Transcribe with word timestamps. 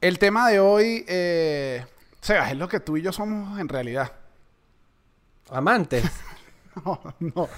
El 0.00 0.18
tema 0.18 0.48
de 0.48 0.60
hoy, 0.60 1.04
eh, 1.08 1.84
Sebas, 2.20 2.52
es 2.52 2.56
lo 2.56 2.68
que 2.68 2.80
tú 2.80 2.96
y 2.96 3.02
yo 3.02 3.12
somos 3.12 3.58
en 3.58 3.68
realidad. 3.68 4.12
Amantes. 5.50 6.04
No, 6.84 7.00
no. 7.18 7.48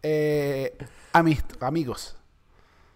Eh, 0.00 0.78
amist- 1.12 1.60
amigos. 1.60 2.14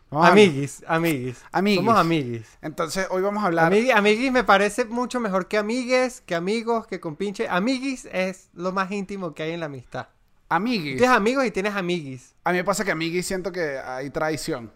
Vamos 0.09 0.29
a- 0.29 0.31
amiguis, 0.31 0.85
amiguis. 0.87 1.43
Amiguis. 1.51 1.81
Somos 1.85 1.99
amiguis. 1.99 2.47
Entonces, 2.63 3.09
hoy 3.11 3.23
vamos 3.23 3.43
a 3.43 3.47
hablar. 3.47 3.73
Amigui- 3.73 3.91
amiguis 3.93 4.31
me 4.31 4.45
parece 4.45 4.85
mucho 4.85 5.19
mejor 5.19 5.49
que 5.49 5.59
amigues, 5.59 6.21
que 6.21 6.37
amigos, 6.37 6.87
que 6.87 7.01
compinche. 7.01 7.49
Amiguis 7.49 8.05
es 8.13 8.51
lo 8.55 8.71
más 8.71 8.93
íntimo 8.93 9.35
que 9.35 9.43
hay 9.43 9.51
en 9.51 9.59
la 9.59 9.67
amistad. 9.67 10.07
Amiguis. 10.49 10.97
Tienes 10.99 11.17
amigos 11.17 11.45
y 11.45 11.51
tienes 11.51 11.75
amiguis. 11.75 12.37
A 12.45 12.53
mí 12.53 12.59
me 12.59 12.65
pasa 12.65 12.85
que 12.85 12.93
amiguis 12.93 13.27
siento 13.27 13.51
que 13.51 13.79
hay 13.79 14.11
traición. 14.11 14.71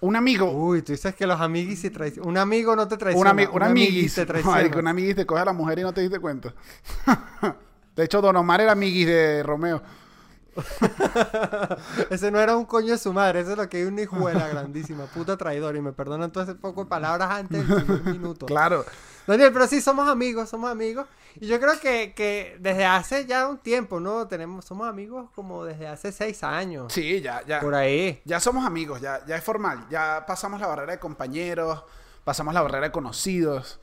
Un 0.00 0.14
amigo. 0.16 0.50
Uy, 0.50 0.82
tú 0.82 0.92
dices 0.92 1.14
que 1.14 1.26
los 1.26 1.40
amiguis 1.40 1.80
se 1.80 1.90
traicionan. 1.90 2.28
Un 2.30 2.38
amigo 2.38 2.76
no 2.76 2.86
te 2.86 2.94
Un, 2.94 2.98
traiciona. 3.00 3.30
ami- 3.32 3.48
un 3.52 3.62
amiguis. 3.62 4.14
te 4.14 4.26
traiciona. 4.26 4.56
Marico, 4.56 4.78
un 4.78 4.86
amiguis 4.88 5.16
te 5.16 5.26
coge 5.26 5.40
a 5.42 5.44
la 5.46 5.52
mujer 5.52 5.78
y 5.80 5.82
no 5.82 5.92
te 5.92 6.00
diste 6.02 6.18
cuenta. 6.20 6.54
de 7.96 8.04
hecho, 8.04 8.20
Don 8.20 8.36
Omar 8.36 8.60
era 8.60 8.72
amiguis 8.72 9.06
de 9.06 9.42
Romeo. 9.42 9.82
Ese 12.10 12.30
no 12.30 12.40
era 12.40 12.56
un 12.56 12.64
coño 12.64 12.92
de 12.92 12.98
su 12.98 13.12
madre, 13.12 13.40
ese 13.40 13.52
es 13.52 13.56
lo 13.56 13.68
que 13.68 13.76
hay 13.78 13.84
una 13.84 14.02
hijuela 14.02 14.48
grandísima, 14.48 15.04
puta 15.06 15.36
traidor. 15.36 15.76
Y 15.76 15.80
me 15.80 15.92
perdonan 15.92 16.32
todo 16.32 16.42
ese 16.44 16.54
poco 16.54 16.84
de 16.84 16.90
palabras 16.90 17.30
antes 17.30 17.66
del 17.68 17.84
primer 17.84 18.02
minuto. 18.04 18.46
Claro. 18.46 18.84
Daniel, 19.26 19.52
pero 19.52 19.66
sí, 19.66 19.80
somos 19.80 20.08
amigos, 20.08 20.48
somos 20.48 20.70
amigos. 20.70 21.06
Y 21.40 21.46
yo 21.46 21.60
creo 21.60 21.78
que, 21.80 22.14
que 22.14 22.56
desde 22.60 22.84
hace 22.84 23.26
ya 23.26 23.48
un 23.48 23.58
tiempo, 23.58 24.00
¿no? 24.00 24.26
Tenemos, 24.28 24.64
somos 24.64 24.88
amigos 24.88 25.30
como 25.34 25.64
desde 25.64 25.86
hace 25.88 26.12
seis 26.12 26.42
años. 26.42 26.92
Sí, 26.92 27.20
ya, 27.20 27.42
ya. 27.46 27.60
Por 27.60 27.74
ahí. 27.74 28.20
Ya 28.24 28.40
somos 28.40 28.66
amigos, 28.66 29.00
ya, 29.00 29.24
ya 29.26 29.36
es 29.36 29.44
formal. 29.44 29.86
Ya 29.90 30.24
pasamos 30.26 30.60
la 30.60 30.66
barrera 30.66 30.92
de 30.92 30.98
compañeros, 30.98 31.84
pasamos 32.24 32.54
la 32.54 32.62
barrera 32.62 32.86
de 32.86 32.92
conocidos. 32.92 33.80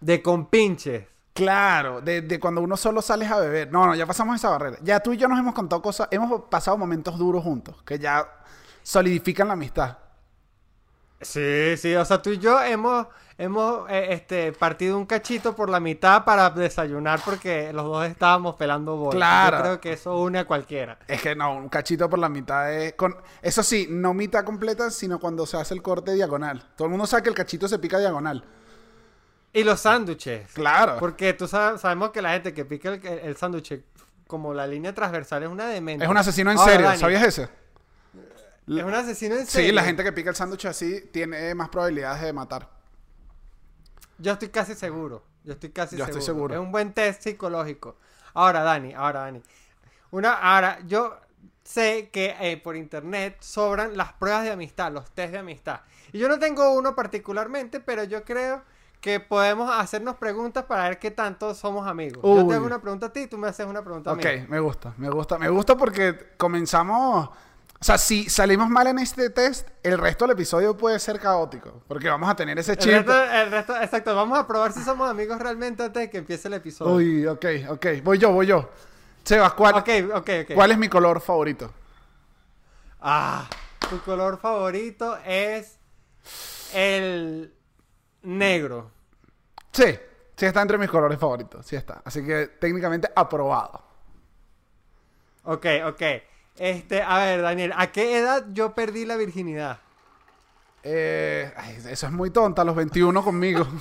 De 0.00 0.22
compinches. 0.22 1.06
Claro, 1.32 2.00
de, 2.00 2.22
de 2.22 2.40
cuando 2.40 2.62
uno 2.62 2.76
solo 2.78 3.02
sales 3.02 3.30
a 3.30 3.38
beber. 3.38 3.70
No, 3.70 3.86
no, 3.86 3.94
ya 3.94 4.06
pasamos 4.06 4.36
esa 4.36 4.48
barrera. 4.48 4.78
Ya 4.82 5.00
tú 5.00 5.12
y 5.12 5.18
yo 5.18 5.28
nos 5.28 5.38
hemos 5.38 5.54
contado 5.54 5.82
cosas, 5.82 6.08
hemos 6.10 6.42
pasado 6.48 6.78
momentos 6.78 7.18
duros 7.18 7.42
juntos, 7.42 7.82
que 7.82 7.98
ya 7.98 8.26
solidifican 8.82 9.48
la 9.48 9.52
amistad. 9.54 9.98
Sí, 11.20 11.76
sí, 11.76 11.94
o 11.94 12.04
sea, 12.04 12.20
tú 12.20 12.30
y 12.30 12.38
yo 12.38 12.60
hemos, 12.62 13.06
hemos 13.38 13.88
eh, 13.90 14.08
este, 14.10 14.52
partido 14.52 14.98
un 14.98 15.06
cachito 15.06 15.56
por 15.56 15.70
la 15.70 15.80
mitad 15.80 16.24
para 16.24 16.50
desayunar 16.50 17.20
porque 17.24 17.72
los 17.72 17.86
dos 17.86 18.06
estábamos 18.06 18.56
pelando 18.56 18.96
bolas. 18.96 19.14
Claro. 19.14 19.56
Yo 19.56 19.62
creo 19.62 19.80
que 19.80 19.92
eso 19.94 20.20
une 20.20 20.40
a 20.40 20.44
cualquiera. 20.44 20.98
Es 21.08 21.22
que 21.22 21.34
no, 21.34 21.56
un 21.56 21.68
cachito 21.68 22.10
por 22.10 22.18
la 22.18 22.28
mitad 22.28 22.72
es... 22.72 22.92
Con... 22.94 23.16
Eso 23.40 23.62
sí, 23.62 23.86
no 23.90 24.12
mitad 24.12 24.44
completa, 24.44 24.90
sino 24.90 25.18
cuando 25.18 25.46
se 25.46 25.56
hace 25.56 25.72
el 25.74 25.82
corte 25.82 26.12
diagonal. 26.12 26.64
Todo 26.76 26.86
el 26.86 26.90
mundo 26.90 27.06
sabe 27.06 27.22
que 27.22 27.30
el 27.30 27.34
cachito 27.34 27.66
se 27.66 27.78
pica 27.78 27.98
diagonal. 27.98 28.44
Y 29.52 29.64
los 29.64 29.80
sándwiches. 29.80 30.52
Claro. 30.52 30.96
Porque 30.98 31.32
tú 31.32 31.48
sabes, 31.48 31.80
sabemos 31.80 32.10
que 32.10 32.20
la 32.20 32.32
gente 32.32 32.52
que 32.52 32.66
pica 32.66 32.90
el, 32.90 33.06
el 33.06 33.36
sándwich 33.36 33.82
como 34.26 34.52
la 34.52 34.66
línea 34.66 34.94
transversal 34.94 35.44
es 35.44 35.48
una 35.48 35.66
demente. 35.66 36.04
Es 36.04 36.10
un 36.10 36.16
asesino 36.16 36.50
en 36.50 36.58
Ahora, 36.58 36.72
serio, 36.72 36.86
Dani, 36.88 36.98
¿sabías 37.00 37.22
ese? 37.22 37.48
Es 38.66 38.82
un 38.82 38.94
asesino 38.94 39.36
en 39.36 39.46
serio. 39.46 39.68
Sí, 39.70 39.74
la 39.74 39.84
gente 39.84 40.02
que 40.02 40.12
pica 40.12 40.30
el 40.30 40.36
sándwich 40.36 40.66
así 40.66 41.08
tiene 41.12 41.54
más 41.54 41.68
probabilidades 41.68 42.22
de 42.22 42.32
matar. 42.32 42.68
Yo 44.18 44.32
estoy 44.32 44.48
casi 44.48 44.74
seguro. 44.74 45.22
Yo 45.44 45.52
estoy 45.52 45.70
casi 45.70 45.96
Yo 45.96 46.04
seguro. 46.04 46.18
estoy 46.18 46.34
seguro. 46.34 46.54
Es 46.54 46.60
un 46.60 46.72
buen 46.72 46.92
test 46.92 47.22
psicológico. 47.22 47.96
Ahora, 48.34 48.62
Dani, 48.62 48.92
ahora, 48.92 49.20
Dani. 49.20 49.42
Una, 50.10 50.32
ahora, 50.32 50.80
yo 50.86 51.16
sé 51.62 52.10
que 52.12 52.34
eh, 52.40 52.56
por 52.56 52.76
internet 52.76 53.36
sobran 53.40 53.96
las 53.96 54.12
pruebas 54.14 54.44
de 54.44 54.50
amistad, 54.50 54.90
los 54.90 55.10
test 55.12 55.32
de 55.32 55.38
amistad. 55.38 55.80
Y 56.12 56.18
yo 56.18 56.28
no 56.28 56.38
tengo 56.38 56.72
uno 56.72 56.96
particularmente, 56.96 57.78
pero 57.80 58.02
yo 58.04 58.24
creo 58.24 58.62
que 59.00 59.20
podemos 59.20 59.70
hacernos 59.70 60.16
preguntas 60.16 60.64
para 60.64 60.88
ver 60.88 60.98
qué 60.98 61.12
tanto 61.12 61.54
somos 61.54 61.86
amigos. 61.86 62.20
Yo 62.24 62.46
te 62.46 62.54
hago 62.54 62.66
una 62.66 62.80
pregunta 62.80 63.06
a 63.06 63.12
ti 63.12 63.20
y 63.20 63.26
tú 63.28 63.38
me 63.38 63.46
haces 63.46 63.66
una 63.66 63.82
pregunta 63.82 64.10
a 64.10 64.14
mí. 64.16 64.22
Ok, 64.24 64.48
me 64.48 64.58
gusta, 64.58 64.94
me 64.96 65.08
gusta. 65.08 65.38
Me 65.38 65.48
gusta 65.48 65.76
porque 65.76 66.32
comenzamos... 66.36 67.30
O 67.86 67.90
sea, 67.94 67.98
si 67.98 68.28
salimos 68.28 68.68
mal 68.68 68.88
en 68.88 68.98
este 68.98 69.30
test, 69.30 69.68
el 69.84 69.96
resto 69.96 70.24
del 70.24 70.32
episodio 70.32 70.76
puede 70.76 70.98
ser 70.98 71.20
caótico. 71.20 71.84
Porque 71.86 72.08
vamos 72.08 72.28
a 72.28 72.34
tener 72.34 72.58
ese 72.58 72.72
El 72.72 72.78
chip. 72.78 72.92
resto, 72.92 73.12
el 73.22 73.48
resto- 73.52 73.80
exacto, 73.80 74.16
vamos 74.16 74.36
a 74.36 74.44
probar 74.44 74.72
si 74.72 74.82
somos 74.82 75.08
amigos 75.08 75.38
realmente 75.38 75.84
antes 75.84 76.02
de 76.02 76.10
que 76.10 76.18
empiece 76.18 76.48
el 76.48 76.54
episodio. 76.54 76.96
Uy, 76.96 77.24
ok, 77.28 77.44
ok. 77.68 77.86
Voy 78.02 78.18
yo, 78.18 78.32
voy 78.32 78.46
yo. 78.48 78.68
Sebas, 79.22 79.52
¿cuál, 79.52 79.76
Ok, 79.76 79.88
ok, 80.14 80.30
ok. 80.42 80.54
¿cuál 80.56 80.72
es 80.72 80.78
mi 80.78 80.88
color 80.88 81.20
favorito? 81.20 81.72
Ah, 83.00 83.48
tu 83.88 84.00
color 84.00 84.40
favorito 84.40 85.16
es 85.24 85.78
el 86.74 87.54
negro. 88.22 88.90
Sí, 89.70 89.96
sí 90.36 90.44
está 90.44 90.60
entre 90.60 90.76
mis 90.76 90.90
colores 90.90 91.20
favoritos. 91.20 91.64
Sí 91.64 91.76
está. 91.76 92.02
Así 92.04 92.26
que 92.26 92.48
técnicamente 92.48 93.08
aprobado. 93.14 93.80
Ok, 95.44 95.66
ok. 95.86 96.02
Este, 96.58 97.02
a 97.02 97.18
ver, 97.18 97.42
Daniel, 97.42 97.72
¿a 97.76 97.92
qué 97.92 98.18
edad 98.18 98.46
yo 98.52 98.74
perdí 98.74 99.04
la 99.04 99.16
virginidad? 99.16 99.78
Eh, 100.82 101.52
ay, 101.56 101.82
eso 101.88 102.06
es 102.06 102.12
muy 102.12 102.30
tonta, 102.30 102.64
los 102.64 102.76
21 102.76 103.22
conmigo. 103.22 103.66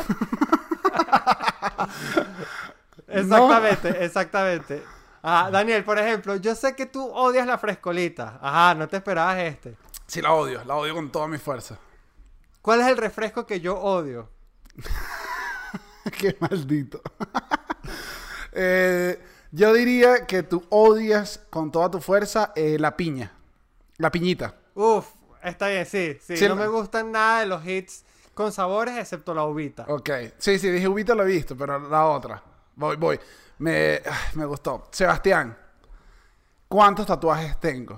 Exactamente, 3.07 4.03
exactamente. 4.03 4.83
Ah, 5.21 5.49
Daniel, 5.51 5.83
por 5.83 5.97
ejemplo, 5.97 6.35
yo 6.35 6.53
sé 6.53 6.75
que 6.75 6.85
tú 6.85 7.07
odias 7.07 7.47
la 7.47 7.57
frescolita. 7.57 8.39
Ajá, 8.41 8.75
no 8.75 8.87
te 8.87 8.97
esperabas 8.97 9.37
este. 9.39 9.75
Sí, 10.05 10.21
la 10.21 10.33
odio, 10.33 10.63
la 10.65 10.75
odio 10.75 10.93
con 10.93 11.11
toda 11.11 11.27
mi 11.27 11.37
fuerza. 11.37 11.79
¿Cuál 12.61 12.81
es 12.81 12.87
el 12.87 12.97
refresco 12.97 13.45
que 13.45 13.59
yo 13.59 13.77
odio? 13.79 14.29
Qué 16.19 16.35
maldito. 16.39 17.01
Eh, 18.57 19.21
yo 19.55 19.73
diría 19.73 20.27
que 20.27 20.43
tú 20.43 20.63
odias 20.69 21.39
con 21.49 21.71
toda 21.71 21.89
tu 21.89 22.01
fuerza 22.01 22.51
eh, 22.55 22.77
la 22.77 22.97
piña. 22.97 23.31
La 23.97 24.11
piñita. 24.11 24.55
Uf, 24.73 25.07
está 25.41 25.69
bien, 25.69 25.85
sí, 25.85 26.17
sí. 26.21 26.35
Sí, 26.35 26.47
no 26.49 26.57
me 26.57 26.67
gustan 26.67 27.13
nada 27.13 27.39
de 27.39 27.45
los 27.45 27.65
hits 27.65 28.03
con 28.33 28.51
sabores 28.51 28.97
excepto 28.97 29.33
la 29.33 29.45
uvita. 29.45 29.85
Ok. 29.87 30.09
Sí, 30.37 30.59
sí, 30.59 30.69
dije 30.69 30.89
Ubita 30.89 31.15
lo 31.15 31.23
he 31.23 31.27
visto, 31.27 31.55
pero 31.55 31.79
la 31.79 32.05
otra. 32.05 32.43
Voy, 32.75 32.97
voy. 32.97 33.17
Me, 33.59 34.01
ah, 34.05 34.19
me 34.33 34.43
gustó. 34.43 34.89
Sebastián, 34.91 35.57
¿cuántos 36.67 37.05
tatuajes 37.05 37.57
tengo? 37.57 37.97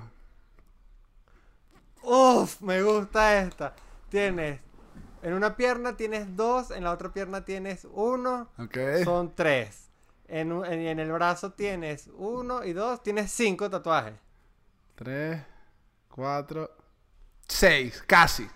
Uf, 2.03 2.61
me 2.61 2.83
gusta 2.83 3.39
esta. 3.39 3.73
Tienes, 4.09 4.61
en 5.23 5.33
una 5.33 5.55
pierna 5.57 5.97
tienes 5.97 6.35
dos, 6.35 6.69
en 6.69 6.83
la 6.83 6.91
otra 6.91 7.11
pierna 7.11 7.43
tienes 7.43 7.87
uno, 7.91 8.47
Ok. 8.59 8.77
son 9.03 9.33
tres. 9.33 9.86
En, 10.27 10.51
un- 10.51 10.65
en, 10.65 10.79
en 10.81 10.99
el 10.99 11.11
brazo 11.11 11.51
tienes 11.53 12.09
uno 12.17 12.63
y 12.63 12.73
dos, 12.73 13.01
tienes 13.03 13.31
cinco 13.31 13.69
tatuajes. 13.69 14.13
Tres, 14.95 15.41
cuatro, 16.09 16.69
seis, 17.47 18.03
casi. 18.05 18.47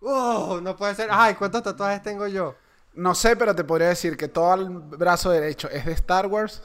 ¡Uh! 0.00 0.60
No 0.62 0.76
puede 0.76 0.94
ser. 0.94 1.08
Ay, 1.12 1.34
¿cuántos 1.34 1.62
tatuajes 1.62 2.02
tengo 2.02 2.26
yo? 2.26 2.54
No 2.94 3.14
sé, 3.14 3.36
pero 3.36 3.54
te 3.54 3.64
podría 3.64 3.88
decir 3.88 4.16
que 4.16 4.28
todo 4.28 4.54
el 4.54 4.68
brazo 4.70 5.30
derecho 5.30 5.68
es 5.70 5.84
de 5.86 5.92
Star 5.92 6.26
Wars 6.26 6.62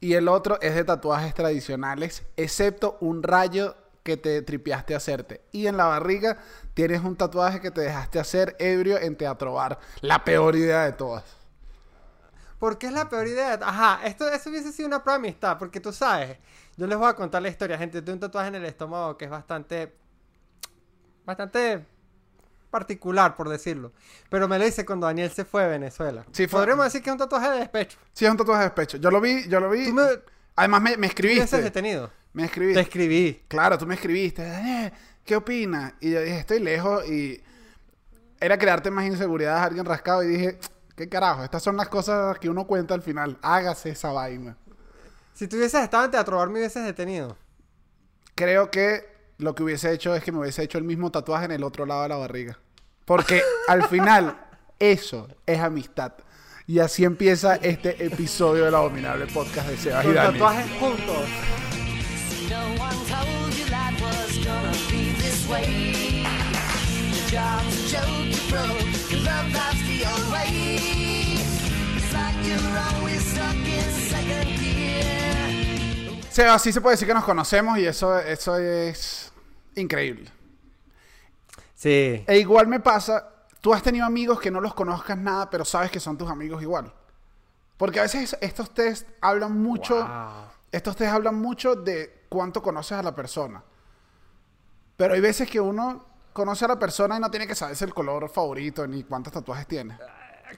y 0.00 0.14
el 0.14 0.28
otro 0.28 0.60
es 0.60 0.74
de 0.74 0.84
tatuajes 0.84 1.32
tradicionales, 1.34 2.24
excepto 2.36 2.98
un 3.00 3.22
rayo 3.22 3.76
que 4.02 4.16
te 4.16 4.42
tripiaste 4.42 4.94
a 4.94 4.96
hacerte. 4.96 5.42
Y 5.52 5.68
en 5.68 5.76
la 5.76 5.84
barriga 5.84 6.38
tienes 6.74 7.02
un 7.02 7.16
tatuaje 7.16 7.60
que 7.60 7.70
te 7.70 7.82
dejaste 7.82 8.18
hacer 8.18 8.56
ebrio 8.58 8.98
en 8.98 9.16
Teatro 9.16 9.54
Bar. 9.54 9.78
La 10.00 10.24
peor 10.24 10.56
idea 10.56 10.84
de 10.84 10.92
todas. 10.92 11.22
¿Por 12.62 12.78
qué 12.78 12.86
es 12.86 12.92
la 12.92 13.08
peor 13.08 13.26
idea? 13.26 13.58
Ajá, 13.60 14.06
esto 14.06 14.28
eso 14.28 14.48
hubiese 14.48 14.70
sido 14.70 14.86
una 14.86 15.02
prueba 15.02 15.18
de 15.20 15.26
amistad, 15.26 15.58
porque 15.58 15.80
tú 15.80 15.92
sabes, 15.92 16.38
yo 16.76 16.86
les 16.86 16.96
voy 16.96 17.08
a 17.08 17.14
contar 17.16 17.42
la 17.42 17.48
historia, 17.48 17.76
gente, 17.76 18.00
tengo 18.02 18.12
un 18.14 18.20
tatuaje 18.20 18.46
en 18.50 18.54
el 18.54 18.64
estómago 18.66 19.16
que 19.18 19.24
es 19.24 19.30
bastante, 19.32 19.92
bastante 21.24 21.84
particular, 22.70 23.34
por 23.34 23.48
decirlo. 23.48 23.90
Pero 24.30 24.46
me 24.46 24.60
lo 24.60 24.64
hice 24.66 24.86
cuando 24.86 25.08
Daniel 25.08 25.32
se 25.32 25.44
fue 25.44 25.64
a 25.64 25.66
Venezuela. 25.66 26.24
Sí, 26.30 26.46
fue- 26.46 26.60
Podríamos 26.60 26.84
decir 26.84 27.02
que 27.02 27.10
es 27.10 27.12
un 27.14 27.18
tatuaje 27.18 27.50
de 27.50 27.58
despecho. 27.58 27.98
Sí, 28.12 28.24
es 28.26 28.30
un 28.30 28.36
tatuaje 28.36 28.60
de 28.60 28.66
despecho. 28.66 28.96
Yo 28.98 29.10
lo 29.10 29.20
vi, 29.20 29.48
yo 29.48 29.58
lo 29.58 29.68
vi. 29.68 29.86
Tú 29.86 29.94
me 29.94 30.02
Además, 30.54 30.82
me, 30.82 30.96
me 30.98 31.08
escribiste. 31.08 31.60
detenido. 31.62 32.12
Me 32.32 32.42
Te 32.42 32.46
escribiste. 32.46 32.80
escribí. 32.80 33.42
Claro, 33.48 33.76
tú 33.76 33.86
me 33.88 33.94
escribiste. 33.96 34.44
"Daniel, 34.44 34.92
¿Qué 35.24 35.34
opinas? 35.34 35.94
Y 36.00 36.12
yo 36.12 36.20
dije, 36.20 36.38
estoy 36.38 36.60
lejos 36.60 37.04
y 37.08 37.42
era 38.38 38.56
crearte 38.56 38.88
más 38.92 39.04
inseguridad 39.06 39.56
a 39.58 39.64
alguien 39.64 39.84
rascado 39.84 40.22
y 40.22 40.28
dije, 40.28 40.58
¿qué 40.96 41.08
carajo? 41.08 41.44
Estas 41.44 41.62
son 41.62 41.76
las 41.76 41.88
cosas 41.88 42.38
que 42.38 42.48
uno 42.48 42.66
cuenta 42.66 42.94
al 42.94 43.02
final. 43.02 43.38
Hágase 43.42 43.90
esa 43.90 44.12
vaina. 44.12 44.56
Si 45.34 45.48
tú 45.48 45.56
hubieses 45.56 45.82
estado 45.82 46.04
en 46.04 46.10
Teatro 46.10 46.36
Bar, 46.36 46.48
me 46.48 46.58
hubieses 46.58 46.84
detenido. 46.84 47.36
Creo 48.34 48.70
que 48.70 49.12
lo 49.38 49.54
que 49.54 49.62
hubiese 49.62 49.92
hecho 49.92 50.14
es 50.14 50.22
que 50.22 50.32
me 50.32 50.38
hubiese 50.38 50.62
hecho 50.62 50.78
el 50.78 50.84
mismo 50.84 51.10
tatuaje 51.10 51.46
en 51.46 51.52
el 51.52 51.64
otro 51.64 51.86
lado 51.86 52.02
de 52.02 52.08
la 52.08 52.16
barriga. 52.16 52.58
Porque 53.04 53.42
al 53.68 53.88
final, 53.88 54.38
eso 54.78 55.28
es 55.46 55.60
amistad. 55.60 56.12
Y 56.66 56.78
así 56.78 57.04
empieza 57.04 57.56
este 57.56 58.04
episodio 58.04 58.64
del 58.64 58.74
abominable 58.74 59.26
podcast 59.26 59.68
de 59.68 59.76
Sebas 59.76 60.04
y 60.04 60.12
Dani. 60.12 60.38
tatuajes 60.38 60.70
juntos. 60.78 61.28
No 68.52 68.81
Seba, 76.30 76.58
sí 76.58 76.72
se 76.72 76.80
puede 76.80 76.94
decir 76.94 77.06
que 77.06 77.12
nos 77.14 77.24
conocemos 77.24 77.78
y 77.78 77.86
eso, 77.86 78.18
eso 78.18 78.56
es 78.56 79.30
increíble. 79.74 80.30
Sí. 81.74 82.24
E 82.26 82.38
igual 82.38 82.68
me 82.68 82.80
pasa, 82.80 83.28
tú 83.60 83.74
has 83.74 83.82
tenido 83.82 84.06
amigos 84.06 84.40
que 84.40 84.50
no 84.50 84.60
los 84.60 84.72
conozcas 84.72 85.18
nada, 85.18 85.50
pero 85.50 85.64
sabes 85.66 85.90
que 85.90 86.00
son 86.00 86.16
tus 86.16 86.30
amigos 86.30 86.62
igual. 86.62 86.90
Porque 87.76 87.98
a 87.98 88.02
veces 88.04 88.36
estos 88.40 88.72
test 88.72 89.08
hablan 89.20 89.60
mucho, 89.60 89.96
Wow. 89.96 90.44
estos 90.70 90.96
test 90.96 91.12
hablan 91.12 91.34
mucho 91.34 91.74
de 91.74 92.24
cuánto 92.30 92.62
conoces 92.62 92.96
a 92.96 93.02
la 93.02 93.14
persona. 93.14 93.62
Pero 94.96 95.12
hay 95.14 95.20
veces 95.20 95.50
que 95.50 95.60
uno 95.60 96.06
conoce 96.32 96.64
a 96.64 96.68
la 96.68 96.78
persona 96.78 97.16
y 97.18 97.20
no 97.20 97.30
tiene 97.30 97.46
que 97.46 97.54
saberse 97.54 97.84
el 97.84 97.92
color 97.92 98.30
favorito 98.30 98.86
ni 98.86 99.02
cuántos 99.04 99.34
tatuajes 99.34 99.66
tiene. 99.66 99.98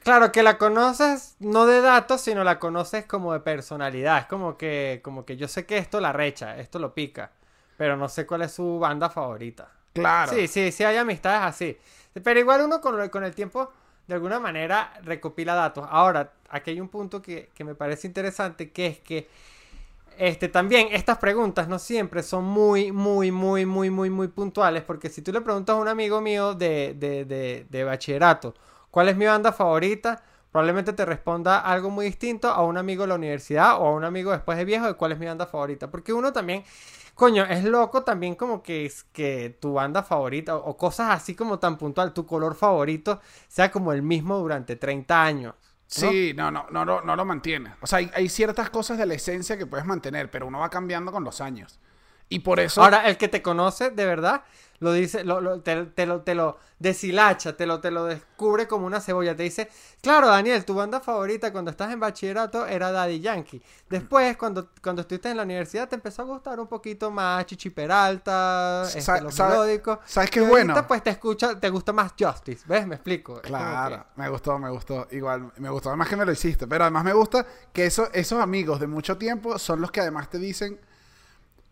Claro, 0.02 0.32
que 0.32 0.42
la 0.42 0.58
conoces 0.58 1.36
no 1.38 1.66
de 1.66 1.80
datos, 1.80 2.20
sino 2.20 2.44
la 2.44 2.58
conoces 2.58 3.06
como 3.06 3.32
de 3.32 3.40
personalidad. 3.40 4.18
Es 4.18 4.26
como 4.26 4.56
que, 4.56 5.00
como 5.02 5.24
que 5.24 5.36
yo 5.36 5.48
sé 5.48 5.64
que 5.66 5.78
esto 5.78 6.00
la 6.00 6.12
recha, 6.12 6.58
esto 6.58 6.78
lo 6.78 6.92
pica, 6.94 7.30
pero 7.76 7.96
no 7.96 8.08
sé 8.08 8.26
cuál 8.26 8.42
es 8.42 8.52
su 8.52 8.78
banda 8.78 9.08
favorita. 9.08 9.70
Claro. 9.92 10.32
Sí, 10.32 10.48
sí, 10.48 10.72
sí 10.72 10.84
hay 10.84 10.96
amistades 10.96 11.42
así. 11.42 11.78
Pero 12.22 12.40
igual 12.40 12.62
uno 12.62 12.80
con, 12.80 13.08
con 13.08 13.24
el 13.24 13.34
tiempo, 13.34 13.72
de 14.06 14.14
alguna 14.14 14.40
manera, 14.40 14.92
recopila 15.04 15.54
datos. 15.54 15.86
Ahora, 15.88 16.32
aquí 16.50 16.72
hay 16.72 16.80
un 16.80 16.88
punto 16.88 17.22
que, 17.22 17.50
que 17.54 17.64
me 17.64 17.74
parece 17.74 18.06
interesante, 18.06 18.70
que 18.72 18.86
es 18.86 18.98
que 18.98 19.28
este, 20.16 20.48
también 20.48 20.88
estas 20.92 21.18
preguntas 21.18 21.68
no 21.68 21.78
siempre 21.78 22.22
son 22.22 22.44
muy, 22.44 22.92
muy, 22.92 23.32
muy, 23.32 23.66
muy, 23.66 23.90
muy, 23.90 24.10
muy 24.10 24.28
puntuales, 24.28 24.82
porque 24.84 25.08
si 25.08 25.22
tú 25.22 25.32
le 25.32 25.40
preguntas 25.40 25.74
a 25.74 25.78
un 25.78 25.88
amigo 25.88 26.20
mío 26.20 26.54
de, 26.54 26.94
de, 26.96 27.24
de, 27.24 27.66
de 27.68 27.84
bachillerato, 27.84 28.54
¿cuál 28.94 29.08
es 29.08 29.16
mi 29.16 29.26
banda 29.26 29.50
favorita? 29.50 30.22
Probablemente 30.52 30.92
te 30.92 31.04
responda 31.04 31.58
algo 31.58 31.90
muy 31.90 32.06
distinto 32.06 32.48
a 32.48 32.62
un 32.62 32.78
amigo 32.78 33.02
de 33.02 33.08
la 33.08 33.16
universidad 33.16 33.80
o 33.80 33.88
a 33.88 33.90
un 33.90 34.04
amigo 34.04 34.30
después 34.30 34.56
de 34.56 34.64
viejo 34.64 34.86
de 34.86 34.94
cuál 34.94 35.10
es 35.10 35.18
mi 35.18 35.26
banda 35.26 35.46
favorita. 35.46 35.90
Porque 35.90 36.12
uno 36.12 36.32
también, 36.32 36.62
coño, 37.16 37.42
es 37.44 37.64
loco 37.64 38.04
también 38.04 38.36
como 38.36 38.62
que 38.62 38.86
es 38.86 39.02
que 39.02 39.58
tu 39.60 39.72
banda 39.72 40.04
favorita 40.04 40.54
o, 40.54 40.76
cosas 40.76 41.10
así 41.10 41.34
como 41.34 41.58
tan 41.58 41.76
puntual, 41.76 42.14
tu 42.14 42.24
color 42.24 42.54
favorito 42.54 43.20
sea 43.48 43.72
como 43.72 43.92
el 43.92 44.02
mismo 44.02 44.38
durante 44.38 44.76
30 44.76 45.24
años. 45.24 45.56
Sí, 45.88 46.32
no, 46.36 46.52
no, 46.52 46.66
no, 46.70 46.84
no, 46.84 47.00
no 47.00 47.16
lo 47.16 47.24
mantiene. 47.24 47.74
O 47.80 47.88
sea, 47.88 47.98
hay, 47.98 48.12
hay 48.14 48.28
ciertas 48.28 48.70
cosas 48.70 48.96
de 48.96 49.06
la 49.06 49.14
esencia 49.14 49.58
que 49.58 49.66
puedes 49.66 49.86
mantener, 49.86 50.30
pero 50.30 50.46
uno 50.46 50.60
va 50.60 50.70
cambiando 50.70 51.10
con 51.10 51.24
los 51.24 51.40
años. 51.40 51.80
Y 52.28 52.40
por 52.40 52.60
eso... 52.60 52.82
Ahora, 52.82 53.06
el 53.08 53.16
que 53.16 53.28
te 53.28 53.42
conoce 53.42 53.90
de 53.90 54.06
verdad, 54.06 54.42
lo 54.80 54.92
dice, 54.92 55.24
lo, 55.24 55.40
lo- 55.40 55.60
te, 55.60 55.84
te 55.86 56.04
lo, 56.06 56.22
te 56.22 56.34
lo 56.34 56.58
deshilacha, 56.78 57.56
te 57.56 57.64
lo, 57.64 57.80
te 57.80 57.90
lo 57.90 58.04
descubre 58.06 58.66
como 58.66 58.86
una 58.86 59.00
cebolla. 59.00 59.36
Te 59.36 59.44
dice, 59.44 59.70
claro, 60.02 60.26
Daniel, 60.28 60.64
tu 60.64 60.74
banda 60.74 61.00
favorita 61.00 61.52
cuando 61.52 61.70
estás 61.70 61.92
en 61.92 62.00
bachillerato 62.00 62.66
era 62.66 62.90
Daddy 62.90 63.20
Yankee. 63.20 63.62
Después, 63.88 64.36
cuando, 64.36 64.70
cuando 64.82 65.02
estuviste 65.02 65.30
en 65.30 65.36
la 65.36 65.44
universidad, 65.44 65.88
te 65.88 65.94
empezó 65.94 66.22
a 66.22 66.24
gustar 66.24 66.58
un 66.58 66.66
poquito 66.66 67.10
más 67.10 67.46
Chichi 67.46 67.70
Peralta, 67.70 68.82
este, 68.94 69.20
los 69.22 69.34
sabe- 69.34 69.50
melódicos. 69.52 69.98
¿sabes 70.04 70.30
qué 70.30 70.40
Y 70.40 70.42
es 70.44 70.48
ahorita, 70.50 70.72
bueno? 70.72 70.86
pues 70.88 71.02
te 71.02 71.10
escucha, 71.10 71.58
te 71.58 71.68
gusta 71.70 71.92
más 71.92 72.12
Justice, 72.18 72.64
¿ves? 72.66 72.86
Me 72.86 72.96
explico. 72.96 73.40
Claro, 73.42 73.96
que- 74.16 74.20
me 74.20 74.28
gustó, 74.28 74.58
me 74.58 74.70
gustó. 74.70 75.06
Igual, 75.10 75.52
me 75.58 75.70
gustó. 75.70 75.90
Además 75.90 76.08
que 76.08 76.16
me 76.16 76.24
lo 76.26 76.32
hiciste. 76.32 76.66
Pero 76.66 76.84
además 76.84 77.04
me 77.04 77.12
gusta 77.12 77.46
que 77.72 77.86
eso, 77.86 78.08
esos 78.12 78.40
amigos 78.40 78.80
de 78.80 78.86
mucho 78.86 79.16
tiempo 79.18 79.58
son 79.58 79.80
los 79.80 79.90
que 79.90 80.00
además 80.00 80.28
te 80.30 80.38
dicen, 80.38 80.80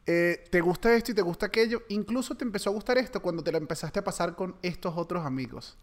eh, 0.06 0.44
te 0.50 0.60
gusta 0.60 0.92
esto 0.94 1.12
y 1.12 1.14
te 1.14 1.22
gusta 1.22 1.46
aquello. 1.46 1.82
Incluso 1.88 2.34
te 2.36 2.44
empezó 2.44 2.70
a 2.70 2.72
gustar 2.72 2.98
esto 2.98 3.20
cuando 3.22 3.42
te 3.42 3.52
lo 3.52 3.58
empezaste 3.58 4.00
a 4.00 4.04
pasar 4.04 4.34
con 4.34 4.56
estos 4.62 4.94
otros 4.96 5.24
amigos. 5.24 5.76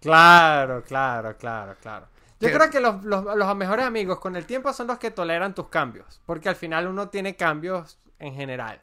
Claro, 0.00 0.82
claro, 0.84 1.36
claro, 1.36 1.74
claro. 1.80 2.06
Yo 2.38 2.52
creo 2.52 2.68
que 2.70 2.80
los, 2.80 3.02
los- 3.04 3.24
los 3.34 3.56
mejores 3.56 3.86
amigos 3.86 4.20
con 4.20 4.36
el 4.36 4.44
tiempo 4.44 4.72
son 4.72 4.88
los 4.88 4.98
que 4.98 5.10
toleran 5.10 5.54
tus 5.54 5.68
cambios, 5.68 6.20
porque 6.26 6.50
al 6.50 6.56
final 6.56 6.86
uno 6.86 7.08
tiene 7.08 7.34
cambios 7.34 7.98
en 8.18 8.34
general. 8.34 8.80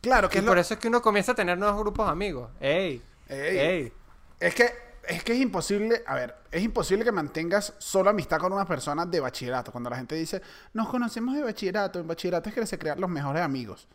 Claro, 0.00 0.28
que 0.28 0.38
Y 0.38 0.40
es, 0.40 0.44
por 0.46 0.56
lo- 0.56 0.60
eso 0.60 0.74
es 0.74 0.80
que 0.80 0.88
uno 0.88 1.00
comienza 1.00 1.32
a 1.32 1.34
tener 1.36 1.56
nuevos 1.56 1.78
grupos 1.80 2.06
de 2.06 2.12
amigos. 2.12 2.50
¡Ey! 2.60 3.00
Ey. 3.28 3.58
¡Ey! 3.58 3.92
es 4.40 4.54
que 4.54 4.70
es 5.08 5.24
que 5.24 5.32
es 5.32 5.40
imposible, 5.40 6.02
a 6.06 6.14
ver, 6.14 6.36
es 6.50 6.62
imposible 6.62 7.04
que 7.04 7.12
mantengas 7.12 7.74
solo 7.78 8.10
amistad 8.10 8.38
con 8.38 8.52
una 8.52 8.66
persona 8.66 9.06
de 9.06 9.20
bachillerato. 9.20 9.72
Cuando 9.72 9.90
la 9.90 9.96
gente 9.96 10.14
dice, 10.14 10.42
nos 10.72 10.88
conocemos 10.88 11.34
de 11.34 11.42
bachillerato, 11.42 11.98
en 11.98 12.06
bachillerato 12.06 12.48
es 12.48 12.54
que 12.54 12.66
se 12.66 12.78
crean 12.78 13.00
los 13.00 13.10
mejores 13.10 13.42
amigos. 13.42 13.88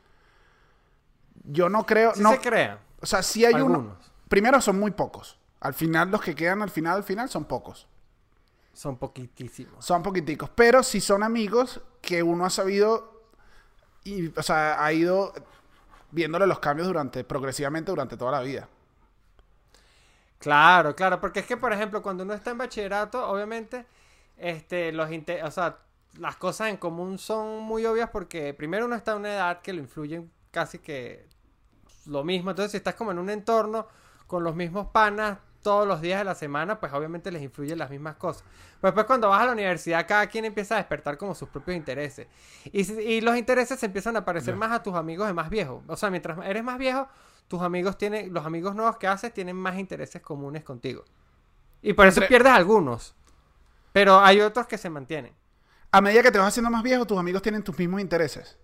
Yo 1.43 1.69
no 1.69 1.85
creo, 1.85 2.13
Sí 2.13 2.21
no, 2.21 2.31
se 2.31 2.39
crean. 2.39 2.79
o 3.01 3.05
sea, 3.05 3.23
sí 3.23 3.45
hay 3.45 3.55
uno. 3.55 3.97
Primero 4.27 4.61
son 4.61 4.79
muy 4.79 4.91
pocos. 4.91 5.37
Al 5.59 5.73
final 5.73 6.09
los 6.09 6.21
que 6.21 6.33
quedan 6.35 6.61
al 6.61 6.69
final 6.69 6.97
al 6.97 7.03
final 7.03 7.29
son 7.29 7.45
pocos. 7.45 7.87
Son 8.73 8.97
poquitísimos. 8.97 9.85
Son 9.85 10.01
poquiticos, 10.01 10.49
pero 10.49 10.81
sí 10.83 11.01
son 11.01 11.23
amigos 11.23 11.81
que 12.01 12.23
uno 12.23 12.45
ha 12.45 12.49
sabido 12.49 13.21
y 14.03 14.27
o 14.37 14.43
sea, 14.43 14.83
ha 14.83 14.93
ido 14.93 15.33
viéndole 16.11 16.47
los 16.47 16.59
cambios 16.59 16.87
durante 16.87 17.23
progresivamente 17.23 17.91
durante 17.91 18.17
toda 18.17 18.31
la 18.31 18.41
vida. 18.41 18.67
Claro, 20.41 20.95
claro, 20.95 21.21
porque 21.21 21.41
es 21.41 21.45
que, 21.45 21.55
por 21.55 21.71
ejemplo, 21.71 22.01
cuando 22.01 22.23
uno 22.23 22.33
está 22.33 22.49
en 22.49 22.57
bachillerato, 22.57 23.29
obviamente, 23.29 23.85
este, 24.37 24.91
los 24.91 25.07
o 25.43 25.51
sea, 25.51 25.77
las 26.17 26.35
cosas 26.37 26.69
en 26.69 26.77
común 26.77 27.19
son 27.19 27.61
muy 27.61 27.85
obvias 27.85 28.09
porque 28.09 28.53
primero 28.55 28.85
uno 28.85 28.95
está 28.95 29.11
en 29.11 29.19
una 29.19 29.33
edad 29.33 29.61
que 29.61 29.71
lo 29.71 29.81
influyen 29.81 30.31
casi 30.49 30.79
que 30.79 31.27
lo 32.07 32.23
mismo. 32.23 32.49
Entonces, 32.49 32.71
si 32.71 32.77
estás 32.77 32.95
como 32.95 33.11
en 33.11 33.19
un 33.19 33.29
entorno 33.29 33.87
con 34.25 34.43
los 34.43 34.55
mismos 34.55 34.87
panas 34.87 35.37
todos 35.61 35.87
los 35.87 36.01
días 36.01 36.19
de 36.19 36.25
la 36.25 36.33
semana, 36.33 36.79
pues 36.79 36.91
obviamente 36.91 37.31
les 37.31 37.43
influyen 37.43 37.77
las 37.77 37.91
mismas 37.91 38.15
cosas. 38.15 38.43
Pero 38.81 38.91
después 38.91 39.05
cuando 39.05 39.29
vas 39.29 39.43
a 39.43 39.45
la 39.45 39.51
universidad, 39.51 40.07
cada 40.07 40.25
quien 40.25 40.45
empieza 40.45 40.73
a 40.73 40.77
despertar 40.79 41.19
como 41.19 41.35
sus 41.35 41.49
propios 41.49 41.77
intereses. 41.77 42.27
Y, 42.71 42.91
y 42.93 43.21
los 43.21 43.37
intereses 43.37 43.79
se 43.79 43.85
empiezan 43.85 44.17
a 44.17 44.25
parecer 44.25 44.55
más 44.55 44.71
a 44.71 44.81
tus 44.81 44.95
amigos 44.95 45.27
de 45.27 45.33
más 45.33 45.51
viejos. 45.51 45.83
O 45.87 45.95
sea, 45.95 46.09
mientras 46.09 46.39
eres 46.45 46.63
más 46.63 46.79
viejo, 46.79 47.07
tus 47.51 47.61
amigos 47.61 47.97
tienen, 47.97 48.33
los 48.33 48.45
amigos 48.45 48.73
nuevos 48.75 48.95
que 48.95 49.07
haces 49.07 49.33
tienen 49.33 49.57
más 49.57 49.77
intereses 49.77 50.21
comunes 50.21 50.63
contigo. 50.63 51.03
Y 51.81 51.91
por 51.91 52.07
eso 52.07 52.19
Entre- 52.21 52.29
pierdes 52.29 52.53
algunos. 52.53 53.13
Pero 53.91 54.21
hay 54.21 54.39
otros 54.39 54.67
que 54.67 54.77
se 54.77 54.89
mantienen. 54.89 55.35
A 55.91 55.99
medida 55.99 56.23
que 56.23 56.31
te 56.31 56.37
vas 56.39 56.47
haciendo 56.47 56.71
más 56.71 56.81
viejo, 56.81 57.05
tus 57.05 57.17
amigos 57.19 57.41
tienen 57.41 57.61
tus 57.61 57.77
mismos 57.77 57.99
intereses. 57.99 58.57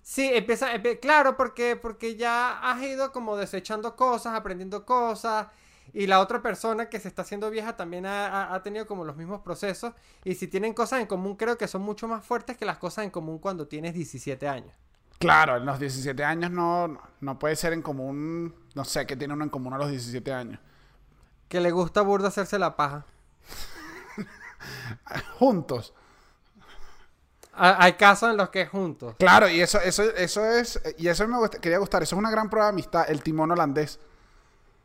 Sí, 0.00 0.30
empieza, 0.32 0.72
empie- 0.72 1.00
claro, 1.00 1.36
porque, 1.36 1.74
porque 1.74 2.14
ya 2.14 2.60
has 2.60 2.80
ido 2.82 3.10
como 3.10 3.36
desechando 3.36 3.96
cosas, 3.96 4.34
aprendiendo 4.34 4.86
cosas, 4.86 5.48
y 5.92 6.06
la 6.06 6.20
otra 6.20 6.40
persona 6.40 6.88
que 6.88 7.00
se 7.00 7.08
está 7.08 7.22
haciendo 7.22 7.50
vieja 7.50 7.76
también 7.76 8.06
ha, 8.06 8.28
ha- 8.28 8.54
ha 8.54 8.62
tenido 8.62 8.86
como 8.86 9.04
los 9.04 9.16
mismos 9.16 9.40
procesos, 9.40 9.92
y 10.22 10.36
si 10.36 10.46
tienen 10.46 10.74
cosas 10.74 11.00
en 11.00 11.06
común, 11.08 11.34
creo 11.34 11.58
que 11.58 11.66
son 11.66 11.82
mucho 11.82 12.06
más 12.06 12.24
fuertes 12.24 12.56
que 12.56 12.64
las 12.64 12.78
cosas 12.78 13.04
en 13.04 13.10
común 13.10 13.40
cuando 13.40 13.66
tienes 13.66 13.94
17 13.94 14.46
años. 14.46 14.72
Claro, 15.18 15.56
en 15.56 15.64
los 15.66 15.78
17 15.78 16.22
años 16.24 16.50
no, 16.50 16.98
no 17.20 17.38
puede 17.38 17.56
ser 17.56 17.72
en 17.72 17.82
común, 17.82 18.54
no 18.74 18.84
sé, 18.84 19.06
qué 19.06 19.16
tiene 19.16 19.34
uno 19.34 19.44
en 19.44 19.50
común 19.50 19.72
a 19.72 19.78
los 19.78 19.90
17 19.90 20.32
años. 20.32 20.60
Que 21.48 21.60
le 21.60 21.70
gusta 21.70 22.02
burda 22.02 22.28
hacerse 22.28 22.58
la 22.58 22.76
paja. 22.76 23.04
Juntos. 25.38 25.94
Ha- 27.54 27.82
Hay 27.84 27.94
casos 27.94 28.30
en 28.30 28.36
los 28.36 28.50
que 28.50 28.62
es 28.62 28.68
juntos. 28.68 29.14
Claro, 29.18 29.48
y 29.48 29.60
eso, 29.60 29.80
eso, 29.80 30.02
eso 30.02 30.44
es, 30.44 30.78
y 30.98 31.08
eso 31.08 31.26
me 31.26 31.38
gusta- 31.38 31.58
quería 31.58 31.78
gustar, 31.78 32.02
eso 32.02 32.14
es 32.14 32.18
una 32.18 32.30
gran 32.30 32.50
prueba 32.50 32.66
de 32.66 32.72
amistad, 32.72 33.06
el 33.08 33.22
timón 33.22 33.50
holandés. 33.50 33.98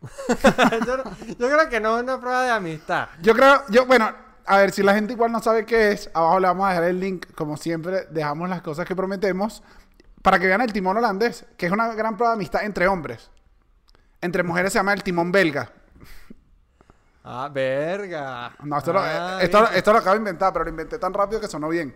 yo, 0.87 0.97
yo 1.37 1.47
creo 1.49 1.69
que 1.69 1.79
no 1.81 1.97
es 1.97 2.03
una 2.03 2.19
prueba 2.19 2.43
de 2.43 2.51
amistad. 2.51 3.09
Yo 3.21 3.33
creo, 3.33 3.63
yo, 3.69 3.85
bueno, 3.85 4.09
a 4.45 4.57
ver, 4.57 4.71
si 4.71 4.83
la 4.83 4.93
gente 4.93 5.13
igual 5.13 5.31
no 5.33 5.41
sabe 5.41 5.65
qué 5.65 5.91
es, 5.91 6.09
abajo 6.13 6.39
le 6.39 6.47
vamos 6.47 6.65
a 6.65 6.69
dejar 6.69 6.83
el 6.85 6.99
link, 6.99 7.25
como 7.35 7.57
siempre, 7.57 8.07
dejamos 8.09 8.47
las 8.49 8.61
cosas 8.61 8.85
que 8.87 8.95
prometemos, 8.95 9.61
para 10.21 10.39
que 10.39 10.47
vean 10.47 10.61
el 10.61 10.71
timón 10.73 10.97
holandés, 10.97 11.45
que 11.57 11.65
es 11.65 11.71
una 11.71 11.93
gran 11.93 12.15
prueba 12.17 12.33
de 12.33 12.37
amistad 12.37 12.63
entre 12.63 12.87
hombres. 12.87 13.29
Entre 14.21 14.43
mujeres 14.43 14.71
se 14.73 14.79
llama 14.79 14.93
el 14.93 15.03
timón 15.03 15.31
belga. 15.31 15.71
Ah, 17.23 17.49
verga. 17.53 18.55
No, 18.63 18.77
esto, 18.77 18.93
lo, 18.93 18.99
Ah, 18.99 19.39
esto, 19.41 19.61
¿viste? 19.61 19.77
esto 19.77 19.93
lo 19.93 19.99
acabo 19.99 20.13
de 20.13 20.19
inventar, 20.19 20.51
pero 20.53 20.65
lo 20.65 20.71
inventé 20.71 20.97
tan 20.97 21.13
rápido 21.13 21.39
que 21.39 21.47
sonó 21.47 21.69
bien. 21.69 21.95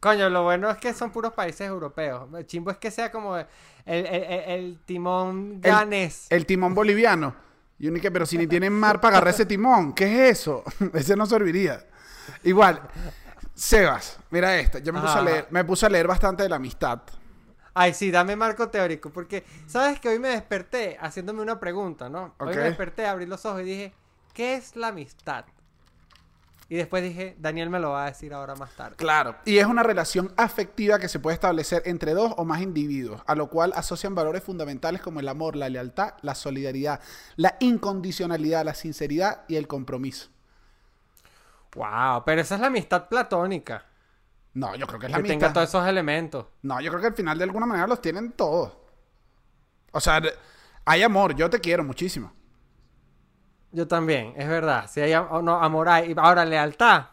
Coño, 0.00 0.28
lo 0.30 0.42
bueno 0.44 0.70
es 0.70 0.78
que 0.78 0.94
son 0.94 1.10
puros 1.10 1.32
países 1.32 1.66
europeos. 1.68 2.28
El 2.34 2.46
chimbo 2.46 2.70
es 2.70 2.78
que 2.78 2.90
sea 2.90 3.12
como 3.12 3.36
el, 3.36 3.46
el- 3.84 4.06
el- 4.06 4.50
el 4.50 4.78
timón 4.84 5.60
El- 5.62 5.70
ganés. 5.70 6.26
El, 6.30 6.46
timón 6.46 6.74
boliviano. 6.74 7.34
Y 7.78 7.88
uno 7.88 8.00
que, 8.00 8.10
pero 8.10 8.26
si 8.26 8.36
ni 8.38 8.46
tienen 8.46 8.72
mar 8.72 9.00
para 9.00 9.16
agarrar 9.16 9.34
ese 9.34 9.46
timón, 9.46 9.92
¿qué 9.94 10.28
es 10.30 10.40
eso? 10.40 10.64
ese 10.94 11.16
no 11.16 11.26
serviría. 11.26 11.84
Igual, 12.44 12.80
Sebas, 13.60 14.18
mira 14.30 14.56
esta. 14.56 14.78
Yo 14.78 14.90
me 14.90 15.02
puse, 15.02 15.18
a 15.18 15.20
leer, 15.20 15.46
me 15.50 15.64
puse 15.66 15.84
a 15.84 15.90
leer 15.90 16.06
bastante 16.06 16.42
de 16.42 16.48
la 16.48 16.56
amistad. 16.56 17.02
Ay, 17.74 17.92
sí, 17.92 18.10
dame 18.10 18.34
marco 18.34 18.70
teórico. 18.70 19.10
Porque, 19.10 19.44
¿sabes 19.66 20.00
que 20.00 20.08
hoy 20.08 20.18
me 20.18 20.30
desperté 20.30 20.96
haciéndome 20.98 21.42
una 21.42 21.60
pregunta, 21.60 22.08
¿no? 22.08 22.34
Hoy 22.38 22.56
me 22.56 22.62
desperté, 22.62 23.06
abrí 23.06 23.26
los 23.26 23.44
ojos 23.44 23.60
y 23.60 23.64
dije, 23.64 23.92
¿qué 24.32 24.54
es 24.54 24.76
la 24.76 24.88
amistad? 24.88 25.44
Y 26.70 26.76
después 26.76 27.02
dije, 27.02 27.36
Daniel 27.38 27.68
me 27.68 27.80
lo 27.80 27.90
va 27.90 28.04
a 28.04 28.06
decir 28.06 28.32
ahora 28.32 28.54
más 28.54 28.74
tarde. 28.74 28.96
Claro. 28.96 29.36
Y 29.44 29.58
es 29.58 29.66
una 29.66 29.82
relación 29.82 30.32
afectiva 30.38 30.98
que 30.98 31.08
se 31.08 31.18
puede 31.18 31.34
establecer 31.34 31.82
entre 31.84 32.14
dos 32.14 32.32
o 32.38 32.46
más 32.46 32.62
individuos, 32.62 33.20
a 33.26 33.34
lo 33.34 33.50
cual 33.50 33.74
asocian 33.76 34.14
valores 34.14 34.42
fundamentales 34.42 35.02
como 35.02 35.20
el 35.20 35.28
amor, 35.28 35.54
la 35.54 35.68
lealtad, 35.68 36.14
la 36.22 36.34
solidaridad, 36.34 37.00
la 37.36 37.58
incondicionalidad, 37.60 38.64
la 38.64 38.72
sinceridad 38.72 39.42
y 39.48 39.56
el 39.56 39.68
compromiso. 39.68 40.30
Wow, 41.74 42.22
pero 42.24 42.40
esa 42.40 42.56
es 42.56 42.60
la 42.60 42.66
amistad 42.68 43.08
platónica. 43.08 43.84
No, 44.54 44.74
yo 44.74 44.86
creo 44.86 44.98
que 44.98 45.06
es 45.06 45.12
la 45.12 45.18
que 45.18 45.22
mitad. 45.22 45.34
tenga 45.34 45.52
todos 45.52 45.68
esos 45.68 45.86
elementos. 45.86 46.46
No, 46.62 46.80
yo 46.80 46.90
creo 46.90 47.00
que 47.00 47.06
al 47.08 47.14
final 47.14 47.38
de 47.38 47.44
alguna 47.44 47.66
manera 47.66 47.86
los 47.86 48.00
tienen 48.02 48.32
todos. 48.32 48.72
O 49.92 50.00
sea, 50.00 50.20
hay 50.84 51.02
amor, 51.02 51.34
yo 51.34 51.48
te 51.48 51.60
quiero 51.60 51.84
muchísimo. 51.84 52.32
Yo 53.72 53.86
también, 53.86 54.34
es 54.36 54.48
verdad. 54.48 54.90
Si 54.90 55.00
hay 55.00 55.12
am- 55.12 55.44
no, 55.44 55.62
amor 55.62 55.88
hay. 55.88 56.14
Ahora, 56.16 56.44
lealtad. 56.44 57.06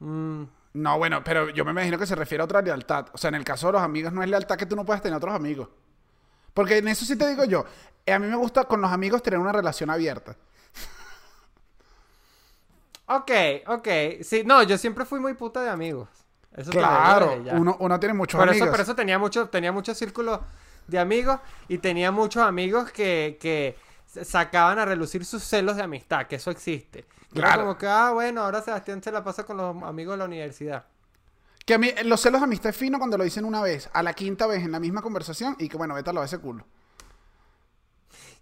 Mm, 0.00 0.42
No, 0.72 0.98
bueno, 0.98 1.22
pero 1.24 1.48
yo 1.50 1.64
me 1.64 1.70
imagino 1.72 1.98
que 1.98 2.06
se 2.06 2.14
refiere 2.16 2.42
a 2.42 2.44
otra 2.44 2.62
lealtad. 2.62 3.06
O 3.12 3.18
sea, 3.18 3.28
en 3.28 3.34
el 3.36 3.44
caso 3.44 3.68
de 3.68 3.74
los 3.74 3.82
amigos 3.82 4.12
no 4.12 4.22
es 4.22 4.28
lealtad 4.28 4.56
que 4.56 4.66
tú 4.66 4.74
no 4.76 4.84
puedes 4.84 5.02
tener 5.02 5.16
otros 5.16 5.34
amigos. 5.34 5.68
Porque 6.54 6.78
en 6.78 6.88
eso 6.88 7.04
sí 7.04 7.16
te 7.16 7.28
digo 7.28 7.44
yo. 7.44 7.64
eh, 8.06 8.12
A 8.12 8.18
mí 8.18 8.26
me 8.26 8.36
gusta 8.36 8.64
con 8.64 8.80
los 8.80 8.90
amigos 8.92 9.22
tener 9.22 9.38
una 9.38 9.52
relación 9.52 9.90
abierta. 9.90 10.36
Ok, 13.12 13.30
ok. 13.66 13.88
Sí, 14.22 14.42
no, 14.44 14.62
yo 14.62 14.78
siempre 14.78 15.04
fui 15.04 15.18
muy 15.20 15.34
puta 15.34 15.62
de 15.62 15.68
amigos. 15.70 16.08
Eso 16.56 16.70
Claro, 16.70 17.42
uno, 17.52 17.76
uno 17.80 18.00
tiene 18.00 18.14
muchos 18.14 18.38
por 18.38 18.48
amigos. 18.48 18.66
eso, 18.66 18.72
por 18.72 18.80
eso 18.80 18.94
tenía 18.94 19.18
mucho, 19.18 19.48
tenía 19.48 19.72
muchos 19.72 19.96
círculos 19.98 20.40
de 20.86 20.98
amigos 20.98 21.38
y 21.68 21.78
tenía 21.78 22.10
muchos 22.12 22.42
amigos 22.42 22.90
que, 22.92 23.38
que 23.40 23.76
sacaban 24.24 24.78
a 24.78 24.84
relucir 24.84 25.24
sus 25.24 25.42
celos 25.42 25.76
de 25.76 25.82
amistad, 25.82 26.26
que 26.26 26.36
eso 26.36 26.50
existe. 26.50 27.06
Era 27.32 27.48
Claro. 27.48 27.62
como 27.62 27.78
que, 27.78 27.86
ah, 27.86 28.10
bueno, 28.12 28.42
ahora 28.42 28.60
Sebastián 28.62 29.02
se 29.02 29.12
la 29.12 29.22
pasa 29.22 29.44
con 29.44 29.56
los 29.56 29.82
amigos 29.84 30.14
de 30.14 30.18
la 30.18 30.24
universidad. 30.24 30.84
Que 31.64 31.74
a 31.74 31.78
mí, 31.78 31.92
los 32.04 32.20
celos 32.20 32.40
de 32.40 32.44
amistad 32.46 32.70
es 32.70 32.76
fino 32.76 32.98
cuando 32.98 33.16
lo 33.16 33.22
dicen 33.24 33.44
una 33.44 33.60
vez, 33.62 33.88
a 33.92 34.02
la 34.02 34.12
quinta 34.12 34.46
vez 34.46 34.64
en 34.64 34.72
la 34.72 34.80
misma 34.80 35.02
conversación 35.02 35.54
y 35.58 35.68
que 35.68 35.76
bueno, 35.76 35.94
vete 35.94 36.10
a 36.10 36.12
lo 36.12 36.20
de 36.20 36.26
ese 36.26 36.38
culo. 36.38 36.64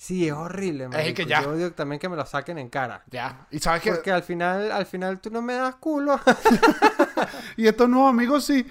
Sí, 0.00 0.28
es 0.28 0.32
horrible, 0.32 0.84
Es 0.84 0.90
marico. 0.90 1.16
que 1.16 1.26
ya. 1.26 1.42
Yo 1.42 1.50
odio 1.50 1.72
también 1.72 1.98
que 1.98 2.08
me 2.08 2.14
lo 2.14 2.24
saquen 2.24 2.56
en 2.58 2.68
cara. 2.68 3.02
Ya. 3.10 3.48
Y 3.50 3.58
sabes 3.58 3.82
que. 3.82 3.90
Porque 3.90 4.12
al 4.12 4.22
final, 4.22 4.70
al 4.70 4.86
final 4.86 5.20
tú 5.20 5.28
no 5.28 5.42
me 5.42 5.54
das 5.54 5.74
culo. 5.74 6.18
Y 7.56 7.66
estos 7.66 7.88
nuevos 7.88 8.10
amigos 8.10 8.44
sí. 8.44 8.64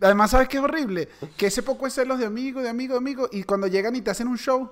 Además, 0.00 0.32
¿sabes 0.32 0.46
qué 0.48 0.58
es 0.58 0.62
horrible? 0.62 1.08
Que 1.38 1.46
ese 1.46 1.62
poco 1.62 1.86
es 1.86 1.94
celos 1.94 2.18
de 2.18 2.26
amigo, 2.26 2.60
de 2.60 2.68
amigo, 2.68 2.92
de 2.92 2.98
amigo. 2.98 3.28
Y 3.32 3.44
cuando 3.44 3.66
llegan 3.66 3.96
y 3.96 4.02
te 4.02 4.10
hacen 4.10 4.28
un 4.28 4.36
show. 4.36 4.70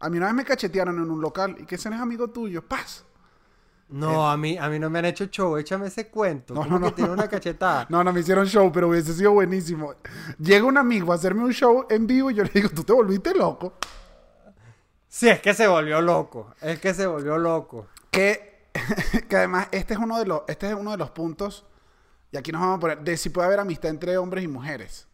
A 0.00 0.10
mí 0.10 0.16
una 0.18 0.26
vez 0.26 0.34
me 0.34 0.44
cachetearon 0.44 0.96
en 0.98 1.08
un 1.08 1.20
local 1.20 1.56
y 1.60 1.64
que 1.64 1.76
ese 1.76 1.88
no 1.88 1.94
es 1.96 2.02
amigo 2.02 2.28
tuyo. 2.28 2.66
Paz. 2.66 3.04
No, 3.90 4.28
a 4.28 4.36
mí, 4.36 4.58
a 4.58 4.68
mí 4.68 4.78
no 4.80 4.90
me 4.90 4.98
han 4.98 5.04
hecho 5.04 5.26
show. 5.26 5.56
Échame 5.56 5.86
ese 5.86 6.08
cuento. 6.08 6.52
No, 6.52 6.62
¿Cómo 6.62 6.78
no, 6.80 6.86
que 6.86 6.90
no. 6.90 6.94
tiene 6.96 7.10
una 7.12 7.28
cachetada? 7.28 7.86
No, 7.90 8.02
no 8.02 8.12
me 8.12 8.20
hicieron 8.20 8.46
show, 8.46 8.72
pero 8.72 8.88
hubiese 8.88 9.14
sido 9.14 9.30
buenísimo. 9.30 9.94
Llega 10.40 10.64
un 10.64 10.78
amigo 10.78 11.12
a 11.12 11.14
hacerme 11.14 11.44
un 11.44 11.52
show 11.52 11.86
en 11.88 12.06
vivo 12.08 12.30
y 12.32 12.34
yo 12.34 12.42
le 12.42 12.50
digo, 12.52 12.70
tú 12.70 12.82
te 12.82 12.92
volviste 12.92 13.32
loco. 13.34 13.74
Sí, 15.16 15.28
es 15.28 15.40
que 15.40 15.54
se 15.54 15.68
volvió 15.68 16.00
loco. 16.00 16.52
Es 16.60 16.80
que 16.80 16.92
se 16.92 17.06
volvió 17.06 17.38
loco. 17.38 17.86
Que, 18.10 18.66
que 19.28 19.36
además 19.36 19.68
este 19.70 19.94
es 19.94 20.00
uno 20.00 20.18
de 20.18 20.26
los, 20.26 20.42
este 20.48 20.68
es 20.68 20.74
uno 20.74 20.90
de 20.90 20.96
los 20.96 21.10
puntos, 21.12 21.64
y 22.32 22.36
aquí 22.36 22.50
nos 22.50 22.60
vamos 22.60 22.78
a 22.78 22.80
poner, 22.80 23.00
de 23.00 23.16
si 23.16 23.30
puede 23.30 23.46
haber 23.46 23.60
amistad 23.60 23.92
entre 23.92 24.18
hombres 24.18 24.42
y 24.42 24.48
mujeres. 24.48 25.06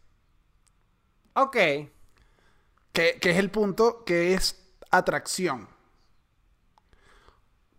Ok. 1.35 1.53
Que, 2.91 3.19
que 3.21 3.29
es 3.29 3.37
el 3.37 3.51
punto 3.51 4.03
que 4.03 4.33
es 4.33 4.73
atracción. 4.89 5.69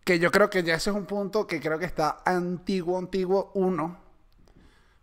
Que 0.05 0.21
yo 0.21 0.31
creo 0.31 0.49
que 0.49 0.63
ya 0.63 0.77
ese 0.77 0.91
es 0.91 0.97
un 0.97 1.07
punto 1.07 1.49
que 1.49 1.59
creo 1.61 1.81
que 1.81 1.87
está 1.87 2.23
antiguo, 2.25 2.99
antiguo, 2.99 3.51
uno. 3.55 3.99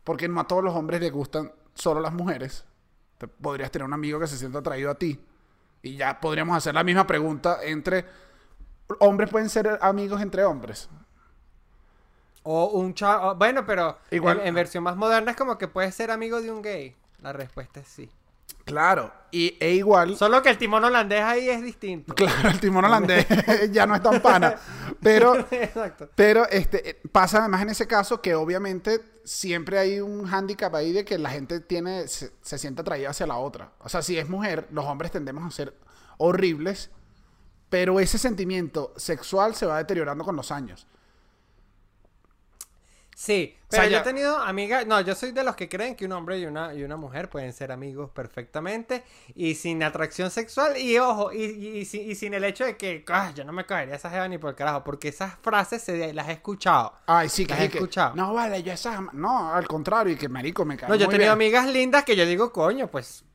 Porque 0.05 0.29
no 0.29 0.39
a 0.39 0.47
todos 0.47 0.63
los 0.63 0.73
hombres 0.73 1.01
les 1.01 1.11
gustan 1.11 1.51
solo 1.75 1.99
las 1.99 2.13
mujeres. 2.13 2.63
Te- 3.17 3.27
podrías 3.27 3.71
tener 3.71 3.85
un 3.85 3.93
amigo 3.93 4.21
que 4.21 4.27
se 4.27 4.37
sienta 4.37 4.59
atraído 4.59 4.89
a 4.89 4.95
ti. 4.95 5.19
Y 5.81 5.95
ya 5.95 6.19
podríamos 6.19 6.55
hacer 6.57 6.73
la 6.75 6.83
misma 6.83 7.05
pregunta 7.07 7.59
entre... 7.63 8.05
Hombres 8.99 9.29
pueden 9.29 9.49
ser 9.49 9.77
amigos 9.81 10.19
entre 10.21 10.43
hombres. 10.43 10.89
O 12.43 12.65
un 12.69 12.93
chavo. 12.95 13.35
Bueno, 13.35 13.65
pero 13.65 13.97
Igual- 14.11 14.39
En, 14.41 14.47
en 14.47 14.55
versión 14.55 14.83
más 14.83 14.95
moderna 14.95 15.31
es 15.31 15.37
como 15.37 15.57
que 15.57 15.67
puedes 15.67 15.93
ser 15.93 16.09
amigo 16.09 16.41
de 16.41 16.51
un 16.51 16.61
gay. 16.61 16.95
La 17.21 17.31
respuesta 17.33 17.79
es 17.81 17.87
sí. 17.87 18.09
Claro. 18.69 19.11
Y, 19.31 19.57
e 19.59 19.73
igual... 19.73 20.15
Solo 20.15 20.41
que 20.41 20.49
el 20.49 20.57
timón 20.57 20.83
holandés 20.83 21.21
ahí 21.21 21.49
es 21.49 21.61
distinto. 21.61 22.15
Claro, 22.15 22.49
el 22.49 22.59
timón 22.59 22.85
holandés 22.85 23.25
ya 23.71 23.85
no 23.85 23.95
es 23.95 24.01
tan 24.01 24.21
pana. 24.21 24.55
Pero 25.01 25.35
Exacto. 25.51 26.09
Pero 26.15 26.47
este, 26.49 26.89
eh, 26.89 27.01
pasa 27.11 27.39
además 27.39 27.61
en 27.61 27.69
ese 27.69 27.87
caso 27.87 28.21
que 28.21 28.35
obviamente 28.35 29.01
siempre 29.23 29.77
hay 29.77 29.99
un 29.99 30.25
hándicap 30.25 30.73
ahí 30.73 30.91
de 30.91 31.05
que 31.05 31.17
la 31.17 31.29
gente 31.29 31.59
tiene, 31.59 32.07
se, 32.07 32.31
se 32.41 32.57
siente 32.57 32.81
atraída 32.81 33.09
hacia 33.11 33.27
la 33.27 33.37
otra. 33.37 33.71
O 33.79 33.89
sea, 33.89 34.01
si 34.01 34.17
es 34.17 34.27
mujer, 34.27 34.67
los 34.71 34.85
hombres 34.85 35.11
tendemos 35.11 35.45
a 35.45 35.51
ser 35.51 35.75
horribles, 36.17 36.89
pero 37.69 37.99
ese 37.99 38.17
sentimiento 38.17 38.93
sexual 38.97 39.55
se 39.55 39.65
va 39.65 39.77
deteriorando 39.77 40.23
con 40.23 40.35
los 40.35 40.51
años. 40.51 40.87
Sí, 43.21 43.53
O 43.53 43.71
sea, 43.71 43.81
pero 43.81 43.83
yo 43.83 43.89
ya- 43.89 43.99
he 43.99 44.03
tenido 44.03 44.37
amigas, 44.37 44.87
no, 44.87 45.01
yo 45.01 45.13
soy 45.13 45.33
de 45.33 45.43
los 45.43 45.53
que 45.57 45.67
creen 45.67 45.93
que 45.97 46.05
un 46.05 46.13
hombre 46.13 46.39
y 46.39 46.45
una, 46.45 46.73
y 46.73 46.83
una 46.85 46.95
mujer 46.95 47.29
pueden 47.29 47.51
ser 47.51 47.69
amigos 47.69 48.09
perfectamente 48.11 49.03
y 49.35 49.55
sin 49.55 49.83
atracción 49.83 50.31
sexual 50.31 50.77
y 50.77 50.97
ojo, 50.99 51.33
y, 51.33 51.43
y- 51.43 51.79
y 51.99 52.15
sin, 52.15 52.33
el 52.33 52.45
hecho 52.45 52.63
de 52.63 52.77
que 52.77 53.03
"Ah, 53.09 53.33
yo 53.35 53.43
no 53.43 53.51
me 53.51 53.65
cogería 53.65 53.95
esa 53.95 54.09
jeva 54.09 54.25
ni 54.29 54.37
por 54.37 54.55
carajo, 54.55 54.85
porque 54.85 55.09
esas 55.09 55.33
frases 55.41 55.81
se, 55.83 56.13
las 56.13 56.29
he 56.29 56.31
escuchado. 56.31 56.93
Ay, 57.07 57.27
sí, 57.27 57.45
que, 57.45 57.55
Las 57.55 57.61
he 57.63 57.65
y 57.65 57.69
que- 57.69 57.77
escuchado. 57.79 58.15
No, 58.15 58.33
vale, 58.33 58.63
yo 58.63 58.71
esas... 58.71 59.01
No, 59.13 59.53
al 59.53 59.67
contrario, 59.67 60.13
y 60.13 60.15
que 60.15 60.29
marico 60.29 60.63
me 60.63 60.77
cae 60.77 60.87
No, 60.87 60.95
yo 60.95 61.03
he 61.07 61.09
tenido 61.09 61.23
bien. 61.25 61.31
amigas 61.33 61.67
lindas 61.67 62.05
que 62.05 62.15
yo 62.15 62.25
digo, 62.25 62.53
coño, 62.53 62.87
pues, 62.87 63.25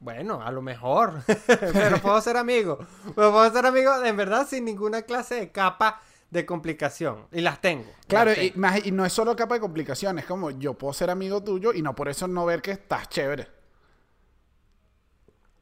bueno, 0.00 0.42
a 0.42 0.50
lo 0.52 0.60
mejor, 0.60 1.22
pero 1.72 1.96
puedo 2.02 2.20
ser 2.20 2.36
amigo, 2.36 2.76
pero 3.16 3.32
puedo 3.32 3.50
ser 3.50 3.64
amigo 3.64 4.04
en 4.04 4.18
verdad 4.18 4.46
sin 4.46 4.66
ninguna 4.66 5.00
clase 5.00 5.36
de 5.36 5.50
capa 5.50 6.02
de 6.34 6.44
complicación 6.44 7.28
y 7.32 7.40
las 7.40 7.60
tengo. 7.60 7.90
Claro, 8.08 8.32
las 8.32 8.38
y, 8.42 8.52
más- 8.56 8.84
y 8.84 8.90
no 8.90 9.06
es 9.06 9.12
solo 9.12 9.34
capa 9.36 9.54
de 9.54 9.60
complicaciones, 9.60 10.24
es 10.24 10.28
como 10.28 10.50
yo 10.50 10.74
puedo 10.74 10.92
ser 10.92 11.08
amigo 11.08 11.42
tuyo 11.42 11.72
y 11.72 11.80
no 11.80 11.94
por 11.94 12.08
eso 12.08 12.28
no 12.28 12.44
ver 12.44 12.60
que 12.60 12.72
estás 12.72 13.08
chévere. 13.08 13.48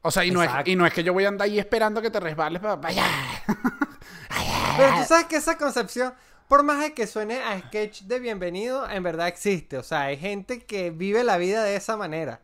O 0.01 0.11
sea, 0.11 0.25
y 0.25 0.31
no, 0.31 0.43
es, 0.43 0.49
y 0.65 0.75
no 0.75 0.85
es 0.85 0.93
que 0.93 1.03
yo 1.03 1.13
voy 1.13 1.23
a 1.23 1.29
andar 1.29 1.45
ahí 1.45 1.59
esperando 1.59 2.01
que 2.01 2.09
te 2.11 2.19
resbales 2.19 2.61
para 2.61 2.75
vaya. 2.75 3.05
Pero 4.77 4.97
tú 4.97 5.03
sabes 5.07 5.25
que 5.27 5.37
esa 5.37 5.57
concepción, 5.57 6.13
por 6.49 6.63
más 6.63 6.81
de 6.81 6.93
que 6.93 7.07
suene 7.07 7.39
a 7.41 7.57
sketch 7.59 8.01
de 8.01 8.19
bienvenido, 8.19 8.89
en 8.89 9.03
verdad 9.03 9.27
existe. 9.27 9.77
O 9.77 9.83
sea, 9.83 10.01
hay 10.01 10.17
gente 10.17 10.65
que 10.65 10.89
vive 10.89 11.23
la 11.23 11.37
vida 11.37 11.63
de 11.63 11.75
esa 11.75 11.95
manera. 11.95 12.41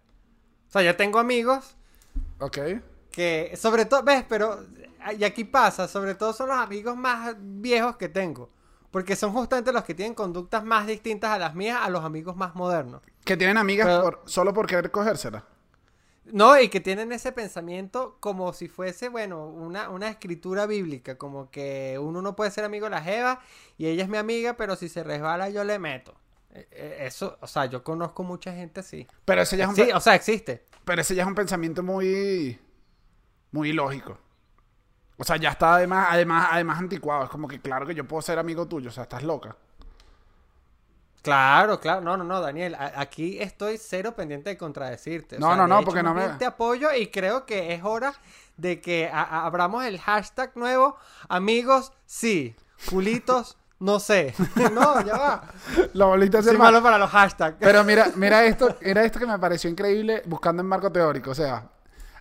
O 0.69 0.71
sea, 0.71 0.83
yo 0.83 0.95
tengo 0.95 1.19
amigos 1.19 1.75
ok. 2.39 2.57
que, 3.11 3.57
sobre 3.57 3.85
todo, 3.85 4.03
ves, 4.03 4.23
pero, 4.29 4.63
y 5.17 5.23
aquí 5.23 5.43
pasa, 5.43 5.87
sobre 5.87 6.15
todo 6.15 6.33
son 6.33 6.49
los 6.49 6.57
amigos 6.57 6.95
más 6.97 7.35
viejos 7.39 7.97
que 7.97 8.09
tengo. 8.09 8.49
Porque 8.91 9.15
son 9.15 9.31
justamente 9.33 9.71
los 9.71 9.83
que 9.83 9.93
tienen 9.93 10.15
conductas 10.15 10.63
más 10.65 10.87
distintas 10.87 11.29
a 11.31 11.37
las 11.37 11.53
mías, 11.53 11.79
a 11.81 11.89
los 11.89 12.03
amigos 12.03 12.35
más 12.35 12.55
modernos. 12.55 13.01
Que 13.23 13.37
tienen 13.37 13.57
amigas 13.57 13.85
Pero- 13.87 14.01
por- 14.01 14.21
solo 14.25 14.53
por 14.53 14.65
querer 14.65 14.89
cogérsela. 14.89 15.45
No, 16.31 16.59
y 16.59 16.69
que 16.69 16.79
tienen 16.79 17.11
ese 17.11 17.31
pensamiento 17.31 18.17
como 18.19 18.53
si 18.53 18.67
fuese, 18.67 19.09
bueno, 19.09 19.47
una, 19.47 19.89
una 19.89 20.09
escritura 20.09 20.65
bíblica, 20.67 21.17
como 21.17 21.49
que 21.49 21.97
uno 21.99 22.21
no 22.21 22.35
puede 22.35 22.51
ser 22.51 22.63
amigo 22.65 22.85
de 22.85 22.91
la 22.91 23.01
Jeva 23.01 23.41
y 23.77 23.87
ella 23.87 24.03
es 24.03 24.09
mi 24.09 24.17
amiga, 24.17 24.53
pero 24.55 24.75
si 24.75 24.89
se 24.89 25.03
resbala 25.03 25.49
yo 25.49 25.63
le 25.63 25.79
meto. 25.79 26.13
Eh, 26.51 26.67
eh, 26.71 26.97
Eso, 27.01 27.37
o 27.41 27.47
sea, 27.47 27.65
yo 27.65 27.83
conozco 27.83 28.23
mucha 28.23 28.53
gente 28.53 28.79
así. 28.81 29.07
Pero 29.25 29.41
ese 29.41 29.55
ya 29.57 29.63
es 29.65 29.69
un, 29.69 29.75
Sí, 29.75 29.89
o 29.93 29.99
sea, 29.99 30.13
existe. 30.15 30.65
pero 30.85 31.01
ese 31.01 31.13
ya 31.15 31.23
es 31.23 31.27
un 31.27 31.35
pensamiento 31.35 31.81
muy. 31.83 32.59
muy 33.51 33.69
ilógico. 33.69 34.17
O 35.19 35.23
sea, 35.25 35.35
ya 35.35 35.49
está 35.49 35.75
además, 35.75 36.07
además, 36.09 36.47
además 36.51 36.79
anticuado. 36.79 37.25
Es 37.25 37.29
como 37.29 37.47
que 37.47 37.59
claro 37.59 37.85
que 37.85 37.93
yo 37.93 38.07
puedo 38.07 38.21
ser 38.21 38.39
amigo 38.39 38.65
tuyo. 38.67 38.89
O 38.89 38.91
sea, 38.91 39.03
estás 39.03 39.21
loca. 39.23 39.55
Claro, 41.21 41.79
claro. 41.81 41.99
No, 42.01 42.15
no, 42.15 42.23
no, 42.23 42.39
Daniel. 42.39 42.75
aquí 42.95 43.39
estoy 43.41 43.77
cero 43.77 44.15
pendiente 44.15 44.49
de 44.51 44.57
contradecirte. 44.57 45.35
O 45.35 45.39
No, 45.39 45.47
sea, 45.47 45.55
no, 45.57 45.67
no, 45.67 45.77
hecho, 45.79 45.85
porque 45.85 46.03
no 46.03 46.13
me- 46.13 46.29
Te 46.29 46.45
apoyo 46.45 46.93
y 46.93 47.07
creo 47.07 47.45
que 47.45 47.73
es 47.73 47.83
hora 47.83 48.13
de 48.55 48.79
que 48.79 49.09
abramos 49.13 49.83
el 49.85 49.99
hashtag 49.99 50.51
nuevo. 50.55 50.95
Amigos, 51.27 51.91
sí. 52.05 52.55
Culitos, 52.89 53.57
no 53.79 53.99
sé. 53.99 54.33
no, 54.73 55.01
ya 55.01 55.17
va. 55.17 55.43
La 55.93 56.05
bolita 56.05 56.39
hacia 56.39 56.51
Soy 56.51 56.53
el 56.55 56.59
mar. 56.59 56.71
malo 56.71 56.81
para 56.83 56.97
los 56.97 57.09
hashtags. 57.09 57.57
Pero 57.59 57.83
mira, 57.83 58.07
mira 58.15 58.45
esto, 58.45 58.77
era 58.79 59.03
esto 59.03 59.19
que 59.19 59.27
me 59.27 59.37
pareció 59.37 59.69
increíble 59.69 60.23
buscando 60.25 60.61
en 60.61 60.67
marco 60.69 60.89
teórico. 60.89 61.31
O 61.31 61.35
sea, 61.35 61.67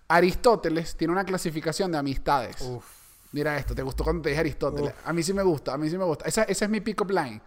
Aristóteles 0.09 0.97
tiene 0.97 1.12
una 1.12 1.25
clasificación 1.25 1.93
de 1.93 1.99
amistades. 1.99 2.61
Uf. 2.62 2.99
Mira 3.33 3.59
esto, 3.59 3.75
¿te 3.75 3.83
gustó 3.83 4.05
cuando 4.05 4.23
te 4.23 4.31
dije 4.31 4.41
Aristóteles? 4.41 4.95
A 5.05 5.12
mí 5.12 5.23
sí 5.23 5.35
me 5.35 5.43
gusta, 5.43 5.75
a 5.75 5.79
mí 5.79 5.91
sí 5.91 5.99
me 5.99 6.05
gusta. 6.05 6.25
Esa, 6.25 6.45
es 6.45 6.69
mi 6.69 6.81
pick-up 6.81 7.11
line. 7.11 7.43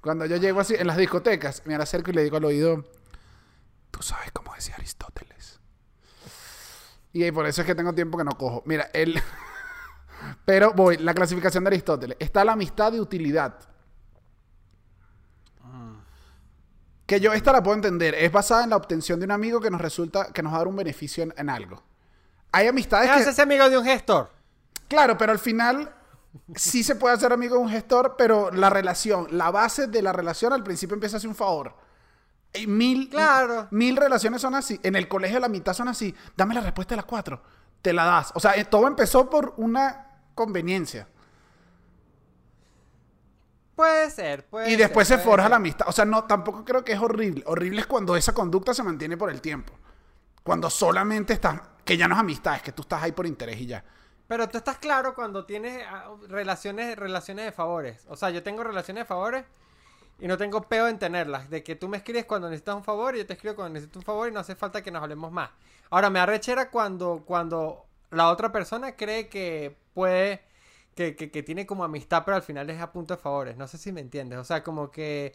Cuando 0.00 0.26
yo 0.26 0.36
llego 0.36 0.60
así 0.60 0.74
en 0.76 0.86
las 0.86 0.96
discotecas, 0.96 1.62
me 1.66 1.74
acerco 1.76 2.10
y 2.10 2.14
le 2.14 2.24
digo 2.24 2.36
al 2.36 2.44
oído, 2.44 2.84
tú 3.90 4.02
sabes 4.02 4.32
cómo 4.32 4.52
decía 4.54 4.74
Aristóteles. 4.74 5.60
Y 7.12 7.30
por 7.30 7.46
eso 7.46 7.60
es 7.60 7.66
que 7.66 7.74
tengo 7.74 7.92
tiempo 7.92 8.18
que 8.18 8.24
no 8.24 8.36
cojo. 8.36 8.62
Mira, 8.66 8.90
él... 8.92 9.20
Pero 10.44 10.72
voy, 10.72 10.96
la 10.98 11.14
clasificación 11.14 11.64
de 11.64 11.68
Aristóteles. 11.68 12.16
Está 12.20 12.44
la 12.44 12.52
amistad 12.52 12.92
de 12.92 13.00
utilidad. 13.00 13.56
Que 17.06 17.18
yo 17.18 17.32
esta 17.32 17.52
la 17.52 17.62
puedo 17.62 17.76
entender. 17.76 18.14
Es 18.14 18.30
basada 18.30 18.64
en 18.64 18.70
la 18.70 18.76
obtención 18.76 19.18
de 19.18 19.26
un 19.26 19.32
amigo 19.32 19.60
que 19.60 19.70
nos 19.70 19.80
resulta, 19.80 20.32
que 20.32 20.42
nos 20.42 20.52
va 20.52 20.56
a 20.56 20.60
dar 20.60 20.68
un 20.68 20.76
beneficio 20.76 21.24
en, 21.24 21.34
en 21.36 21.50
algo. 21.50 21.82
Hay 22.52 22.66
amistades 22.66 23.08
¿Qué 23.08 23.14
que... 23.16 23.20
hace 23.22 23.30
ese 23.30 23.42
amigo 23.42 23.68
de 23.68 23.78
un 23.78 23.84
gestor? 23.84 24.30
Claro, 24.88 25.16
pero 25.16 25.32
al 25.32 25.38
final 25.38 25.94
sí 26.56 26.82
se 26.82 26.96
puede 26.96 27.14
hacer 27.14 27.32
amigo 27.32 27.56
de 27.56 27.60
un 27.62 27.68
gestor, 27.70 28.16
pero 28.18 28.50
la 28.50 28.70
relación, 28.70 29.28
la 29.30 29.50
base 29.50 29.86
de 29.86 30.02
la 30.02 30.12
relación 30.12 30.52
al 30.52 30.62
principio 30.64 30.94
empieza 30.94 31.16
a 31.16 31.18
hacer 31.18 31.28
un 31.28 31.36
favor. 31.36 31.74
Y 32.52 32.66
mil, 32.66 33.08
Claro. 33.08 33.68
mil 33.70 33.96
relaciones 33.96 34.40
son 34.42 34.54
así. 34.56 34.80
En 34.82 34.96
el 34.96 35.06
colegio 35.06 35.38
la 35.38 35.48
mitad 35.48 35.72
son 35.72 35.86
así. 35.88 36.12
Dame 36.36 36.54
la 36.54 36.60
respuesta 36.60 36.94
de 36.94 36.96
las 36.96 37.04
cuatro. 37.04 37.40
Te 37.82 37.92
la 37.92 38.04
das. 38.04 38.32
O 38.34 38.40
sea, 38.40 38.56
eh, 38.56 38.64
todo 38.64 38.88
empezó 38.88 39.30
por 39.30 39.54
una 39.56 40.08
conveniencia. 40.34 41.06
Puede 43.76 44.10
ser, 44.10 44.46
puede 44.46 44.70
Y 44.70 44.76
después 44.76 45.08
ser, 45.08 45.18
se 45.18 45.24
forja 45.24 45.44
ser. 45.44 45.50
la 45.50 45.56
amistad. 45.56 45.86
O 45.88 45.92
sea, 45.92 46.04
no, 46.04 46.24
tampoco 46.24 46.64
creo 46.64 46.84
que 46.84 46.92
es 46.92 46.98
horrible. 47.00 47.42
Horrible 47.46 47.80
es 47.80 47.86
cuando 47.86 48.14
esa 48.16 48.34
conducta 48.34 48.74
se 48.74 48.82
mantiene 48.82 49.16
por 49.16 49.30
el 49.30 49.40
tiempo. 49.40 49.72
Cuando 50.50 50.68
solamente 50.68 51.34
estás, 51.34 51.60
que 51.84 51.96
ya 51.96 52.08
no 52.08 52.16
es 52.16 52.20
amistad, 52.22 52.56
es 52.56 52.62
que 52.62 52.72
tú 52.72 52.82
estás 52.82 53.00
ahí 53.04 53.12
por 53.12 53.24
interés 53.24 53.60
y 53.60 53.66
ya. 53.66 53.84
Pero 54.26 54.48
tú 54.48 54.58
estás 54.58 54.78
claro 54.78 55.14
cuando 55.14 55.46
tienes 55.46 55.80
ah, 55.88 56.10
relaciones, 56.26 56.98
relaciones 56.98 57.44
de 57.44 57.52
favores. 57.52 58.04
O 58.08 58.16
sea, 58.16 58.30
yo 58.30 58.42
tengo 58.42 58.64
relaciones 58.64 59.02
de 59.02 59.06
favores 59.06 59.44
y 60.18 60.26
no 60.26 60.36
tengo 60.36 60.62
peo 60.62 60.88
en 60.88 60.98
tenerlas. 60.98 61.50
De 61.50 61.62
que 61.62 61.76
tú 61.76 61.86
me 61.86 61.98
escribes 61.98 62.24
cuando 62.24 62.48
necesitas 62.48 62.74
un 62.74 62.82
favor 62.82 63.14
y 63.14 63.18
yo 63.18 63.26
te 63.28 63.34
escribo 63.34 63.54
cuando 63.54 63.74
necesito 63.74 64.00
un 64.00 64.04
favor 64.04 64.28
y 64.28 64.32
no 64.32 64.40
hace 64.40 64.56
falta 64.56 64.82
que 64.82 64.90
nos 64.90 65.04
hablemos 65.04 65.30
más. 65.30 65.50
Ahora, 65.88 66.10
me 66.10 66.18
arrechera 66.18 66.68
cuando, 66.68 67.22
cuando 67.24 67.86
la 68.10 68.28
otra 68.28 68.50
persona 68.50 68.96
cree 68.96 69.28
que 69.28 69.76
puede, 69.94 70.42
que, 70.96 71.14
que, 71.14 71.30
que 71.30 71.44
tiene 71.44 71.64
como 71.64 71.84
amistad, 71.84 72.24
pero 72.24 72.34
al 72.34 72.42
final 72.42 72.68
es 72.70 72.80
a 72.80 72.90
punto 72.90 73.14
de 73.14 73.22
favores. 73.22 73.56
No 73.56 73.68
sé 73.68 73.78
si 73.78 73.92
me 73.92 74.00
entiendes. 74.00 74.40
O 74.40 74.44
sea, 74.44 74.64
como 74.64 74.90
que 74.90 75.32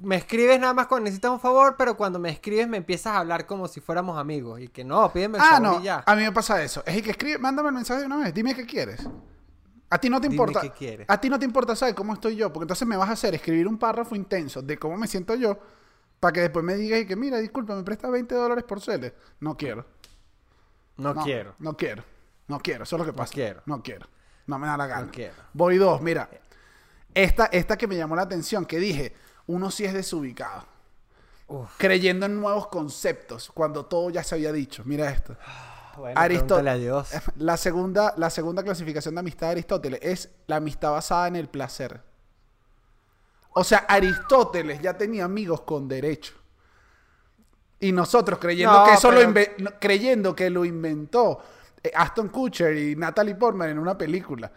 me 0.00 0.16
escribes 0.16 0.60
nada 0.60 0.74
más 0.74 0.86
cuando 0.86 1.04
necesitas 1.04 1.30
un 1.30 1.40
favor, 1.40 1.74
pero 1.76 1.96
cuando 1.96 2.18
me 2.18 2.30
escribes 2.30 2.68
me 2.68 2.76
empiezas 2.76 3.14
a 3.14 3.18
hablar 3.18 3.46
como 3.46 3.66
si 3.68 3.80
fuéramos 3.80 4.18
amigos. 4.18 4.60
Y 4.60 4.68
que 4.68 4.84
no, 4.84 5.12
pídeme 5.12 5.38
el 5.38 5.44
Ah, 5.44 5.48
favor 5.56 5.62
no. 5.62 5.80
y 5.80 5.84
ya. 5.84 6.02
A 6.06 6.14
mí 6.14 6.22
me 6.22 6.32
pasa 6.32 6.62
eso. 6.62 6.82
Es 6.86 6.96
el 6.96 7.02
que 7.02 7.10
escribe, 7.10 7.38
mándame 7.38 7.68
el 7.70 7.74
mensaje 7.74 8.00
de 8.00 8.06
una 8.06 8.18
vez. 8.18 8.32
Dime 8.34 8.54
qué 8.54 8.64
quieres. 8.66 9.06
A 9.90 9.98
ti 9.98 10.10
no 10.10 10.20
te 10.20 10.28
Dime 10.28 10.34
importa. 10.34 10.60
qué 10.60 10.70
quieres. 10.70 11.06
A 11.08 11.18
ti 11.20 11.28
no 11.30 11.38
te 11.38 11.44
importa 11.44 11.74
saber 11.74 11.94
cómo 11.94 12.12
estoy 12.12 12.36
yo, 12.36 12.52
porque 12.52 12.64
entonces 12.64 12.86
me 12.86 12.96
vas 12.96 13.08
a 13.08 13.12
hacer 13.12 13.34
escribir 13.34 13.66
un 13.66 13.78
párrafo 13.78 14.14
intenso 14.14 14.60
de 14.62 14.78
cómo 14.78 14.96
me 14.98 15.06
siento 15.06 15.34
yo, 15.34 15.58
para 16.20 16.32
que 16.32 16.40
después 16.42 16.64
me 16.64 16.74
digas 16.74 17.00
y 17.00 17.06
que, 17.06 17.16
mira, 17.16 17.38
disculpa, 17.38 17.74
me 17.74 17.82
presta 17.82 18.10
20 18.10 18.34
dólares 18.34 18.64
por 18.64 18.80
cele. 18.80 19.14
No 19.40 19.56
quiero. 19.56 19.86
No, 20.96 21.14
quiero. 21.14 21.54
No 21.58 21.76
quiero. 21.76 22.04
No 22.48 22.58
quiero. 22.60 22.84
Eso 22.84 22.96
es 22.96 23.00
lo 23.00 23.06
que 23.06 23.12
pasa. 23.12 23.32
quiero. 23.32 23.62
No 23.66 23.82
quiero. 23.82 24.06
No 24.46 24.58
me 24.58 24.66
da 24.66 24.76
la 24.76 24.86
gana. 24.86 25.06
No 25.06 25.10
quiero. 25.10 25.34
Voy 25.52 25.76
dos. 25.78 26.00
Mira. 26.02 26.28
Esta, 27.14 27.46
esta 27.46 27.76
que 27.76 27.86
me 27.86 27.96
llamó 27.96 28.14
la 28.16 28.22
atención, 28.22 28.64
que 28.66 28.78
dije, 28.78 29.14
uno 29.48 29.70
sí 29.72 29.84
es 29.84 29.92
desubicado. 29.92 30.64
Uf. 31.48 31.70
Creyendo 31.78 32.26
en 32.26 32.40
nuevos 32.40 32.68
conceptos, 32.68 33.50
cuando 33.52 33.84
todo 33.86 34.10
ya 34.10 34.22
se 34.22 34.36
había 34.36 34.52
dicho. 34.52 34.82
Mira 34.86 35.10
esto. 35.10 35.36
Bueno, 35.98 36.20
Aristo- 36.20 36.54
pregúntale 36.54 36.70
a 36.70 36.76
Dios. 36.76 37.10
La 37.38 37.56
segunda, 37.56 38.14
la 38.16 38.30
segunda 38.30 38.62
clasificación 38.62 39.16
de 39.16 39.18
amistad 39.18 39.48
de 39.48 39.50
Aristóteles 39.50 39.98
es 40.00 40.30
la 40.46 40.54
amistad 40.56 40.92
basada 40.92 41.26
en 41.26 41.34
el 41.34 41.48
placer. 41.48 42.00
O 43.50 43.64
sea, 43.64 43.78
Aristóteles 43.78 44.80
ya 44.80 44.96
tenía 44.96 45.24
amigos 45.24 45.62
con 45.62 45.88
derecho. 45.88 46.34
Y 47.80 47.90
nosotros 47.90 48.38
creyendo 48.38 48.78
No, 48.78 48.84
que 48.84 48.92
eso 48.94 49.10
lo 49.10 49.34
pero- 49.34 49.72
creyendo 49.80 50.36
que 50.36 50.50
lo 50.50 50.64
inventó 50.64 51.40
eh, 51.82 51.90
Aston 51.92 52.28
Kutcher 52.28 52.76
y 52.76 52.94
Natalie 52.94 53.34
Portman 53.34 53.70
en 53.70 53.80
una 53.80 53.98
película. 53.98 54.52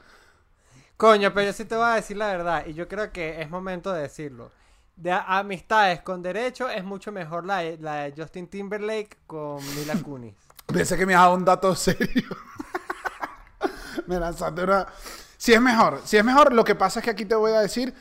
Coño, 0.96 1.34
pero 1.34 1.48
yo 1.48 1.54
sí 1.54 1.66
te 1.66 1.76
voy 1.76 1.86
a 1.90 1.96
decir 1.96 2.18
la 2.18 2.28
verdad. 2.28 2.68
Y 2.68 2.76
yo 2.76 2.88
creo 2.88 3.12
que 3.12 3.42
es 3.42 3.50
momento 3.50 3.92
de 3.92 4.04
decirlo. 4.04 4.52
De 4.96 5.12
amistades 5.12 6.02
con 6.02 6.22
derecho 6.22 6.70
es 6.70 6.84
mucho 6.84 7.12
mejor 7.12 7.46
la 7.46 7.58
de, 7.60 7.78
la 7.80 7.96
de 8.04 8.14
Justin 8.16 8.48
Timberlake 8.48 9.18
con 9.26 9.58
Mila 9.76 9.96
Kunis. 10.04 10.36
Pensé 10.68 10.98
que 10.98 11.06
me 11.06 11.14
daba 11.14 11.34
un 11.34 11.44
dato 11.44 11.74
serio. 11.76 12.30
me 14.08 14.20
lanzaste 14.20 14.64
una. 14.64 14.86
Si 15.38 15.54
es 15.54 15.62
mejor, 15.62 16.02
si 16.06 16.18
es 16.18 16.24
mejor, 16.24 16.54
lo 16.54 16.64
que 16.64 16.76
pasa 16.76 17.00
es 17.00 17.04
que 17.06 17.10
aquí 17.12 17.26
te 17.26 17.34
voy 17.36 17.52
a 17.54 17.62
decir, 17.62 17.94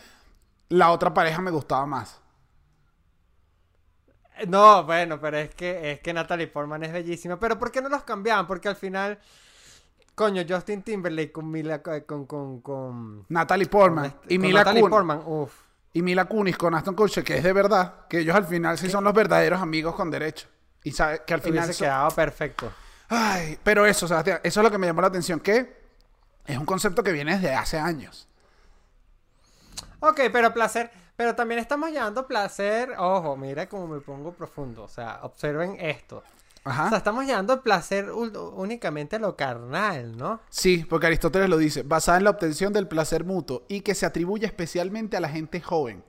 la 0.69 0.91
otra 0.91 1.15
pareja 1.15 1.41
me 1.41 1.51
gustaba 1.51 1.87
más. 1.87 2.21
No, 4.47 4.85
bueno, 4.85 5.21
pero 5.21 5.37
es 5.39 5.55
que 5.55 5.93
es 5.93 6.01
que 6.01 6.13
Natalie 6.13 6.47
Portman 6.47 6.83
es 6.83 6.93
bellísima. 6.93 7.39
Pero 7.39 7.59
¿por 7.59 7.71
qué 7.71 7.83
no 7.83 7.89
los 7.89 8.05
cambiaban? 8.05 8.47
Porque 8.47 8.69
al 8.69 8.77
final, 8.77 9.19
coño, 10.15 10.43
Justin 10.49 10.83
Timberlake 10.83 11.33
con 11.33 11.51
Mila 11.51 11.83
con 11.83 12.25
con 12.27 12.61
con, 12.61 13.27
Natalie 13.29 13.67
Portman 13.67 14.11
con 14.11 14.21
este- 14.23 14.35
y 14.35 14.39
Mila 14.39 14.61
Natalie 14.61 14.83
Kun- 14.83 14.91
Portman, 14.91 15.23
uf. 15.27 15.53
Y 15.93 16.03
Mila 16.03 16.25
Kunis 16.27 16.57
con 16.57 16.75
Aston 16.75 16.95
Kutcher, 16.95 17.25
que 17.25 17.37
es 17.39 17.43
de 17.45 17.53
verdad, 17.53 18.07
que 18.09 18.21
ellos 18.21 18.35
al 18.37 18.45
final 18.47 18.79
sí 18.79 18.89
son 18.91 19.05
los 19.05 19.13
verdaderos 19.15 19.61
amigos 19.61 19.95
con 19.95 20.11
derecho. 20.11 20.49
Y 20.85 20.93
sabe 20.93 21.23
que 21.27 21.35
al 21.35 21.41
final 21.43 21.65
Hubiese 21.65 21.75
son- 21.75 21.85
quedado 21.87 22.11
perfecto. 22.13 22.73
Ay, 23.09 23.59
pero 23.65 23.85
eso, 23.87 24.07
Sebastián, 24.07 24.41
eso 24.43 24.61
es 24.61 24.65
lo 24.65 24.71
que 24.71 24.79
me 24.79 24.87
llamó 24.87 25.01
la 25.01 25.09
atención, 25.09 25.41
que 25.41 25.81
es 26.47 26.57
un 26.57 26.65
concepto 26.65 27.03
que 27.03 27.13
viene 27.13 27.35
desde 27.35 27.55
hace 27.55 27.79
años. 27.79 28.29
Ok, 30.01 30.21
pero 30.33 30.55
placer, 30.55 30.91
pero 31.17 31.35
también 31.35 31.61
estamos 31.61 31.91
llevando 31.91 32.27
placer, 32.27 32.95
ojo, 32.97 33.37
mira 33.37 33.69
cómo 33.69 33.87
me 33.87 34.01
pongo 34.01 34.33
profundo, 34.33 34.85
o 34.85 34.89
sea, 34.89 35.19
observen 35.23 35.77
esto. 35.81 36.23
Ajá. 36.65 36.87
O 36.87 36.89
sea, 36.91 36.99
estamos 36.99 37.25
llevando 37.25 37.55
el 37.55 37.61
placer 37.61 38.11
únicamente 38.11 39.17
a 39.17 39.19
lo 39.19 39.37
carnal, 39.37 40.17
¿no? 40.17 40.41
Sí, 40.51 40.85
porque 40.89 41.07
Aristóteles 41.07 41.49
lo 41.49 41.57
dice, 41.57 41.83
basada 41.83 42.19
en 42.19 42.25
la 42.25 42.31
obtención 42.31 42.73
del 42.73 42.87
placer 42.87 43.25
mutuo 43.25 43.65
y 43.69 43.81
que 43.81 43.95
se 43.95 44.05
atribuye 44.07 44.47
especialmente 44.47 45.17
a 45.17 45.21
la 45.21 45.29
gente 45.31 45.61
joven. 45.61 46.05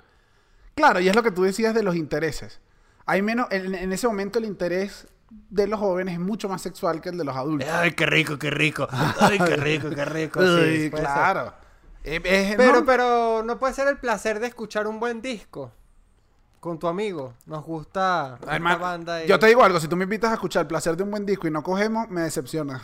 Claro, 0.75 0.99
y 0.99 1.07
es 1.09 1.15
lo 1.15 1.23
que 1.23 1.31
tú 1.31 1.43
decías 1.43 1.73
de 1.73 1.83
los 1.83 1.95
intereses. 1.95 2.59
Hay 3.05 3.21
menos, 3.21 3.47
en, 3.51 3.73
en 3.75 3.91
ese 3.93 4.07
momento 4.07 4.39
el 4.39 4.45
interés 4.45 5.07
de 5.49 5.67
los 5.67 5.79
jóvenes 5.79 6.15
es 6.15 6.19
mucho 6.19 6.49
más 6.49 6.61
sexual 6.61 6.99
que 7.01 7.09
el 7.09 7.17
de 7.17 7.23
los 7.23 7.35
adultos. 7.35 7.69
Ay, 7.71 7.91
qué 7.93 8.05
rico, 8.05 8.37
qué 8.37 8.49
rico. 8.49 8.87
Ay, 9.19 9.37
qué 9.39 9.55
rico, 9.55 9.89
qué 9.89 10.05
rico. 10.05 10.41
sí, 10.41 10.89
claro. 10.91 11.53
Eh, 12.03 12.19
es- 12.23 12.55
Pero, 12.57 12.73
no, 12.81 12.85
pero 12.85 13.43
no 13.43 13.57
puede 13.59 13.73
ser 13.73 13.87
el 13.87 13.97
placer 13.97 14.39
de 14.39 14.47
escuchar 14.47 14.87
un 14.87 14.99
buen 14.99 15.21
disco 15.21 15.71
con 16.61 16.79
tu 16.79 16.87
amigo. 16.87 17.33
Nos 17.47 17.65
gusta 17.65 18.37
esta 18.39 18.55
hermano, 18.55 18.79
banda. 18.79 19.25
y- 19.25 19.27
Yo 19.27 19.37
te 19.37 19.47
digo 19.47 19.63
algo, 19.63 19.79
si 19.81 19.87
tú 19.89 19.97
me 19.97 20.05
invitas 20.05 20.31
a 20.31 20.35
escuchar 20.35 20.61
el 20.61 20.67
placer 20.67 20.95
de 20.95 21.03
un 21.03 21.11
buen 21.11 21.25
disco 21.25 21.47
y 21.47 21.51
no 21.51 21.61
cogemos, 21.61 22.07
me 22.09 22.21
decepciona. 22.21 22.81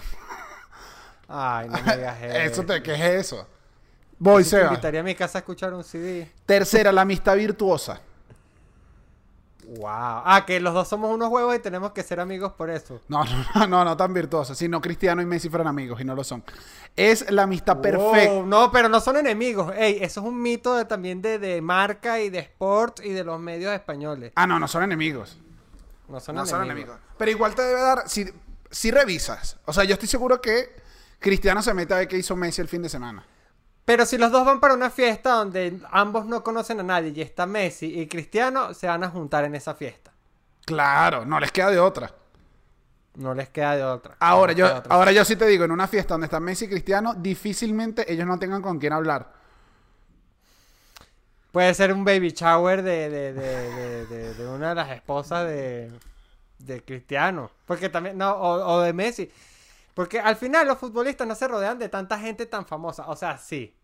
Ay, 1.30 1.70
no 1.70 1.82
me 1.84 1.96
digas 1.98 2.18
Eso 2.22 2.62
eso. 2.62 2.66
te, 2.66 2.82
¿qué 2.84 2.94
es 2.96 3.02
eso? 3.26 3.48
Voy, 4.20 4.44
Sí 4.44 4.50
te 4.52 4.56
Seba. 4.58 4.68
invitaría 4.70 5.00
a 5.02 5.04
mi 5.04 5.14
casa 5.16 5.38
a 5.38 5.40
escuchar 5.42 5.74
un 5.74 5.84
CD. 5.84 6.32
Tercera, 6.46 6.92
la 6.92 7.02
amistad 7.02 7.36
virtuosa. 7.36 8.02
Wow. 9.70 9.88
Ah, 9.90 10.44
que 10.48 10.62
los 10.62 10.74
dos 10.74 10.88
somos 10.88 11.14
unos 11.14 11.30
huevos 11.30 11.54
y 11.54 11.60
tenemos 11.60 11.92
que 11.92 12.02
ser 12.02 12.22
amigos 12.22 12.54
por 12.54 12.70
eso. 12.70 13.02
No, 13.10 13.24
no, 13.56 13.68
no, 13.68 13.84
no 13.84 13.98
tan 13.98 14.14
virtuosa. 14.14 14.56
Si 14.56 14.70
no, 14.70 14.80
Cristiano 14.80 15.22
y 15.22 15.26
Messi 15.26 15.50
fueran 15.50 15.68
amigos 15.68 16.00
y 16.00 16.06
no 16.06 16.16
lo 16.16 16.24
son. 16.24 16.42
Es 16.96 17.30
la 17.32 17.44
amistad 17.44 17.82
perfecta. 17.82 18.44
No, 18.46 18.72
pero 18.72 18.88
no 18.88 19.02
son 19.02 19.18
enemigos. 19.18 19.74
Ey, 19.76 19.98
eso 20.02 20.22
es 20.22 20.26
un 20.26 20.42
mito 20.42 20.74
de- 20.76 20.86
también 20.86 21.22
de, 21.22 21.38
de 21.38 21.62
marca 21.62 22.22
y 22.22 22.30
de 22.30 22.40
sport 22.40 23.02
y 23.04 23.10
de 23.12 23.26
los 23.26 23.40
medios 23.42 23.74
españoles. 23.74 24.32
Ah, 24.36 24.48
no, 24.48 24.58
no 24.58 24.68
son 24.70 24.84
enemigos. 24.84 25.38
No 26.08 26.22
son 26.22 26.36
no 26.36 26.42
enemigos. 26.44 26.50
son 26.50 26.64
enemigos. 26.64 26.98
Pero 27.18 27.32
igual 27.32 27.54
te 27.54 27.62
debe 27.64 27.82
dar, 27.82 28.08
si, 28.08 28.26
si 28.72 28.90
revisas. 28.90 29.58
O 29.66 29.74
sea, 29.74 29.84
yo 29.84 29.94
estoy 29.94 30.08
seguro 30.08 30.40
que 30.40 30.70
Cristiano 31.20 31.62
se 31.62 31.74
mete 31.74 31.94
a 31.94 31.98
ver 31.98 32.08
qué 32.08 32.18
hizo 32.18 32.38
Messi 32.38 32.62
el 32.62 32.70
fin 32.70 32.82
de 32.84 32.88
semana. 32.90 33.26
Pero 33.88 34.06
si 34.06 34.18
los 34.20 34.32
dos 34.32 34.46
van 34.46 34.60
para 34.60 34.76
una 34.76 34.92
fiesta 34.92 35.32
donde 35.32 35.80
ambos 35.92 36.26
no 36.28 36.44
conocen 36.44 36.80
a 36.82 36.84
nadie 36.84 37.12
y 37.16 37.22
está 37.22 37.46
Messi 37.48 37.88
y 38.02 38.08
Cristiano, 38.08 38.74
se 38.76 38.88
van 38.88 39.04
a 39.04 39.10
juntar 39.10 39.46
en 39.46 39.56
esa 39.56 39.76
fiesta. 39.76 40.12
Claro, 40.66 41.26
no 41.26 41.40
les 41.40 41.52
queda 41.52 41.72
de 41.72 41.80
otra. 41.80 42.14
No 43.16 43.34
les 43.34 43.50
queda 43.50 43.76
de 43.76 43.84
otra. 43.84 44.16
Ahora 44.20 44.54
No 44.54 44.54
yo, 44.54 44.68
otra. 44.70 44.96
ahora 44.96 45.12
yo 45.12 45.26
sí 45.26 45.36
te 45.36 45.46
digo, 45.48 45.64
en 45.66 45.72
una 45.72 45.88
fiesta 45.88 46.14
donde 46.14 46.26
está 46.26 46.40
Messi 46.40 46.66
y 46.66 46.70
Cristiano, 46.70 47.14
difícilmente 47.16 48.12
ellos 48.12 48.28
no 48.28 48.40
tengan 48.40 48.62
con 48.62 48.80
quién 48.80 48.94
hablar. 48.94 49.32
Puede 51.52 51.74
ser 51.74 51.94
un 51.94 52.04
baby 52.06 52.32
shower 52.32 52.84
de, 52.84 53.10
de, 53.10 53.34
de, 53.34 54.34
de, 54.36 54.48
una 54.48 54.70
de 54.70 54.76
las 54.76 54.92
esposas 54.92 55.48
de, 55.48 55.92
de 56.60 56.84
Cristiano. 56.84 57.52
Porque 57.66 57.90
también, 57.90 58.18
no, 58.18 58.32
o, 58.34 58.76
o 58.76 58.82
de 58.82 58.94
Messi. 58.94 59.32
Porque 59.94 60.20
al 60.20 60.36
final 60.36 60.68
los 60.68 60.78
futbolistas 60.78 61.28
no 61.28 61.36
se 61.36 61.48
rodean 61.48 61.80
de 61.80 61.90
tanta 61.90 62.20
gente 62.20 62.46
tan 62.46 62.66
famosa. 62.68 63.08
O 63.08 63.16
sea, 63.16 63.38
sí. 63.38 63.77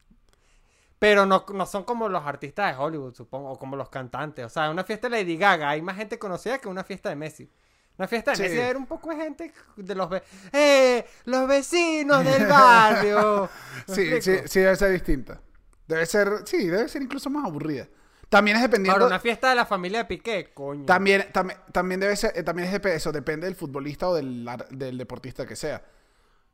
Pero 1.04 1.26
no, 1.26 1.46
no 1.54 1.66
son 1.66 1.84
como 1.84 2.08
los 2.08 2.24
artistas 2.26 2.72
de 2.74 2.82
Hollywood, 2.82 3.14
supongo, 3.14 3.52
o 3.52 3.60
como 3.60 3.76
los 3.76 3.90
cantantes. 3.90 4.46
O 4.46 4.50
sea, 4.50 4.70
una 4.70 4.86
fiesta 4.86 5.10
de 5.10 5.18
Lady 5.18 5.36
Gaga 5.36 5.68
hay 5.72 5.82
más 5.82 5.98
gente 5.98 6.18
conocida 6.18 6.60
que 6.60 6.70
una 6.70 6.86
fiesta 6.86 7.10
de 7.10 7.18
Messi. 7.18 7.50
Una 7.98 8.08
fiesta 8.08 8.32
de 8.32 8.38
Sí. 8.38 8.44
Messi 8.44 8.62
haber 8.62 8.78
un 8.78 8.86
poco 8.86 9.10
de 9.10 9.18
gente 9.18 9.52
de 9.76 9.96
los... 9.96 10.10
ve- 10.10 10.24
¡Eh! 10.54 11.06
¡Los 11.26 11.46
vecinos 11.46 12.24
del 12.24 12.48
barrio! 12.48 13.50
¿Me 13.90 13.94
Sí, 13.94 14.22
sí, 14.46 14.60
debe 14.62 14.78
ser 14.78 14.94
distinta. 14.94 15.42
Debe 15.90 16.06
ser, 16.06 16.30
sí, 16.46 16.68
debe 16.70 16.88
ser 16.88 17.02
incluso 17.02 17.30
más 17.30 17.48
aburrida. 17.48 17.86
También 18.30 18.56
es 18.56 18.64
dependiendo. 18.64 18.94
Ahora, 18.94 19.08
una 19.08 19.20
fiesta 19.20 19.50
de 19.50 19.56
la 19.56 19.66
familia 19.66 20.00
de 20.00 20.06
Piqué, 20.06 20.52
coño. 20.54 20.86
También, 20.86 21.26
también, 21.34 21.60
también 21.74 22.00
debe 22.00 22.16
ser, 22.16 22.32
eh, 22.34 22.44
también 22.44 22.70
es 22.70 22.82
de 22.82 22.96
eso, 22.96 23.12
depende 23.12 23.46
del 23.46 23.56
futbolista 23.58 24.08
o 24.08 24.16
del, 24.16 24.50
del 24.70 24.98
deportista 24.98 25.46
que 25.46 25.58
sea. 25.58 25.84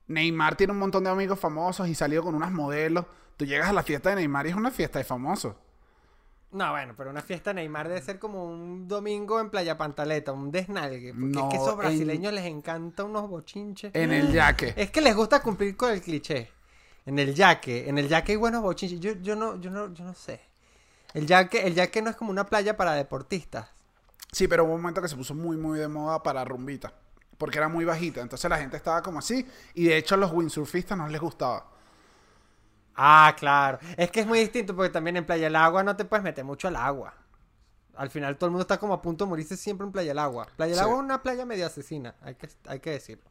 Neymar 0.08 0.56
tiene 0.56 0.74
un 0.74 0.80
montón 0.80 1.04
de 1.04 1.12
amigos 1.12 1.40
famosos 1.40 1.88
y 1.88 1.94
salió 1.94 2.24
con 2.24 2.34
unas 2.34 2.52
modelos. 2.52 3.06
Tú 3.40 3.46
llegas 3.46 3.70
a 3.70 3.74
la 3.74 3.84
fiesta 3.84 4.10
de 4.10 4.18
Neymar 4.18 4.48
y 4.48 4.50
es 4.50 4.56
una 4.58 4.70
fiesta 4.70 5.00
de 5.00 5.06
famosos. 5.06 5.56
No, 6.52 6.72
bueno, 6.72 6.94
pero 6.98 7.10
una 7.10 7.22
fiesta 7.22 7.54
Neymar 7.54 7.88
debe 7.88 8.02
ser 8.02 8.20
como 8.20 8.44
un 8.44 8.86
domingo 8.86 9.40
en 9.40 9.50
Playa 9.50 9.78
Pantaleta, 9.78 10.34
un 10.34 10.52
desnalgue. 10.52 11.14
Porque 11.14 11.26
No, 11.38 11.44
es 11.46 11.50
que 11.52 11.56
a 11.58 11.62
esos 11.62 11.72
en- 11.74 11.78
brasileños 11.80 12.34
les 12.34 12.44
encanta 12.44 13.06
unos 13.06 13.30
bochinches. 13.30 13.96
En 13.96 14.12
el 14.12 14.34
yaque. 14.34 14.74
Es 14.76 14.92
que 14.92 15.00
les 15.00 15.16
gusta 15.16 15.42
cumplir 15.42 15.78
con 15.78 15.90
el 15.94 16.02
cliché. 16.02 16.52
En 17.06 17.18
el 17.18 17.34
yaque, 17.34 17.88
en 17.88 17.98
el 17.98 18.10
yaque 18.10 18.34
hay 18.34 18.36
buenos 18.36 18.62
bochinches. 18.62 19.00
Yo, 19.00 19.14
yo 19.22 19.38
no, 19.38 19.56
yo 19.62 19.72
no, 19.72 19.94
yo 19.94 20.04
no 20.04 20.14
sé. 20.14 20.42
El 21.14 21.26
yaque, 21.26 21.66
el 21.66 21.76
yaque 21.76 22.02
no 22.02 22.10
es 22.10 22.18
como 22.18 22.32
una 22.32 22.46
playa 22.46 22.76
para 22.76 22.92
deportistas. 22.94 23.70
Sí, 24.34 24.50
pero 24.50 24.66
hubo 24.66 24.74
un 24.74 24.82
momento 24.82 25.02
que 25.02 25.08
se 25.08 25.16
puso 25.16 25.34
muy, 25.34 25.56
muy 25.56 25.80
de 25.80 25.88
moda 25.88 26.22
para 26.22 26.44
rumbita. 26.44 26.94
Porque 27.38 27.58
era 27.58 27.70
muy 27.70 27.86
bajita. 27.86 28.20
Entonces 28.20 28.50
la 28.50 28.58
gente 28.58 28.76
estaba 28.76 29.02
como 29.02 29.20
así. 29.20 29.48
Y 29.76 29.86
de 29.86 29.96
hecho 29.98 30.16
a 30.16 30.18
los 30.18 30.34
windsurfistas 30.34 30.98
no 30.98 31.08
les 31.08 31.22
gustaba. 31.22 31.72
Ah, 33.02 33.34
claro. 33.38 33.80
Es 33.96 34.12
que 34.12 34.20
es 34.20 34.28
muy 34.28 34.40
distinto 34.40 34.76
porque 34.76 34.90
también 34.90 35.16
en 35.16 35.26
Playa 35.26 35.46
del 35.46 35.56
Agua 35.56 35.84
no 35.84 35.96
te 35.96 36.04
puedes 36.04 36.22
meter 36.24 36.44
mucho 36.44 36.68
al 36.68 36.76
agua. 36.76 37.14
Al 37.96 38.10
final 38.10 38.38
todo 38.38 38.48
el 38.48 38.52
mundo 38.52 38.64
está 38.64 38.78
como 38.78 38.94
a 38.94 39.02
punto 39.02 39.24
de 39.24 39.30
morirse 39.30 39.56
siempre 39.56 39.86
en 39.86 39.94
Playa 39.94 40.10
del 40.10 40.20
Agua. 40.20 40.48
Playa 40.58 40.72
del 40.72 40.80
Sí. 40.80 40.84
Agua 40.84 40.96
es 40.98 41.04
una 41.04 41.24
playa 41.24 41.46
medio 41.46 41.66
asesina, 41.66 42.16
hay 42.22 42.36
que, 42.36 42.50
hay 42.68 42.80
que 42.82 42.92
decirlo. 42.92 43.24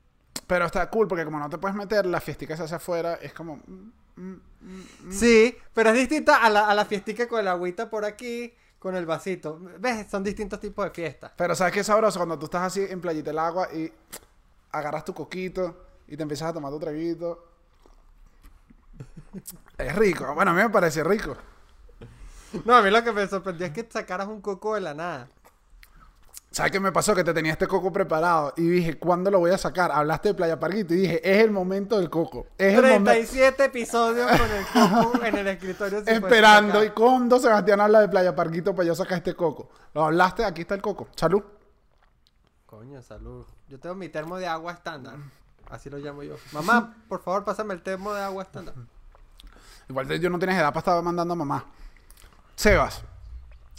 Pero 0.47 0.65
está 0.65 0.89
cool 0.89 1.07
porque 1.07 1.27
como 1.27 1.39
no 1.39 1.51
te 1.51 1.59
puedes 1.59 1.77
meter, 1.77 2.07
la 2.07 2.21
fiestica 2.21 2.57
se 2.57 2.63
hace 2.63 2.77
afuera. 2.77 3.15
Es 3.21 3.35
como... 3.35 3.57
mm, 3.57 3.93
mm, 4.17 4.41
mm. 4.61 5.13
Sí, 5.13 5.55
pero 5.75 5.91
es 5.91 5.97
distinta 5.97 6.43
a 6.43 6.49
la, 6.49 6.67
a 6.67 6.75
la 6.75 6.87
fiestica 6.87 7.29
con 7.29 7.41
el 7.41 7.49
agüita 7.49 7.91
por 7.91 8.07
aquí, 8.07 8.55
con 8.79 8.97
el 8.97 9.05
vasito. 9.05 9.61
¿Ves? 9.79 10.07
Son 10.11 10.25
distintos 10.25 10.61
tipos 10.61 10.83
de 10.87 10.91
fiestas. 10.93 11.33
Pero 11.37 11.55
¿sabes 11.55 11.75
qué 11.75 11.81
es 11.81 11.87
sabroso? 11.87 12.19
Cuando 12.19 12.39
tú 12.39 12.47
estás 12.47 12.63
así 12.63 12.87
en 12.89 13.03
Playita 13.03 13.31
del 13.31 13.39
Agua 13.39 13.69
y 13.75 13.93
agarras 14.73 15.05
tu 15.05 15.13
coquito 15.13 15.85
y 16.07 16.17
te 16.17 16.23
empiezas 16.23 16.49
a 16.49 16.53
tomar 16.55 16.73
tu 16.73 16.79
traguito. 16.79 17.45
Es 19.77 19.97
rico. 19.97 20.35
Bueno, 20.35 20.51
a 20.51 20.55
mí 20.55 20.63
me 20.63 20.71
parece 20.71 21.05
rico. 21.05 21.37
No, 22.65 22.75
a 22.75 22.83
mí 22.83 22.91
lo 22.91 23.05
que 23.05 23.13
me 23.13 23.27
sorprendió 23.27 23.67
es 23.67 23.73
que 23.73 23.87
sacaras 23.89 24.29
un 24.29 24.41
coco 24.41 24.75
de 24.75 24.81
la 24.81 24.95
nada. 24.95 25.29
¿Sabes 26.51 26.73
qué 26.73 26.81
me 26.81 26.93
pasó? 26.93 27.15
Que 27.15 27.23
te 27.23 27.35
tenía 27.35 27.53
este 27.53 27.67
coco 27.67 27.93
preparado 27.93 28.55
y 28.57 28.67
dije, 28.67 28.99
¿cuándo 28.99 29.31
lo 29.31 29.39
voy 29.39 29.51
a 29.51 29.59
sacar? 29.59 29.93
Hablaste 29.93 30.29
de 30.29 30.35
Playa 30.35 30.59
Parguito 30.59 30.95
y 30.95 30.97
dije, 30.97 31.21
es 31.31 31.45
el 31.45 31.51
momento 31.51 31.99
del 31.99 32.09
coco. 32.09 32.47
Es 32.57 32.75
el 32.75 32.83
momento. 32.83 33.11
37 33.11 33.65
episodios 33.65 34.27
con 34.31 34.51
el 34.51 34.67
coco 34.67 35.25
en 35.25 35.37
el 35.37 35.47
escritorio. 35.49 35.99
Esperando. 35.99 36.83
¿Y 36.83 36.91
cuándo 36.91 37.39
Sebastián 37.39 37.81
habla 37.83 38.01
de 38.01 38.09
Playa 38.09 38.35
Parguito 38.35 38.75
para 38.75 38.87
yo 38.87 38.95
sacar 38.95 39.19
este 39.19 39.35
coco? 39.35 39.69
Lo 39.93 40.07
hablaste, 40.07 40.45
aquí 40.45 40.63
está 40.63 40.75
el 40.75 40.83
coco. 40.83 41.09
Salud. 41.15 41.43
Coño, 42.65 43.03
salud. 43.03 43.47
Yo 43.69 43.79
tengo 43.79 43.95
mi 43.95 44.09
termo 44.09 44.39
de 44.39 44.47
agua 44.47 44.73
estándar. 44.73 45.17
Así 45.71 45.91
lo 45.91 45.99
llamo 45.99 46.23
yo. 46.23 46.37
Mamá, 46.53 46.95
por 47.09 47.23
favor, 47.23 47.45
pásame 47.45 47.75
el 47.75 47.83
termo 47.83 48.13
de 48.15 48.23
agua 48.23 48.43
estándar. 48.43 48.75
Igual 49.89 50.07
yo 50.21 50.31
no 50.31 50.39
tienes 50.39 50.57
edad 50.57 50.69
para 50.69 50.79
estar 50.81 51.03
mandando 51.03 51.33
a 51.33 51.37
mamá. 51.37 51.65
Sebas, 52.57 53.03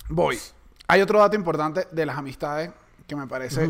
voy. 0.08 0.40
Hay 0.88 1.02
otro 1.02 1.20
dato 1.20 1.36
importante 1.36 1.88
de 1.92 2.06
las 2.06 2.18
amistades 2.18 2.72
que 3.08 3.16
me 3.16 3.28
parece. 3.28 3.68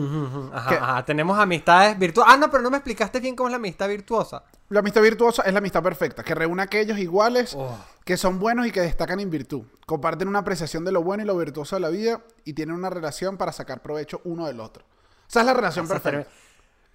Ajá, 0.54 0.76
ajá, 0.76 1.06
tenemos 1.06 1.38
amistades 1.40 1.98
virtuosas. 1.98 2.34
Ah, 2.34 2.38
no, 2.38 2.50
pero 2.52 2.62
no 2.64 2.70
me 2.70 2.78
explicaste 2.78 3.20
bien 3.20 3.36
cómo 3.36 3.48
es 3.48 3.52
la 3.52 3.58
amistad 3.58 3.88
virtuosa. 3.88 4.44
La 4.70 4.80
amistad 4.82 5.02
virtuosa 5.02 5.42
es 5.44 5.52
la 5.54 5.60
amistad 5.60 5.82
perfecta, 5.82 6.24
que 6.24 6.36
reúne 6.36 6.62
a 6.62 6.66
aquellos 6.66 6.98
iguales 7.00 7.56
Oh. 7.58 7.78
que 8.06 8.18
son 8.18 8.38
buenos 8.40 8.68
y 8.68 8.72
que 8.72 8.82
destacan 8.82 9.20
en 9.20 9.30
virtud. 9.30 9.64
Comparten 9.86 10.28
una 10.28 10.40
apreciación 10.40 10.86
de 10.86 10.92
lo 10.92 11.02
bueno 11.04 11.24
y 11.24 11.26
lo 11.26 11.36
virtuoso 11.38 11.76
de 11.76 11.80
la 11.80 11.90
vida 11.90 12.22
y 12.46 12.54
tienen 12.54 12.76
una 12.76 12.90
relación 12.90 13.38
para 13.38 13.52
sacar 13.52 13.82
provecho 13.82 14.22
uno 14.26 14.46
del 14.46 14.60
otro. 14.60 14.84
Esa 15.28 15.40
es 15.42 15.46
la 15.46 15.54
relación 15.54 15.88
perfecta. 15.88 16.30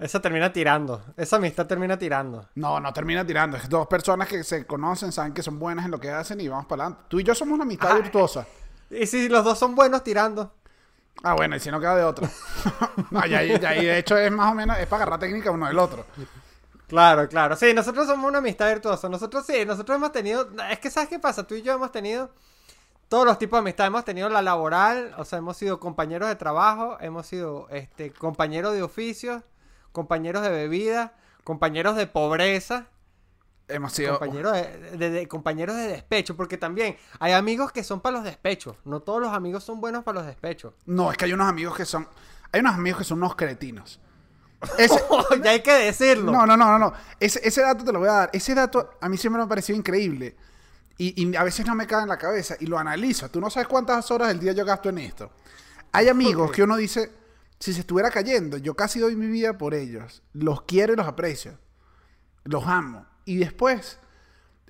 Esa 0.04 0.20
termina 0.20 0.52
tirando. 0.52 1.02
Esa 1.16 1.36
amistad 1.36 1.66
termina 1.66 1.98
tirando. 1.98 2.48
No, 2.54 2.78
no 2.80 2.92
termina 2.92 3.26
tirando. 3.26 3.56
Es 3.56 3.68
dos 3.68 3.86
personas 3.86 4.28
que 4.28 4.44
se 4.44 4.66
conocen, 4.66 5.12
saben 5.12 5.32
que 5.32 5.42
son 5.42 5.58
buenas 5.58 5.84
en 5.86 5.90
lo 5.90 5.98
que 6.00 6.10
hacen 6.10 6.40
y 6.40 6.48
vamos 6.48 6.66
para 6.66 6.84
adelante. 6.84 7.04
Tú 7.08 7.20
y 7.20 7.24
yo 7.24 7.34
somos 7.34 7.54
una 7.54 7.64
amistad 7.64 7.94
virtuosa. 7.96 8.46
Y 8.90 9.06
si 9.06 9.28
los 9.28 9.44
dos 9.44 9.58
son 9.58 9.74
buenos 9.74 10.04
tirando. 10.04 10.52
Ah, 11.22 11.34
bueno, 11.34 11.56
y 11.56 11.60
si 11.60 11.70
no 11.70 11.80
queda 11.80 11.96
de 11.96 12.04
otro. 12.04 12.28
no, 13.10 13.24
ya, 13.26 13.38
ahí- 13.38 13.52
ahí 13.66 13.84
de 13.86 13.98
hecho 13.98 14.16
es 14.16 14.30
más 14.30 14.52
o 14.52 14.54
menos, 14.54 14.76
es 14.78 14.86
para 14.86 15.04
agarrar 15.04 15.20
técnica 15.20 15.50
uno 15.50 15.66
del 15.66 15.78
otro. 15.78 16.04
Claro, 16.86 17.28
claro. 17.28 17.56
Sí, 17.56 17.72
nosotros 17.72 18.06
somos 18.06 18.28
una 18.28 18.38
amistad 18.38 18.68
virtuosa. 18.68 19.08
Nosotros 19.08 19.46
sí, 19.46 19.64
nosotros 19.64 19.96
hemos 19.96 20.12
tenido. 20.12 20.48
Es 20.70 20.78
que, 20.80 20.90
¿sabes 20.90 21.08
qué 21.08 21.18
pasa? 21.18 21.46
Tú 21.46 21.54
y 21.54 21.62
yo 21.62 21.72
hemos 21.72 21.90
tenido 21.92 22.30
todos 23.08 23.24
los 23.24 23.38
tipos 23.38 23.56
de 23.56 23.60
amistad. 23.60 23.86
Hemos 23.86 24.04
tenido 24.04 24.28
la 24.28 24.42
laboral, 24.42 25.14
o 25.16 25.24
sea, 25.24 25.38
hemos 25.38 25.56
sido 25.56 25.80
compañeros 25.80 26.28
de 26.28 26.36
trabajo, 26.36 26.98
hemos 27.00 27.26
sido 27.26 27.68
este, 27.70 28.12
compañeros 28.12 28.74
de 28.74 28.82
oficios, 28.82 29.42
compañeros 29.94 30.42
de 30.42 30.50
bebida, 30.50 31.14
compañeros 31.44 31.94
de 31.96 32.06
pobreza, 32.08 32.88
Hemos 33.68 33.92
sido... 33.94 34.18
compañeros 34.18 34.52
de, 34.52 34.98
de- 34.98 35.10
de- 35.10 35.28
compañeros 35.28 35.76
de 35.76 35.86
despecho, 35.86 36.36
porque 36.36 36.58
también 36.58 36.98
hay 37.18 37.32
amigos 37.32 37.72
que 37.72 37.82
son 37.82 38.00
para 38.02 38.16
los 38.16 38.24
despechos. 38.24 38.76
No 38.84 39.00
todos 39.00 39.22
los 39.22 39.32
amigos 39.32 39.64
son 39.64 39.80
buenos 39.80 40.04
para 40.04 40.18
los 40.18 40.26
despechos. 40.26 40.74
No, 40.84 41.10
es 41.10 41.16
que 41.16 41.24
hay 41.24 41.32
unos 41.32 41.48
amigos 41.48 41.74
que 41.74 41.86
son... 41.86 42.06
Hay 42.52 42.60
unos 42.60 42.74
amigos 42.74 42.98
que 42.98 43.04
son 43.04 43.18
unos 43.18 43.36
cretinos. 43.36 44.00
Ese... 44.76 45.00
ya 45.42 45.52
hay 45.52 45.62
que 45.62 45.72
decirlo. 45.72 46.30
No, 46.32 46.44
no, 46.44 46.56
no, 46.58 46.66
no, 46.66 46.78
no. 46.78 46.92
Ese, 47.18 47.40
ese 47.46 47.62
dato 47.62 47.84
te 47.84 47.92
lo 47.92 48.00
voy 48.00 48.08
a 48.08 48.12
dar. 48.12 48.30
Ese 48.34 48.54
dato 48.54 48.90
a 49.00 49.08
mí 49.08 49.16
siempre 49.16 49.38
me 49.38 49.44
ha 49.44 49.48
parecido 49.48 49.78
increíble. 49.78 50.36
Y, 50.98 51.22
y 51.30 51.34
a 51.36 51.42
veces 51.44 51.64
no 51.66 51.74
me 51.74 51.86
cae 51.86 52.02
en 52.02 52.08
la 52.10 52.18
cabeza. 52.18 52.56
Y 52.60 52.66
lo 52.66 52.78
analizo. 52.78 53.30
Tú 53.30 53.40
no 53.40 53.48
sabes 53.48 53.66
cuántas 53.68 54.10
horas 54.10 54.28
del 54.28 54.40
día 54.40 54.52
yo 54.52 54.64
gasto 54.66 54.90
en 54.90 54.98
esto. 54.98 55.30
Hay 55.92 56.08
amigos 56.08 56.50
que 56.52 56.62
uno 56.62 56.76
dice, 56.76 57.10
si 57.64 57.72
se 57.72 57.80
estuviera 57.80 58.10
cayendo, 58.10 58.58
yo 58.58 58.74
casi 58.74 59.00
doy 59.00 59.16
mi 59.16 59.26
vida 59.26 59.56
por 59.56 59.72
ellos. 59.72 60.22
Los 60.34 60.62
quiero 60.62 60.92
y 60.92 60.96
los 60.96 61.06
aprecio. 61.06 61.58
Los 62.44 62.66
amo. 62.66 63.06
Y 63.24 63.38
después, 63.38 63.98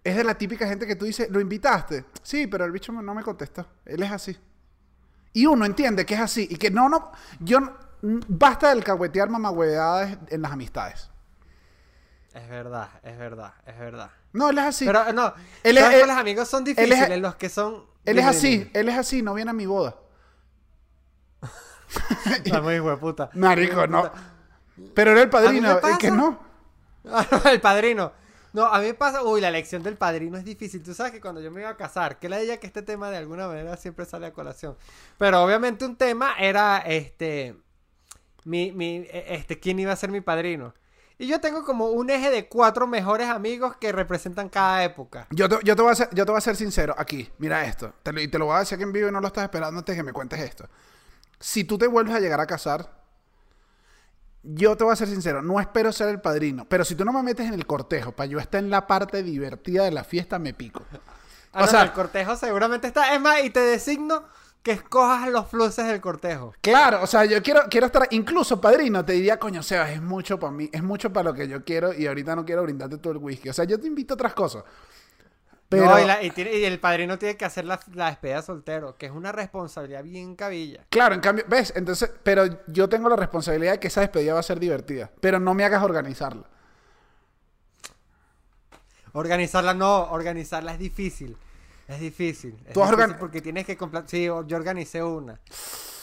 es 0.05 0.15
de 0.17 0.23
la 0.23 0.37
típica 0.39 0.69
gente 0.69 0.87
que 0.87 0.95
tú 0.95 1.05
dices, 1.05 1.29
¿lo 1.29 1.41
invitaste? 1.41 2.05
Sí, 2.23 2.47
pero 2.47 2.65
el 2.65 2.71
bicho 2.71 2.93
no 2.93 3.13
me 3.15 3.25
contestó. 3.25 3.67
Él 3.85 4.01
es 4.05 4.13
así. 4.13 4.39
Y 5.33 5.47
uno 5.47 5.65
entiende 5.65 6.07
que 6.07 6.15
es 6.15 6.21
así. 6.21 6.47
Y 6.49 6.55
que 6.57 6.71
no, 6.71 6.89
no, 6.89 7.11
yo, 7.41 7.59
basta 8.01 8.69
del 8.69 8.85
cagüetear 8.85 9.29
mamagüeadas 9.29 10.17
en 10.29 10.43
las 10.43 10.53
amistades. 10.53 11.11
Es 12.33 12.49
verdad, 12.49 12.91
es 13.03 13.19
verdad, 13.19 13.55
es 13.67 13.77
verdad. 13.77 14.11
No, 14.33 14.51
él 14.51 14.59
es 14.59 14.65
así. 14.67 14.85
Pero 14.87 15.13
no, 15.13 15.35
Él 15.65 15.77
es- 15.79 15.83
¿sabes 15.83 15.97
él- 15.99 16.03
cuáles 16.05 16.21
amigos 16.21 16.49
son 16.49 16.63
él 16.65 16.69
es- 16.71 16.77
difíciles? 16.91 17.21
los 17.21 17.35
que 17.35 17.49
son... 17.49 17.87
él 18.05 18.19
es 18.21 18.25
así, 18.25 18.71
él 18.73 18.89
es 18.89 18.97
así, 18.97 19.21
no 19.23 19.35
viene 19.35 19.51
a 19.51 19.55
mi 19.55 19.67
boda. 19.67 19.97
Está 22.45 22.61
muy 22.61 22.81
hueputa. 22.81 23.31
Marico, 23.35 23.87
no. 23.87 24.11
Pero 24.95 25.13
era 25.13 25.23
el 25.23 25.31
padrino, 25.31 25.79
el 25.79 25.99
que 25.99 26.11
no. 26.11 26.39
El 27.45 27.61
padrino. 27.61 28.13
No, 28.55 28.67
a 28.67 28.79
mí 28.79 28.87
me 28.87 28.95
pasa, 28.95 29.23
uy, 29.25 29.41
la 29.41 29.49
elección 29.49 29.83
del 29.83 29.97
padrino 29.97 30.39
es 30.39 30.45
difícil. 30.45 30.83
Tú 30.83 30.95
sabes 30.95 31.13
que 31.13 31.21
cuando 31.21 31.41
yo 31.41 31.51
me 31.51 31.61
iba 31.61 31.71
a 31.71 31.77
casar, 31.77 32.21
que 32.21 32.29
la 32.29 32.39
ella 32.39 32.59
que 32.59 32.69
este 32.69 32.83
tema 32.83 33.11
de 33.11 33.17
alguna 33.17 33.49
manera 33.49 33.77
siempre 33.77 34.05
sale 34.05 34.27
a 34.27 34.33
colación. 34.33 34.77
Pero 35.19 35.43
obviamente 35.43 35.85
un 35.85 35.97
tema 35.97 36.35
era 36.39 36.79
este 36.79 37.57
mi, 38.45 38.71
mi 38.71 38.99
eh, 39.11 39.27
este 39.31 39.59
quién 39.59 39.81
iba 39.81 39.93
a 39.93 39.97
ser 39.97 40.11
mi 40.11 40.21
padrino. 40.21 40.73
Y 41.19 41.27
yo 41.27 41.41
tengo 41.41 41.65
como 41.65 41.87
un 41.87 42.11
eje 42.11 42.31
de 42.31 42.49
cuatro 42.49 42.87
mejores 42.87 43.29
amigos 43.29 43.77
que 43.77 43.91
representan 43.91 44.49
cada 44.49 44.85
época. 44.85 45.27
Yo 45.31 45.49
te, 45.49 45.59
yo, 45.65 45.75
te 45.75 45.83
voy 45.83 45.93
a 45.93 45.95
ser, 45.95 46.09
yo 46.13 46.25
te 46.25 46.31
voy 46.31 46.39
a 46.39 46.41
ser 46.41 46.55
sincero 46.57 46.95
aquí. 46.97 47.29
Mira 47.39 47.65
esto. 47.65 47.93
Te 48.03 48.23
y 48.23 48.29
te 48.29 48.39
lo 48.39 48.47
voy 48.47 48.57
a 48.57 48.59
decir 48.61 48.77
aquí 48.77 48.85
en 48.85 48.93
vivo 48.93 49.09
y 49.09 49.13
no 49.13 49.21
lo 49.21 49.29
estás 49.29 49.45
esperando 49.45 49.79
antes 49.79 49.97
que 49.97 50.03
me 50.03 50.13
cuentes 50.13 50.41
esto. 50.41 50.69
Si 51.47 51.63
tú 51.65 51.77
te 51.77 51.87
vuelves 51.87 52.15
a 52.15 52.21
llegar 52.21 52.41
a 52.41 52.47
casar, 52.47 52.91
yo 54.43 54.77
te 54.79 54.85
voy 54.85 54.95
a 54.95 54.97
ser 54.97 55.09
sincero. 55.09 55.43
No 55.43 55.61
espero 55.61 55.93
ser 55.93 56.09
el 56.09 56.19
padrino. 56.23 56.67
Pero 56.67 56.87
si 56.87 56.95
tú 56.95 57.05
no 57.05 57.13
me 57.13 57.23
metes 57.23 57.47
en 57.47 57.53
el 57.53 57.67
cortejo 57.67 58.13
para 58.13 58.25
yo 58.27 58.39
estar 58.39 58.63
en 58.65 58.71
la 58.71 58.87
parte 58.87 59.23
divertida 59.23 59.85
de 59.85 59.91
la 59.91 60.05
fiesta, 60.05 60.39
me 60.39 60.55
pico. 60.55 60.83
Ah, 61.53 61.59
O 61.59 61.61
no, 61.61 61.67
sea- 61.67 61.81
no, 61.81 61.85
el 61.85 61.93
cortejo 61.93 62.35
seguramente 62.37 62.87
está. 62.87 63.15
Es 63.15 63.21
más, 63.21 63.45
y 63.45 63.51
te 63.51 63.61
designo 63.61 64.25
que 64.63 64.73
escojas 64.73 65.29
los 65.29 65.47
fluces 65.49 65.87
del 65.87 66.01
cortejo. 66.01 66.55
Claro, 66.63 67.03
o 67.03 67.07
sea, 67.07 67.27
yo 67.27 67.43
quiero, 67.43 67.61
quiero 67.69 67.85
estar, 67.89 68.09
incluso 68.13 68.59
padrino, 68.59 69.05
te 69.05 69.13
diría, 69.13 69.39
coño, 69.39 69.63
Sebas, 69.63 69.91
es 69.91 70.01
mucho 70.01 70.39
para 70.41 70.53
mí, 70.53 70.71
es 70.73 70.83
mucho 70.83 71.13
para 71.13 71.25
lo 71.25 71.35
que 71.35 71.47
yo 71.47 71.63
quiero 71.63 71.93
y 71.93 72.07
ahorita 72.07 72.35
no 72.35 72.47
quiero 72.47 72.63
brindarte 72.63 72.97
todo 72.97 73.13
el 73.13 73.19
whisky. 73.19 73.51
O 73.51 73.53
sea, 73.53 73.67
yo 73.67 73.79
te 73.79 73.87
invito 73.87 74.15
a 74.15 74.17
otras 74.17 74.33
cosas. 74.33 74.65
Pero, 75.69 75.87
No, 75.87 75.99
y, 75.99 76.05
la- 76.05 76.23
y 76.23 76.31
tiene- 76.31 76.53
y 76.57 76.65
el 76.65 76.79
padrino 76.79 77.19
tiene 77.19 77.37
que 77.37 77.45
hacer 77.45 77.65
la, 77.65 77.81
la 77.95 78.07
despedida 78.07 78.37
de 78.37 78.43
soltero, 78.43 78.97
que 78.97 79.07
es 79.07 79.13
una 79.13 79.33
responsabilidad 79.33 80.05
bien 80.05 80.37
cabilla. 80.37 80.85
claro, 80.91 81.15
en 81.15 81.21
cambio, 81.21 81.45
¿ves? 81.49 81.73
Entonces, 81.75 82.13
pero 82.23 82.45
yo 82.69 82.89
tengo 82.89 83.09
la 83.09 83.17
responsabilidad 83.17 83.73
de 83.73 83.81
que 83.81 83.89
esa 83.89 84.03
despedida 84.03 84.35
va 84.35 84.41
a 84.41 84.45
ser 84.45 84.61
divertida, 84.61 85.11
pero 85.21 85.41
no 85.41 85.55
me 85.55 85.65
hagas 85.65 85.83
organizarla. 85.83 86.45
Organizarla 89.13 89.75
no, 89.75 90.11
organizarla 90.11 90.73
es 90.73 90.79
difícil. 90.79 91.37
Es 91.87 92.01
difícil. 92.01 92.59
Es 92.67 92.73
Tú 92.73 92.83
has 92.83 92.91
difícil 92.91 93.11
organ- 93.13 93.19
porque 93.19 93.41
tienes 93.43 93.67
que. 93.67 93.79
Sí, 94.07 94.25
yo 94.25 94.57
organicé 94.57 95.03
una. 95.03 95.39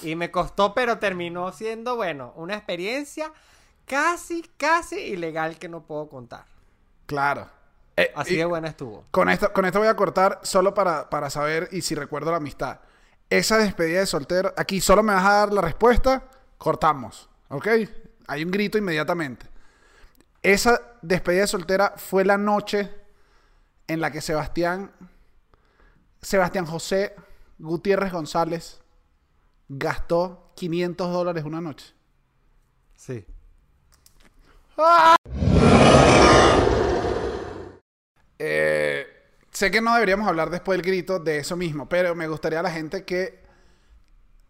Y 0.04 0.16
me 0.16 0.32
costó, 0.32 0.74
pero 0.74 0.98
terminó 1.00 1.52
siendo, 1.52 1.96
bueno, 1.96 2.34
una 2.36 2.56
experiencia 2.56 3.32
casi, 3.86 4.44
casi 4.58 4.96
ilegal 5.00 5.58
que 5.58 5.68
no 5.70 5.84
puedo 5.86 6.08
contar. 6.08 6.46
Claro. 7.06 7.50
Eh, 8.02 8.12
Así 8.16 8.36
de 8.36 8.46
buena 8.46 8.68
estuvo. 8.68 9.06
con, 9.12 9.30
esto, 9.30 9.52
con 9.54 9.66
esto 9.66 9.80
voy 9.80 9.88
a 9.88 9.96
cortar 9.96 10.40
solo 10.44 10.74
para, 10.74 11.10
para 11.10 11.30
saber 11.30 11.70
y 11.72 11.82
si 11.82 11.96
recuerdo 11.96 12.32
la 12.32 12.38
amistad. 12.38 12.80
Esa 13.30 13.58
despedida 13.58 14.00
de 14.00 14.06
soltero, 14.06 14.54
aquí 14.58 14.82
solo 14.82 15.04
me 15.04 15.14
vas 15.14 15.26
a 15.26 15.34
dar 15.34 15.54
la 15.54 15.62
respuesta, 15.62 16.24
cortamos, 16.58 17.30
¿ok? 17.50 17.68
Hay 18.28 18.44
un 18.44 18.52
grito 18.52 18.78
inmediatamente. 18.78 19.46
Esa 20.44 20.82
despedida 21.02 21.42
de 21.42 21.48
soltera 21.48 21.94
fue 21.98 22.26
la 22.26 22.38
noche 22.38 22.90
en 23.88 24.02
la 24.02 24.12
que 24.12 24.22
Sebastián, 24.22 24.92
Sebastián 26.22 26.66
José 26.66 27.16
Gutiérrez 27.60 28.12
González 28.12 28.82
gastó 29.70 30.52
500 30.56 31.12
dólares 31.14 31.44
una 31.44 31.62
noche. 31.62 31.94
Sí. 32.96 33.26
Eh, 34.78 35.41
sé 39.62 39.72
que 39.72 39.80
no 39.82 39.94
deberíamos 39.94 40.28
hablar 40.28 40.50
después 40.50 40.78
del 40.78 40.86
grito 40.86 41.20
de 41.20 41.38
eso 41.38 41.56
mismo, 41.56 41.88
pero 41.88 42.16
me 42.16 42.28
gustaría 42.28 42.60
a 42.60 42.64
la 42.64 42.72
gente 42.72 43.06
que. 43.06 43.40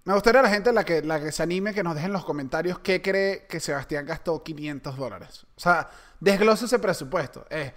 Me 0.04 0.14
gustaría 0.14 0.40
a 0.40 0.44
la 0.44 0.50
gente 0.50 0.72
la 0.74 0.84
que, 0.84 1.02
la 1.04 1.20
que 1.20 1.32
se 1.32 1.44
anime 1.44 1.74
que 1.74 1.84
nos 1.84 1.94
dejen 1.94 2.08
en 2.10 2.14
los 2.14 2.26
comentarios 2.26 2.80
qué 2.80 3.02
cree 3.02 3.46
que 3.48 3.60
Sebastián 3.60 4.06
gastó 4.06 4.42
500 4.42 4.98
dólares. 4.98 5.46
O 5.56 5.60
sea, 5.60 5.90
desglose 6.20 6.66
ese 6.66 6.80
presupuesto. 6.80 7.46
Es 7.50 7.72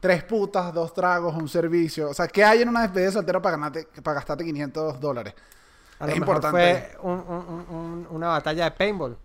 tres 0.00 0.24
putas, 0.24 0.72
dos 0.74 0.92
tragos, 0.92 1.34
un 1.36 1.48
servicio. 1.48 2.10
O 2.10 2.14
sea, 2.14 2.26
¿qué 2.26 2.42
hay 2.42 2.62
en 2.62 2.68
una 2.68 2.82
despedida 2.82 3.06
de 3.06 3.12
soltero 3.12 3.40
para, 3.40 3.56
ganarte, 3.56 3.86
para 4.02 4.14
gastarte 4.16 4.44
500 4.44 4.98
dólares? 5.00 5.34
A 6.00 6.06
Es 6.08 6.14
lo 6.14 6.20
mejor 6.20 6.36
importante. 6.36 6.96
fue 7.00 7.10
un- 7.10 7.20
un- 7.20 7.46
un- 7.48 7.76
un- 7.76 8.06
una 8.10 8.28
batalla 8.28 8.64
de 8.64 8.70
paintball. 8.72 9.16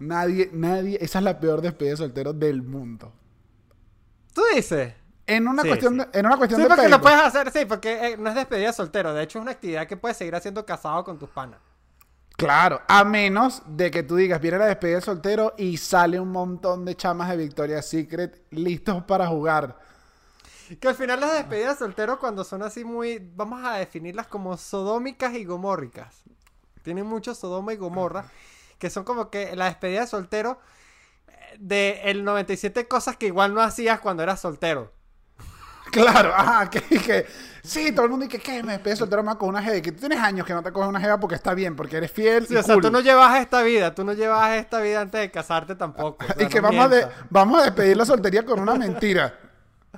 Nadie, 0.00 0.50
nadie. 0.52 0.98
Esa 1.00 1.18
es 1.18 1.24
la 1.24 1.38
peor 1.38 1.60
despedida 1.60 1.92
de 1.92 1.96
soltero 1.98 2.32
del 2.32 2.62
mundo. 2.62 3.12
¿Tú 4.34 4.42
dices? 4.54 4.94
En 5.26 5.48
una 5.48 5.62
Sí, 5.62 5.68
cuestión, 5.68 5.96
sí. 5.96 5.98
De, 5.98 6.06
en 6.12 6.26
una 6.26 6.36
cuestión 6.36 6.60
Sí, 6.60 6.62
de 6.62 6.68
porque 6.68 6.88
lo 6.88 7.00
puedes 7.00 7.20
hacer, 7.20 7.50
sí, 7.52 7.64
porque 7.66 8.08
eh, 8.14 8.16
no 8.18 8.28
es 8.30 8.34
despedida 8.36 8.68
de 8.68 8.72
soltero. 8.72 9.14
De 9.14 9.22
hecho, 9.24 9.38
es 9.38 9.42
una 9.42 9.52
actividad 9.52 9.86
que 9.88 9.96
puedes 9.96 10.16
seguir 10.16 10.34
haciendo 10.34 10.64
casado 10.66 11.04
con 11.04 11.18
tus 11.18 11.30
panas. 11.30 11.60
Claro, 12.36 12.82
a 12.88 13.04
menos 13.04 13.62
de 13.66 13.90
que 13.90 14.02
tú 14.02 14.16
digas, 14.16 14.40
viene 14.40 14.58
la 14.58 14.66
despedida 14.66 14.96
de 14.96 15.02
soltero 15.02 15.54
y 15.56 15.76
sale 15.76 16.18
un 16.18 16.30
montón 16.32 16.84
de 16.84 16.96
chamas 16.96 17.28
de 17.30 17.36
Victoria's 17.36 17.86
Secret 17.86 18.42
listos 18.50 19.04
para 19.04 19.26
jugar. 19.28 19.78
Que 20.80 20.88
al 20.88 20.94
final 20.94 21.20
las 21.20 21.32
despedidas 21.34 21.78
de 21.78 21.84
soltero 21.84 22.18
cuando 22.18 22.42
son 22.42 22.62
así 22.62 22.84
muy, 22.84 23.18
vamos 23.34 23.62
a 23.64 23.74
definirlas 23.76 24.26
como 24.26 24.56
sodómicas 24.56 25.34
y 25.34 25.44
gomórricas. 25.44 26.22
Tienen 26.82 27.06
mucho 27.06 27.34
sodoma 27.34 27.72
y 27.74 27.76
gomorra, 27.76 28.30
que 28.78 28.90
son 28.90 29.04
como 29.04 29.30
que 29.30 29.56
la 29.56 29.66
despedida 29.66 30.00
de 30.02 30.06
soltero 30.06 30.58
eh, 31.28 31.56
de 31.60 32.02
el 32.04 32.24
97 32.24 32.88
cosas 32.88 33.16
que 33.16 33.26
igual 33.28 33.54
no 33.54 33.62
hacías 33.62 34.00
cuando 34.00 34.22
eras 34.22 34.40
soltero. 34.40 34.92
Claro, 35.94 36.32
ajá, 36.34 36.68
que, 36.70 36.80
que 36.80 37.26
sí, 37.62 37.92
todo 37.92 38.04
el 38.06 38.10
mundo 38.10 38.26
dice, 38.26 38.38
¿qué? 38.40 38.62
Me 38.62 38.72
despedí 38.72 38.90
de 38.90 38.96
soltero 38.96 39.22
más 39.22 39.36
con 39.36 39.48
una 39.48 39.62
jeva. 39.62 39.80
Que 39.80 39.92
tú 39.92 40.00
tienes 40.00 40.18
años 40.20 40.46
que 40.46 40.52
no 40.52 40.62
te 40.62 40.72
coges 40.72 40.88
una 40.88 41.00
jeva 41.00 41.18
porque 41.20 41.36
está 41.36 41.54
bien, 41.54 41.76
porque 41.76 41.96
eres 41.98 42.10
fiel 42.10 42.46
Sí, 42.46 42.54
y 42.54 42.56
o 42.56 42.62
sea, 42.62 42.74
cool. 42.74 42.82
tú 42.82 42.90
no 42.90 43.00
llevas 43.00 43.38
esta 43.40 43.62
vida, 43.62 43.94
tú 43.94 44.04
no 44.04 44.12
llevas 44.12 44.56
esta 44.56 44.80
vida 44.80 45.00
antes 45.00 45.20
de 45.20 45.30
casarte 45.30 45.74
tampoco. 45.74 46.24
o 46.24 46.32
sea, 46.34 46.46
y 46.46 46.48
que 46.48 46.60
no 46.60 46.68
vamos, 46.68 46.84
a 46.84 46.88
de- 46.88 46.96
mientas. 47.06 47.24
vamos 47.30 47.60
a 47.60 47.64
despedir 47.64 47.96
la 47.96 48.04
soltería 48.04 48.44
con 48.44 48.60
una 48.60 48.74
mentira. 48.74 49.34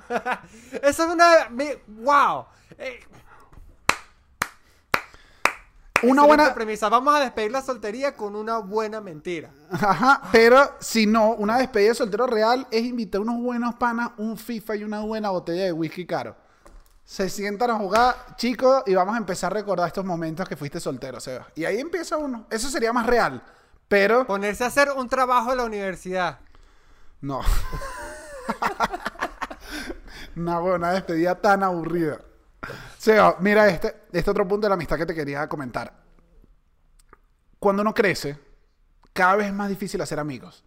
Esa 0.83 1.03
es 1.05 1.09
una... 1.09 1.25
¡Wow! 1.87 2.45
Eh, 2.77 2.99
Una 6.03 6.21
excelente 6.21 6.27
buena... 6.27 6.53
premisa. 6.53 6.89
Vamos 6.89 7.15
a 7.15 7.19
despedir 7.19 7.51
la 7.51 7.61
soltería 7.61 8.15
con 8.15 8.35
una 8.35 8.59
buena 8.59 9.01
mentira. 9.01 9.49
Ajá, 9.71 10.21
pero 10.31 10.75
si 10.79 11.05
no, 11.05 11.31
una 11.31 11.57
despedida 11.57 11.89
de 11.89 11.95
soltero 11.95 12.27
real 12.27 12.67
es 12.71 12.83
invitar 12.83 13.21
unos 13.21 13.41
buenos 13.41 13.75
panas, 13.75 14.11
un 14.17 14.37
FIFA 14.37 14.75
y 14.75 14.83
una 14.83 15.01
buena 15.01 15.29
botella 15.29 15.65
de 15.65 15.71
whisky 15.71 16.05
caro. 16.05 16.35
Se 17.03 17.29
sientan 17.29 17.71
a 17.71 17.75
jugar, 17.75 18.15
chicos, 18.35 18.83
y 18.85 18.93
vamos 18.93 19.15
a 19.15 19.17
empezar 19.17 19.51
a 19.51 19.55
recordar 19.55 19.87
estos 19.87 20.03
momentos 20.03 20.47
que 20.47 20.57
fuiste 20.57 20.79
soltero, 20.79 21.19
Seba. 21.19 21.47
Y 21.55 21.63
ahí 21.65 21.79
empieza 21.79 22.17
uno. 22.17 22.45
Eso 22.49 22.69
sería 22.69 22.91
más 22.91 23.05
real. 23.05 23.41
Pero 23.87 24.27
Ponerse 24.27 24.65
a 24.65 24.67
hacer 24.67 24.91
un 24.91 25.07
trabajo 25.07 25.51
en 25.51 25.57
la 25.57 25.63
universidad. 25.63 26.39
no. 27.21 27.41
una 30.35 30.59
buena 30.59 30.91
despedida 30.91 31.35
tan 31.35 31.63
aburrida. 31.63 32.19
Seba, 32.97 33.37
mira 33.39 33.67
este, 33.69 33.95
este 34.11 34.31
otro 34.31 34.47
punto 34.47 34.65
de 34.65 34.69
la 34.69 34.75
amistad 34.75 34.97
que 34.97 35.05
te 35.05 35.15
quería 35.15 35.47
comentar. 35.47 35.93
Cuando 37.59 37.81
uno 37.81 37.93
crece, 37.93 38.37
cada 39.13 39.35
vez 39.37 39.47
es 39.47 39.53
más 39.53 39.69
difícil 39.69 40.01
hacer 40.01 40.19
amigos. 40.19 40.63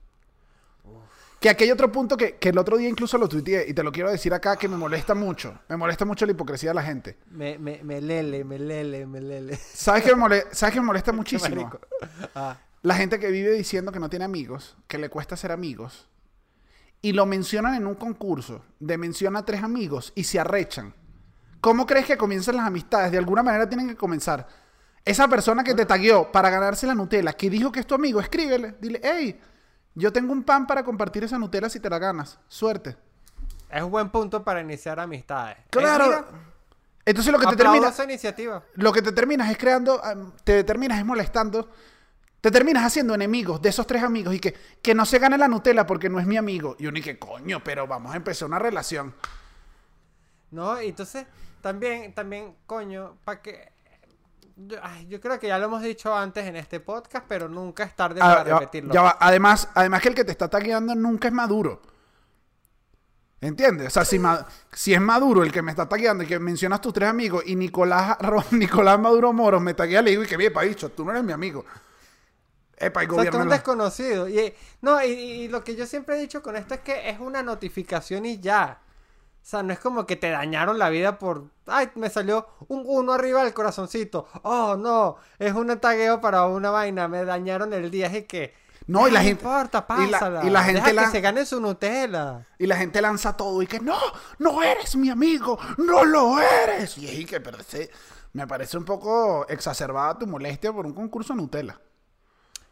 Que 1.38 1.48
aquí 1.48 1.64
hay 1.64 1.70
otro 1.70 1.90
punto 1.90 2.18
que, 2.18 2.36
que 2.36 2.50
el 2.50 2.58
otro 2.58 2.76
día 2.76 2.88
incluso 2.88 3.16
lo 3.16 3.26
tuiteé 3.26 3.64
y 3.66 3.72
te 3.72 3.82
lo 3.82 3.90
quiero 3.92 4.10
decir 4.10 4.34
acá 4.34 4.56
que 4.56 4.68
me 4.68 4.76
molesta 4.76 5.14
mucho. 5.14 5.58
Me 5.68 5.76
molesta 5.76 6.04
mucho 6.04 6.26
la 6.26 6.32
hipocresía 6.32 6.70
de 6.70 6.74
la 6.74 6.82
gente. 6.82 7.16
Me, 7.30 7.58
me, 7.58 7.82
me 7.82 8.00
lele, 8.02 8.44
me 8.44 8.58
lele, 8.58 9.06
me 9.06 9.20
lele. 9.22 9.56
¿Sabes 9.56 10.04
qué 10.04 10.14
me, 10.14 10.42
¿sabes 10.52 10.74
qué 10.74 10.80
me 10.80 10.86
molesta 10.86 11.12
muchísimo? 11.14 11.70
Ah, 12.34 12.58
La 12.82 12.94
gente 12.94 13.18
que 13.18 13.30
vive 13.30 13.52
diciendo 13.52 13.90
que 13.90 14.00
no 14.00 14.10
tiene 14.10 14.26
amigos, 14.26 14.76
que 14.86 14.98
le 14.98 15.08
cuesta 15.08 15.34
ser 15.34 15.50
amigos, 15.50 16.08
y 17.00 17.12
lo 17.12 17.24
mencionan 17.24 17.74
en 17.74 17.86
un 17.86 17.94
concurso 17.94 18.62
de 18.78 18.98
menciona 18.98 19.38
a 19.38 19.44
tres 19.46 19.62
amigos 19.62 20.12
y 20.14 20.24
se 20.24 20.38
arrechan. 20.38 20.94
¿Cómo 21.60 21.86
crees 21.86 22.06
que 22.06 22.16
comienzan 22.16 22.56
las 22.56 22.66
amistades? 22.66 23.12
De 23.12 23.18
alguna 23.18 23.42
manera 23.42 23.68
tienen 23.68 23.88
que 23.88 23.96
comenzar. 23.96 24.46
Esa 25.04 25.28
persona 25.28 25.64
que 25.64 25.74
te 25.74 25.86
tagueó 25.86 26.30
para 26.30 26.50
ganarse 26.50 26.86
la 26.86 26.94
Nutella, 26.94 27.32
que 27.32 27.50
dijo 27.50 27.70
que 27.72 27.80
es 27.80 27.86
tu 27.86 27.94
amigo, 27.94 28.20
escríbele. 28.20 28.76
Dile, 28.80 29.00
hey, 29.02 29.40
yo 29.94 30.12
tengo 30.12 30.32
un 30.32 30.42
pan 30.42 30.66
para 30.66 30.84
compartir 30.84 31.24
esa 31.24 31.38
Nutella 31.38 31.68
si 31.68 31.80
te 31.80 31.90
la 31.90 31.98
ganas. 31.98 32.38
Suerte. 32.48 32.96
es 33.70 33.82
un 33.82 33.90
buen 33.90 34.10
punto 34.10 34.42
para 34.42 34.60
iniciar 34.60 35.00
amistades. 35.00 35.58
Eh, 35.58 35.64
Claro. 35.70 36.26
Entonces 37.04 37.32
lo 37.32 37.38
que 37.38 37.46
te 37.46 37.56
termina... 37.56 37.88
esa 37.88 38.04
iniciativa. 38.04 38.62
lo 38.74 38.92
que 38.92 39.02
te 39.02 39.10
terminas 39.10 39.50
es 39.50 39.56
creando, 39.56 40.04
am, 40.04 40.32
te 40.44 40.62
terminas 40.64 40.98
es 40.98 41.04
molestando, 41.04 41.70
te 42.40 42.50
terminas 42.50 42.84
haciendo 42.84 43.14
enemigos 43.14 43.60
de 43.60 43.70
esos 43.70 43.86
tres 43.86 44.02
amigos 44.02 44.34
y 44.34 44.38
que, 44.38 44.54
que 44.82 44.94
no 44.94 45.04
se 45.06 45.18
gane 45.18 45.36
la 45.38 45.48
Nutella 45.48 45.86
porque 45.86 46.08
no 46.08 46.20
es 46.20 46.26
mi 46.26 46.36
amigo. 46.36 46.76
Y 46.78 46.86
uno 46.86 46.98
y 46.98 47.02
que 47.02 47.18
coño, 47.18 47.64
pero 47.64 47.86
vamos 47.86 48.12
a 48.12 48.16
empezar 48.16 48.46
una 48.46 48.58
relación. 48.58 49.14
¿No? 50.50 50.78
Entonces, 50.78 51.26
también, 51.60 52.14
también, 52.14 52.54
coño, 52.66 53.16
para 53.24 53.40
que... 53.42 53.70
Yo, 54.56 54.76
ay, 54.82 55.06
yo 55.06 55.20
creo 55.20 55.38
que 55.38 55.46
ya 55.48 55.58
lo 55.58 55.66
hemos 55.66 55.82
dicho 55.82 56.14
antes 56.14 56.44
en 56.46 56.56
este 56.56 56.80
podcast, 56.80 57.24
pero 57.26 57.48
nunca 57.48 57.82
es 57.84 57.96
tarde 57.96 58.20
Ah, 58.22 58.36
para 58.36 58.48
ya 58.50 58.58
repetirlo. 58.58 58.92
ya 58.92 59.02
va. 59.02 59.16
Además, 59.18 59.68
además 59.74 60.02
que 60.02 60.08
el 60.10 60.14
que 60.14 60.24
te 60.24 60.32
está 60.32 60.48
tagueando 60.48 60.94
nunca 60.94 61.28
es 61.28 61.34
maduro. 61.34 61.80
¿Entiendes? 63.40 63.86
O 63.86 63.90
sea, 63.90 64.04
si, 64.04 64.18
ma- 64.18 64.46
si 64.70 64.92
es 64.92 65.00
maduro 65.00 65.42
el 65.42 65.50
que 65.50 65.62
me 65.62 65.70
está 65.70 65.88
tagueando 65.88 66.24
y 66.24 66.26
que 66.26 66.38
mencionas 66.38 66.82
tus 66.82 66.92
tres 66.92 67.08
amigos 67.08 67.42
y 67.46 67.56
Nicolás, 67.56 68.18
Ro- 68.20 68.44
Nicolás 68.50 69.00
Maduro 69.00 69.32
Moros 69.32 69.62
me 69.62 69.72
taguea, 69.72 70.02
le 70.02 70.10
digo 70.10 70.24
y 70.24 70.26
que 70.26 70.36
bien, 70.36 70.52
bicho, 70.62 70.90
tú 70.90 71.06
no 71.06 71.10
eres 71.12 71.24
mi 71.24 71.32
amigo. 71.32 71.64
Epa, 72.76 73.02
y 73.04 73.06
O 73.06 73.22
sea, 73.22 73.30
tú 73.30 73.38
un 73.38 73.48
desconocido. 73.48 74.28
Y, 74.28 74.52
no, 74.82 75.02
y, 75.02 75.08
y 75.08 75.48
lo 75.48 75.64
que 75.64 75.74
yo 75.74 75.86
siempre 75.86 76.16
he 76.16 76.20
dicho 76.20 76.42
con 76.42 76.54
esto 76.56 76.74
es 76.74 76.80
que 76.80 77.08
es 77.08 77.18
una 77.18 77.42
notificación 77.42 78.26
y 78.26 78.40
ya. 78.40 78.78
O 79.42 79.46
sea, 79.50 79.62
no 79.62 79.72
es 79.72 79.78
como 79.78 80.06
que 80.06 80.16
te 80.16 80.30
dañaron 80.30 80.78
la 80.78 80.90
vida 80.90 81.18
por... 81.18 81.46
Ay, 81.66 81.90
me 81.94 82.10
salió 82.10 82.46
un 82.68 82.82
uno 82.86 83.12
arriba 83.14 83.42
del 83.42 83.54
corazoncito. 83.54 84.28
Oh, 84.42 84.76
no, 84.76 85.16
es 85.38 85.52
un 85.54 85.76
tagueo 85.80 86.20
para 86.20 86.44
una 86.46 86.70
vaina. 86.70 87.08
Me 87.08 87.24
dañaron 87.24 87.72
el 87.72 87.90
día. 87.90 88.06
Es 88.06 88.26
que... 88.26 88.54
No, 88.86 89.06
y 89.08 89.10
la 89.12 89.20
"Ay, 89.20 89.26
gente- 89.28 89.44
No 89.44 89.50
importa, 89.50 89.86
y 89.98 90.06
la- 90.10 90.18
pásala. 90.18 90.44
y 90.44 90.50
la 90.50 90.62
gente 90.64 90.80
Deja 90.80 90.92
la- 90.92 91.04
que 91.04 91.10
se 91.10 91.20
gane 91.20 91.46
su 91.46 91.60
Nutella. 91.60 92.46
Y 92.58 92.66
la 92.66 92.76
gente 92.76 93.00
lanza 93.00 93.36
todo 93.36 93.62
y 93.62 93.66
que 93.66 93.78
no, 93.80 93.96
no 94.38 94.62
eres 94.62 94.96
mi 94.96 95.10
amigo, 95.10 95.58
no 95.78 96.04
lo 96.04 96.38
eres. 96.40 96.96
Y 96.98 97.06
es 97.06 97.26
que 97.26 97.40
me 98.32 98.46
parece 98.46 98.76
un 98.78 98.84
poco 98.84 99.46
exacerbada 99.48 100.18
tu 100.18 100.26
molestia 100.26 100.72
por 100.72 100.86
un 100.86 100.92
concurso 100.94 101.34
Nutella. 101.34 101.78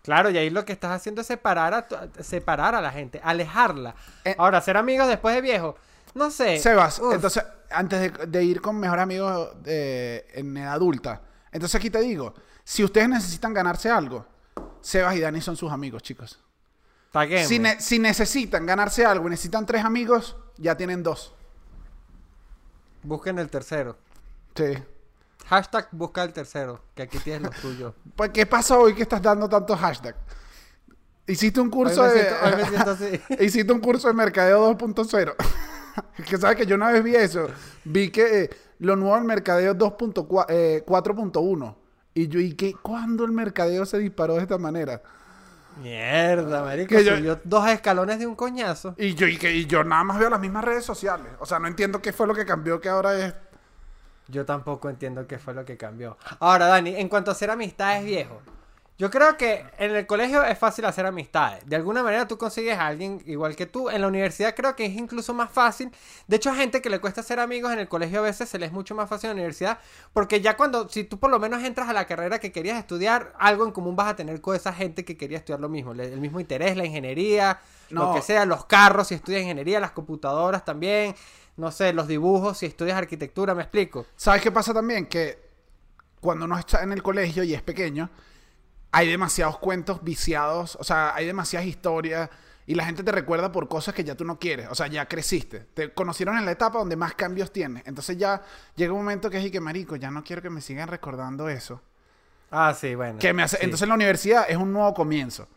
Claro, 0.02 0.31
y 0.31 0.38
ahí 0.38 0.50
lo 0.50 0.64
que 0.64 0.72
estás 0.72 0.92
haciendo 0.92 1.20
es 1.20 1.26
separar 1.26 1.74
a, 1.74 1.87
tu- 1.87 1.96
separar 2.22 2.74
a 2.74 2.81
la 2.81 2.90
gente, 2.90 3.20
alejarla. 3.22 3.94
Eh. 4.24 4.35
Ahora, 4.38 4.61
ser 4.61 4.76
amigos 4.76 5.07
después 5.09 5.35
de 5.35 5.40
viejo. 5.40 5.76
No 6.14 6.31
sé. 6.31 6.59
Sebas, 6.59 6.99
Uf. 6.99 7.14
entonces, 7.14 7.42
antes 7.71 8.01
de, 8.18 8.27
de 8.27 8.44
ir 8.44 8.61
con 8.61 8.79
mejor 8.79 8.99
amigo 8.99 9.53
de- 9.62 10.27
en 10.35 10.57
edad 10.57 10.73
adulta, 10.73 11.23
entonces 11.53 11.75
aquí 11.77 11.90
te 11.90 12.01
digo, 12.01 12.35
si 12.64 12.85
ustedes 12.85 13.09
necesitan 13.09 13.53
ganarse 13.55 13.90
algo, 13.90 14.27
Sebas 14.81 15.16
y 15.16 15.21
Dani 15.21 15.40
son 15.40 15.57
sus 15.57 15.71
amigos, 15.73 16.03
chicos. 16.03 16.38
Si, 17.47 17.59
ne- 17.59 17.81
si 17.81 17.99
necesitan 17.99 18.64
ganarse 18.66 19.05
algo 19.05 19.27
y 19.27 19.31
necesitan 19.31 19.64
tres 19.66 19.85
amigos, 19.85 20.37
ya 20.57 20.77
tienen 20.77 21.03
dos. 21.03 21.35
Busquen 23.03 23.38
el 23.38 23.49
tercero. 23.49 23.97
Sí. 24.55 24.75
Hashtag 25.47 25.88
busca 25.92 26.23
el 26.25 26.33
tercero, 26.33 26.83
que 26.94 27.03
aquí 27.03 27.18
tienes 27.18 27.42
los 27.42 27.57
tuyos. 27.61 27.94
Pues, 28.16 28.31
¿qué 28.31 28.44
pasa 28.47 28.77
hoy 28.79 28.94
que 28.94 29.03
estás 29.03 29.23
dando 29.23 29.49
tantos 29.49 29.79
hashtags? 29.79 30.18
Hiciste 31.27 31.61
un 31.61 31.71
curso 31.71 32.03
Hoy 32.03 32.09
me 32.09 32.14
de... 32.14 32.21
siento- 32.29 32.47
hoy 32.47 32.57
me 32.57 32.68
siento 32.68 32.90
así. 33.38 33.44
Hiciste 33.44 33.73
un 33.73 33.81
curso 33.81 34.09
de 34.09 34.14
mercadeo 34.14 34.77
2.0. 34.77 35.35
que 36.28 36.37
sabes 36.38 36.56
que 36.56 36.66
yo 36.66 36.76
una 36.76 36.90
vez 36.90 37.02
vi 37.02 37.14
eso. 37.14 37.48
Vi 37.84 38.11
que 38.11 38.44
eh, 38.44 38.50
lo 38.80 38.96
nuevo 38.96 39.14
del 39.16 39.24
mercadeo 39.24 39.74
2.4, 39.74 40.46
eh, 40.48 40.84
4.1. 40.87 41.74
Y 42.14 42.28
yo, 42.28 42.40
¿y 42.40 42.54
qué? 42.54 42.74
¿Cuándo 42.80 43.24
el 43.24 43.32
mercadeo 43.32 43.87
se 43.87 43.98
disparó 43.98 44.34
de 44.34 44.42
esta 44.42 44.58
manera? 44.58 45.00
Mierda, 45.82 46.64
marico. 46.64 46.88
Que 46.88 47.04
yo- 47.04 47.16
Subió 47.16 47.40
dos 47.44 47.68
escalones 47.68 48.18
de 48.18 48.26
un 48.26 48.34
coñazo. 48.34 48.94
Y 48.98 49.14
yo, 49.14 49.26
y, 49.26 49.37
que, 49.37 49.54
y 49.54 49.66
yo 49.66 49.84
nada 49.84 50.02
más 50.04 50.18
veo 50.18 50.28
las 50.28 50.40
mismas 50.40 50.64
redes 50.64 50.84
sociales. 50.84 51.26
O 51.38 51.46
sea, 51.46 51.58
no 51.58 51.68
entiendo 51.68 52.02
qué 52.02 52.12
fue 52.12 52.26
lo 52.26 52.34
que 52.34 52.44
cambió 52.44 52.80
que 52.80 52.88
ahora 52.88 53.16
es... 53.26 53.34
Yo 54.26 54.44
tampoco 54.44 54.90
entiendo 54.90 55.26
qué 55.26 55.38
fue 55.38 55.54
lo 55.54 55.64
que 55.64 55.76
cambió. 55.76 56.18
Ahora, 56.40 56.66
Dani, 56.66 56.96
en 56.96 57.08
cuanto 57.08 57.30
a 57.30 57.34
ser 57.34 57.50
amistades 57.50 58.04
viejo, 58.04 58.42
Yo 58.98 59.11
creo 59.11 59.37
que 59.37 59.64
en 59.78 59.94
el 59.94 60.06
colegio 60.08 60.42
es 60.42 60.58
fácil 60.58 60.84
hacer 60.84 61.06
amistades. 61.06 61.64
De 61.64 61.76
alguna 61.76 62.02
manera 62.02 62.26
tú 62.26 62.37
consigues 62.37 62.76
a 62.76 62.88
alguien 62.88 63.22
igual 63.26 63.54
que 63.54 63.64
tú. 63.64 63.88
En 63.90 64.00
la 64.00 64.08
universidad 64.08 64.56
creo 64.56 64.74
que 64.74 64.87
es 64.87 64.92
incluso 64.92 65.32
más 65.32 65.50
fácil. 65.52 65.92
De 66.26 66.34
hecho, 66.34 66.50
a 66.50 66.56
gente 66.56 66.82
que 66.82 66.90
le 66.90 66.98
cuesta 66.98 67.20
hacer 67.20 67.38
amigos 67.38 67.72
en 67.72 67.78
el 67.78 67.88
colegio 67.88 68.18
a 68.18 68.22
veces 68.22 68.48
se 68.48 68.58
les 68.58 68.68
es 68.70 68.72
mucho 68.72 68.96
más 68.96 69.08
fácil 69.08 69.30
en 69.30 69.37
la 69.37 69.40
universidad. 69.42 69.78
Porque 70.12 70.40
ya 70.40 70.56
cuando, 70.56 70.88
si 70.88 71.04
tú 71.04 71.16
por 71.20 71.30
lo 71.30 71.38
menos 71.38 71.62
entras 71.62 71.88
a 71.88 71.92
la 71.92 72.08
carrera 72.08 72.40
que 72.40 72.50
querías 72.50 72.76
estudiar, 72.76 73.32
algo 73.38 73.64
en 73.64 73.70
común 73.70 73.94
vas 73.94 74.08
a 74.08 74.16
tener 74.16 74.40
con 74.40 74.56
esa 74.56 74.72
gente 74.72 75.04
que 75.04 75.16
quería 75.16 75.38
estudiar 75.38 75.61
lo 75.61 75.68
mismo. 75.68 75.92
El 75.92 76.20
mismo 76.20 76.40
interés, 76.40 76.76
la 76.76 76.84
ingeniería, 76.84 77.61
No. 77.90 78.06
lo 78.08 78.14
que 78.14 78.22
sea, 78.22 78.46
los 78.46 78.64
carros 78.64 79.06
si 79.06 79.14
estudias 79.14 79.42
ingeniería, 79.42 79.78
las 79.78 79.92
computadoras 79.92 80.64
también. 80.64 81.14
No 81.56 81.70
sé, 81.70 81.92
los 81.92 82.08
dibujos 82.08 82.58
si 82.58 82.66
estudias 82.66 82.98
arquitectura, 82.98 83.54
me 83.54 83.62
explico. 83.62 84.06
¿Sabes 84.16 84.42
qué 84.42 84.50
pasa 84.50 84.74
también? 84.74 85.06
Que 85.06 85.38
cuando 86.20 86.46
uno 86.46 86.58
está 86.58 86.82
en 86.82 86.90
el 86.92 87.02
colegio 87.02 87.44
y 87.44 87.54
es 87.54 87.62
pequeño, 87.62 88.11
hay 88.90 89.09
demasiados 89.09 89.59
cuentos 89.59 90.03
viciados, 90.03 90.77
o 90.77 90.85
sea, 90.85 91.14
hay 91.14 91.27
demasiadas 91.27 91.66
historias 91.66 92.31
y 92.66 92.74
la 92.74 92.85
gente 92.85 93.03
te 93.03 93.12
recuerda 93.12 93.51
por 93.51 93.68
cosas 93.68 93.94
que 93.94 94.05
ya 94.05 94.14
tú 94.14 94.24
no 94.24 94.38
quieres, 94.38 94.68
o 94.70 94.74
sea, 94.74 94.88
ya 94.88 95.07
creciste. 95.07 95.61
Te 95.72 95.92
conocieron 95.92 96.37
en 96.37 96.44
la 96.44 96.53
etapa 96.53 96.79
donde 96.79 96.96
más 96.96 97.14
cambios 97.14 97.51
tienes. 97.51 97.83
Entonces 97.87 98.18
ya 98.18 98.42
llega 98.77 98.92
un 98.92 99.01
momento 99.01 99.31
que 99.31 99.38
es 99.38 99.44
y 99.46 99.51
que 99.51 99.61
marico, 99.61 99.96
ya 99.96 100.11
no 100.11 100.22
quiero 100.22 100.42
que 100.42 100.51
me 100.51 100.61
sigan 100.61 100.88
recordando 100.88 101.48
eso. 101.48 101.81
Ah, 102.51 102.74
sí, 102.79 102.94
bueno. 102.94 103.18
Que 103.18 103.33
me 103.33 103.42
hace, 103.42 103.57
sí. 103.57 103.64
entonces 103.64 103.88
la 103.88 103.94
universidad 103.94 104.46
es 104.48 104.57
un 104.57 104.72
nuevo 104.72 104.92
comienzo. 104.94 105.48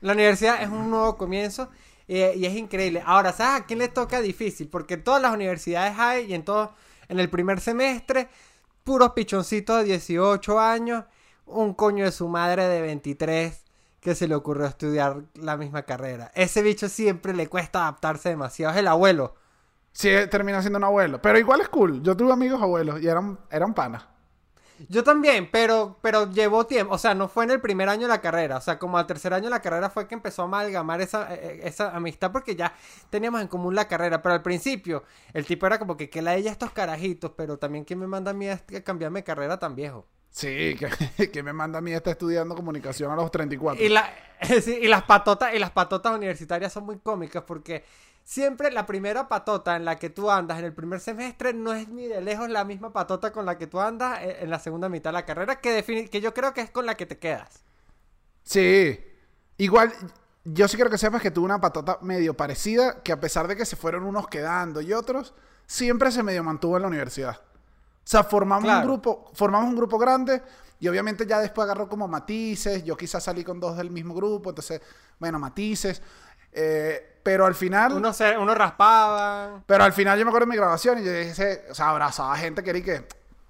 La 0.00 0.12
universidad 0.12 0.62
es 0.62 0.68
un 0.68 0.90
nuevo 0.90 1.16
comienzo 1.16 1.70
eh, 2.08 2.34
y 2.36 2.44
es 2.44 2.54
increíble. 2.54 3.02
Ahora, 3.06 3.32
¿sabes 3.32 3.62
a 3.62 3.66
quién 3.66 3.78
le 3.78 3.88
toca 3.88 4.20
difícil? 4.20 4.68
Porque 4.68 4.94
en 4.94 5.04
todas 5.04 5.22
las 5.22 5.32
universidades 5.32 5.98
hay 5.98 6.26
y 6.26 6.34
en 6.34 6.44
todo, 6.44 6.74
en 7.08 7.20
el 7.20 7.30
primer 7.30 7.60
semestre, 7.60 8.28
puros 8.84 9.12
pichoncitos 9.12 9.78
de 9.78 9.84
18 9.84 10.60
años, 10.60 11.04
un 11.52 11.74
coño 11.74 12.04
de 12.04 12.12
su 12.12 12.28
madre 12.28 12.66
de 12.68 12.80
23 12.80 13.62
que 14.00 14.14
se 14.16 14.26
le 14.26 14.34
ocurrió 14.34 14.66
estudiar 14.66 15.22
la 15.34 15.56
misma 15.56 15.84
carrera. 15.84 16.32
Ese 16.34 16.60
bicho 16.62 16.88
siempre 16.88 17.32
le 17.34 17.48
cuesta 17.48 17.82
adaptarse 17.82 18.30
demasiado. 18.30 18.72
Es 18.72 18.80
el 18.80 18.88
abuelo. 18.88 19.36
Sí, 19.92 20.10
termina 20.28 20.60
siendo 20.60 20.78
un 20.78 20.84
abuelo. 20.84 21.22
Pero 21.22 21.38
igual 21.38 21.60
es 21.60 21.68
cool. 21.68 22.02
Yo 22.02 22.16
tuve 22.16 22.32
amigos 22.32 22.60
abuelos 22.60 23.00
y 23.00 23.06
eran, 23.06 23.38
eran 23.50 23.74
panas. 23.74 24.04
Yo 24.88 25.04
también, 25.04 25.48
pero, 25.52 25.98
pero 26.02 26.30
llevó 26.30 26.66
tiempo. 26.66 26.94
O 26.94 26.98
sea, 26.98 27.14
no 27.14 27.28
fue 27.28 27.44
en 27.44 27.50
el 27.52 27.60
primer 27.60 27.88
año 27.88 28.02
de 28.02 28.08
la 28.08 28.20
carrera. 28.20 28.56
O 28.56 28.60
sea, 28.60 28.78
como 28.78 28.98
al 28.98 29.06
tercer 29.06 29.32
año 29.34 29.44
de 29.44 29.50
la 29.50 29.62
carrera 29.62 29.90
fue 29.90 30.08
que 30.08 30.14
empezó 30.14 30.42
a 30.42 30.44
amalgamar 30.46 31.00
esa, 31.00 31.32
eh, 31.34 31.60
esa 31.62 31.94
amistad 31.94 32.32
porque 32.32 32.56
ya 32.56 32.74
teníamos 33.10 33.40
en 33.40 33.46
común 33.46 33.76
la 33.76 33.86
carrera. 33.86 34.20
Pero 34.20 34.34
al 34.34 34.42
principio, 34.42 35.04
el 35.32 35.46
tipo 35.46 35.66
era 35.66 35.78
como 35.78 35.96
que, 35.96 36.10
que 36.10 36.22
la 36.22 36.34
ella 36.34 36.50
estos 36.50 36.72
carajitos, 36.72 37.32
pero 37.36 37.58
también 37.58 37.84
¿quién 37.84 38.00
me 38.00 38.08
manda 38.08 38.32
a 38.32 38.34
mí 38.34 38.48
a 38.48 38.58
cambiarme 38.82 39.20
de 39.20 39.24
carrera 39.24 39.58
tan 39.60 39.76
viejo? 39.76 40.06
Sí, 40.32 40.76
que, 40.76 41.30
que 41.30 41.42
me 41.42 41.52
manda 41.52 41.78
a 41.78 41.82
mí 41.82 41.92
está 41.92 42.10
estudiando 42.10 42.54
comunicación 42.54 43.12
a 43.12 43.16
los 43.16 43.30
34. 43.30 43.84
Y, 43.84 43.90
la, 43.90 44.10
sí, 44.62 44.78
y 44.80 44.88
las 44.88 45.04
patotas, 45.04 45.54
y 45.54 45.58
las 45.58 45.70
patotas 45.70 46.16
universitarias 46.16 46.72
son 46.72 46.86
muy 46.86 46.98
cómicas 46.98 47.44
porque 47.46 47.84
siempre 48.24 48.72
la 48.72 48.86
primera 48.86 49.28
patota 49.28 49.76
en 49.76 49.84
la 49.84 49.98
que 49.98 50.08
tú 50.08 50.30
andas 50.30 50.58
en 50.58 50.64
el 50.64 50.72
primer 50.72 51.00
semestre 51.00 51.52
no 51.52 51.74
es 51.74 51.88
ni 51.88 52.06
de 52.06 52.22
lejos 52.22 52.48
la 52.48 52.64
misma 52.64 52.92
patota 52.94 53.30
con 53.30 53.44
la 53.44 53.58
que 53.58 53.66
tú 53.66 53.78
andas 53.78 54.22
eh, 54.22 54.38
en 54.40 54.48
la 54.48 54.58
segunda 54.58 54.88
mitad 54.88 55.10
de 55.10 55.14
la 55.14 55.26
carrera, 55.26 55.60
que, 55.60 56.08
que 56.10 56.20
yo 56.22 56.32
creo 56.32 56.54
que 56.54 56.62
es 56.62 56.70
con 56.70 56.86
la 56.86 56.96
que 56.96 57.04
te 57.04 57.18
quedas. 57.18 57.62
Sí. 58.42 58.98
Igual, 59.58 59.92
yo 60.44 60.66
sí 60.66 60.76
quiero 60.76 60.90
que 60.90 60.96
sepas 60.96 61.20
que 61.20 61.30
tuve 61.30 61.44
una 61.44 61.60
patota 61.60 61.98
medio 62.00 62.34
parecida, 62.34 63.02
que 63.02 63.12
a 63.12 63.20
pesar 63.20 63.48
de 63.48 63.54
que 63.54 63.66
se 63.66 63.76
fueron 63.76 64.04
unos 64.04 64.28
quedando 64.28 64.80
y 64.80 64.94
otros, 64.94 65.34
siempre 65.66 66.10
se 66.10 66.22
medio 66.22 66.42
mantuvo 66.42 66.76
en 66.76 66.82
la 66.82 66.88
universidad. 66.88 67.38
O 68.04 68.08
sea, 68.12 68.24
formamos 68.24 68.68
un 68.68 68.82
grupo, 68.82 69.30
formamos 69.34 69.68
un 69.68 69.76
grupo 69.76 69.96
grande 69.98 70.42
y 70.80 70.88
obviamente 70.88 71.24
ya 71.26 71.38
después 71.38 71.64
agarró 71.64 71.88
como 71.88 72.08
matices. 72.08 72.82
Yo 72.84 72.96
quizás 72.96 73.22
salí 73.22 73.44
con 73.44 73.60
dos 73.60 73.76
del 73.76 73.90
mismo 73.90 74.12
grupo, 74.14 74.50
entonces, 74.50 74.80
bueno, 75.18 75.38
matices. 75.38 76.02
Eh, 76.52 77.20
pero 77.22 77.46
al 77.46 77.54
final, 77.54 77.92
Uno, 77.92 78.12
se, 78.12 78.36
uno 78.36 78.54
raspaba. 78.54 79.62
pero 79.64 79.84
al 79.84 79.92
final 79.92 80.18
yo 80.18 80.24
me 80.24 80.30
acuerdo 80.30 80.46
de 80.46 80.50
mi 80.50 80.56
grabación 80.56 80.98
y 80.98 81.04
yo 81.04 81.12
dije, 81.12 81.64
o 81.70 81.74
sea, 81.74 81.90
abrazaba 81.90 82.36
gente 82.36 82.62
que 82.64 82.70
era 82.70 82.78
y 82.80 82.82
que 82.82 83.06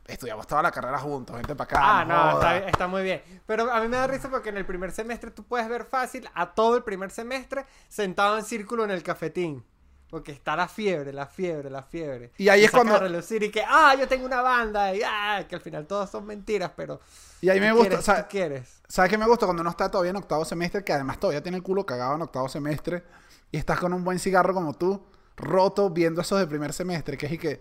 estudiamos 0.07 0.47
toda 0.47 0.63
la 0.63 0.71
carrera 0.71 0.99
juntos, 0.99 1.35
gente 1.37 1.55
para 1.57 1.65
acá. 1.65 1.79
Ah, 1.81 2.05
no, 2.05 2.33
está, 2.35 2.59
está 2.59 2.87
muy 2.87 3.03
bien. 3.03 3.23
Pero 3.47 3.73
a 3.73 3.81
mí 3.81 3.89
me 3.89 3.97
da 3.97 4.07
risa 4.07 4.29
porque 4.29 4.51
en 4.51 4.59
el 4.59 4.67
primer 4.67 4.93
semestre 4.93 5.31
tú 5.31 5.43
puedes 5.45 5.67
ver 5.69 5.85
fácil 5.85 6.29
a 6.35 6.53
todo 6.53 6.77
el 6.77 6.83
primer 6.83 7.11
semestre 7.11 7.65
sentado 7.89 8.37
en 8.39 8.45
círculo 8.45 8.85
en 8.85 8.91
el 8.91 9.03
cafetín. 9.03 9.65
Porque 10.13 10.31
está 10.33 10.55
la 10.55 10.69
fiebre, 10.69 11.11
la 11.11 11.25
fiebre, 11.25 11.71
la 11.71 11.83
fiebre. 11.83 12.33
Y 12.37 12.51
ahí 12.51 12.65
es 12.65 12.71
cuando- 12.71 12.97
a 12.97 12.99
relucir 12.99 13.43
y 13.45 13.51
que, 13.51 13.65
ah, 13.67 13.95
yo 13.99 14.07
tengo 14.07 14.27
una 14.27 14.43
banda. 14.43 14.95
Y 14.95 15.01
ah, 15.03 15.47
que 15.49 15.55
al 15.55 15.63
final 15.63 15.87
todos 15.87 16.11
son 16.11 16.27
mentiras, 16.27 16.71
pero. 16.77 17.01
Y 17.41 17.49
ahí 17.49 17.59
me 17.59 17.73
gusta, 17.73 17.97
quieres, 17.97 18.05
tú 18.05 18.29
quieres. 18.29 18.83
¿Sabes 18.89 19.11
qué 19.11 19.17
me 19.17 19.27
gusta? 19.27 19.47
Cuando 19.47 19.63
uno 19.63 19.71
está 19.71 19.91
todavía 19.91 20.11
en 20.11 20.17
octavo 20.17 20.45
semestre, 20.45 20.85
que 20.85 20.93
además 20.93 21.19
todavía 21.19 21.43
tiene 21.43 21.57
el 21.57 21.63
culo 21.63 21.87
cagado 21.87 22.15
en 22.17 22.21
octavo 22.21 22.47
semestre, 22.47 23.03
y 23.51 23.57
estás 23.57 23.81
con 23.81 23.95
un 23.95 24.05
buen 24.05 24.19
cigarro 24.19 24.53
como 24.53 24.75
tú, 24.75 25.03
roto, 25.35 25.89
viendo 25.89 26.21
esos 26.21 26.39
de 26.39 26.47
primer 26.47 26.75
semestre, 26.75 27.17
que 27.17 27.25
es 27.25 27.33
y 27.33 27.39
que. 27.39 27.61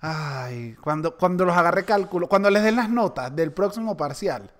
Ay, 0.00 0.74
cuando, 0.80 1.16
cuando 1.16 1.44
los 1.44 1.56
agarre 1.56 1.84
cálculo, 1.84 2.26
cuando 2.26 2.50
les 2.50 2.64
den 2.64 2.74
las 2.74 2.90
notas 2.90 3.34
del 3.36 3.52
próximo 3.52 3.96
parcial, 3.96 4.50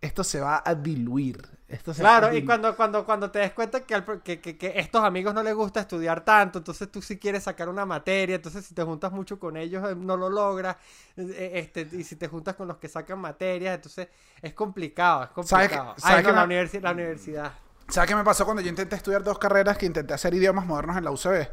esto 0.00 0.24
se 0.24 0.40
va 0.40 0.62
a 0.64 0.74
diluir. 0.74 1.42
Esto 1.68 1.94
se 1.94 2.04
va 2.04 2.10
a 2.10 2.10
Claro, 2.10 2.32
y 2.34 2.42
cuando, 2.44 2.74
cuando, 2.76 3.04
cuando 3.04 3.30
te 3.30 3.40
des 3.40 3.52
cuenta 3.52 3.84
que, 3.84 3.94
al 3.94 4.22
que, 4.22 4.40
que, 4.40 4.56
que 4.56 4.72
estos 4.78 5.04
amigos 5.04 5.34
no 5.34 5.42
les 5.42 5.54
gusta 5.54 5.80
estudiar 5.80 6.24
tanto, 6.24 6.58
entonces 6.58 6.90
tú 6.90 7.02
sí 7.02 7.18
quieres 7.18 7.42
sacar 7.44 7.68
una 7.68 7.84
materia, 7.84 8.36
entonces 8.36 8.64
si 8.64 8.72
te 8.74 8.82
juntas 8.82 9.12
mucho 9.12 9.38
con 9.38 9.56
ellos 9.58 9.86
eh, 9.90 9.94
no 9.94 10.16
lo 10.16 10.30
logras, 10.30 10.76
eh, 11.18 11.50
este, 11.56 11.86
y 11.92 12.02
si 12.04 12.16
te 12.16 12.26
juntas 12.28 12.56
con 12.56 12.68
los 12.68 12.78
que 12.78 12.88
sacan 12.88 13.18
materias, 13.20 13.74
entonces 13.74 14.08
es 14.40 14.54
complicado, 14.54 15.24
es 15.24 15.30
¿Sabes 15.40 15.72
complicado. 15.72 15.96
sabes 15.96 16.00
Ay, 16.00 16.22
no, 16.22 16.32
qué 16.32 16.32
la, 16.32 16.46
me- 16.46 16.46
universi- 16.46 16.80
la 16.80 16.92
universidad. 16.92 17.58
¿Sabes 17.88 18.08
qué 18.08 18.16
me 18.16 18.24
pasó 18.24 18.44
cuando 18.46 18.62
yo 18.62 18.70
intenté 18.70 18.96
estudiar 18.96 19.22
dos 19.22 19.38
carreras 19.38 19.76
que 19.76 19.84
intenté 19.86 20.14
hacer 20.14 20.32
idiomas 20.34 20.64
modernos 20.66 20.96
en 20.96 21.04
la 21.04 21.10
UCB? 21.10 21.50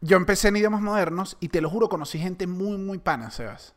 Yo 0.00 0.16
empecé 0.16 0.48
en 0.48 0.56
idiomas 0.56 0.80
modernos 0.80 1.36
y 1.40 1.48
te 1.48 1.60
lo 1.60 1.68
juro, 1.68 1.88
conocí 1.88 2.18
gente 2.18 2.46
muy, 2.46 2.78
muy 2.78 2.98
pana, 2.98 3.30
Sebas. 3.30 3.74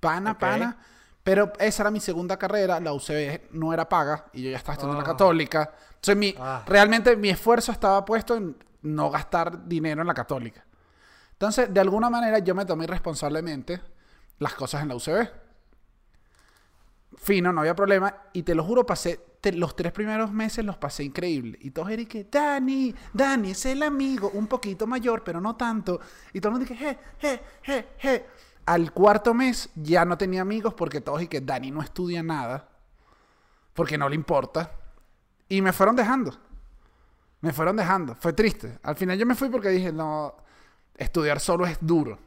Pana, 0.00 0.38
pana. 0.38 0.78
Pero 1.24 1.52
esa 1.58 1.82
era 1.82 1.90
mi 1.90 2.00
segunda 2.00 2.36
carrera, 2.36 2.78
la 2.80 2.92
UCB 2.92 3.48
no 3.52 3.72
era 3.72 3.88
paga 3.88 4.26
y 4.32 4.42
yo 4.42 4.50
ya 4.50 4.58
estaba 4.58 4.74
estudiando 4.74 5.00
en 5.00 5.04
la 5.04 5.10
Ah. 5.10 5.12
católica. 5.14 5.72
Entonces, 5.94 6.16
mi, 6.16 6.34
Ah. 6.38 6.62
realmente 6.66 7.16
mi 7.16 7.30
esfuerzo 7.30 7.72
estaba 7.72 8.04
puesto 8.04 8.36
en 8.36 8.56
no 8.82 9.10
gastar 9.10 9.66
dinero 9.66 10.02
en 10.02 10.06
la 10.06 10.14
católica. 10.14 10.64
Entonces, 11.32 11.72
de 11.72 11.80
alguna 11.80 12.10
manera, 12.10 12.38
yo 12.40 12.54
me 12.54 12.64
tomé 12.66 12.86
responsablemente 12.86 13.80
las 14.38 14.54
cosas 14.54 14.82
en 14.82 14.88
la 14.88 14.96
UCB. 14.96 15.28
Fino, 17.16 17.52
no 17.52 17.60
había 17.60 17.74
problema. 17.74 18.14
Y 18.32 18.42
te 18.42 18.54
lo 18.54 18.64
juro, 18.64 18.84
pasé 18.84 19.20
te- 19.40 19.52
los 19.52 19.76
tres 19.76 19.92
primeros 19.92 20.32
meses 20.32 20.64
los 20.64 20.76
pasé 20.78 21.04
increíble. 21.04 21.58
Y 21.60 21.70
todos 21.70 21.90
eran 21.90 22.06
que, 22.06 22.24
Dani, 22.24 22.94
Dani 23.12 23.50
es 23.52 23.64
el 23.66 23.82
amigo, 23.82 24.30
un 24.34 24.46
poquito 24.46 24.86
mayor, 24.86 25.22
pero 25.22 25.40
no 25.40 25.54
tanto. 25.56 26.00
Y 26.32 26.40
todo 26.40 26.52
el 26.52 26.58
mundo 26.58 26.68
dije, 26.72 26.98
je, 27.20 27.28
je, 27.28 27.40
je, 27.62 27.88
je. 27.98 28.26
Al 28.66 28.92
cuarto 28.92 29.34
mes 29.34 29.68
ya 29.74 30.04
no 30.04 30.16
tenía 30.16 30.42
amigos 30.42 30.74
porque 30.74 31.00
todos 31.00 31.22
y 31.22 31.28
que 31.28 31.40
Dani 31.40 31.70
no 31.70 31.82
estudia 31.82 32.22
nada. 32.22 32.68
Porque 33.74 33.98
no 33.98 34.08
le 34.08 34.14
importa. 34.14 34.70
Y 35.48 35.60
me 35.60 35.72
fueron 35.72 35.96
dejando. 35.96 36.34
Me 37.40 37.52
fueron 37.52 37.76
dejando. 37.76 38.14
Fue 38.14 38.32
triste. 38.32 38.78
Al 38.82 38.96
final 38.96 39.18
yo 39.18 39.26
me 39.26 39.34
fui 39.34 39.50
porque 39.50 39.68
dije, 39.68 39.92
no, 39.92 40.34
estudiar 40.96 41.40
solo 41.40 41.66
es 41.66 41.76
duro. 41.80 42.18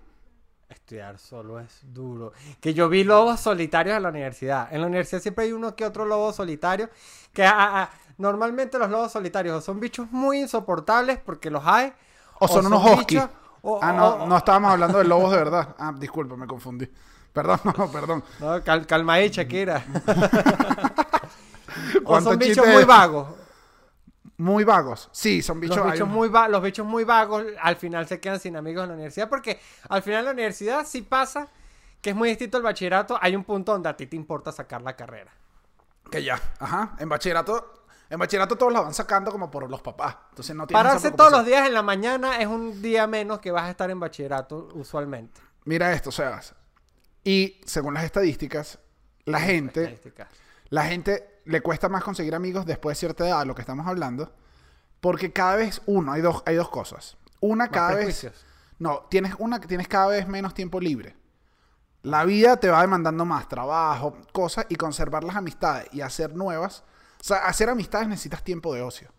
Estudiar 0.69 1.17
solo 1.17 1.59
es 1.59 1.79
duro. 1.81 2.33
Que 2.59 2.73
yo 2.73 2.89
vi 2.89 3.03
lobos 3.03 3.39
solitarios 3.39 3.97
en 3.97 4.03
la 4.03 4.09
universidad. 4.09 4.67
En 4.71 4.81
la 4.81 4.87
universidad 4.87 5.21
siempre 5.21 5.45
hay 5.45 5.53
uno 5.53 5.75
que 5.75 5.85
otro 5.85 6.05
lobo 6.05 6.33
solitario. 6.33 6.89
Que 7.33 7.45
ah, 7.45 7.53
ah, 7.57 7.89
normalmente 8.17 8.77
los 8.77 8.89
lobos 8.89 9.11
solitarios 9.11 9.57
o 9.57 9.61
son 9.61 9.79
bichos 9.79 10.11
muy 10.11 10.41
insoportables 10.41 11.19
porque 11.19 11.49
los 11.49 11.65
hay. 11.65 11.93
O 12.39 12.47
son 12.47 12.65
unos 12.65 12.85
huskies. 12.85 13.23
Bichos- 13.61 13.79
o- 13.79 13.79
ah, 13.81 13.91
o- 13.91 13.93
no, 13.95 14.07
o- 14.23 14.27
no 14.27 14.37
estábamos 14.37 14.71
hablando 14.71 14.97
de 14.99 15.03
lobos 15.05 15.31
de 15.31 15.37
verdad. 15.37 15.75
Ah, 15.79 15.93
disculpa, 15.97 16.35
me 16.35 16.47
confundí. 16.47 16.89
Perdón, 17.33 17.59
no, 17.77 17.91
perdón. 17.91 18.23
No, 18.39 18.63
cal- 18.63 18.85
calma 18.87 19.13
ahí, 19.13 19.29
Shakira. 19.29 19.83
o 21.99 22.03
¿Cuántos 22.03 22.31
son 22.33 22.39
bichos 22.39 22.67
muy 22.67 22.83
vagos. 22.83 23.27
Muy 24.37 24.63
vagos. 24.63 25.09
Sí, 25.11 25.41
son 25.41 25.59
bichos. 25.59 25.77
los, 25.77 25.85
hay 25.85 25.91
bichos 25.93 26.07
un- 26.07 26.13
muy 26.13 26.29
va- 26.29 26.47
los 26.47 26.61
bichos 26.61 26.85
muy 26.85 27.03
vagos 27.03 27.43
al 27.61 27.75
final 27.75 28.07
se 28.07 28.19
quedan 28.19 28.39
sin 28.39 28.55
amigos 28.55 28.83
en 28.83 28.89
la 28.89 28.93
universidad 28.95 29.29
porque 29.29 29.59
al 29.89 30.01
final 30.03 30.19
en 30.19 30.25
la 30.25 30.31
universidad 30.31 30.85
sí 30.85 31.01
pasa 31.01 31.47
que 32.01 32.11
es 32.11 32.15
muy 32.15 32.29
distinto 32.29 32.57
al 32.57 32.63
bachillerato. 32.63 33.17
Hay 33.21 33.35
un 33.35 33.43
punto 33.43 33.71
donde 33.71 33.89
a 33.89 33.97
ti 33.97 34.05
te 34.07 34.15
importa 34.15 34.51
sacar 34.51 34.81
la 34.81 34.95
carrera. 34.95 35.31
Que 36.11 36.23
ya. 36.23 36.39
Ajá. 36.59 36.95
En 36.99 37.09
bachillerato. 37.09 37.73
En 38.09 38.19
bachillerato 38.19 38.55
todos 38.55 38.71
la 38.71 38.81
van 38.81 38.93
sacando 38.93 39.31
como 39.31 39.51
por 39.51 39.69
los 39.69 39.81
papás. 39.81 40.15
Entonces 40.29 40.55
no 40.55 40.65
Pararse 40.67 41.11
todos 41.11 41.31
los 41.31 41.45
días 41.45 41.67
en 41.67 41.73
la 41.73 41.83
mañana 41.83 42.37
es 42.39 42.47
un 42.47 42.81
día 42.81 43.05
menos 43.07 43.39
que 43.39 43.51
vas 43.51 43.63
a 43.63 43.69
estar 43.69 43.89
en 43.89 43.99
bachillerato 43.99 44.69
usualmente. 44.73 45.41
Mira 45.65 45.91
esto, 45.91 46.11
Sebas. 46.11 46.55
Y 47.23 47.59
según 47.65 47.93
las 47.93 48.05
estadísticas, 48.05 48.79
la 49.25 49.41
gente. 49.41 49.81
Estadísticas. 49.83 50.29
La 50.69 50.85
gente 50.85 51.41
le 51.45 51.61
cuesta 51.61 51.89
más 51.89 52.03
conseguir 52.03 52.35
amigos 52.35 52.65
después 52.65 52.97
de 52.97 52.99
cierta 52.99 53.27
edad, 53.27 53.45
lo 53.45 53.55
que 53.55 53.61
estamos 53.61 53.87
hablando. 53.87 54.33
Porque 55.01 55.31
cada 55.31 55.55
vez, 55.55 55.81
uno, 55.85 56.11
hay 56.13 56.21
dos, 56.21 56.43
hay 56.45 56.55
dos 56.55 56.69
cosas. 56.69 57.17
Una, 57.39 57.65
Más 57.65 57.73
cada 57.73 57.95
vez. 57.95 58.31
No, 58.79 59.05
tienes 59.09 59.33
una 59.39 59.59
que 59.59 59.67
tienes 59.67 59.87
cada 59.87 60.07
vez 60.07 60.27
menos 60.27 60.53
tiempo 60.53 60.79
libre. 60.79 61.15
La 62.03 62.25
vida 62.25 62.57
te 62.57 62.69
va 62.69 62.81
demandando 62.81 63.25
más 63.25 63.49
trabajo, 63.49 64.17
cosas 64.31 64.65
y 64.69 64.75
conservar 64.75 65.23
las 65.23 65.35
amistades 65.35 65.87
y 65.91 66.01
hacer 66.01 66.35
nuevas. 66.35 66.83
O 67.19 67.23
sea, 67.23 67.37
hacer 67.45 67.69
amistades 67.69 68.07
necesitas 68.07 68.43
tiempo 68.43 68.73
de 68.73 68.81
ocio. 68.81 69.11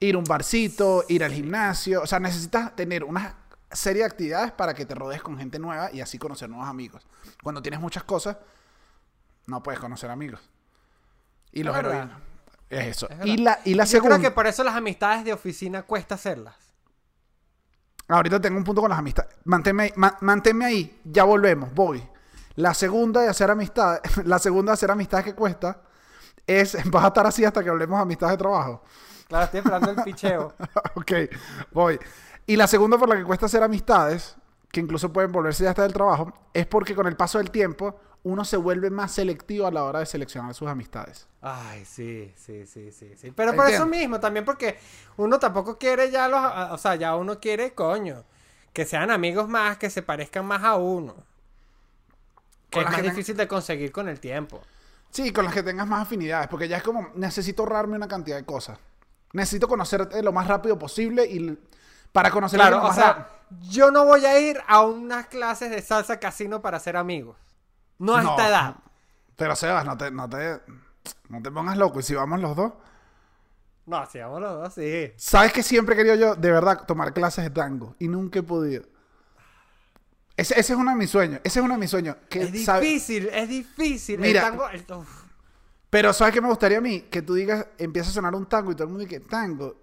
Ir 0.00 0.14
a 0.16 0.18
un 0.18 0.24
barcito, 0.24 1.04
ir 1.08 1.22
al 1.24 1.32
gimnasio. 1.32 2.02
O 2.02 2.06
sea, 2.06 2.18
necesitas 2.20 2.74
tener 2.74 3.04
una 3.04 3.36
serie 3.70 4.02
de 4.02 4.06
actividades 4.06 4.52
para 4.52 4.74
que 4.74 4.86
te 4.86 4.94
rodees 4.94 5.22
con 5.22 5.38
gente 5.38 5.58
nueva 5.58 5.90
y 5.92 6.00
así 6.00 6.18
conocer 6.18 6.48
nuevos 6.48 6.68
amigos. 6.68 7.06
Cuando 7.42 7.62
tienes 7.62 7.80
muchas 7.80 8.04
cosas, 8.04 8.36
no 9.46 9.62
puedes 9.62 9.80
conocer 9.80 10.10
amigos. 10.10 10.40
Y 11.52 11.62
los 11.62 11.76
Es 11.76 11.82
verdad. 11.82 11.98
heroínas. 12.02 12.18
Es 12.70 12.86
eso. 12.96 13.08
Es 13.08 13.24
y 13.26 13.36
la, 13.36 13.60
y 13.64 13.74
la 13.74 13.84
Yo 13.84 13.90
segunda. 13.90 14.16
creo 14.18 14.30
que 14.30 14.34
por 14.34 14.46
eso 14.46 14.64
las 14.64 14.74
amistades 14.74 15.24
de 15.24 15.32
oficina 15.32 15.82
cuesta 15.82 16.16
hacerlas. 16.16 16.56
Ahorita 18.08 18.40
tengo 18.40 18.58
un 18.58 18.64
punto 18.64 18.80
con 18.82 18.90
las 18.90 18.98
amistades. 18.98 19.34
Manténme, 19.44 19.92
ma- 19.96 20.18
manténme 20.20 20.64
ahí, 20.66 21.00
ya 21.04 21.24
volvemos, 21.24 21.72
voy. 21.72 22.06
La 22.56 22.74
segunda 22.74 23.22
de 23.22 23.28
hacer 23.28 23.50
amistades, 23.50 24.00
la 24.26 24.38
segunda 24.38 24.72
de 24.72 24.74
hacer 24.74 24.90
amistades 24.90 25.24
que 25.24 25.34
cuesta 25.34 25.82
es, 26.46 26.76
vas 26.90 27.04
a 27.04 27.08
estar 27.08 27.26
así 27.26 27.44
hasta 27.44 27.62
que 27.62 27.70
hablemos 27.70 27.98
de 27.98 28.02
amistades 28.02 28.32
de 28.34 28.38
trabajo. 28.38 28.82
Claro, 29.28 29.44
estoy 29.44 29.58
esperando 29.60 29.90
el 29.90 30.02
picheo. 30.02 30.54
ok, 30.94 31.12
voy. 31.72 31.98
Y 32.46 32.56
la 32.56 32.66
segunda 32.66 32.98
por 32.98 33.08
la 33.08 33.16
que 33.16 33.24
cuesta 33.24 33.46
hacer 33.46 33.62
amistades, 33.62 34.36
que 34.70 34.80
incluso 34.80 35.12
pueden 35.12 35.32
volverse 35.32 35.64
ya 35.64 35.70
hasta 35.70 35.82
del 35.82 35.92
trabajo, 35.92 36.32
es 36.52 36.66
porque 36.66 36.94
con 36.94 37.06
el 37.06 37.16
paso 37.16 37.38
del 37.38 37.50
tiempo 37.50 37.98
uno 38.24 38.44
se 38.44 38.56
vuelve 38.56 38.90
más 38.90 39.12
selectivo 39.12 39.66
a 39.66 39.70
la 39.70 39.84
hora 39.84 39.98
de 40.00 40.06
seleccionar 40.06 40.54
sus 40.54 40.68
amistades. 40.68 41.28
Ay, 41.42 41.84
sí, 41.84 42.32
sí, 42.36 42.66
sí, 42.66 42.90
sí, 42.90 43.12
sí. 43.16 43.30
Pero 43.32 43.54
por 43.54 43.68
eso 43.68 43.86
mismo, 43.86 44.18
también 44.18 44.46
porque 44.46 44.78
uno 45.18 45.38
tampoco 45.38 45.78
quiere 45.78 46.10
ya 46.10 46.28
los... 46.28 46.40
O 46.72 46.78
sea, 46.78 46.94
ya 46.94 47.16
uno 47.16 47.38
quiere, 47.38 47.74
coño, 47.74 48.24
que 48.72 48.86
sean 48.86 49.10
amigos 49.10 49.48
más, 49.48 49.76
que 49.76 49.90
se 49.90 50.02
parezcan 50.02 50.46
más 50.46 50.64
a 50.64 50.76
uno. 50.76 51.14
Que 52.70 52.78
Con 52.78 52.84
es 52.84 52.90
más 52.90 53.02
que 53.02 53.10
difícil 53.10 53.36
de 53.36 53.46
conseguir 53.46 53.92
con 53.92 54.08
el 54.08 54.20
tiempo. 54.20 54.62
Sí, 55.14 55.32
con 55.32 55.44
las 55.44 55.54
que 55.54 55.62
tengas 55.62 55.86
más 55.86 56.02
afinidades, 56.02 56.48
porque 56.48 56.66
ya 56.66 56.78
es 56.78 56.82
como, 56.82 57.08
necesito 57.14 57.62
ahorrarme 57.62 57.94
una 57.96 58.08
cantidad 58.08 58.36
de 58.36 58.44
cosas. 58.44 58.78
Necesito 59.32 59.68
conocerte 59.68 60.20
lo 60.22 60.32
más 60.32 60.48
rápido 60.48 60.76
posible 60.76 61.24
y 61.24 61.56
para 62.12 62.30
conocer 62.32 62.58
Claro, 62.58 62.78
o 62.78 62.80
lo 62.80 62.88
más 62.88 62.96
ra- 62.96 63.02
sea, 63.04 63.28
yo 63.70 63.90
no 63.92 64.04
voy 64.06 64.24
a 64.26 64.38
ir 64.40 64.58
a 64.66 64.80
unas 64.82 65.26
clases 65.28 65.70
de 65.70 65.80
salsa 65.82 66.18
casino 66.18 66.60
para 66.60 66.80
ser 66.80 66.96
amigos. 66.96 67.36
No 67.98 68.16
a 68.16 68.22
No. 68.22 68.30
esta 68.30 68.48
edad. 68.48 68.74
Pero 69.36 69.54
Sebas, 69.54 69.84
no 69.84 69.96
te, 69.96 70.10
no 70.10 70.28
te, 70.28 70.60
no 71.28 71.40
te 71.42 71.50
pongas 71.50 71.76
loco. 71.76 72.00
Y 72.00 72.02
si 72.02 72.14
vamos 72.14 72.40
los 72.40 72.56
dos. 72.56 72.72
No, 73.86 74.04
si 74.06 74.18
vamos 74.18 74.40
los 74.40 74.52
dos, 74.62 74.74
sí. 74.74 75.12
¿Sabes 75.16 75.52
que 75.52 75.62
siempre 75.62 75.94
he 75.94 75.98
querido 75.98 76.14
yo, 76.16 76.34
de 76.34 76.50
verdad, 76.50 76.84
tomar 76.86 77.12
clases 77.12 77.44
de 77.44 77.50
tango? 77.50 77.94
Y 78.00 78.08
nunca 78.08 78.40
he 78.40 78.42
podido. 78.42 78.84
Ese, 80.36 80.58
ese 80.58 80.72
es 80.72 80.78
uno 80.78 80.90
de 80.90 80.96
mis 80.96 81.10
sueños. 81.10 81.40
Ese 81.44 81.60
es 81.60 81.64
uno 81.64 81.74
de 81.74 81.80
mis 81.80 81.90
sueños. 81.90 82.16
Que, 82.28 82.42
Es 82.42 82.64
sabe- 82.64 82.80
difícil, 82.86 83.28
es 83.32 83.48
difícil. 83.48 84.18
Mira. 84.20 84.40
el 84.40 84.46
tango... 84.50 84.68
el-. 84.68 84.84
Pero 85.90 86.12
¿sabes 86.12 86.34
qué 86.34 86.40
me 86.40 86.48
gustaría 86.48 86.78
a 86.78 86.80
mí? 86.80 87.02
Que 87.02 87.22
tú 87.22 87.34
digas, 87.34 87.66
empieza 87.78 88.10
a 88.10 88.12
sonar 88.12 88.34
un 88.34 88.46
tango 88.46 88.72
y 88.72 88.74
todo 88.74 88.84
el 88.84 88.90
mundo 88.90 89.04
dice, 89.04 89.20
tango. 89.20 89.76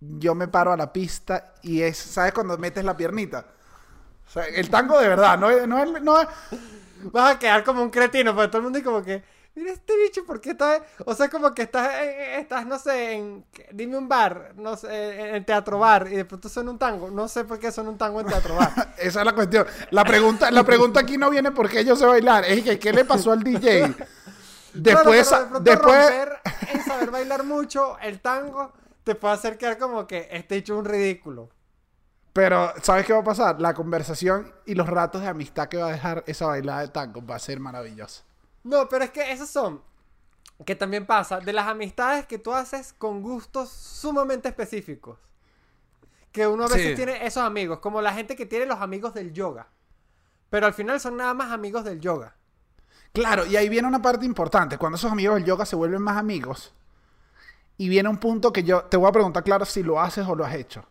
Yo 0.00 0.34
me 0.34 0.48
paro 0.48 0.72
a 0.72 0.76
la 0.76 0.92
pista 0.92 1.54
y 1.62 1.82
es, 1.82 1.96
¿sabes 1.96 2.32
cuando 2.32 2.58
metes 2.58 2.84
la 2.84 2.96
piernita? 2.96 3.46
O 4.26 4.30
sea, 4.30 4.44
el 4.46 4.68
tango 4.68 4.98
de 4.98 5.06
verdad, 5.08 5.38
no 5.38 5.48
es, 5.50 5.68
no 5.68 5.78
es, 5.82 6.02
no 6.02 6.20
es- 6.20 6.28
Vas 7.04 7.34
a 7.36 7.38
quedar 7.38 7.62
como 7.64 7.82
un 7.82 7.90
cretino, 7.90 8.34
porque 8.34 8.48
todo 8.48 8.58
el 8.58 8.62
mundo 8.64 8.78
es 8.78 8.84
como 8.84 9.02
que, 9.04 9.22
mira 9.54 9.72
este 9.72 9.92
bicho, 9.96 10.24
¿por 10.24 10.40
qué 10.40 10.50
está? 10.50 10.82
O 11.04 11.14
sea, 11.14 11.28
como 11.28 11.54
que 11.54 11.62
estás, 11.62 12.02
en- 12.02 12.40
estás 12.40 12.66
no 12.66 12.78
sé, 12.78 13.12
en, 13.14 13.44
dime 13.72 13.96
un 13.98 14.08
bar, 14.08 14.52
no 14.56 14.76
sé, 14.76 15.36
en 15.36 15.44
teatro 15.44 15.78
bar, 15.78 16.08
y 16.10 16.16
de 16.16 16.24
pronto 16.24 16.48
suena 16.48 16.70
un 16.70 16.78
tango. 16.78 17.10
No 17.10 17.28
sé 17.28 17.44
por 17.44 17.58
qué 17.58 17.70
suena 17.72 17.90
un 17.90 17.98
tango 17.98 18.20
en 18.20 18.26
teatro 18.26 18.54
bar. 18.54 18.94
Esa 18.98 19.20
es 19.20 19.26
la 19.26 19.34
cuestión. 19.34 19.66
La 19.90 20.04
pregunta, 20.04 20.50
la 20.50 20.64
pregunta 20.64 21.00
aquí 21.00 21.16
no 21.18 21.30
viene 21.30 21.50
porque 21.52 21.84
yo 21.84 21.96
sé 21.96 22.06
bailar. 22.06 22.44
Es 22.44 22.62
que, 22.62 22.78
¿qué 22.78 22.92
le 22.92 23.04
pasó 23.04 23.32
al 23.32 23.42
DJ? 23.42 23.94
Después, 24.74 25.28
Claro, 25.28 25.48
pero 25.52 25.60
de 25.60 25.76
pronto 25.76 25.92
después, 25.92 26.06
romper 26.06 26.38
en 26.72 26.84
saber 26.84 27.10
bailar 27.10 27.44
mucho 27.44 27.98
el 28.00 28.20
tango 28.20 28.72
te 29.04 29.14
puede 29.14 29.34
hacer 29.34 29.58
quedar 29.58 29.76
como 29.76 30.06
que 30.06 30.28
este 30.30 30.56
hecho 30.56 30.78
un 30.78 30.86
ridículo. 30.86 31.50
pero 32.32 32.72
¿sabes 32.82 33.04
qué 33.04 33.12
va 33.12 33.18
a 33.18 33.24
pasar? 33.24 33.60
La 33.60 33.74
conversación 33.74 34.50
y 34.64 34.74
los 34.74 34.88
ratos 34.88 35.20
de 35.20 35.28
amistad 35.28 35.68
que 35.68 35.76
va 35.76 35.88
a 35.88 35.92
dejar 35.92 36.24
esa 36.26 36.46
bailada 36.46 36.80
de 36.80 36.88
tango 36.88 37.22
va 37.26 37.34
a 37.36 37.38
ser 37.38 37.60
maravillosa. 37.60 38.22
No, 38.64 38.88
pero 38.88 39.04
es 39.04 39.10
que 39.10 39.32
esos 39.32 39.48
son, 39.48 39.82
que 40.64 40.76
también 40.76 41.06
pasa, 41.06 41.40
de 41.40 41.52
las 41.52 41.66
amistades 41.66 42.26
que 42.26 42.38
tú 42.38 42.52
haces 42.52 42.92
con 42.92 43.22
gustos 43.22 43.68
sumamente 43.70 44.48
específicos. 44.48 45.18
Que 46.30 46.46
uno 46.46 46.64
a 46.64 46.68
veces 46.68 46.90
Sí. 46.90 46.94
tiene 46.96 47.26
esos 47.26 47.42
amigos, 47.42 47.80
como 47.80 48.00
la 48.00 48.14
gente 48.14 48.36
que 48.36 48.46
tiene 48.46 48.66
los 48.66 48.80
amigos 48.80 49.12
del 49.14 49.32
yoga. 49.32 49.66
Pero 50.48 50.66
al 50.66 50.74
final 50.74 51.00
son 51.00 51.16
nada 51.16 51.34
más 51.34 51.50
amigos 51.50 51.84
del 51.84 52.00
yoga. 52.00 52.34
Claro, 53.12 53.44
y 53.44 53.56
ahí 53.56 53.68
viene 53.68 53.88
una 53.88 54.00
parte 54.00 54.24
importante. 54.24 54.78
Cuando 54.78 54.96
esos 54.96 55.12
amigos 55.12 55.34
del 55.34 55.44
yoga 55.44 55.66
se 55.66 55.76
vuelven 55.76 56.00
más 56.02 56.16
amigos, 56.16 56.72
y 57.76 57.88
viene 57.88 58.08
un 58.08 58.18
punto 58.18 58.52
que 58.52 58.62
yo 58.62 58.84
te 58.84 58.96
voy 58.96 59.08
a 59.08 59.12
preguntar, 59.12 59.42
claro, 59.42 59.64
si 59.64 59.82
lo 59.82 60.00
haces 60.00 60.26
o 60.26 60.34
lo 60.34 60.44
has 60.44 60.54
hecho. 60.54 60.84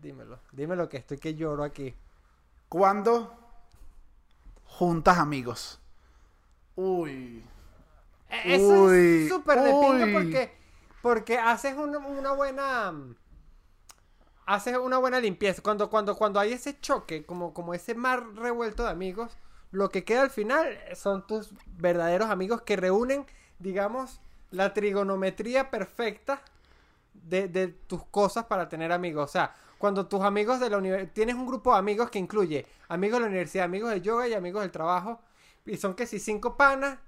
Dímelo, 0.00 0.40
dímelo 0.50 0.88
que 0.88 0.96
estoy 0.96 1.18
que 1.18 1.34
lloro 1.34 1.62
aquí. 1.62 1.94
¿Cuándo 2.68 3.36
juntas 4.64 5.18
amigos? 5.18 5.78
Uy. 6.76 7.42
E- 8.30 8.54
Eso 8.56 8.84
Uy, 8.84 8.96
es 8.96 9.28
súper 9.28 9.62
de 9.62 9.74
pinga 9.74 10.06
uy. 10.06 10.12
porque, 10.12 10.52
porque 11.02 11.38
haces 11.38 11.76
una, 11.76 11.98
una 11.98 12.32
buena. 12.32 12.92
Haces 14.46 14.76
una 14.76 14.98
buena 14.98 15.20
limpieza. 15.20 15.62
Cuando, 15.62 15.88
cuando, 15.88 16.16
cuando 16.16 16.40
hay 16.40 16.52
ese 16.52 16.78
choque, 16.80 17.24
como, 17.24 17.54
como 17.54 17.74
ese 17.74 17.94
mar 17.94 18.24
revuelto 18.34 18.82
de 18.84 18.90
amigos, 18.90 19.36
lo 19.70 19.88
que 19.90 20.04
queda 20.04 20.22
al 20.22 20.30
final 20.30 20.78
son 20.94 21.26
tus 21.26 21.50
verdaderos 21.78 22.28
amigos 22.28 22.62
que 22.62 22.76
reúnen, 22.76 23.24
digamos, 23.60 24.20
la 24.50 24.74
trigonometría 24.74 25.70
perfecta 25.70 26.42
de, 27.14 27.48
de 27.48 27.68
tus 27.68 28.04
cosas 28.06 28.46
para 28.46 28.68
tener 28.68 28.92
amigos. 28.92 29.24
O 29.30 29.32
sea, 29.32 29.54
cuando 29.78 30.06
tus 30.06 30.22
amigos 30.22 30.60
de 30.60 30.70
la 30.70 30.78
universidad. 30.78 31.12
Tienes 31.14 31.36
un 31.36 31.46
grupo 31.46 31.72
de 31.72 31.78
amigos 31.78 32.10
que 32.10 32.18
incluye 32.18 32.66
amigos 32.88 33.18
de 33.18 33.22
la 33.22 33.28
universidad, 33.28 33.64
amigos 33.66 33.90
de 33.90 34.00
yoga 34.02 34.28
y 34.28 34.34
amigos 34.34 34.62
del 34.62 34.72
trabajo. 34.72 35.20
Y 35.64 35.76
son 35.76 35.94
que 35.94 36.06
si 36.06 36.18
cinco 36.18 36.56
panas. 36.56 36.98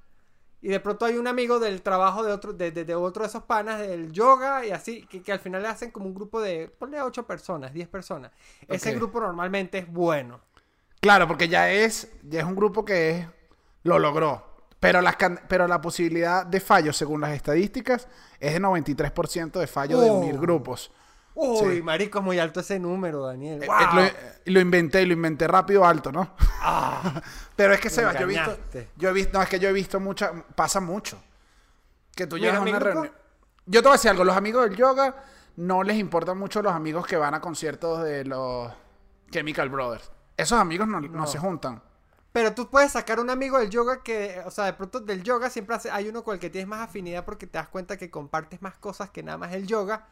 Y 0.63 0.69
de 0.69 0.81
pronto 0.81 1.05
hay 1.05 1.19
un 1.19 1.27
amigo 1.27 1.59
del 1.59 1.83
trabajo 1.83 2.23
de 2.25 2.33
otro, 2.33 2.55
de, 2.55 2.71
de- 2.71 2.85
de 2.87 2.95
otro 2.95 3.23
de 3.23 3.29
esos 3.29 3.43
panas 3.43 3.81
del 3.81 4.11
yoga 4.13 4.65
y 4.65 4.71
así, 4.71 5.07
que, 5.07 5.23
que 5.23 5.31
al 5.33 5.39
final 5.41 5.61
le 5.61 5.69
hacen 5.69 5.91
como 5.91 6.07
un 6.07 6.15
grupo 6.15 6.41
de, 6.41 6.69
ponle 6.79 6.97
a 6.99 7.05
8 7.05 7.27
personas, 7.27 7.73
10 7.75 7.87
personas. 7.89 8.31
Ese 8.67 8.95
grupo 8.95 9.21
normalmente 9.21 9.77
es 9.79 9.87
bueno. 9.93 10.41
Claro, 11.01 11.29
porque 11.29 11.49
ya 11.49 11.71
es, 11.71 12.09
ya 12.23 12.41
es 12.41 12.47
un 12.47 12.57
grupo 12.57 12.83
que 12.83 13.11
es- 13.11 13.27
lo 13.83 13.99
logró. 13.99 14.55
Pero, 14.81 15.03
las, 15.03 15.17
can- 15.17 15.41
pero 15.49 15.67
la 15.69 15.81
posibilidad 15.83 16.47
de 16.47 16.61
fallo, 16.61 16.95
según 16.95 17.21
las 17.21 17.33
estadísticas, 17.33 18.09
es 18.41 18.55
de 18.55 18.61
93% 18.61 19.59
de 19.61 19.67
fallo 19.67 20.01
de 20.01 20.09
Oh. 20.09 20.15
unir 20.15 20.39
grupos. 20.39 20.91
Uy, 21.35 21.77
Sí. 21.77 21.83
marico, 21.83 22.19
es 22.21 22.25
muy 22.25 22.39
alto 22.39 22.61
ese 22.61 22.79
número, 22.79 23.27
Daniel. 23.27 23.63
Eh, 23.63 23.67
¡Wow! 23.67 23.99
eh, 24.05 24.15
lo, 24.47 24.53
lo 24.55 24.61
inventé, 24.61 25.05
lo 25.05 25.13
inventé 25.15 25.49
rápido 25.49 25.85
alto, 25.85 26.13
¿no? 26.13 26.31
Pero 27.57 27.75
es 27.75 27.81
que, 27.81 27.91
Sebas, 27.91 28.15
yo 28.15 28.21
he 28.23 28.27
visto, 28.27 28.43
engañaste. 28.51 28.89
yo 28.97 29.09
he 29.09 29.13
visto, 29.13 29.33
no, 29.39 29.43
es 29.43 29.49
que 29.49 29.59
yo 29.59 29.69
he 29.69 29.73
visto 29.73 29.99
mucha, 30.01 30.33
pasa 30.55 30.81
mucho. 30.81 31.21
Que 32.15 32.27
tú 32.27 32.39
llegas 32.39 32.59
a 32.59 32.61
una 32.61 32.79
reunión. 32.79 33.13
Yo 33.67 33.81
te 33.83 33.89
voy 33.89 33.95
a 33.95 33.99
decir 33.99 34.11
algo, 34.11 34.25
los 34.25 34.37
amigos 34.37 34.69
del 34.69 34.77
yoga 34.77 35.17
no 35.57 35.83
les 35.83 35.97
importan 35.97 36.39
mucho 36.39 36.63
los 36.63 36.73
amigos 36.73 37.07
que 37.07 37.17
van 37.17 37.35
a 37.35 37.41
conciertos 37.41 38.03
de 38.05 38.25
los 38.25 38.71
Chemical 39.31 39.69
Brothers. 39.71 40.11
Esos 40.37 40.59
amigos 40.61 40.87
no, 40.87 41.01
no 41.01 41.09
No. 41.09 41.27
se 41.27 41.39
juntan. 41.39 41.83
Pero 42.33 42.53
tú 42.55 42.69
puedes 42.69 42.93
sacar 42.93 43.21
un 43.21 43.31
amigo 43.31 43.59
del 43.59 43.71
yoga 43.71 44.03
que, 44.03 44.41
o 44.45 44.51
sea, 44.51 44.65
de 44.67 44.73
pronto 44.75 45.01
del 45.01 45.23
yoga 45.23 45.51
siempre 45.51 45.77
hace- 45.77 45.91
hay 45.91 46.09
uno 46.09 46.23
con 46.25 46.35
el 46.35 46.41
que 46.41 46.51
tienes 46.51 46.69
más 46.69 46.81
afinidad 46.81 47.25
porque 47.25 47.47
te 47.47 47.59
das 47.59 47.69
cuenta 47.69 47.97
que 47.97 48.11
compartes 48.11 48.61
más 48.61 48.75
cosas 48.77 49.11
que 49.11 49.23
nada 49.23 49.39
más 49.39 49.53
el 49.53 49.67
yoga. 49.67 50.07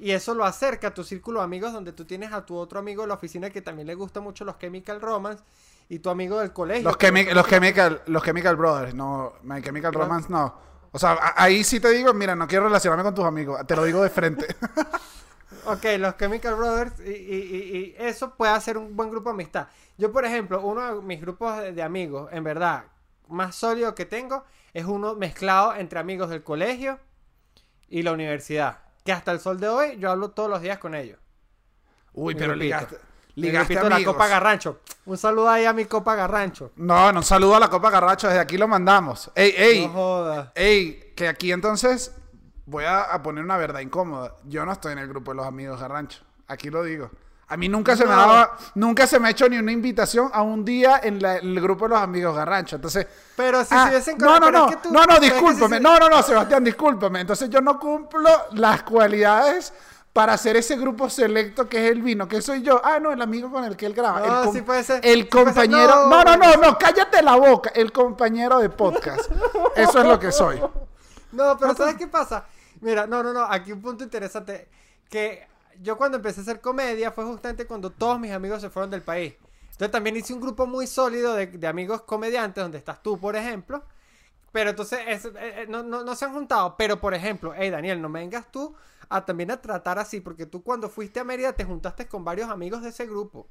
Y 0.00 0.12
eso 0.12 0.34
lo 0.34 0.44
acerca 0.44 0.88
a 0.88 0.94
tu 0.94 1.02
círculo 1.04 1.40
de 1.40 1.44
amigos 1.44 1.72
donde 1.72 1.92
tú 1.92 2.04
tienes 2.04 2.32
a 2.32 2.44
tu 2.46 2.56
otro 2.56 2.78
amigo 2.78 3.02
de 3.02 3.08
la 3.08 3.14
oficina 3.14 3.50
que 3.50 3.62
también 3.62 3.86
le 3.88 3.94
gusta 3.94 4.20
mucho 4.20 4.44
los 4.44 4.58
Chemical 4.58 5.00
Romance 5.00 5.42
y 5.88 5.98
tu 5.98 6.10
amigo 6.10 6.38
del 6.38 6.52
colegio. 6.52 6.84
Los, 6.84 6.98
Chemi- 6.98 7.32
los, 7.32 7.46
chemical, 7.48 8.02
los 8.06 8.22
Chemical 8.22 8.56
Brothers, 8.56 8.94
no, 8.94 9.32
My 9.42 9.60
Chemical. 9.62 9.92
Romance 9.92 10.28
no. 10.30 10.54
O 10.92 10.98
sea, 10.98 11.34
ahí 11.36 11.64
sí 11.64 11.80
te 11.80 11.90
digo, 11.90 12.14
mira, 12.14 12.34
no 12.36 12.46
quiero 12.46 12.64
relacionarme 12.64 13.02
con 13.04 13.14
tus 13.14 13.24
amigos, 13.24 13.66
te 13.66 13.74
lo 13.76 13.84
digo 13.84 14.02
de 14.02 14.10
frente. 14.10 14.46
Ok, 15.64 15.84
los 15.98 16.16
Chemical 16.16 16.54
Brothers 16.54 17.00
y, 17.00 17.10
y- 17.10 17.12
y- 17.12 17.78
y 17.78 17.94
eso 17.98 18.34
puede 18.34 18.52
hacer 18.52 18.78
un 18.78 18.96
buen 18.96 19.10
grupo 19.10 19.28
de 19.30 19.34
amistad. 19.34 19.68
Yo, 19.98 20.12
por 20.12 20.24
ejemplo, 20.24 20.62
uno 20.62 20.96
de 20.96 21.02
mis 21.02 21.20
grupos 21.20 21.58
de, 21.58 21.72
de 21.72 21.82
amigos, 21.82 22.30
en 22.32 22.42
verdad, 22.44 22.84
más 23.28 23.54
sólido 23.54 23.94
que 23.94 24.06
tengo, 24.06 24.44
es 24.72 24.84
uno 24.86 25.14
mezclado 25.14 25.74
entre 25.74 25.98
amigos 25.98 26.30
del 26.30 26.42
colegio 26.42 26.98
y 27.88 28.02
la 28.02 28.12
universidad. 28.12 28.78
Que 29.08 29.12
hasta 29.12 29.32
el 29.32 29.40
sol 29.40 29.58
de 29.58 29.66
hoy 29.66 29.96
yo 29.98 30.10
hablo 30.10 30.32
todos 30.32 30.50
los 30.50 30.60
días 30.60 30.76
con 30.76 30.94
ellos. 30.94 31.18
Uy, 32.12 32.34
pero 32.34 32.54
ligaste, 32.54 32.98
ligaste 33.36 33.72
grupito 33.74 33.94
de 33.94 34.00
la. 34.00 34.04
Copa 34.04 34.26
Garrancho. 34.28 34.80
Un 35.06 35.16
saludo 35.16 35.48
ahí 35.48 35.64
a 35.64 35.72
mi 35.72 35.86
Copa 35.86 36.14
Garrancho. 36.14 36.72
No, 36.76 37.10
no, 37.10 37.20
un 37.20 37.24
saludo 37.24 37.56
a 37.56 37.60
la 37.60 37.70
Copa 37.70 37.88
Garracho, 37.88 38.26
desde 38.28 38.40
aquí 38.40 38.58
lo 38.58 38.68
mandamos. 38.68 39.30
Ey, 39.34 39.54
ey, 39.56 39.86
No 39.86 39.94
jodas. 39.94 40.48
ey, 40.54 41.14
que 41.16 41.26
aquí 41.26 41.52
entonces 41.52 42.14
voy 42.66 42.84
a, 42.84 43.00
a 43.04 43.22
poner 43.22 43.42
una 43.42 43.56
verdad 43.56 43.80
incómoda. 43.80 44.36
Yo 44.44 44.66
no 44.66 44.72
estoy 44.72 44.92
en 44.92 44.98
el 44.98 45.08
grupo 45.08 45.30
de 45.30 45.36
los 45.38 45.46
amigos 45.46 45.80
Garrancho. 45.80 46.20
Aquí 46.46 46.68
lo 46.68 46.82
digo. 46.82 47.10
A 47.50 47.56
mí 47.56 47.68
nunca 47.68 47.96
se 47.96 48.04
me 48.04 48.10
daba, 48.10 48.56
nunca 48.74 49.06
se 49.06 49.18
me 49.18 49.28
ha 49.28 49.30
hecho 49.30 49.48
ni 49.48 49.56
una 49.56 49.72
invitación 49.72 50.30
a 50.34 50.42
un 50.42 50.64
día 50.66 51.00
en 51.02 51.22
la- 51.22 51.36
el 51.38 51.58
grupo 51.60 51.86
de 51.86 51.90
los 51.94 51.98
amigos 52.02 52.36
Garrancho. 52.36 52.76
Entonces, 52.76 53.06
Pero 53.36 53.64
si 53.64 53.74
ah, 53.74 53.84
se 53.84 53.88
hubiesen 53.90 54.18
no, 54.18 54.38
no, 54.38 54.46
pero 54.46 54.58
no, 54.58 54.68
es 54.68 54.76
que 54.76 54.82
tú- 54.82 54.92
no, 54.92 55.00
no, 55.00 55.06
pero 55.06 55.14
es 55.14 55.20
que 55.20 55.26
si 55.28 55.32
discúlpame, 55.32 55.76
se- 55.76 55.82
no, 55.82 55.98
no, 55.98 56.08
no, 56.10 56.22
Sebastián, 56.22 56.62
discúlpame. 56.64 57.20
Entonces 57.22 57.48
yo 57.48 57.60
no 57.62 57.78
cumplo 57.80 58.28
las 58.52 58.82
cualidades 58.82 59.72
para 60.12 60.34
hacer 60.34 60.56
ese 60.56 60.76
grupo 60.76 61.08
selecto 61.08 61.68
que 61.68 61.86
es 61.86 61.92
el 61.92 62.02
vino, 62.02 62.28
que 62.28 62.42
soy 62.42 62.60
yo. 62.62 62.82
Ah, 62.84 62.98
no, 63.00 63.12
el 63.12 63.22
amigo 63.22 63.50
con 63.50 63.64
el 63.64 63.76
que 63.76 63.86
él 63.86 63.94
graba. 63.94 64.20
No, 64.20 64.40
el 64.40 64.44
com- 64.46 64.54
sí 64.54 64.60
puede 64.62 64.82
ser, 64.84 65.00
El 65.02 65.20
sí 65.22 65.24
puede 65.30 65.44
ser, 65.46 65.54
compañero. 65.70 65.94
no. 66.08 66.08
No, 66.08 66.24
no, 66.24 66.36
no, 66.36 66.56
no, 66.56 66.78
cállate 66.78 67.22
la 67.22 67.36
boca. 67.36 67.70
El 67.74 67.92
compañero 67.92 68.58
de 68.58 68.68
podcast. 68.68 69.30
Eso 69.74 69.98
es 70.00 70.04
lo 70.04 70.18
que 70.18 70.32
soy. 70.32 70.60
No, 71.32 71.56
pero 71.58 71.74
¿sabes 71.74 71.96
qué 71.96 72.06
pasa? 72.06 72.46
Mira, 72.80 73.06
no, 73.06 73.22
no, 73.22 73.32
no, 73.34 73.42
aquí 73.44 73.70
un 73.70 73.82
punto 73.82 74.02
interesante. 74.02 74.66
Que 75.10 75.46
yo 75.80 75.96
cuando 75.96 76.16
empecé 76.16 76.40
a 76.40 76.42
hacer 76.42 76.60
comedia 76.60 77.10
fue 77.12 77.24
justamente 77.24 77.66
cuando 77.66 77.90
todos 77.90 78.18
mis 78.20 78.32
amigos 78.32 78.60
se 78.60 78.70
fueron 78.70 78.90
del 78.90 79.02
país. 79.02 79.34
Entonces 79.72 79.90
también 79.90 80.16
hice 80.16 80.34
un 80.34 80.40
grupo 80.40 80.66
muy 80.66 80.86
sólido 80.86 81.34
de, 81.34 81.46
de 81.46 81.66
amigos 81.66 82.02
comediantes, 82.02 82.62
donde 82.62 82.78
estás 82.78 83.02
tú, 83.02 83.18
por 83.18 83.36
ejemplo. 83.36 83.84
Pero 84.50 84.70
entonces 84.70 85.00
es- 85.06 85.24
eh, 85.26 85.30
eh, 85.36 85.66
no, 85.68 85.82
no, 85.82 86.02
no 86.02 86.16
se 86.16 86.24
han 86.24 86.32
juntado. 86.32 86.74
Pero, 86.76 87.00
por 87.00 87.14
ejemplo, 87.14 87.52
hey 87.56 87.70
Daniel, 87.70 88.00
no 88.02 88.08
me 88.08 88.18
vengas 88.20 88.50
tú 88.50 88.74
a 89.08 89.24
también 89.24 89.50
a 89.50 89.60
tratar 89.62 89.98
así, 89.98 90.20
porque 90.20 90.46
tú 90.46 90.62
cuando 90.62 90.88
fuiste 90.88 91.20
a 91.20 91.24
Mérida 91.24 91.52
te 91.52 91.64
juntaste 91.64 92.08
con 92.08 92.24
varios 92.24 92.50
amigos 92.50 92.82
de 92.82 92.88
ese 92.88 93.06
grupo. 93.06 93.48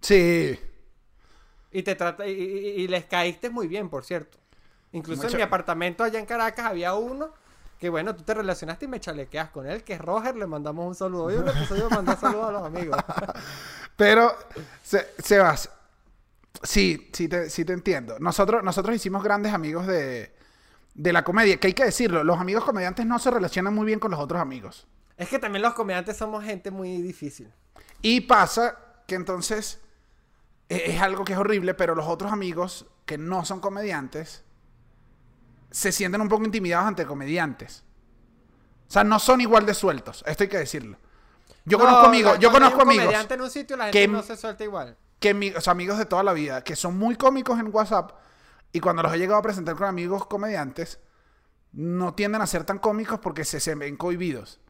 Sí. 0.00 0.58
Y, 1.70 1.82
te 1.82 1.94
trata, 1.94 2.26
y, 2.26 2.32
y- 2.32 2.68
y 2.82 2.88
les 2.88 3.04
caíste 3.04 3.50
muy 3.50 3.68
bien, 3.68 3.90
por 3.90 4.04
cierto. 4.04 4.38
Incluso 4.92 5.24
Mucho- 5.24 5.34
en 5.34 5.38
mi 5.38 5.42
apartamento 5.42 6.02
allá 6.02 6.18
en 6.18 6.24
Caracas 6.24 6.64
había 6.66 6.94
uno 6.94 7.30
que, 7.78 7.88
bueno, 7.88 8.14
tú 8.14 8.22
te 8.24 8.34
relacionaste 8.34 8.86
y 8.86 8.88
me 8.88 8.98
chalequeas 9.00 9.50
con 9.50 9.66
él, 9.66 9.84
que 9.84 9.94
es 9.94 10.00
Roger. 10.00 10.36
Le 10.36 10.46
mandamos 10.46 10.86
un 10.86 10.94
saludo. 10.94 11.24
Hoy 11.24 11.36
un 11.36 11.48
episodio 11.48 11.88
mandar 11.90 12.18
saludos 12.18 12.48
a 12.48 12.52
los 12.52 12.62
amigos. 12.64 12.96
Pero, 13.96 14.32
Se- 14.82 15.14
Sebas, 15.18 15.70
sí, 16.62 17.10
sí 17.12 17.28
te, 17.28 17.50
sí 17.50 17.64
te 17.64 17.72
entiendo. 17.72 18.18
Nosotros, 18.18 18.62
nosotros 18.62 18.94
hicimos 18.96 19.22
grandes 19.22 19.52
amigos 19.52 19.86
de, 19.86 20.34
de 20.94 21.12
la 21.12 21.22
comedia, 21.24 21.58
que 21.58 21.68
hay 21.68 21.72
que 21.74 21.84
decirlo, 21.84 22.24
los 22.24 22.38
amigos 22.40 22.64
comediantes 22.64 23.06
no 23.06 23.18
se 23.18 23.30
relacionan 23.30 23.74
muy 23.74 23.86
bien 23.86 23.98
con 24.00 24.10
los 24.10 24.20
otros 24.20 24.40
amigos. 24.40 24.86
es 25.16 25.28
que 25.28 25.38
también 25.38 25.62
los 25.62 25.74
comediantes 25.74 26.16
somos 26.16 26.44
gente 26.44 26.70
muy 26.70 27.00
difícil. 27.02 27.52
Y 28.02 28.22
pasa 28.22 28.76
que 29.06 29.14
entonces 29.14 29.80
e- 30.68 30.92
es 30.94 31.00
algo 31.00 31.24
que 31.24 31.32
es 31.32 31.38
horrible, 31.38 31.74
pero 31.74 31.94
los 31.94 32.06
otros 32.06 32.32
amigos 32.32 32.86
que 33.06 33.18
no 33.18 33.44
son 33.44 33.60
comediantes 33.60 34.44
se 35.70 35.92
sienten 35.92 36.20
un 36.20 36.28
poco 36.28 36.44
intimidados 36.44 36.86
ante 36.86 37.06
comediantes. 37.06 37.84
O 38.88 38.90
sea, 38.90 39.04
no 39.04 39.18
son 39.18 39.40
igual 39.40 39.66
de 39.66 39.74
sueltos, 39.74 40.24
esto 40.26 40.44
hay 40.44 40.48
que 40.48 40.58
decirlo. 40.58 40.96
Yo 41.64 41.76
No, 41.76 41.84
conozco 41.84 42.06
amigos, 42.06 42.38
yo 42.38 42.50
conozco 42.50 42.76
un 42.76 42.82
amigos. 42.82 43.04
comediante 43.04 43.34
en 43.34 43.40
un 43.42 43.50
sitio, 43.50 43.76
la 43.76 43.84
gente 43.84 43.98
que- 43.98 44.08
no 44.08 44.22
se 44.22 44.36
suelta 44.36 44.64
igual. 44.64 44.96
que 45.20 45.34
mi- 45.34 45.50
o 45.50 45.60
sea, 45.60 45.72
amigos 45.72 45.98
de 45.98 46.06
toda 46.06 46.22
la 46.22 46.32
vida, 46.32 46.62
que 46.64 46.76
son 46.76 46.96
muy 46.96 47.16
cómicos 47.16 47.58
en 47.60 47.74
WhatsApp, 47.74 48.12
y 48.72 48.80
cuando 48.80 49.02
los 49.02 49.12
he 49.12 49.18
llegado 49.18 49.38
a 49.38 49.42
presentar 49.42 49.74
con 49.74 49.86
amigos 49.88 50.26
comediantes, 50.26 51.00
no 51.72 52.14
tienden 52.14 52.40
a 52.40 52.46
ser 52.46 52.64
tan 52.64 52.78
cómicos 52.78 53.18
porque 53.18 53.44
se, 53.44 53.60
se 53.60 53.74
ven 53.74 53.96
cohibidos. 53.96 54.60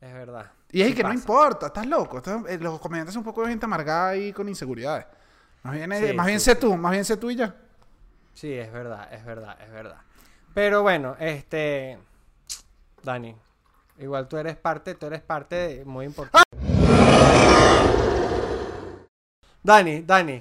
Es 0.00 0.12
verdad. 0.12 0.52
Y 0.70 0.82
es 0.82 0.88
Sí 0.88 0.94
que 0.94 1.02
no 1.02 1.12
importa, 1.14 1.68
estás 1.68 1.86
loco. 1.86 2.18
estás- 2.18 2.42
eh, 2.48 2.58
los 2.58 2.78
comediantes 2.80 3.14
son 3.14 3.20
un 3.20 3.24
poco 3.24 3.42
de 3.42 3.48
gente 3.48 3.64
amargada 3.64 4.16
y 4.16 4.32
con 4.34 4.48
inseguridades. 4.48 5.06
Más 5.62 5.74
bien, 5.74 5.90
Sí, 5.92 6.12
más 6.14 6.26
bien 6.26 6.38
sí, 6.40 6.44
sé 6.44 6.54
sí. 6.54 6.60
tú, 6.60 6.76
más 6.76 6.92
bien 6.92 7.04
sé 7.04 7.16
tú 7.16 7.30
y 7.30 7.36
ya. 7.36 7.56
Sí, 8.38 8.52
es 8.52 8.72
verdad, 8.72 9.12
es 9.12 9.24
verdad, 9.24 9.58
es 9.60 9.68
verdad. 9.72 10.00
Pero 10.54 10.82
bueno, 10.82 11.16
este. 11.18 11.98
Dani, 13.02 13.34
igual 13.98 14.28
tú 14.28 14.36
eres 14.36 14.54
parte, 14.56 14.94
tú 14.94 15.06
eres 15.06 15.22
parte 15.22 15.56
de- 15.56 15.84
muy 15.84 16.06
importante. 16.06 16.48
Dani, 19.60 20.02
Dani. 20.02 20.40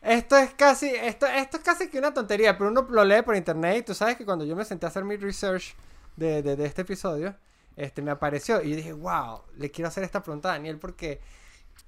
Esto 0.00 0.38
es 0.38 0.54
casi, 0.54 0.88
esto, 0.88 1.26
esto 1.26 1.58
es 1.58 1.62
casi 1.62 1.90
que 1.90 1.98
una 1.98 2.14
tontería, 2.14 2.56
pero 2.56 2.70
uno 2.70 2.86
lo 2.88 3.04
lee 3.04 3.20
por 3.20 3.36
internet 3.36 3.76
y 3.78 3.82
tú 3.82 3.92
sabes 3.94 4.16
que 4.16 4.24
cuando 4.24 4.46
yo 4.46 4.56
me 4.56 4.64
senté 4.64 4.86
a 4.86 4.88
hacer 4.88 5.04
mi 5.04 5.16
research 5.18 5.74
de, 6.16 6.40
de- 6.42 6.56
de 6.56 6.64
este 6.64 6.80
episodio, 6.80 7.36
este 7.76 8.00
me 8.00 8.10
apareció 8.10 8.62
y 8.62 8.70
yo 8.70 8.76
dije, 8.76 8.94
wow, 8.94 9.42
le 9.58 9.70
quiero 9.70 9.88
hacer 9.88 10.02
esta 10.02 10.22
pregunta 10.22 10.48
a 10.48 10.52
Daniel 10.52 10.78
porque 10.78 11.20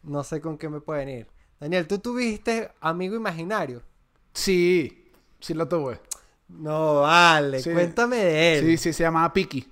no 0.03 0.23
sé 0.23 0.43
con 0.43 0.59
qué 0.59 0.69
me 0.69 0.83
puede 0.83 1.07
venir. 1.07 1.27
Daniel, 1.59 1.87
¿tú 1.87 1.99
tuviste 1.99 2.71
amigo 2.83 3.17
imaginario? 3.17 3.81
Sí, 4.35 5.06
sí 5.47 5.55
lo 5.55 5.67
tuve. 5.69 6.01
No, 6.49 7.01
vale, 7.03 7.61
Sí. 7.61 7.73
cuéntame 7.73 8.17
de 8.17 8.59
él. 8.59 8.65
Sí, 8.67 8.77
sí, 8.79 8.93
se 8.93 9.03
llamaba 9.05 9.33
Piki. 9.33 9.67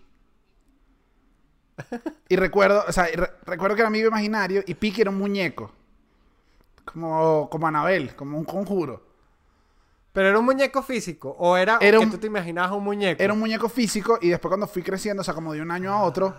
Y 2.29 2.37
recuerdo, 2.37 2.85
o 2.87 2.93
sea, 2.93 3.07
re- 3.07 3.33
recuerdo 3.47 3.75
que 3.75 3.83
era 3.83 3.89
amigo 3.89 4.09
imaginario 4.09 4.63
y 4.67 4.75
Piki 4.75 5.01
era 5.03 5.11
un 5.11 5.19
muñeco. 5.19 5.73
Como, 6.85 7.49
como 7.51 7.67
Anabel, 7.67 8.15
como 8.15 8.39
un 8.39 8.45
conjuro. 8.45 9.03
¿Pero 10.13 10.29
era 10.29 10.39
un 10.39 10.45
muñeco 10.45 10.83
físico? 10.83 11.35
¿O 11.39 11.57
era, 11.57 11.79
Era 11.81 11.99
que 11.99 12.05
un- 12.05 12.11
tú 12.11 12.19
te 12.19 12.27
imaginabas 12.29 12.73
un 12.73 12.85
muñeco? 12.85 13.21
Era 13.23 13.33
un 13.33 13.41
muñeco 13.41 13.69
físico 13.69 14.19
y 14.21 14.29
después 14.29 14.51
cuando 14.51 14.67
fui 14.69 14.83
creciendo, 14.83 15.23
o 15.23 15.25
sea, 15.25 15.35
como 15.35 15.53
de 15.53 15.61
un 15.63 15.71
año 15.73 15.93
a 15.93 16.03
otro, 16.03 16.35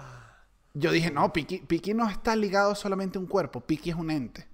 yo 0.73 0.91
dije, 0.91 1.11
no, 1.11 1.33
Piki, 1.33 1.59
Piki 1.59 1.93
no 1.93 2.09
está 2.09 2.35
ligado 2.35 2.73
solamente 2.75 3.17
a 3.17 3.21
un 3.21 3.27
cuerpo, 3.27 3.59
Piki 3.61 3.89
es 3.89 3.95
un 3.97 4.11
ente. 4.11 4.47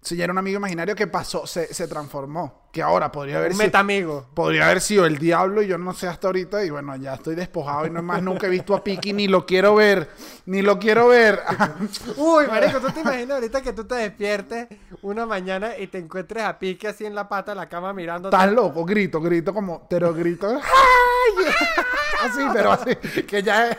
Entonces 0.00 0.16
ya 0.16 0.24
era 0.24 0.32
un 0.32 0.38
amigo 0.38 0.56
imaginario 0.56 0.96
que 0.96 1.06
pasó, 1.06 1.46
se, 1.46 1.74
se 1.74 1.86
transformó. 1.86 2.70
Que 2.72 2.80
ahora 2.80 3.12
podría 3.12 3.36
haber 3.36 3.50
un 3.50 3.58
sido... 3.58 3.66
metamigo. 3.66 4.26
Podría 4.32 4.64
haber 4.64 4.80
sido 4.80 5.04
el 5.04 5.18
diablo 5.18 5.60
y 5.60 5.66
yo 5.66 5.76
no 5.76 5.92
sé 5.92 6.08
hasta 6.08 6.28
ahorita. 6.28 6.64
Y 6.64 6.70
bueno, 6.70 6.96
ya 6.96 7.14
estoy 7.14 7.34
despojado 7.34 7.86
y 7.86 7.90
no 7.90 8.02
más 8.02 8.22
nunca 8.22 8.46
he 8.46 8.50
visto 8.50 8.74
a 8.74 8.82
Piki 8.82 9.12
ni 9.12 9.28
lo 9.28 9.44
quiero 9.44 9.74
ver. 9.74 10.08
Ni 10.46 10.62
lo 10.62 10.78
quiero 10.78 11.08
ver. 11.08 11.42
Uy, 12.16 12.46
marico, 12.46 12.80
¿tú 12.80 12.90
te 12.92 13.00
imaginas 13.00 13.32
ahorita 13.32 13.60
que 13.60 13.74
tú 13.74 13.84
te 13.84 13.96
despiertes 13.96 14.68
una 15.02 15.26
mañana 15.26 15.76
y 15.76 15.86
te 15.88 15.98
encuentres 15.98 16.44
a 16.44 16.58
Pique 16.58 16.88
así 16.88 17.04
en 17.04 17.14
la 17.14 17.28
pata 17.28 17.50
de 17.50 17.56
la 17.56 17.68
cama 17.68 17.92
mirando? 17.92 18.30
Estás 18.30 18.50
loco, 18.50 18.86
grito, 18.86 19.20
grito 19.20 19.52
como, 19.52 19.86
pero 19.86 20.14
grito. 20.14 20.48
¡ay! 20.48 21.44
Así, 22.24 22.40
pero 22.52 22.72
así. 22.72 22.96
Que 23.26 23.42
ya 23.42 23.68
es, 23.70 23.76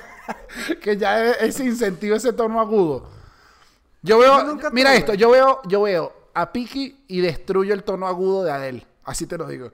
que 0.82 0.98
ya 0.98 1.26
es 1.26 1.42
ese 1.42 1.64
incentivo, 1.66 2.16
ese 2.16 2.34
tono 2.34 2.60
agudo. 2.60 3.21
Yo 4.02 4.18
veo, 4.20 4.38
Yo 4.40 4.44
nunca 4.46 4.70
mira 4.72 4.90
tuve. 4.92 4.98
esto, 5.00 5.14
yo 5.14 5.30
veo, 5.30 5.62
yo 5.66 5.82
veo 5.84 6.14
a 6.34 6.52
Piki 6.52 7.06
y 7.08 7.22
destruyo 7.22 7.74
el 7.74 7.84
tono 7.84 8.08
agudo 8.08 8.44
de 8.44 8.52
Adele. 8.52 8.88
Así 9.04 9.28
te 9.28 9.38
lo 9.38 9.46
digo. 9.48 9.72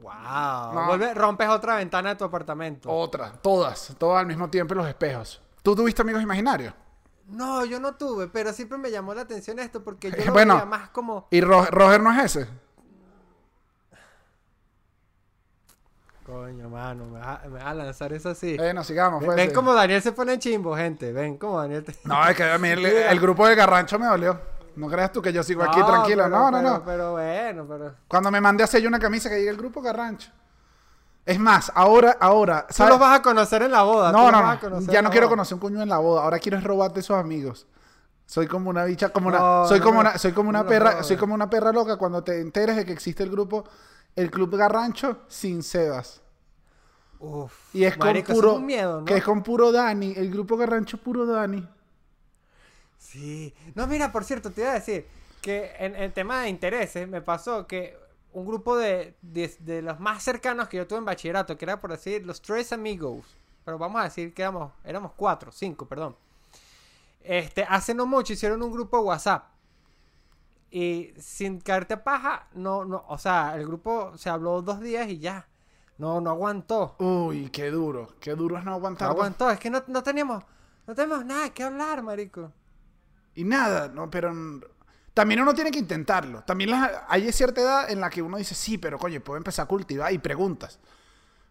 Wow. 0.00 0.72
No. 0.74 0.86
Vuelve, 0.86 1.14
rompes 1.14 1.48
otra 1.48 1.76
ventana 1.76 2.10
de 2.10 2.16
tu 2.16 2.24
apartamento. 2.24 2.90
Otra, 2.90 3.32
todas, 3.32 3.94
todas 3.98 4.20
al 4.20 4.26
mismo 4.26 4.48
tiempo 4.50 4.74
en 4.74 4.78
los 4.78 4.88
espejos. 4.88 5.40
¿Tú 5.62 5.74
tuviste 5.74 6.02
amigos 6.02 6.22
imaginarios? 6.22 6.74
No, 7.28 7.64
yo 7.64 7.80
no 7.80 7.94
tuve, 7.94 8.28
pero 8.28 8.52
siempre 8.52 8.76
me 8.76 8.90
llamó 8.90 9.14
la 9.14 9.22
atención 9.22 9.58
esto 9.58 9.82
porque 9.82 10.10
yo 10.10 10.16
lo 10.26 10.32
Bueno. 10.32 10.54
veía 10.54 10.66
más 10.66 10.90
como... 10.90 11.26
¿Y 11.30 11.40
Ro- 11.40 11.64
Roger 11.70 12.02
no 12.02 12.12
es 12.12 12.24
ese? 12.36 12.48
Coño, 16.24 16.70
mano, 16.70 17.04
me 17.06 17.18
vas, 17.20 17.44
a- 17.44 17.48
me 17.48 17.54
vas 17.58 17.64
a 17.66 17.74
lanzar 17.74 18.12
eso 18.14 18.30
así. 18.30 18.56
Bueno, 18.56 18.82
sigamos. 18.82 19.20
ven, 19.20 19.26
pues, 19.26 19.36
ven 19.36 19.48
sí. 19.50 19.54
como 19.54 19.74
Daniel 19.74 20.00
se 20.02 20.12
pone 20.12 20.38
chimbo, 20.38 20.74
gente. 20.76 21.12
Ven 21.12 21.36
como 21.36 21.60
Daniel 21.60 21.84
te... 21.84 21.94
No, 22.04 22.26
es 22.26 22.34
que 22.36 22.44
a 22.44 22.56
mí 22.58 22.68
el, 22.68 22.84
el 22.86 23.20
grupo 23.20 23.46
de 23.46 23.54
Garrancho 23.54 23.98
me 23.98 24.06
dolió. 24.06 24.40
No 24.76 24.88
creas 24.88 25.12
tú 25.12 25.20
que 25.22 25.32
yo 25.32 25.42
sigo 25.42 25.62
aquí 25.62 25.82
tranquilo. 25.84 26.24
pero- 26.24 26.28
no, 26.36 26.50
no, 26.50 26.56
pero- 26.58 26.70
no. 26.78 26.84
Pero 26.84 27.12
bueno, 27.12 27.66
pero... 27.68 27.94
Cuando 28.08 28.30
me 28.30 28.40
mandé 28.40 28.62
a 28.62 28.64
hacer 28.64 28.86
una 28.86 28.98
camisa 28.98 29.28
que 29.28 29.36
diga 29.36 29.50
el 29.50 29.56
grupo 29.58 29.82
Garrancho. 29.82 30.30
Es 31.26 31.38
más, 31.38 31.70
ahora, 31.74 32.16
ahora, 32.20 32.66
Tú 32.68 32.74
¿sabes? 32.74 32.90
los 32.90 33.00
vas 33.00 33.18
a 33.18 33.22
conocer 33.22 33.62
en 33.62 33.70
la 33.70 33.82
boda. 33.82 34.10
tú 34.12 34.18
No, 34.18 34.30
no, 34.30 34.42
vas 34.42 34.62
no. 34.62 34.80
Ya 34.92 35.00
no 35.02 35.10
quiero 35.10 35.26
boda. 35.26 35.36
conocer 35.36 35.54
un 35.54 35.60
cuño 35.60 35.82
en 35.82 35.88
la 35.88 35.98
boda. 35.98 36.22
Ahora 36.22 36.38
quiero 36.38 36.58
es 36.58 36.64
robarte 36.64 37.00
esos 37.00 37.16
amigos. 37.18 37.66
Soy 38.26 38.46
como 38.46 38.70
una 38.70 38.84
bicha, 38.84 39.10
como 39.10 39.28
una, 39.28 39.66
soy 39.68 39.78
no 39.80 39.84
como 39.84 40.00
una, 40.00 40.16
soy 40.18 40.32
como 40.32 40.48
una 40.48 40.66
perra, 40.66 41.02
soy 41.02 41.16
como 41.18 41.34
una 41.34 41.48
perra 41.50 41.72
loca 41.72 41.96
cuando 41.96 42.24
te 42.24 42.40
enteres 42.40 42.74
de 42.76 42.84
que 42.86 42.92
existe 42.92 43.22
el 43.22 43.30
grupo, 43.30 43.64
el 44.16 44.30
club 44.30 44.56
Garrancho 44.56 45.22
sin 45.28 45.62
Sebas. 45.62 46.22
Uf, 47.18 47.52
Y 47.72 47.84
es 47.84 47.98
marico, 47.98 48.26
con 48.36 48.36
puro, 48.36 48.52
es 48.52 48.58
miedo, 48.60 49.00
¿no? 49.00 49.04
que 49.04 49.16
es 49.18 49.24
con 49.24 49.42
puro 49.42 49.72
Dani, 49.72 50.14
el 50.16 50.30
grupo 50.30 50.56
Garrancho 50.56 50.98
puro 50.98 51.26
Dani. 51.26 51.66
Sí. 52.98 53.54
No, 53.74 53.86
mira, 53.86 54.12
por 54.12 54.24
cierto, 54.24 54.50
te 54.52 54.62
iba 54.62 54.70
a 54.70 54.74
decir 54.74 55.06
que 55.40 55.72
en 55.78 55.94
el 55.96 56.12
tema 56.12 56.42
de 56.42 56.48
intereses 56.48 57.06
me 57.08 57.20
pasó 57.20 57.66
que 57.66 57.96
un 58.32 58.46
grupo 58.46 58.76
de, 58.76 59.14
de, 59.22 59.54
de 59.60 59.82
los 59.82 60.00
más 60.00 60.22
cercanos 60.22 60.68
que 60.68 60.78
yo 60.78 60.86
tuve 60.86 60.98
en 60.98 61.04
bachillerato, 61.04 61.56
que 61.56 61.64
era 61.64 61.78
por 61.80 61.90
decir 61.90 62.24
los 62.26 62.40
tres 62.42 62.72
amigos, 62.72 63.24
pero 63.64 63.78
vamos 63.78 64.00
a 64.00 64.04
decir 64.04 64.34
que 64.34 64.42
éramos, 64.42 64.72
éramos 64.84 65.12
cuatro, 65.16 65.52
cinco, 65.52 65.86
perdón. 65.86 66.16
Este, 67.22 67.64
hace 67.64 67.94
no 67.94 68.06
mucho 68.06 68.32
hicieron 68.34 68.62
un 68.62 68.70
grupo 68.70 68.98
de 68.98 69.04
WhatsApp. 69.04 69.46
Y 70.76 71.14
sin 71.20 71.60
caerte 71.60 71.94
a 71.94 72.02
paja, 72.02 72.48
no, 72.52 72.84
no, 72.84 73.04
o 73.06 73.16
sea, 73.16 73.54
el 73.54 73.64
grupo 73.64 74.18
se 74.18 74.28
habló 74.28 74.60
dos 74.60 74.80
días 74.80 75.08
y 75.08 75.20
ya. 75.20 75.46
No, 75.98 76.20
no 76.20 76.30
aguantó. 76.30 76.96
Uy, 76.98 77.48
qué 77.50 77.70
duro, 77.70 78.08
qué 78.18 78.34
duro 78.34 78.58
es 78.58 78.64
no 78.64 78.70
No 78.72 78.76
aguantar. 78.78 79.10
aguantó. 79.10 79.48
Es 79.50 79.60
que 79.60 79.70
no, 79.70 79.84
no 79.86 80.02
teníamos, 80.02 80.42
no 80.88 80.94
tenemos 80.96 81.24
nada 81.24 81.50
que 81.50 81.62
hablar, 81.62 82.02
marico. 82.02 82.50
Y 83.36 83.44
nada, 83.44 83.86
no, 83.86 84.10
pero 84.10 84.32
también 85.14 85.40
uno 85.42 85.54
tiene 85.54 85.70
que 85.70 85.78
intentarlo. 85.78 86.42
También 86.42 86.70
las- 86.70 86.90
hay 87.06 87.30
cierta 87.30 87.60
edad 87.60 87.90
en 87.92 88.00
la 88.00 88.10
que 88.10 88.20
uno 88.20 88.36
dice, 88.36 88.56
sí, 88.56 88.76
pero 88.76 88.98
coño, 88.98 89.20
puedo 89.20 89.36
empezar 89.36 89.66
a 89.66 89.68
cultivar 89.68 90.12
y 90.12 90.18
preguntas. 90.18 90.80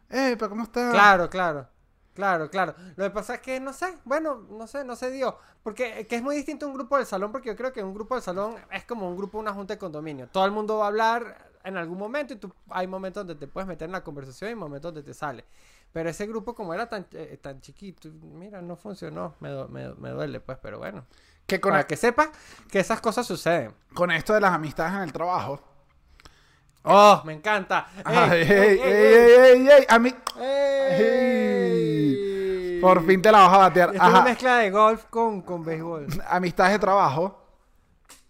Eh, 0.10 0.36
pero 0.38 0.50
¿cómo 0.50 0.64
estás? 0.64 0.92
Claro, 0.92 1.30
claro. 1.30 1.70
Claro, 2.14 2.50
claro. 2.50 2.76
Lo 2.96 3.04
que 3.06 3.10
pasa 3.10 3.36
es 3.36 3.42
que 3.42 3.60
no 3.60 3.74
sé, 3.74 3.98
bueno, 4.06 4.46
no 4.50 4.68
sé, 4.68 4.84
no 4.84 4.96
se 4.96 5.10
dio. 5.12 5.38
Porque 5.64 6.00
eh, 6.02 6.08
que 6.08 6.18
es 6.18 6.22
muy 6.22 6.36
distinto 6.36 6.68
un 6.68 6.74
grupo 6.74 6.98
del 6.98 7.06
salón, 7.06 7.32
porque 7.32 7.50
yo 7.50 7.56
creo 7.56 7.74
que 7.74 7.84
un 7.84 7.94
grupo 7.94 8.16
del 8.16 8.24
salón 8.24 8.56
es 8.72 8.86
como 8.86 9.10
un 9.10 9.18
grupo, 9.18 9.40
una 9.40 9.54
junta 9.54 9.74
de 9.74 9.78
condominio. 9.80 10.28
Todo 10.28 10.46
el 10.46 10.52
mundo 10.52 10.78
va 10.78 10.86
a 10.86 10.88
hablar 10.90 11.52
en 11.64 11.78
algún 11.78 11.98
momento 11.98 12.34
y 12.34 12.38
tú 12.38 12.54
hay 12.70 12.88
momentos 12.88 13.26
donde 13.26 13.40
te 13.40 13.48
puedes 13.52 13.68
meter 13.68 13.86
en 13.88 13.94
la 13.94 14.04
conversación 14.04 14.52
y 14.52 14.56
momentos 14.56 14.94
donde 14.94 15.04
te 15.04 15.14
sale. 15.14 15.46
Pero 15.92 16.10
ese 16.10 16.26
grupo 16.28 16.54
como 16.56 16.74
era 16.74 16.88
tan, 16.90 17.08
eh, 17.14 17.38
tan 17.42 17.62
chiquito, 17.62 18.10
mira, 18.12 18.62
no 18.62 18.76
funcionó. 18.76 19.36
Me, 19.40 19.68
me, 19.68 19.94
me 19.96 20.10
duele, 20.10 20.40
pues, 20.40 20.58
pero 20.62 20.80
bueno. 20.80 21.06
Que 21.46 21.60
con, 21.60 21.72
Para 21.72 21.86
que 21.88 21.98
sepas 21.98 22.30
que 22.72 22.80
esas 22.80 23.02
cosas 23.02 23.26
suceden. 23.26 23.74
con 23.94 24.12
esto 24.12 24.34
de 24.34 24.42
las 24.42 24.54
amistades 24.54 24.94
en 24.96 25.02
el 25.02 25.14
trabajo. 25.14 25.60
Oh, 26.84 27.22
me 27.26 27.34
encanta. 27.34 27.88
Ay, 28.04 28.42
¡Ey, 28.42 28.52
ey, 28.52 28.52
ey, 28.52 28.80
ey, 28.80 28.80
ey, 28.84 29.32
ey, 29.32 29.68
ey, 29.68 29.68
ey, 29.70 29.86
A 29.88 30.00
mí. 30.00 30.14
Por 32.82 33.06
fin 33.06 33.22
te 33.22 33.32
la 33.32 33.40
vas 33.40 33.54
a 33.54 33.58
batear. 33.58 33.96
Es 33.96 34.02
una 34.02 34.22
mezcla 34.22 34.58
de 34.58 34.70
golf 34.70 35.06
con, 35.06 35.42
con 35.42 35.64
béisbol. 35.64 36.08
Amistades 36.28 36.74
de 36.74 36.80
trabajo. 36.80 37.40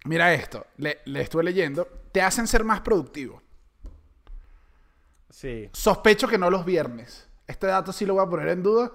Mira 0.06 0.32
esto. 0.34 0.68
Le, 0.78 1.00
le 1.06 1.22
estuve 1.22 1.44
leyendo. 1.44 1.88
Te 2.12 2.22
hacen 2.22 2.46
ser 2.46 2.64
más 2.64 2.82
productivo. 2.82 3.42
Sí. 5.32 5.70
Sospecho 5.74 6.28
que 6.28 6.38
no 6.38 6.52
los 6.52 6.64
viernes. 6.64 7.28
Este 7.48 7.66
dato 7.66 7.92
sí 7.92 8.06
lo 8.06 8.14
voy 8.14 8.24
a 8.24 8.30
poner 8.30 8.50
en 8.50 8.62
duda. 8.62 8.92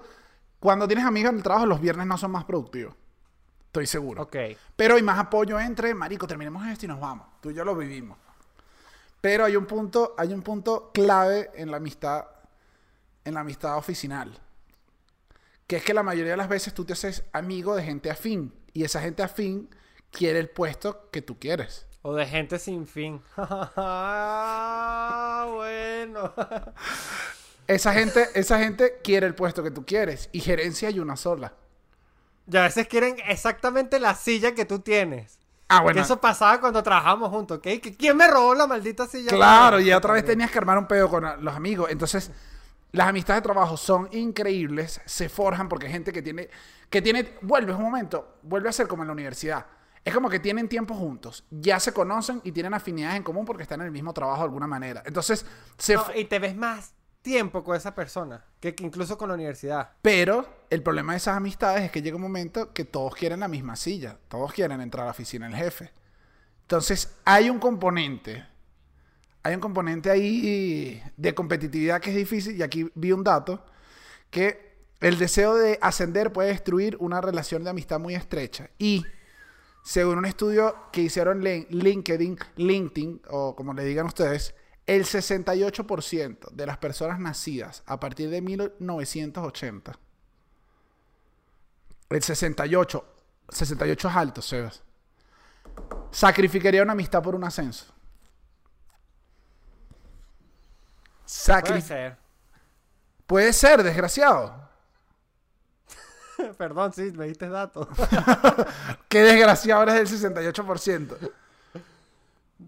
Cuando 0.59 0.87
tienes 0.87 1.05
amigos 1.05 1.31
en 1.31 1.37
el 1.37 1.43
trabajo, 1.43 1.65
los 1.65 1.81
viernes 1.81 2.07
no 2.07 2.17
son 2.17 2.31
más 2.31 2.45
productivos. 2.45 2.95
Estoy 3.65 3.85
seguro. 3.85 4.23
Ok. 4.23 4.35
Pero 4.75 4.95
hay 4.95 5.03
más 5.03 5.19
apoyo 5.19 5.59
entre, 5.59 5.93
marico, 5.93 6.25
terminemos 6.25 6.65
esto 6.67 6.85
y 6.85 6.87
nos 6.87 6.99
vamos. 7.01 7.27
Tú 7.41 7.49
y 7.51 7.53
yo 7.53 7.65
lo 7.65 7.75
vivimos. 7.75 8.17
Pero 9.21 9.45
hay 9.45 9.55
un 9.55 9.65
punto, 9.65 10.15
hay 10.17 10.33
un 10.33 10.41
punto 10.41 10.91
clave 10.93 11.51
en 11.55 11.71
la 11.71 11.77
amistad, 11.77 12.25
en 13.25 13.33
la 13.33 13.41
amistad 13.41 13.77
oficinal. 13.77 14.37
Que 15.67 15.77
es 15.77 15.83
que 15.83 15.93
la 15.93 16.03
mayoría 16.03 16.31
de 16.31 16.37
las 16.37 16.49
veces 16.49 16.73
tú 16.73 16.85
te 16.85 16.93
haces 16.93 17.23
amigo 17.33 17.75
de 17.75 17.83
gente 17.83 18.09
afín. 18.09 18.53
Y 18.73 18.83
esa 18.83 19.01
gente 19.01 19.23
afín 19.23 19.69
quiere 20.11 20.39
el 20.39 20.49
puesto 20.49 21.09
que 21.11 21.21
tú 21.21 21.37
quieres. 21.37 21.85
O 22.01 22.13
de 22.13 22.25
gente 22.25 22.59
sin 22.59 22.87
fin. 22.87 23.21
Ah, 23.81 25.47
bueno. 25.53 26.33
Esa 27.67 27.93
gente, 27.93 28.27
esa 28.33 28.57
gente 28.57 28.99
quiere 29.03 29.27
el 29.27 29.35
puesto 29.35 29.61
que 29.61 29.69
tú 29.69 29.85
quieres. 29.85 30.27
Y 30.31 30.39
gerencia 30.39 30.87
hay 30.87 30.99
una 30.99 31.15
sola. 31.15 31.53
Y 32.51 32.57
a 32.57 32.63
veces 32.63 32.87
quieren 32.87 33.17
exactamente 33.27 33.99
la 33.99 34.15
silla 34.15 34.55
que 34.55 34.65
tú 34.65 34.79
tienes. 34.79 35.37
Ah, 35.69 35.77
Que 35.77 35.83
bueno. 35.83 36.01
eso 36.01 36.19
pasaba 36.19 36.59
cuando 36.59 36.81
trabajamos 36.81 37.29
juntos, 37.29 37.59
¿ok? 37.59 37.63
Que 37.63 37.95
¿Quién 37.97 38.17
me 38.17 38.27
robó 38.27 38.55
la 38.55 38.65
maldita 38.67 39.05
silla? 39.07 39.29
Claro, 39.29 39.79
y 39.79 39.91
otra 39.93 40.13
vez 40.13 40.25
tenías 40.25 40.49
que 40.51 40.57
armar 40.57 40.77
un 40.79 40.87
pedo 40.87 41.07
con 41.09 41.23
a- 41.23 41.35
los 41.37 41.55
amigos. 41.55 41.89
Entonces, 41.91 42.31
las 42.91 43.07
amistades 43.07 43.43
de 43.43 43.43
trabajo 43.43 43.77
son 43.77 44.09
increíbles, 44.11 44.99
se 45.05 45.29
forjan 45.29 45.69
porque 45.69 45.85
hay 45.85 45.91
gente 45.91 46.11
que 46.11 46.21
tiene, 46.23 46.49
que 46.89 47.01
tiene, 47.03 47.35
vuelve 47.41 47.73
un 47.73 47.83
momento, 47.83 48.37
vuelve 48.41 48.67
a 48.69 48.71
ser 48.71 48.87
como 48.87 49.03
en 49.03 49.07
la 49.07 49.13
universidad. 49.13 49.65
Es 50.03 50.13
como 50.13 50.27
que 50.29 50.39
tienen 50.39 50.67
tiempo 50.67 50.95
juntos, 50.95 51.43
ya 51.51 51.79
se 51.79 51.93
conocen 51.93 52.41
y 52.43 52.51
tienen 52.51 52.73
afinidades 52.73 53.17
en 53.17 53.23
común 53.23 53.45
porque 53.45 53.61
están 53.63 53.81
en 53.81 53.85
el 53.87 53.91
mismo 53.91 54.11
trabajo 54.11 54.39
de 54.39 54.45
alguna 54.45 54.65
manera. 54.65 55.03
Entonces, 55.05 55.45
se 55.77 55.95
No, 55.95 56.05
y 56.15 56.25
te 56.25 56.39
ves 56.39 56.55
más 56.55 56.93
tiempo 57.21 57.63
con 57.63 57.75
esa 57.75 57.93
persona 57.93 58.43
que, 58.59 58.75
incluso 58.79 59.17
con 59.17 59.29
la 59.29 59.35
universidad. 59.35 59.91
pero 60.01 60.65
el 60.69 60.83
problema 60.83 61.13
de 61.13 61.17
esas 61.17 61.35
amistades 61.35 61.83
es 61.83 61.91
que 61.91 62.01
llega 62.01 62.15
un 62.15 62.21
momento 62.21 62.73
que 62.73 62.85
todos 62.85 63.15
quieren 63.15 63.39
la 63.39 63.47
misma 63.47 63.75
silla, 63.75 64.17
todos 64.27 64.53
quieren 64.53 64.81
entrar 64.81 65.03
a 65.03 65.05
la 65.05 65.11
oficina 65.11 65.47
del 65.47 65.55
jefe. 65.55 65.91
Entonces, 66.61 67.15
hay 67.25 67.49
un 67.49 67.59
componente, 67.59 68.45
hay 69.41 69.55
un 69.55 69.61
componente 69.61 70.11
ahí 70.11 71.01
de 71.17 71.33
competitividad 71.33 71.99
que 71.99 72.11
es 72.11 72.15
difícil, 72.15 72.55
y 72.55 72.61
aquí 72.61 72.89
vi 72.93 73.11
un 73.11 73.23
dato, 73.23 73.65
que 74.29 74.69
el 74.99 75.17
deseo 75.17 75.55
de 75.55 75.79
ascender 75.81 76.31
puede 76.31 76.49
destruir 76.49 76.97
una 76.99 77.21
relación 77.21 77.63
de 77.63 77.71
amistad 77.71 77.99
muy 77.99 78.13
estrecha. 78.13 78.69
Y 78.77 79.03
según 79.83 80.19
un 80.19 80.25
estudio 80.25 80.75
que 80.91 81.01
hicieron 81.01 81.41
LinkedIn, 81.41 82.37
LinkedIn, 82.57 83.21
o 83.29 83.55
como 83.55 83.73
le 83.73 83.83
digan 83.85 84.05
ustedes, 84.05 84.53
el 84.95 85.05
68% 85.05 86.49
de 86.49 86.65
las 86.65 86.77
personas 86.79 87.19
nacidas 87.19 87.83
a 87.85 87.99
partir 87.99 88.29
de 88.31 88.41
1980, 88.41 89.99
el 92.09 92.23
68, 92.23 93.05
68 93.49 94.07
es 94.07 94.15
alto, 94.15 94.41
Sebas, 94.41 94.81
sacrificaría 96.09 96.81
una 96.81 96.93
amistad 96.93 97.21
por 97.21 97.35
un 97.35 97.43
ascenso. 97.43 97.85
Puede 101.21 101.27
Sacri- 101.27 101.81
ser. 101.81 102.17
Puede 103.27 103.53
ser, 103.53 103.83
desgraciado. 103.83 104.69
Perdón, 106.57 106.93
sí, 106.93 107.11
me 107.11 107.27
diste 107.27 107.47
datos. 107.47 107.87
Qué 109.07 109.19
desgraciado 109.21 109.83
eres 109.83 110.09
del 110.09 110.33
68%. 110.35 111.31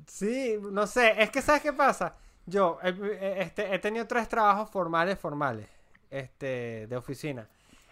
Sí, 0.07 0.57
no 0.61 0.87
sé, 0.87 1.21
es 1.21 1.29
que 1.29 1.41
¿sabes 1.41 1.61
qué 1.61 1.73
pasa? 1.73 2.15
Yo 2.45 2.79
eh, 2.83 2.95
eh, 3.01 3.35
este, 3.41 3.73
he 3.73 3.79
tenido 3.79 4.07
tres 4.07 4.27
trabajos 4.27 4.69
formales, 4.69 5.17
formales, 5.19 5.67
este, 6.09 6.87
de 6.87 6.95
oficina. 6.97 7.47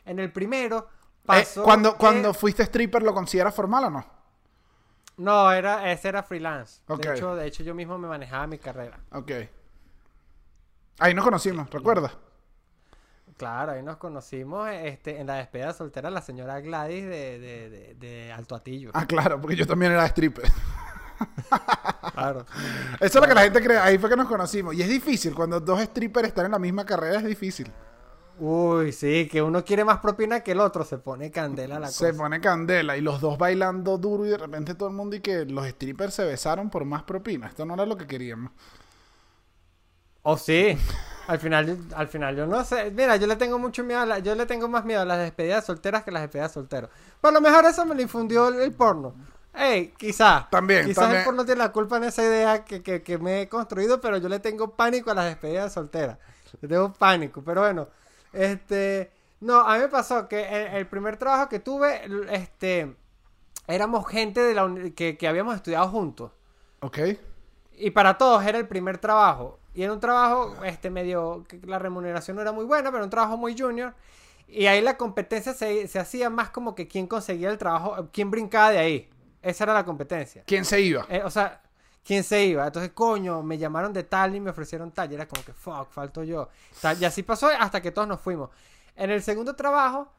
En 0.06 0.20
el 0.20 0.32
primero 0.32 0.88
Eh, 0.90 1.24
pasó 1.26 1.64
cuando, 1.64 1.92
que- 1.94 1.98
cuando 1.98 2.34
fuiste 2.34 2.64
stripper, 2.64 3.04
¿lo 3.04 3.14
consideras 3.14 3.54
formal 3.56 3.86
o 3.86 3.90
no? 3.92 4.06
No, 5.18 5.52
era, 5.52 5.92
ese 5.92 6.08
era 6.10 6.24
freelance. 6.24 6.82
Ok. 6.88 7.02
De, 7.06 7.14
hecho, 7.16 7.36
de 7.36 7.46
hecho, 7.48 7.64
yo 7.64 7.76
mismo 7.76 7.98
me 7.98 8.08
manejaba 8.08 8.48
mi 8.48 8.58
carrera. 8.58 9.00
Ok. 9.12 9.32
Ahí 11.00 11.14
nos 11.14 11.24
conocimos, 11.26 11.70
¿recuerdas? 11.70 12.18
Claro, 13.38 13.72
ahí 13.74 13.84
nos 13.84 13.96
conocimos 13.98 14.70
este, 14.70 15.20
en 15.22 15.28
la 15.28 15.36
despedida 15.36 15.72
soltera 15.72 16.10
la 16.10 16.22
señora 16.22 16.60
Gladys 16.60 17.06
de, 17.06 17.40
de, 17.40 17.70
de, 17.70 17.96
de 17.96 18.32
Alto 18.34 18.54
Atillo. 18.56 18.92
Ah, 18.94 19.06
claro, 19.06 19.40
porque 19.40 19.56
yo 19.56 19.66
también 19.66 19.94
era 19.94 20.06
stripper. 20.08 20.46
Claro. 22.14 22.46
Eso 23.00 23.06
es 23.06 23.16
lo 23.16 23.22
que 23.28 23.34
la 23.34 23.42
gente 23.44 23.62
cree. 23.64 23.78
Ahí 23.78 23.98
fue 23.98 24.10
que 24.10 24.16
nos 24.16 24.28
conocimos. 24.28 24.76
Y 24.76 24.82
es 24.82 24.90
difícil. 24.90 25.34
Cuando 25.34 25.60
dos 25.60 25.82
strippers 25.82 26.28
están 26.30 26.46
en 26.48 26.52
la 26.52 26.60
misma 26.60 26.86
carrera, 26.86 27.18
es 27.20 27.26
difícil. 27.26 27.72
Uy, 28.42 28.92
sí, 28.94 29.28
que 29.30 29.42
uno 29.42 29.66
quiere 29.66 29.84
más 29.84 30.00
propina 30.00 30.40
que 30.42 30.54
el 30.54 30.62
otro, 30.62 30.86
se 30.86 30.98
pone 30.98 31.30
candela 31.30 31.78
la 31.80 31.88
Se 31.90 32.08
cosa. 32.12 32.18
pone 32.24 32.40
candela. 32.40 32.96
Y 32.98 33.02
los 33.02 33.20
dos 33.20 33.38
bailando 33.38 33.98
duro 33.98 34.26
y 34.26 34.30
de 34.30 34.38
repente 34.38 34.76
todo 34.76 34.90
el 34.90 34.96
mundo 34.96 35.16
y 35.18 35.20
que 35.22 35.46
los 35.46 35.68
strippers 35.68 36.14
se 36.14 36.24
besaron 36.26 36.70
por 36.70 36.86
más 36.86 37.04
propina. 37.04 37.48
Esto 37.48 37.66
no 37.66 37.74
era 37.74 37.86
lo 37.86 37.98
que 37.98 38.08
queríamos. 38.08 38.52
O 40.24 40.38
sí. 40.38 40.78
Al 41.28 41.40
final, 41.40 41.66
yo- 41.68 41.96
al 41.96 42.08
final 42.08 42.36
yo 42.36 42.48
no 42.48 42.64
sé. 42.64 42.92
Mira, 42.92 43.16
yo 43.18 43.28
le 43.28 43.36
tengo 43.36 43.60
mucho 43.60 43.84
miedo 43.84 44.02
a 44.02 44.06
la- 44.06 44.20
yo 44.20 44.36
le 44.36 44.46
tengo 44.46 44.68
más 44.68 44.84
miedo 44.86 45.02
a 45.02 45.06
las 45.06 45.20
despedidas 45.20 45.66
solteras 45.66 46.04
que 46.04 46.10
a 46.10 46.14
las 46.14 46.24
despedidas 46.24 46.52
solteros. 46.52 46.90
Pero 47.22 47.30
a 47.30 47.34
lo 47.34 47.42
mejor 47.42 47.66
eso 47.66 47.86
me 47.86 47.94
lo 47.96 48.02
infundió 48.02 48.48
el, 48.50 48.60
el 48.62 48.72
porno. 48.74 49.14
Ey, 49.60 49.94
quizás. 49.98 50.50
También, 50.50 50.86
Quizás 50.86 51.04
también. 51.04 51.20
el 51.20 51.26
porno 51.26 51.44
tiene 51.46 51.60
la 51.60 51.72
culpa 51.72 51.98
en 51.98 52.06
esa 52.06 52.24
idea 52.24 52.64
que, 52.64 52.82
que, 52.82 53.04
que 53.04 53.18
me 53.18 53.42
he 53.42 53.50
construido, 53.50 54.00
pero 54.00 54.18
yo 54.18 54.30
le 54.30 54.40
tengo 54.40 54.76
pánico 54.76 55.12
a 55.12 55.14
las 55.16 55.26
despedidas 55.26 55.74
solteras. 55.74 56.18
Le 56.62 56.68
tengo 56.70 56.94
pánico. 56.94 57.42
Pero 57.44 57.62
bueno, 57.62 57.90
este. 58.32 59.12
No, 59.42 59.60
a 59.62 59.76
mí 59.76 59.80
me 59.82 59.88
pasó 59.90 60.28
que 60.28 60.48
el, 60.48 60.78
el 60.78 60.88
primer 60.88 61.18
trabajo 61.18 61.50
que 61.50 61.60
tuve, 61.60 62.02
este. 62.32 62.96
Éramos 63.68 64.08
gente 64.08 64.42
de 64.42 64.54
la 64.54 64.68
que, 64.96 65.18
que 65.18 65.28
habíamos 65.28 65.56
estudiado 65.56 65.88
juntos. 65.90 66.32
¿Ok? 66.80 66.98
Y 67.74 67.92
para 67.92 68.18
todos 68.18 68.44
era 68.46 68.58
el 68.58 68.68
primer 68.68 68.98
trabajo. 68.98 69.60
Y 69.74 69.84
era 69.84 69.94
un 69.94 70.00
trabajo, 70.00 70.56
este, 70.66 70.90
medio, 70.90 71.46
que 71.48 71.60
la 71.66 71.80
remuneración 71.80 72.36
no 72.36 72.42
era 72.42 72.52
muy 72.52 72.66
buena, 72.66 72.92
pero 72.92 73.04
un 73.04 73.10
trabajo 73.10 73.38
muy 73.38 73.58
junior. 73.58 73.94
Y 74.48 74.66
ahí 74.66 74.82
la 74.82 74.98
competencia 74.98 75.54
se, 75.54 75.88
se 75.88 76.00
hacía 76.00 76.30
más 76.30 76.50
como 76.50 76.74
que 76.74 76.88
quién 76.88 77.06
conseguía 77.08 77.50
el 77.52 77.58
trabajo, 77.60 78.10
quién 78.12 78.32
brincaba 78.32 78.72
de 78.72 78.80
ahí. 78.80 79.10
Esa 79.42 79.64
era 79.64 79.74
la 79.74 79.86
competencia. 79.86 80.44
¿Quién 80.46 80.66
se 80.66 80.82
iba? 80.82 81.06
Eh, 81.10 81.22
o 81.24 81.30
sea, 81.30 81.62
quién 82.04 82.24
se 82.24 82.46
iba. 82.46 82.66
Entonces, 82.66 82.92
coño, 82.94 83.42
me 83.44 83.58
llamaron 83.58 83.94
de 83.94 84.04
tal 84.04 84.36
y 84.36 84.40
me 84.40 84.50
ofrecieron 84.50 84.92
tal. 84.92 85.12
Y 85.12 85.16
era 85.16 85.28
como 85.28 85.44
que, 85.44 85.54
fuck, 85.54 85.90
falto 85.92 86.24
yo. 86.24 86.50
Tal, 86.82 87.02
y 87.02 87.06
así 87.06 87.24
pasó 87.24 87.48
hasta 87.48 87.82
que 87.82 87.92
todos 87.92 88.08
nos 88.08 88.20
fuimos. 88.20 88.50
En 88.96 89.12
el 89.12 89.24
segundo 89.24 89.56
trabajo, 89.56 90.12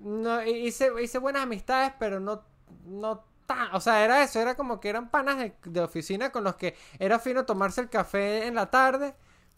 no, 0.00 0.42
hice, 0.44 0.90
hice 1.02 1.18
buenas 1.18 1.42
amistades, 1.42 1.92
pero 1.98 2.20
no, 2.20 2.42
no 2.86 3.24
tan. 3.46 3.74
O 3.74 3.80
sea, 3.80 4.04
era 4.04 4.22
eso. 4.22 4.40
Era 4.40 4.54
como 4.54 4.80
que 4.80 4.88
eran 4.88 5.10
panas 5.10 5.38
de, 5.38 5.54
de 5.64 5.80
oficina 5.80 6.30
con 6.30 6.44
los 6.44 6.56
que 6.56 6.76
era 6.98 7.18
fino 7.18 7.44
tomarse 7.44 7.80
el 7.80 7.90
café 7.90 8.46
en 8.46 8.54
la 8.54 8.70
tarde. 8.70 9.14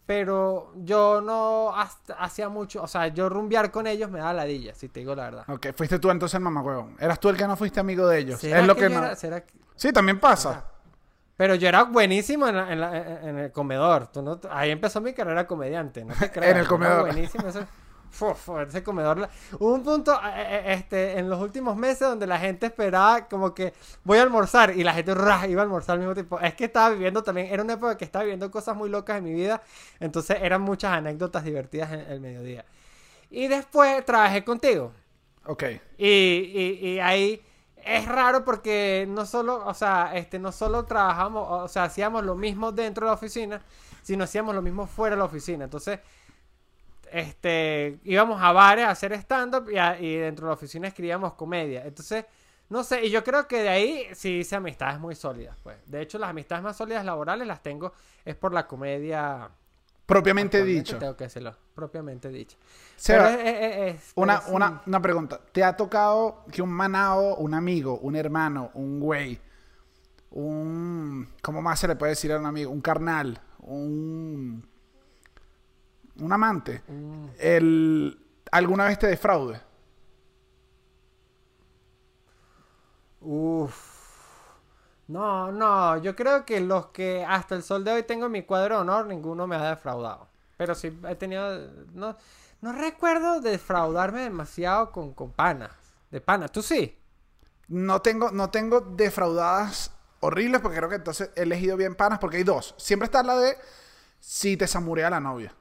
Pero 0.07 0.71
yo 0.77 1.19
no 1.21 1.73
hacía 2.17 2.47
mucho. 2.47 2.81
O 2.81 2.87
sea, 2.87 3.07
yo 3.09 3.27
rumbear 3.27 3.69
con 3.71 3.85
ellos 3.87 4.09
me 4.09 4.19
daba 4.19 4.33
ladilla, 4.33 4.73
si 4.73 4.87
te 4.87 5.01
digo 5.01 5.13
la 5.13 5.23
verdad. 5.25 5.43
Ok, 5.49 5.67
fuiste 5.75 5.99
tú 5.99 6.09
entonces 6.09 6.35
el 6.35 6.41
mamagüevo. 6.41 6.91
Eras 6.97 7.19
tú 7.19 7.27
el 7.29 7.35
que 7.37 7.45
no 7.45 7.57
fuiste 7.57 7.81
amigo 7.81 8.07
de 8.07 8.19
ellos. 8.19 8.39
¿Será 8.39 8.61
Es 8.61 8.65
lo 8.67 8.75
que, 8.75 8.87
no. 8.89 8.99
era- 8.99 9.15
será 9.17 9.41
que- 9.45 9.53
Sí, 9.75 9.91
también 9.91 10.19
pasa. 10.19 10.65
Pero 11.35 11.55
yo 11.55 11.67
era 11.67 11.83
buenísimo 11.83 12.47
en, 12.47 12.55
la- 12.55 12.71
en 12.71 12.79
la- 12.81 12.97
en- 12.97 13.27
en 13.29 13.37
el 13.39 13.51
comedor. 13.51 14.07
Tú 14.07 14.21
no- 14.21 14.39
ahí 14.49 14.71
empezó 14.71 15.01
mi 15.01 15.13
carrera 15.13 15.45
comediante. 15.45 16.05
No 16.05 16.13
te 16.15 16.31
creas, 16.31 16.51
el 16.51 16.57
era 16.61 16.67
comedor. 16.67 17.01
buenísimo. 17.01 17.45
Ese, 17.47 17.67
fu- 18.35 18.59
ese 18.59 18.83
comedor. 18.83 19.27
Hubo 19.59 19.73
un 19.73 19.83
punto 19.83 20.13
eh, 20.13 20.27
eh, 20.35 20.73
este, 20.73 21.17
en 21.19 21.29
los 21.29 21.39
últimos 21.41 21.75
meses 21.77 22.01
donde 22.07 22.27
la 22.27 22.39
gente 22.39 22.65
esperaba 22.67 23.27
como 23.27 23.53
que 23.53 23.73
voy 24.03 24.17
a 24.19 24.23
almorzar 24.23 24.75
y 24.75 24.83
la 24.83 24.93
gente 24.93 25.11
iba 25.11 25.61
a 25.61 25.63
almorzar 25.63 25.93
al 25.93 25.99
mismo 25.99 26.13
tiempo. 26.13 26.39
Es 26.39 26.53
que 26.55 26.65
estaba 26.65 26.89
viviendo 26.91 27.23
también, 27.23 27.47
era 27.47 27.63
una 27.63 27.73
época 27.73 27.97
que 27.97 28.05
estaba 28.05 28.23
viviendo 28.23 28.49
cosas 28.51 28.75
muy 28.75 28.89
locas 28.89 29.17
en 29.17 29.23
mi 29.25 29.33
vida. 29.33 29.61
Entonces 29.99 30.37
eran 30.41 30.61
muchas 30.61 30.91
anécdotas 30.93 31.43
divertidas 31.43 31.91
en 31.91 31.99
el 32.01 32.19
mediodía. 32.19 32.65
Y 33.29 33.47
después 33.47 34.05
trabajé 34.05 34.43
contigo. 34.43 34.93
Ok. 35.45 35.63
Y, 35.97 36.07
y, 36.07 36.87
y 36.89 36.99
ahí 36.99 37.41
es 37.77 38.05
raro 38.07 38.43
porque 38.45 39.05
no 39.09 39.25
solo, 39.25 39.65
o 39.65 39.73
sea, 39.73 40.11
este, 40.15 40.39
no 40.39 40.51
solo 40.51 40.85
trabajamos, 40.85 41.47
o 41.49 41.67
sea, 41.67 41.85
hacíamos 41.85 42.23
lo 42.23 42.35
mismo 42.35 42.71
dentro 42.71 43.05
de 43.05 43.11
la 43.11 43.15
oficina, 43.15 43.61
sino 44.03 44.23
hacíamos 44.25 44.53
lo 44.55 44.61
mismo 44.61 44.85
fuera 44.87 45.15
de 45.15 45.19
la 45.19 45.25
oficina. 45.25 45.63
Entonces, 45.65 45.99
este, 47.11 47.99
íbamos 48.03 48.41
a 48.41 48.51
bares 48.51 48.85
a 48.85 48.91
hacer 48.91 49.13
stand-up 49.13 49.69
y, 49.71 49.77
a- 49.77 49.99
y 49.99 50.15
dentro 50.15 50.45
de 50.45 50.49
la 50.51 50.53
oficina 50.55 50.87
escribíamos 50.87 51.33
comedia. 51.33 51.83
Entonces, 51.85 52.25
no 52.69 52.83
sé, 52.83 53.05
y 53.05 53.09
yo 53.09 53.23
creo 53.23 53.47
que 53.47 53.61
de 53.63 53.69
ahí 53.69 54.07
sí 54.13 54.39
hice 54.39 54.55
amistades 54.57 54.99
muy 54.99 55.15
sólidas, 55.15 55.57
pues. 55.63 55.77
De 55.85 56.01
hecho, 56.01 56.17
las 56.19 56.29
amistades 56.31 56.63
más 56.63 56.75
sólidas 56.75 57.05
laborales 57.05 57.47
las 57.47 57.61
tengo 57.63 57.93
es 58.25 58.35
por 58.35 58.53
la 58.53 58.67
comedia. 58.67 59.49
Propiamente 60.05 60.63
dicho. 60.63 60.97
Tengo 60.97 61.15
que 61.17 61.25
decirlo, 61.25 61.55
propiamente 61.75 62.29
dicho. 62.29 62.57
Seba, 62.95 63.25
Pero 63.27 63.39
es- 63.41 63.47
es- 63.47 63.61
es- 63.61 63.95
es- 64.07 64.11
Una, 64.15 64.39
sí. 64.41 64.51
una, 64.53 64.81
una 64.85 65.01
pregunta. 65.01 65.39
¿Te 65.51 65.63
ha 65.63 65.75
tocado 65.75 66.45
que 66.51 66.61
un 66.61 66.71
manao, 66.71 67.35
un 67.35 67.53
amigo, 67.53 67.99
un 67.99 68.15
hermano, 68.15 68.71
un 68.73 68.99
güey, 68.99 69.39
un... 70.31 71.27
¿Cómo 71.41 71.61
más 71.61 71.79
se 71.79 71.87
le 71.87 71.95
puede 71.95 72.11
decir 72.11 72.31
a 72.31 72.37
un 72.39 72.45
amigo? 72.45 72.71
Un 72.71 72.81
carnal, 72.81 73.39
un... 73.59 74.67
Un 76.19 76.33
amante. 76.33 76.83
Mm. 76.87 77.25
El, 77.39 78.25
¿Alguna 78.51 78.85
vez 78.85 78.99
te 78.99 79.07
defraude? 79.07 79.61
Uf. 83.21 83.97
No, 85.07 85.51
no, 85.51 85.97
yo 85.97 86.15
creo 86.15 86.45
que 86.45 86.59
los 86.59 86.87
que 86.87 87.23
hasta 87.25 87.55
el 87.55 87.63
sol 87.63 87.83
de 87.83 87.93
hoy 87.93 88.03
tengo 88.03 88.25
en 88.25 88.31
mi 88.33 88.43
cuadro 88.43 88.75
de 88.75 88.81
honor, 88.81 89.05
ninguno 89.05 89.47
me 89.47 89.55
ha 89.55 89.69
defraudado. 89.69 90.27
Pero 90.57 90.75
sí 90.75 90.97
he 91.07 91.15
tenido. 91.15 91.71
No, 91.93 92.17
no 92.61 92.73
recuerdo 92.73 93.39
defraudarme 93.39 94.21
demasiado 94.21 94.91
con, 94.91 95.13
con 95.13 95.31
panas. 95.31 95.71
De 96.11 96.19
panas, 96.19 96.51
tú 96.51 96.61
sí. 96.61 96.97
No 97.67 98.01
tengo, 98.01 98.31
no 98.31 98.49
tengo 98.49 98.81
defraudadas 98.81 99.91
horribles 100.19 100.61
porque 100.61 100.77
creo 100.77 100.89
que 100.89 100.95
entonces 100.95 101.29
he 101.35 101.43
elegido 101.43 101.77
bien 101.77 101.95
panas 101.95 102.19
porque 102.19 102.37
hay 102.37 102.43
dos. 102.43 102.75
Siempre 102.77 103.05
está 103.05 103.23
la 103.23 103.37
de 103.37 103.57
si 104.19 104.57
te 104.57 104.67
samurea 104.67 105.09
la 105.09 105.19
novia. 105.19 105.53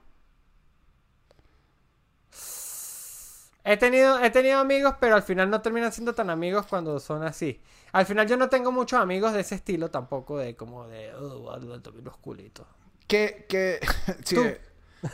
He 3.68 3.76
tenido, 3.76 4.22
he 4.22 4.30
tenido 4.30 4.60
amigos, 4.60 4.94
pero 5.00 5.16
al 5.16 5.24
final 5.24 5.50
no 5.50 5.60
terminan 5.60 5.90
siendo 5.90 6.14
tan 6.14 6.30
amigos 6.30 6.66
cuando 6.68 7.00
son 7.00 7.24
así. 7.24 7.60
Al 7.90 8.06
final 8.06 8.28
yo 8.28 8.36
no 8.36 8.48
tengo 8.48 8.70
muchos 8.70 9.00
amigos 9.00 9.32
de 9.32 9.40
ese 9.40 9.56
estilo 9.56 9.90
tampoco, 9.90 10.38
de 10.38 10.54
como 10.54 10.86
de. 10.86 11.12
Oh, 11.14 11.58
los 11.58 12.16
culitos. 12.18 12.64
Que, 13.08 13.44
que, 13.48 13.80
sí, 14.24 14.36
Tú. 14.36 14.42
eh, 14.42 14.60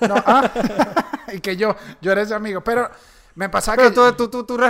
no, 0.07 0.17
ah, 0.27 0.51
y 1.33 1.41
que 1.41 1.57
yo, 1.57 1.75
yo 2.03 2.13
era 2.13 2.21
ese 2.21 2.35
amigo, 2.35 2.63
pero 2.63 2.91
me 3.35 3.49
pasaba 3.49 3.77
Pero 3.77 3.89
que 3.91 3.95
tú, 3.95 4.29
tú, 4.29 4.45
tú, 4.45 4.57
tú 4.57 4.63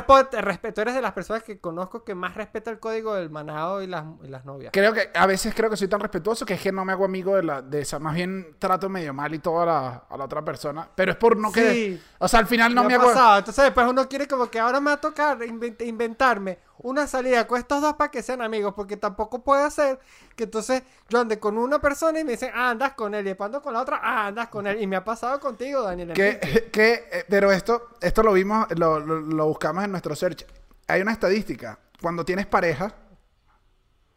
eres 0.81 0.95
de 0.95 1.03
las 1.03 1.13
personas 1.13 1.43
que 1.43 1.59
conozco 1.61 2.05
que 2.05 2.15
más 2.15 2.35
respeta 2.35 2.71
el 2.71 2.79
código 2.79 3.15
del 3.15 3.31
manado 3.31 3.83
y 3.83 3.87
las, 3.87 4.05
y 4.23 4.29
las 4.29 4.45
novias. 4.45 4.71
creo 4.73 4.93
que 4.93 5.11
a 5.15 5.27
veces 5.27 5.55
creo 5.55 5.71
que 5.71 5.77
soy 5.77 5.89
tan 5.89 6.01
respetuoso 6.01 6.45
que 6.47 6.55
es 6.55 6.61
que 6.61 6.73
no 6.73 6.85
me 6.85 6.93
hago 6.93 7.05
amigo 7.05 7.37
de 7.37 7.43
la, 7.43 7.63
de 7.63 7.81
esa, 7.81 7.99
más 7.99 8.15
bien 8.15 8.57
trato 8.59 8.89
medio 8.89 9.13
mal 9.15 9.35
y 9.35 9.39
todo 9.39 9.63
a 9.63 9.67
la, 9.67 9.89
a 10.09 10.17
la 10.17 10.25
otra 10.25 10.45
persona, 10.45 10.89
pero 10.95 11.13
es 11.13 11.19
por 11.19 11.37
no 11.37 11.49
Sí. 11.49 11.55
que, 11.55 11.99
o 12.19 12.29
sea, 12.29 12.41
al 12.41 12.47
final 12.47 12.75
no 12.75 12.83
me 12.83 12.89
me, 12.89 12.95
ha 12.95 12.97
hago, 12.99 13.09
pasado. 13.09 13.39
Entonces 13.39 13.65
después 13.65 13.87
uno 13.89 14.09
quiere 14.09 14.27
como 14.29 14.49
que 14.51 14.59
ahora 14.61 14.81
me 14.81 14.87
va 14.87 14.93
a 14.95 15.01
tocar 15.01 15.39
invent- 15.41 15.85
inventarme 15.87 16.59
una 16.79 17.07
salida 17.07 17.47
con 17.47 17.59
estos 17.59 17.81
dos 17.81 17.95
para 17.95 18.11
que 18.11 18.23
sean 18.23 18.43
amigos, 18.43 18.75
porque 18.75 18.97
tampoco 18.97 19.43
puede 19.43 19.71
ser 19.71 19.99
que 20.37 20.45
entonces 20.45 20.83
yo 21.09 21.21
ande 21.21 21.39
con 21.39 21.59
una 21.59 21.81
persona 21.81 22.21
y 22.21 22.25
me 22.25 22.33
dicen, 22.33 22.51
ah, 22.55 22.71
andas 22.71 22.95
con 22.95 23.15
él, 23.15 23.23
y 23.27 23.31
después 23.31 23.47
ando 23.47 23.63
con 23.63 23.73
la 23.73 23.81
otra, 23.81 24.01
ah, 24.03 24.27
andas 24.27 24.49
con 24.49 24.67
él. 24.67 24.81
Y 24.81 24.87
me 24.87 24.97
ha 24.97 25.05
pasado 25.05 25.39
contigo, 25.41 25.83
Daniel. 25.83 26.13
Que, 26.13 26.69
que, 26.73 27.09
eh, 27.11 27.25
pero 27.29 27.53
esto, 27.53 27.91
esto 28.01 28.23
lo 28.23 28.33
vimos, 28.33 28.67
lo, 28.77 28.99
lo, 29.01 29.21
lo 29.21 29.47
buscamos 29.47 29.85
en 29.85 29.91
nuestro 29.91 30.15
search. 30.17 30.47
Hay 30.89 31.01
una 31.01 31.13
estadística, 31.13 31.79
cuando 32.01 32.25
tienes 32.25 32.47
pareja, 32.47 32.95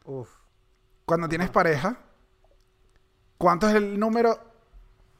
Uf. 0.05 0.29
cuando 1.05 1.29
tienes 1.29 1.49
pareja, 1.49 1.97
¿cuánto 3.37 3.67
es 3.69 3.75
el 3.75 3.99
número? 3.99 4.54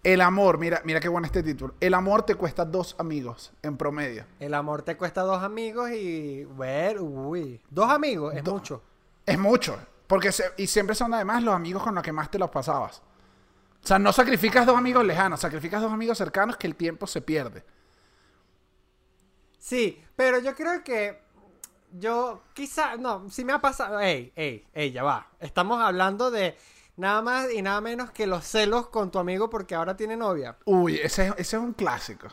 El 0.06 0.22
amor, 0.22 0.60
mira, 0.60 0.82
mira 0.86 0.99
qué 0.99 1.10
bueno 1.10 1.26
este 1.26 1.41
título. 1.41 1.74
El 1.80 1.95
amor 1.95 2.22
te 2.24 2.36
cuesta 2.36 2.64
dos 2.64 2.95
amigos 2.99 3.51
en 3.64 3.76
promedio. 3.76 4.24
El 4.39 4.53
amor 4.53 4.84
te 4.84 4.95
cuesta 4.95 5.22
dos 5.22 5.41
amigos 5.41 5.89
y, 5.89 6.45
ver, 6.45 7.01
uy, 7.01 7.60
dos 7.72 7.89
amigos 7.89 8.36
es 8.36 8.43
mucho. 8.45 8.84
Es 9.26 9.39
mucho. 9.39 9.80
Porque 10.06 10.32
se- 10.32 10.51
y 10.58 10.68
siempre 10.68 10.95
son 10.95 11.12
además 11.16 11.41
los 11.41 11.56
amigos 11.56 11.82
con 11.82 11.95
los 11.95 12.03
que 12.03 12.12
más 12.12 12.30
te 12.30 12.38
los 12.38 12.51
pasabas. 12.51 13.01
O 13.84 13.88
sea, 13.88 13.97
no 13.97 14.14
sacrificas 14.14 14.68
dos 14.68 14.78
amigos 14.78 15.03
lejanos, 15.03 15.39
sacrificas 15.39 15.82
dos 15.82 15.91
amigos 15.91 16.20
cercanos 16.20 16.56
que 16.58 16.68
el 16.68 16.76
tiempo 16.76 17.08
se 17.08 17.22
pierde. 17.22 17.64
Sí, 19.58 20.03
pero 20.16 20.38
yo 20.39 20.53
creo 20.56 20.84
que 20.84 21.20
yo 21.97 22.43
quizá, 22.53 22.95
no, 22.97 23.28
si 23.32 23.43
me 23.43 23.53
ha 23.53 23.60
pasado, 23.60 23.99
ey, 23.99 24.32
ey, 24.36 24.68
ey, 24.72 24.91
ya 24.91 25.01
va. 25.03 25.30
Estamos 25.39 25.82
hablando 25.82 26.30
de 26.30 26.56
nada 26.98 27.22
más 27.22 27.52
y 27.52 27.62
nada 27.62 27.82
menos 27.82 28.12
que 28.12 28.28
los 28.28 28.46
celos 28.46 28.88
con 28.89 29.12
tu 29.12 29.20
amigo 29.20 29.50
porque 29.50 29.76
ahora 29.76 29.96
tiene 29.96 30.16
novia. 30.18 30.58
Uy, 30.66 30.98
ese, 30.98 31.28
es- 31.28 31.34
ese 31.38 31.58
es 31.58 31.62
un 31.64 31.74
clásico. 31.74 32.28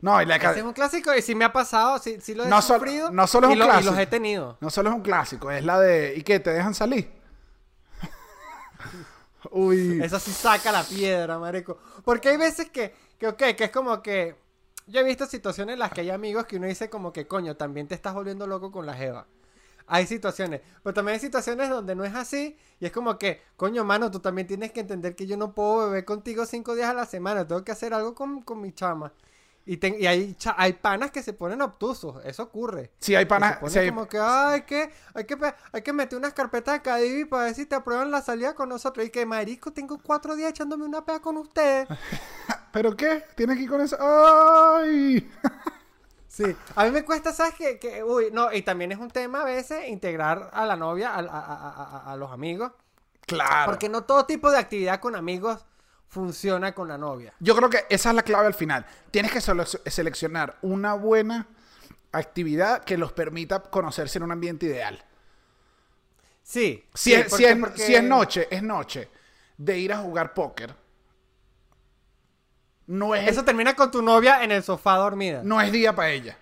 No, 0.00 0.20
y 0.22 0.24
la 0.24 0.36
Ese 0.36 0.60
es 0.60 0.64
un 0.64 0.72
clásico 0.72 1.14
y 1.14 1.20
si 1.20 1.34
me 1.34 1.44
ha 1.44 1.52
pasado, 1.52 1.98
sí, 1.98 2.16
sí 2.22 2.34
lo 2.34 2.44
he 2.44 2.48
No 2.48 2.62
sufrido 2.62 3.10
no 3.10 3.26
solo 3.26 3.48
es 3.48 3.52
un 3.52 3.58
lo- 3.58 3.64
y 3.66 3.68
clásico. 3.68 3.90
los 3.90 4.00
he 4.00 4.06
tenido. 4.06 4.56
no 4.60 4.70
solo 4.70 4.88
es 4.88 4.94
un 4.96 5.02
clásico, 5.02 5.50
es 5.50 5.62
la 5.64 5.78
de 5.78 6.14
¿y 6.16 6.22
qué? 6.22 6.40
¿Te 6.40 6.50
dejan 6.50 6.72
salir? 6.74 7.10
Uy. 9.50 10.00
Eso 10.02 10.18
sí 10.18 10.30
saca 10.32 10.72
la 10.72 10.82
piedra, 10.84 11.38
marico. 11.38 11.78
Porque 12.04 12.28
hay 12.30 12.36
veces 12.36 12.70
que, 12.70 12.94
que, 13.18 13.28
ok, 13.28 13.38
que 13.56 13.64
es 13.64 13.70
como 13.70 14.02
que... 14.02 14.36
Yo 14.86 15.00
he 15.00 15.04
visto 15.04 15.26
situaciones 15.26 15.74
en 15.74 15.78
las 15.78 15.92
que 15.92 16.00
hay 16.00 16.10
amigos 16.10 16.46
que 16.46 16.56
uno 16.56 16.66
dice 16.66 16.90
como 16.90 17.12
que, 17.12 17.26
coño, 17.28 17.56
también 17.56 17.86
te 17.86 17.94
estás 17.94 18.12
volviendo 18.12 18.46
loco 18.46 18.72
con 18.72 18.86
la 18.86 18.94
jeva. 18.94 19.26
Hay 19.92 20.06
situaciones. 20.06 20.60
Pero 20.82 20.94
también 20.94 21.14
hay 21.14 21.20
situaciones 21.20 21.68
donde 21.68 21.94
no 21.94 22.04
es 22.04 22.14
así. 22.14 22.56
Y 22.78 22.86
es 22.86 22.92
como 22.92 23.18
que, 23.18 23.42
coño, 23.56 23.84
mano, 23.84 24.10
tú 24.10 24.20
también 24.20 24.46
tienes 24.46 24.72
que 24.72 24.80
entender 24.80 25.16
que 25.16 25.26
yo 25.26 25.36
no 25.36 25.52
puedo 25.52 25.86
beber 25.88 26.04
contigo 26.04 26.46
cinco 26.46 26.74
días 26.74 26.88
a 26.88 26.94
la 26.94 27.06
semana. 27.06 27.46
Tengo 27.46 27.64
que 27.64 27.72
hacer 27.72 27.92
algo 27.92 28.14
con, 28.14 28.42
con 28.42 28.60
mi 28.60 28.72
chama. 28.72 29.12
Y, 29.66 29.76
ten- 29.76 29.96
y 30.00 30.06
hay, 30.06 30.34
cha- 30.34 30.54
hay 30.56 30.72
panas 30.72 31.10
que 31.10 31.22
se 31.22 31.32
ponen 31.32 31.60
obtusos. 31.60 32.24
Eso 32.24 32.44
ocurre. 32.44 32.92
Sí, 32.98 33.14
hay 33.14 33.24
Que 33.24 33.28
panas. 33.28 33.54
se 33.54 33.60
pone 33.60 33.72
sí, 33.72 33.78
hay- 33.80 33.88
como 33.90 34.06
que, 34.08 34.18
"Ay, 34.18 34.62
que, 34.62 34.90
hay 35.14 35.24
que, 35.24 35.36
hay 35.72 35.82
que 35.82 35.92
meter 35.92 36.18
unas 36.18 36.32
carpetas 36.32 36.74
de 36.74 36.82
Cadivi 36.82 37.24
para 37.26 37.44
ver 37.44 37.54
si 37.54 37.66
te 37.66 37.74
aprueban 37.74 38.10
la 38.10 38.22
salida 38.22 38.54
con 38.54 38.68
nosotros. 38.68 39.04
Y 39.06 39.10
que, 39.10 39.26
marico, 39.26 39.72
tengo 39.72 39.98
cuatro 40.02 40.34
días 40.36 40.50
echándome 40.50 40.84
una 40.86 41.04
pea 41.04 41.20
con 41.20 41.36
ustedes. 41.36 41.86
¿Pero 42.72 42.96
qué? 42.96 43.22
¿Tienes 43.36 43.56
que 43.58 43.64
ir 43.64 43.68
con 43.70 43.80
eso? 43.80 43.96
¡Ay! 44.00 45.28
Sí. 46.42 46.56
A 46.74 46.84
mí 46.84 46.90
me 46.90 47.04
cuesta, 47.04 47.32
¿sabes 47.32 47.54
qué? 47.56 47.78
Que, 47.78 48.02
uy, 48.02 48.28
no, 48.32 48.52
y 48.52 48.62
también 48.62 48.92
es 48.92 48.98
un 48.98 49.10
tema 49.10 49.42
a 49.42 49.44
veces 49.44 49.88
integrar 49.88 50.50
a 50.52 50.64
la 50.64 50.76
novia, 50.76 51.10
a, 51.14 51.18
a- 51.18 51.22
a- 51.22 51.98
a- 52.06 52.12
a 52.12 52.16
los 52.16 52.30
amigos. 52.32 52.72
Claro. 53.26 53.70
Porque 53.70 53.88
no 53.88 54.04
todo 54.04 54.24
tipo 54.26 54.50
de 54.50 54.58
actividad 54.58 55.00
con 55.00 55.14
amigos 55.16 55.64
funciona 56.08 56.74
con 56.74 56.88
la 56.88 56.98
novia. 56.98 57.32
Yo 57.40 57.54
creo 57.54 57.68
que 57.70 57.84
esa 57.90 58.08
es 58.10 58.14
la 58.16 58.22
clave 58.22 58.46
al 58.46 58.54
final. 58.54 58.84
Tienes 59.10 59.30
que 59.32 59.40
seleccionar 59.90 60.56
una 60.62 60.94
buena 60.94 61.46
actividad 62.12 62.82
que 62.84 62.96
los 62.98 63.12
permita 63.12 63.62
conocerse 63.62 64.18
en 64.18 64.24
un 64.24 64.32
ambiente 64.32 64.66
ideal. 64.66 65.04
Sí. 66.42 66.84
Si, 66.94 67.10
sí, 67.10 67.14
es, 67.14 67.24
si, 67.26 67.30
porque- 67.30 67.50
es, 67.50 67.56
porque- 67.58 67.82
si 67.86 67.94
es 67.94 68.02
noche, 68.02 68.48
es 68.50 68.62
noche 68.62 69.08
de 69.56 69.78
ir 69.78 69.92
a 69.92 69.98
jugar 69.98 70.34
póker. 70.34 70.74
No 72.90 73.14
es, 73.14 73.28
Eso 73.28 73.44
termina 73.44 73.76
con 73.76 73.88
tu 73.92 74.02
novia 74.02 74.42
en 74.42 74.50
el 74.50 74.64
sofá 74.64 74.96
dormida. 74.96 75.42
no 75.44 75.60
es 75.60 75.70
día 75.70 75.94
para 75.94 76.10
ella. 76.10 76.36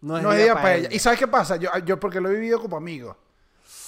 No 0.00 0.20
No 0.20 0.32
es 0.32 0.42
día 0.42 0.54
para 0.54 0.74
ella. 0.74 0.88
¿Y 0.90 0.98
sabes 0.98 1.20
qué 1.20 1.28
pasa? 1.28 1.54
Yo, 1.54 1.70
yo 1.84 2.00
porque 2.00 2.20
lo 2.20 2.30
he 2.30 2.34
vivido 2.34 2.60
como 2.60 2.76
amigo. 2.76 3.16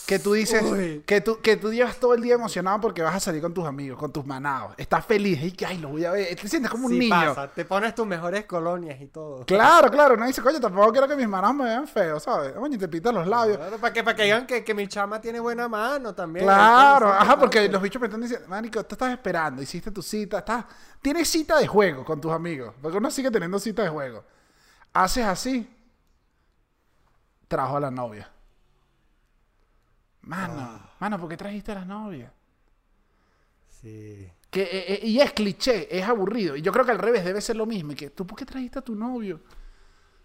Que 0.06 0.18
tú 0.18 0.32
dices 0.32 0.62
Uy. 0.64 1.02
que 1.06 1.20
tú, 1.20 1.40
que 1.40 1.56
tú 1.56 1.72
llevas 1.72 1.96
todo 1.96 2.14
el 2.14 2.20
día 2.20 2.34
emocionado 2.34 2.80
porque 2.80 3.02
vas 3.02 3.14
a 3.14 3.20
salir 3.20 3.40
con 3.40 3.54
tus 3.54 3.64
amigos, 3.64 3.98
con 3.98 4.12
tus 4.12 4.26
manados. 4.26 4.74
Estás 4.76 5.06
feliz 5.06 5.40
y 5.42 5.52
que, 5.52 5.64
ay, 5.64 5.78
lo 5.78 5.90
voy 5.90 6.04
a 6.04 6.10
ver. 6.10 6.34
Te 6.36 6.48
sientes 6.48 6.70
como 6.70 6.86
un 6.86 6.92
Sí 6.92 6.98
niño. 6.98 7.34
pasa, 7.34 7.48
te 7.48 7.64
pones 7.64 7.94
tus 7.94 8.06
mejores 8.06 8.44
colonias 8.44 9.00
y 9.00 9.06
todo. 9.06 9.46
Claro, 9.46 9.90
claro. 9.90 10.16
No 10.16 10.26
dice, 10.26 10.42
coño, 10.42 10.60
tampoco 10.60 10.90
quiero 10.90 11.06
que 11.06 11.14
mis 11.14 11.28
manados 11.28 11.54
me 11.56 11.64
vean 11.64 11.86
feo, 11.86 12.18
¿sabes? 12.18 12.52
Coño, 12.52 12.76
te 12.78 12.88
pitan 12.88 13.14
los 13.14 13.26
labios. 13.28 13.58
Claro, 13.58 13.78
para 13.78 13.92
que, 13.92 14.02
para 14.02 14.16
que 14.16 14.22
digan 14.24 14.46
que, 14.46 14.64
que 14.64 14.74
mi 14.74 14.88
chama 14.88 15.20
tiene 15.20 15.38
buena 15.38 15.68
mano 15.68 16.12
también. 16.14 16.44
Claro, 16.46 17.08
ajá, 17.08 17.38
porque 17.38 17.68
los 17.68 17.80
bichos 17.80 18.00
me 18.00 18.08
están 18.08 18.20
diciendo, 18.20 18.46
Manico, 18.48 18.84
tú 18.84 18.96
estás 18.96 19.12
esperando, 19.12 19.62
hiciste 19.62 19.92
tu 19.92 20.02
cita, 20.02 20.38
estás, 20.40 20.64
tienes 21.00 21.28
cita 21.28 21.58
de 21.58 21.66
juego 21.68 22.04
con 22.04 22.20
tus 22.20 22.32
amigos, 22.32 22.74
porque 22.82 22.98
uno 22.98 23.10
sigue 23.10 23.30
teniendo 23.30 23.58
cita 23.60 23.82
de 23.84 23.88
juego. 23.88 24.24
Haces 24.92 25.24
así, 25.24 25.70
trajo 27.46 27.76
a 27.76 27.80
la 27.80 27.90
novia. 27.90 28.28
Mano, 30.22 30.54
Ah. 30.56 30.90
mano, 31.00 31.18
¿por 31.18 31.28
qué 31.28 31.36
trajiste 31.36 31.72
a 31.72 31.76
la 31.76 31.84
novia? 31.84 32.32
Sí. 33.80 34.30
Que, 34.50 34.62
eh, 34.62 34.84
eh, 34.94 35.00
y 35.06 35.18
es 35.20 35.32
cliché, 35.32 35.88
es 35.96 36.06
aburrido. 36.06 36.56
Y 36.56 36.62
yo 36.62 36.72
creo 36.72 36.84
que 36.84 36.90
al 36.92 36.98
revés 36.98 37.24
debe 37.24 37.40
ser 37.40 37.56
lo 37.56 37.66
mismo. 37.66 37.92
Y 37.92 37.94
que, 37.96 38.10
¿tú 38.10 38.26
por 38.26 38.38
qué 38.38 38.44
trajiste 38.44 38.78
a 38.78 38.82
tu 38.82 38.94
novio? 38.94 39.40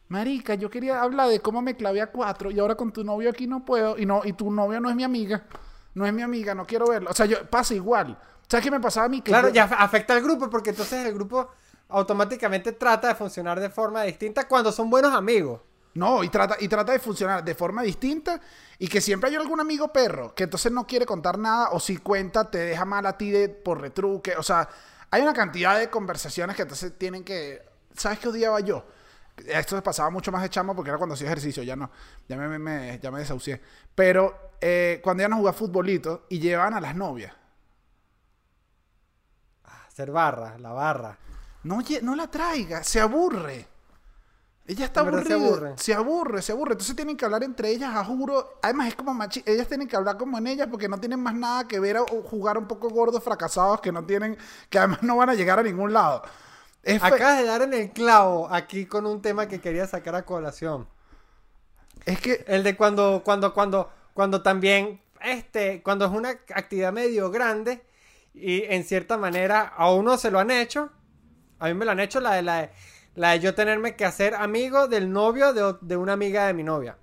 Marica, 0.09 0.53
yo 0.55 0.69
quería 0.69 1.01
hablar 1.01 1.29
de 1.29 1.39
cómo 1.39 1.61
me 1.61 1.75
clavé 1.75 2.01
a 2.01 2.11
cuatro 2.11 2.51
y 2.51 2.59
ahora 2.59 2.75
con 2.75 2.91
tu 2.93 3.03
novio 3.03 3.29
aquí 3.29 3.47
no 3.47 3.65
puedo. 3.65 3.97
Y 3.97 4.05
no 4.05 4.21
y 4.23 4.33
tu 4.33 4.51
novio 4.51 4.79
no 4.79 4.89
es 4.89 4.95
mi 4.95 5.03
amiga. 5.03 5.45
No 5.95 6.05
es 6.05 6.13
mi 6.13 6.21
amiga, 6.21 6.53
no 6.53 6.65
quiero 6.65 6.87
verlo. 6.87 7.09
O 7.09 7.13
sea, 7.13 7.25
yo 7.25 7.49
pasa 7.49 7.73
igual. 7.73 8.17
¿Sabes 8.47 8.63
qué 8.63 8.71
me 8.71 8.79
pasaba 8.79 9.07
a 9.07 9.09
mí? 9.09 9.21
Que 9.21 9.31
Claro, 9.31 9.47
yo- 9.49 9.55
ya 9.55 9.67
af- 9.69 9.75
afecta 9.79 10.13
al 10.13 10.21
grupo 10.21 10.49
porque 10.49 10.69
entonces 10.69 11.05
el 11.05 11.13
grupo 11.13 11.49
automáticamente 11.89 12.73
trata 12.73 13.07
de 13.09 13.15
funcionar 13.15 13.59
de 13.59 13.69
forma 13.69 14.03
distinta 14.03 14.47
cuando 14.47 14.71
son 14.71 14.89
buenos 14.89 15.13
amigos. 15.13 15.61
No, 15.97 16.23
y 16.23 16.29
trata, 16.29 16.57
y 16.59 16.67
trata 16.67 16.91
de 16.91 16.99
funcionar 16.99 17.43
de 17.43 17.55
forma 17.55 17.81
distinta 17.81 18.39
y 18.77 18.87
que 18.87 19.01
siempre 19.01 19.31
hay 19.31 19.35
algún 19.35 19.59
amigo 19.59 19.91
perro 19.91 20.35
que 20.35 20.43
entonces 20.43 20.71
no 20.71 20.85
quiere 20.85 21.07
contar 21.07 21.39
nada 21.39 21.69
o 21.71 21.79
si 21.79 21.97
cuenta 21.97 22.51
te 22.51 22.59
deja 22.59 22.85
mal 22.85 23.07
a 23.07 23.17
ti 23.17 23.31
de, 23.31 23.49
por 23.49 23.81
retruque. 23.81 24.35
O 24.35 24.43
sea, 24.43 24.69
hay 25.09 25.23
una 25.23 25.33
cantidad 25.33 25.79
de 25.79 25.89
conversaciones 25.89 26.55
que 26.55 26.61
entonces 26.61 26.95
tienen 26.99 27.23
que... 27.23 27.63
¿Sabes 27.95 28.19
qué 28.19 28.27
odiaba 28.27 28.59
yo? 28.59 28.85
Esto 29.47 29.75
se 29.75 29.81
pasaba 29.81 30.11
mucho 30.11 30.31
más 30.31 30.43
de 30.43 30.51
chamo 30.51 30.75
porque 30.75 30.91
era 30.91 30.99
cuando 30.99 31.15
hacía 31.15 31.25
ejercicio, 31.25 31.63
ya 31.63 31.75
no, 31.75 31.89
ya 32.29 32.37
me, 32.37 32.99
ya 32.99 33.09
me 33.09 33.17
desahucié. 33.17 33.59
Pero 33.95 34.51
eh, 34.61 35.01
cuando 35.03 35.23
iban 35.23 35.33
a 35.33 35.37
jugar 35.37 35.55
futbolito 35.55 36.27
y 36.29 36.37
llevaban 36.39 36.75
a 36.75 36.79
las 36.79 36.95
novias. 36.95 37.33
Hacer 39.63 40.11
barra, 40.11 40.59
la 40.59 40.73
barra. 40.73 41.17
No, 41.63 41.79
no 42.03 42.15
la 42.15 42.29
traiga, 42.29 42.83
se 42.83 42.99
aburre. 42.99 43.76
Ella 44.67 44.83
está 44.83 45.01
se 45.01 45.07
aburrida. 45.07 45.35
aburre. 45.35 45.73
Se 45.77 45.93
aburre, 45.93 46.41
se 46.41 46.51
aburre. 46.51 46.71
Entonces 46.73 46.95
tienen 46.95 47.15
que 47.15 47.23
hablar 47.23 47.41
entre 47.43 47.69
ellas, 47.69 47.95
a 47.95 48.03
juro. 48.03 48.59
Además, 48.61 48.89
es 48.89 48.95
como 48.95 49.13
machi. 49.13 49.41
Ellas 49.45 49.67
tienen 49.67 49.87
que 49.87 49.95
hablar 49.95 50.17
como 50.17 50.37
en 50.37 50.45
ellas 50.45 50.67
porque 50.69 50.89
no 50.89 50.99
tienen 50.99 51.21
más 51.21 51.33
nada 51.33 51.67
que 51.67 51.79
ver 51.79 51.97
o 51.97 52.05
jugar 52.05 52.57
un 52.57 52.67
poco 52.67 52.89
gordos, 52.89 53.23
fracasados, 53.23 53.79
que 53.79 53.93
no 53.93 54.05
tienen. 54.05 54.37
que 54.69 54.77
además 54.77 55.01
no 55.03 55.15
van 55.15 55.29
a 55.29 55.35
llegar 55.35 55.57
a 55.57 55.63
ningún 55.63 55.93
lado. 55.93 56.21
Es 56.83 57.01
Acabas 57.01 57.37
de 57.39 57.45
dar 57.45 57.61
en 57.61 57.73
el 57.73 57.91
clavo 57.91 58.49
aquí 58.51 58.85
con 58.85 59.05
un 59.05 59.21
tema 59.21 59.47
que 59.47 59.61
quería 59.61 59.87
sacar 59.87 60.15
a 60.15 60.25
colación. 60.25 60.87
Es 62.05 62.19
que. 62.19 62.43
El 62.47 62.63
de 62.63 62.75
cuando, 62.75 63.21
cuando, 63.23 63.53
cuando, 63.53 63.89
cuando 64.13 64.41
también, 64.41 65.01
este, 65.21 65.81
cuando 65.81 66.05
es 66.05 66.11
una 66.11 66.29
actividad 66.29 66.91
medio 66.91 67.31
grande 67.31 67.85
y 68.33 68.63
en 68.63 68.83
cierta 68.83 69.17
manera 69.17 69.61
a 69.61 69.93
uno 69.93 70.17
se 70.17 70.29
lo 70.29 70.39
han 70.39 70.51
hecho, 70.51 70.91
a 71.59 71.67
mí 71.67 71.73
me 71.73 71.85
lo 71.85 71.91
han 71.91 72.01
hecho 72.01 72.19
la 72.19 72.33
de 72.33 72.41
la 72.41 72.55
de, 72.57 72.69
la 73.17 73.31
de 73.31 73.39
yo 73.41 73.53
tenerme 73.55 73.95
que 73.95 74.05
hacer 74.05 74.33
amigo 74.35 74.87
del 74.87 75.11
novio 75.11 75.51
de, 75.53 75.75
de 75.81 75.97
una 75.97 76.13
amiga 76.13 76.47
de 76.47 76.53
mi 76.53 76.63
novia. 76.63 76.97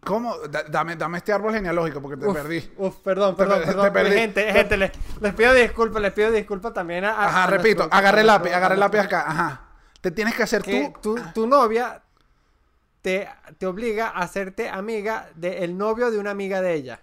¿Cómo? 0.00 0.38
Da- 0.48 0.62
dame, 0.62 0.96
dame 0.96 1.18
este 1.18 1.32
árbol 1.32 1.52
genealógico 1.52 2.00
porque 2.00 2.16
te 2.16 2.26
Uf, 2.26 2.34
perdí. 2.34 2.72
Uf, 2.78 2.96
perdón, 3.00 3.36
perdón, 3.36 3.58
per- 3.58 3.66
perdón. 3.66 3.84
te 3.84 3.90
perdí. 3.90 4.12
Gente, 4.16 4.44
Te- 4.44 4.52
gente, 4.52 4.76
les, 4.76 4.92
les 5.20 5.34
pido 5.34 5.52
disculpas, 5.52 6.00
les 6.00 6.12
pido 6.12 6.30
disculpas 6.30 6.72
también 6.72 7.04
a, 7.04 7.10
Ajá, 7.26 7.44
a 7.44 7.46
repito. 7.48 7.78
nuestro- 7.82 7.98
agarre 7.98 8.20
el 8.20 8.26
lápiz, 8.28 8.52
agarre 8.52 8.74
el 8.74 8.80
lápiz 8.80 8.98
acá. 9.00 9.24
Ajá. 9.28 9.60
Te 10.00 10.10
tienes 10.12 10.34
que 10.34 10.44
hacer 10.44 10.62
que 10.62 10.92
tú. 11.02 11.16
tu, 11.16 11.22
tu 11.34 11.46
novia 11.48 12.00
te, 13.02 13.28
te 13.58 13.66
obliga 13.66 14.08
a 14.08 14.20
hacerte 14.22 14.68
amiga 14.68 15.28
del 15.34 15.76
novio 15.76 16.10
de 16.12 16.18
una 16.18 16.30
amiga 16.30 16.60
de 16.62 16.74
ella. 16.74 17.00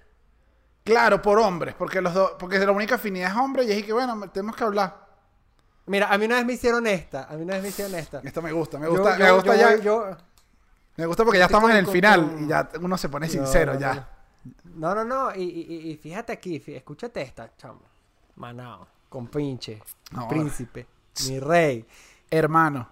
Claro, 0.85 1.21
por 1.21 1.37
hombres. 1.39 1.75
Porque 1.77 2.01
los 2.01 2.13
dos. 2.13 2.31
Porque 2.39 2.57
la 2.59 2.71
única 2.71 2.95
afinidad 2.95 3.31
es 3.31 3.37
hombre 3.37 3.65
y 3.65 3.71
es 3.71 3.83
que, 3.85 3.91
bueno, 3.91 4.29
tenemos 4.31 4.55
que 4.55 4.63
hablar. 4.63 5.04
Mira, 5.87 6.11
a 6.11 6.17
mí 6.17 6.25
una 6.25 6.35
vez 6.37 6.45
me 6.45 6.53
hicieron 6.53 6.87
esta, 6.87 7.25
a 7.25 7.33
mí 7.35 7.43
una 7.43 7.53
vez 7.53 7.63
me 7.63 7.69
hicieron 7.69 7.93
esta. 7.95 8.19
Esto 8.23 8.41
me 8.41 8.51
gusta, 8.51 8.79
me 8.79 8.87
gusta, 8.87 9.17
yo- 9.17 9.23
me 9.25 9.31
gusta 9.31 9.55
yo 9.55 9.61
ya. 9.61 9.69
voy- 9.75 9.81
yo- 9.81 10.17
Me 10.97 11.05
gusta 11.05 11.23
porque 11.23 11.39
ya 11.39 11.45
estamos 11.45 11.69
en 11.71 11.77
el 11.77 11.87
final 11.87 12.37
y 12.39 12.47
ya 12.47 12.69
uno 12.81 12.97
se 12.97 13.09
pone 13.09 13.27
sincero 13.29 13.73
no, 13.73 13.79
ya. 13.79 14.09
No, 14.75 14.95
no, 14.95 15.03
no, 15.03 15.35
y, 15.35 15.41
y- 15.43 15.91
y 15.91 15.97
fíjate 15.97 16.31
aquí, 16.33 16.63
escúchate 16.67 17.21
esta, 17.21 17.51
chamo. 17.57 17.81
Manao, 18.37 18.87
compinche, 19.09 19.81
No. 20.11 20.27
príncipe, 20.27 20.87
mi 21.27 21.39
rey, 21.39 21.85
Hermano. 22.31 22.87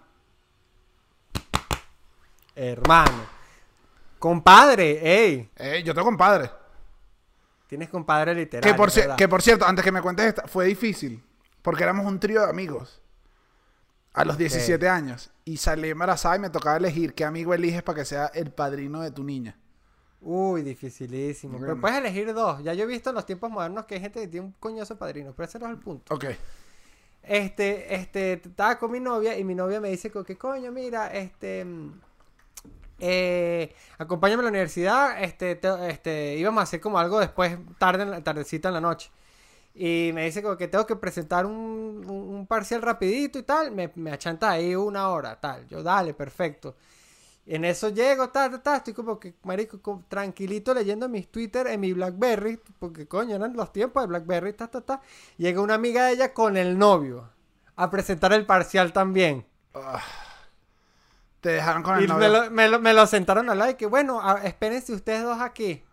hermano, 2.55 3.25
compadre, 4.19 5.49
ey, 5.57 5.83
yo 5.83 5.93
tengo 5.93 6.05
compadre. 6.05 6.49
tienes 7.67 7.89
compadre 7.89 8.35
literal. 8.35 8.61
Que 8.71 8.77
por, 8.77 8.91
que 9.15 9.27
por 9.27 9.41
cierto, 9.41 9.65
antes 9.65 9.83
que 9.83 9.91
me 9.91 10.01
cuentes 10.01 10.27
esta, 10.27 10.47
fue 10.47 10.65
difícil. 10.65 11.23
Porque 11.63 11.83
éramos 11.83 12.05
un 12.05 12.19
trío 12.19 12.41
de 12.43 12.49
amigos. 12.49 13.01
A 14.13 14.23
los 14.25 14.37
17 14.37 14.87
años. 14.87 15.31
Y 15.43 15.57
salí 15.57 15.89
embarazada 15.89 16.35
y 16.35 16.39
me 16.39 16.51
tocaba 16.51 16.77
elegir 16.77 17.15
qué 17.15 17.25
amigo 17.25 17.51
eliges 17.55 17.81
para 17.81 17.97
que 17.99 18.05
sea 18.05 18.27
el 18.27 18.51
padrino 18.51 19.01
de 19.01 19.09
tu 19.09 19.23
niña. 19.23 19.57
Uy, 20.21 20.61
dificilísimo. 20.61 21.59
Pero 21.59 21.81
puedes 21.81 21.97
elegir 21.97 22.31
dos. 22.33 22.63
Ya 22.63 22.73
yo 22.75 22.83
he 22.83 22.87
visto 22.87 23.09
en 23.09 23.15
los 23.15 23.25
tiempos 23.25 23.49
modernos 23.49 23.85
que 23.85 23.95
hay 23.95 24.01
gente 24.01 24.21
que 24.21 24.27
tiene 24.27 24.45
un 24.45 24.51
coñazo 24.59 24.93
de 24.93 24.99
padrino, 24.99 25.33
pero 25.35 25.47
ese 25.49 25.57
no 25.57 25.65
es 25.65 25.71
el 25.71 25.79
punto. 25.79 26.13
Ok. 26.13 26.25
Este, 27.23 27.95
este, 27.95 28.33
estaba 28.33 28.77
con 28.77 28.91
mi 28.91 28.99
novia 28.99 29.37
y 29.37 29.43
mi 29.43 29.55
novia 29.55 29.79
me 29.81 29.89
dice 29.89 30.11
que, 30.11 30.37
coño, 30.37 30.71
mira, 30.71 31.07
este, 31.07 31.65
mm, 31.65 31.93
eh, 32.99 33.73
acompáñame 33.97 34.41
a 34.41 34.43
la 34.43 34.49
universidad, 34.49 35.23
este, 35.23 35.55
te- 35.55 35.89
este, 35.89 36.35
íbamos 36.37 36.59
a 36.61 36.63
hacer 36.63 36.79
como 36.81 36.99
algo 36.99 37.19
después, 37.19 37.57
tarde, 37.77 38.21
tardecita 38.21 38.67
en 38.69 38.73
la 38.75 38.81
noche. 38.81 39.09
Y 39.75 40.11
me 40.13 40.25
dice 40.25 40.43
como 40.43 40.55
que 40.57 40.67
tengo 40.67 40.85
que 40.85 40.95
presentar 40.95 41.45
un, 41.45 42.03
un- 42.07 42.47
parcial 42.47 42.81
rapidito 42.81 43.39
y 43.39 43.43
tal, 43.43 43.71
me, 43.71 43.91
me 43.95 44.11
achanta 44.11 44.51
ahí 44.51 44.75
una 44.75 45.09
hora, 45.09 45.39
tal. 45.39 45.65
Yo, 45.67 45.81
dale, 45.81 46.13
perfecto. 46.13 46.75
En 47.45 47.65
eso 47.65 47.89
llego, 47.89 48.29
ta, 48.29 48.49
ta, 48.51 48.61
ta, 48.63 48.75
estoy 48.77 48.93
como 48.93 49.19
que, 49.19 49.35
marico, 49.43 49.81
como 49.81 50.03
tranquilito 50.07 50.73
leyendo 50.73 51.09
mis 51.09 51.29
Twitter 51.31 51.67
en 51.67 51.79
mi 51.81 51.93
Blackberry, 51.93 52.59
porque 52.79 53.07
coño, 53.07 53.35
eran 53.35 53.53
los 53.55 53.73
tiempos 53.73 54.03
de 54.03 54.07
Blackberry, 54.07 54.53
ta, 54.53 54.67
ta, 54.69 54.81
ta. 54.81 55.01
Llega 55.37 55.61
una 55.61 55.75
amiga 55.75 56.05
de 56.07 56.13
ella 56.13 56.33
con 56.33 56.57
el 56.57 56.77
novio 56.77 57.29
a 57.75 57.89
presentar 57.89 58.33
el 58.33 58.45
parcial 58.45 58.93
también. 58.93 59.45
Te 61.41 61.49
dejaron 61.49 61.83
con 61.83 61.97
el 61.97 62.05
Y 62.05 62.07
me 62.07 62.07
novio. 62.07 62.29
lo, 62.29 62.51
me, 62.51 62.67
lo, 62.69 62.79
me 62.79 62.93
lo 62.93 63.05
sentaron 63.07 63.49
al 63.49 63.59
lado 63.59 63.71
y 63.71 63.75
que, 63.75 63.85
bueno, 63.85 64.19
a- 64.21 64.43
espérense 64.43 64.93
ustedes 64.93 65.23
dos 65.23 65.39
aquí. 65.41 65.83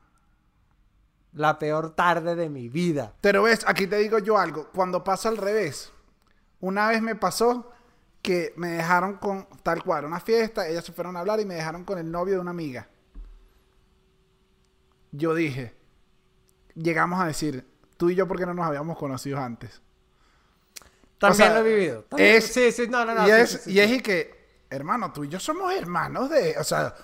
La 1.33 1.59
peor 1.59 1.95
tarde 1.95 2.35
de 2.35 2.49
mi 2.49 2.69
vida. 2.69 3.15
Pero 3.21 3.45
ves, 3.45 3.65
aquí 3.67 3.87
te 3.87 3.97
digo 3.97 4.19
yo 4.19 4.37
algo. 4.39 4.69
Cuando 4.75 5.05
pasa 5.05 5.29
al 5.29 5.37
revés, 5.37 5.93
una 6.61 6.89
vez 6.89 7.01
me 7.03 7.15
pasó 7.15 7.71
que 8.23 8.53
me 8.57 8.69
dejaron 8.73 9.15
con 9.17 9.47
tal 9.63 9.83
cual, 9.83 10.05
una 10.05 10.21
fiesta, 10.21 10.67
ellas 10.69 10.85
se 10.85 10.93
fueron 10.93 11.17
a 11.17 11.21
hablar 11.21 11.41
y 11.41 11.45
me 11.47 11.55
dejaron 11.55 11.85
con 11.85 11.99
el 11.99 12.11
novio 12.11 12.35
de 12.35 12.41
una 12.41 12.51
amiga. 12.51 12.89
Yo 15.13 15.35
dije, 15.35 15.75
llegamos 16.75 17.21
a 17.21 17.27
decir, 17.27 17.67
tú 17.97 18.11
y 18.11 18.15
yo, 18.15 18.29
¿por 18.29 18.39
qué 18.39 18.47
no 18.47 18.55
nos 18.55 18.67
habíamos 18.67 18.97
conocido 18.99 19.39
antes? 19.39 19.81
También 21.19 21.49
sea, 21.49 21.61
lo 21.61 21.67
he 21.67 21.75
vivido. 21.75 22.03
También- 22.05 22.37
es- 22.37 22.53
sí, 22.53 22.73
sí, 22.73 22.87
no, 22.89 23.05
no, 23.05 23.15
no. 23.15 23.27
y, 23.27 23.31
es, 23.31 23.51
sí, 23.51 23.59
sí, 23.65 23.73
y 23.73 23.81
es 23.81 23.91
y 23.91 24.01
que, 24.01 24.65
hermano, 24.71 25.13
tú 25.13 25.25
y 25.25 25.29
yo 25.29 25.41
somos 25.41 25.73
hermanos 25.75 26.31
de, 26.31 26.57
o 26.59 26.65
sea, 26.65 26.95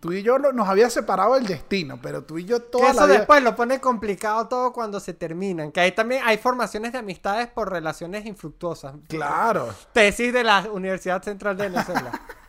tú 0.00 0.12
y 0.12 0.22
yo 0.22 0.38
nos 0.38 0.68
había 0.68 0.90
separado 0.90 1.36
el 1.36 1.46
destino, 1.46 1.98
pero 2.02 2.24
tú 2.24 2.38
y 2.38 2.44
yo 2.44 2.60
toda 2.60 2.86
la 2.86 2.90
eso 2.90 3.06
vida... 3.06 3.18
después 3.18 3.42
lo 3.42 3.56
pone 3.56 3.80
complicado 3.80 4.48
todo 4.48 4.72
cuando 4.72 5.00
se 5.00 5.14
terminan. 5.14 5.72
Que 5.72 5.80
ahí 5.80 5.92
también 5.92 6.22
hay 6.24 6.38
formaciones 6.38 6.92
de 6.92 6.98
amistades 6.98 7.48
por 7.48 7.70
relaciones 7.70 8.26
infructuosas. 8.26 8.94
Claro. 9.08 9.68
Tesis 9.92 10.32
de 10.32 10.44
la 10.44 10.68
Universidad 10.70 11.22
Central 11.22 11.56
de 11.56 11.68
Venezuela. 11.68 12.12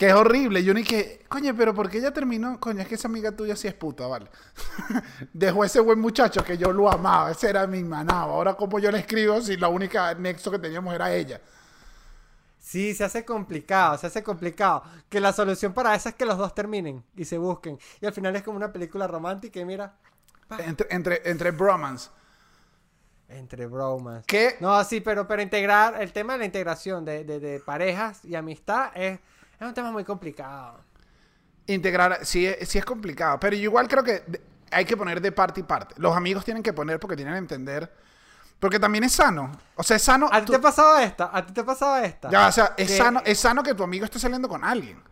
Que 0.00 0.06
es 0.06 0.14
horrible. 0.14 0.64
Yo 0.64 0.72
ni 0.72 0.82
que, 0.82 1.26
coño, 1.28 1.54
pero 1.54 1.74
¿por 1.74 1.90
qué 1.90 1.98
ella 1.98 2.10
terminó? 2.10 2.58
Coño, 2.58 2.80
es 2.80 2.88
que 2.88 2.94
esa 2.94 3.06
amiga 3.06 3.32
tuya 3.32 3.54
sí 3.54 3.68
es 3.68 3.74
puta, 3.74 4.06
vale. 4.06 4.30
Dejó 5.34 5.62
ese 5.62 5.78
buen 5.78 6.00
muchacho 6.00 6.42
que 6.42 6.56
yo 6.56 6.72
lo 6.72 6.90
amaba. 6.90 7.30
Ese 7.30 7.50
era 7.50 7.66
mi 7.66 7.84
manado. 7.84 8.32
Ahora, 8.32 8.54
como 8.54 8.78
yo 8.78 8.90
le 8.90 9.00
escribo 9.00 9.42
si 9.42 9.58
la 9.58 9.68
única 9.68 10.14
nexo 10.14 10.50
que 10.50 10.58
teníamos 10.58 10.94
era 10.94 11.12
ella? 11.12 11.42
Sí, 12.70 12.94
se 12.94 13.02
hace 13.04 13.24
complicado, 13.24 13.98
se 13.98 14.06
hace 14.06 14.22
complicado. 14.22 14.82
Que 15.08 15.18
la 15.20 15.32
solución 15.32 15.72
para 15.74 15.92
eso 15.94 16.08
es 16.08 16.14
que 16.14 16.24
los 16.24 16.38
dos 16.38 16.54
terminen 16.54 17.04
y 17.16 17.24
se 17.24 17.36
busquen. 17.36 17.78
Y 18.00 18.06
al 18.06 18.12
final 18.12 18.36
es 18.36 18.42
como 18.44 18.56
una 18.56 18.72
película 18.72 19.08
romántica 19.08 19.58
y 19.60 19.64
mira, 19.64 19.96
Entre, 20.58 20.86
entre, 20.90 21.22
entre 21.30 21.50
bromance. 21.50 22.10
entre 23.28 23.66
bromas. 23.66 24.24
¿Qué? 24.26 24.56
No, 24.60 24.82
sí, 24.84 25.00
pero, 25.00 25.26
pero 25.26 25.40
integrar, 25.42 26.00
el 26.02 26.12
tema 26.12 26.32
de 26.34 26.40
la 26.40 26.44
integración 26.46 27.04
de, 27.04 27.24
de- 27.24 27.38
de 27.40 27.60
parejas 27.60 28.24
y 28.24 28.34
amistad 28.34 28.90
es, 28.94 29.18
es 29.58 29.66
un 29.66 29.74
tema 29.74 29.90
muy 29.92 30.04
complicado. 30.04 30.80
Integrar, 31.66 32.24
sí, 32.26 32.46
es- 32.46 32.68
sí 32.68 32.78
es 32.78 32.84
complicado. 32.84 33.38
Pero 33.40 33.54
yo 33.56 33.62
igual 33.62 33.86
creo 33.88 34.02
que 34.02 34.22
hay 34.72 34.84
que 34.84 34.96
poner 34.96 35.20
de 35.20 35.32
parte 35.32 35.60
y 35.60 35.62
parte. 35.64 35.94
Los 35.98 36.16
amigos 36.16 36.44
tienen 36.44 36.62
que 36.62 36.72
poner 36.72 36.98
porque 36.98 37.16
tienen 37.16 37.34
que 37.34 37.38
entender. 37.38 37.92
Porque 38.60 38.78
también 38.78 39.02
es 39.04 39.12
sano. 39.12 39.50
O 39.74 39.82
sea, 39.82 39.96
es 39.96 40.02
sano. 40.02 40.28
¿A 40.30 40.40
ti 40.40 40.46
tú- 40.46 40.52
te 40.52 40.58
pasaba 40.60 41.02
esta? 41.02 41.30
¿A 41.32 41.44
ti 41.44 41.52
te 41.52 41.64
pasaba 41.64 42.04
esta? 42.04 42.30
Ya, 42.30 42.46
o 42.48 42.52
sea, 42.52 42.74
es 42.76 42.88
Que- 42.88 42.96
sano, 42.98 43.22
es 43.24 43.38
sano 43.40 43.62
que 43.62 43.74
tu 43.74 43.82
amigo 43.82 44.04
esté 44.04 44.18
saliendo 44.18 44.48
con 44.48 44.62
alguien. 44.62 45.02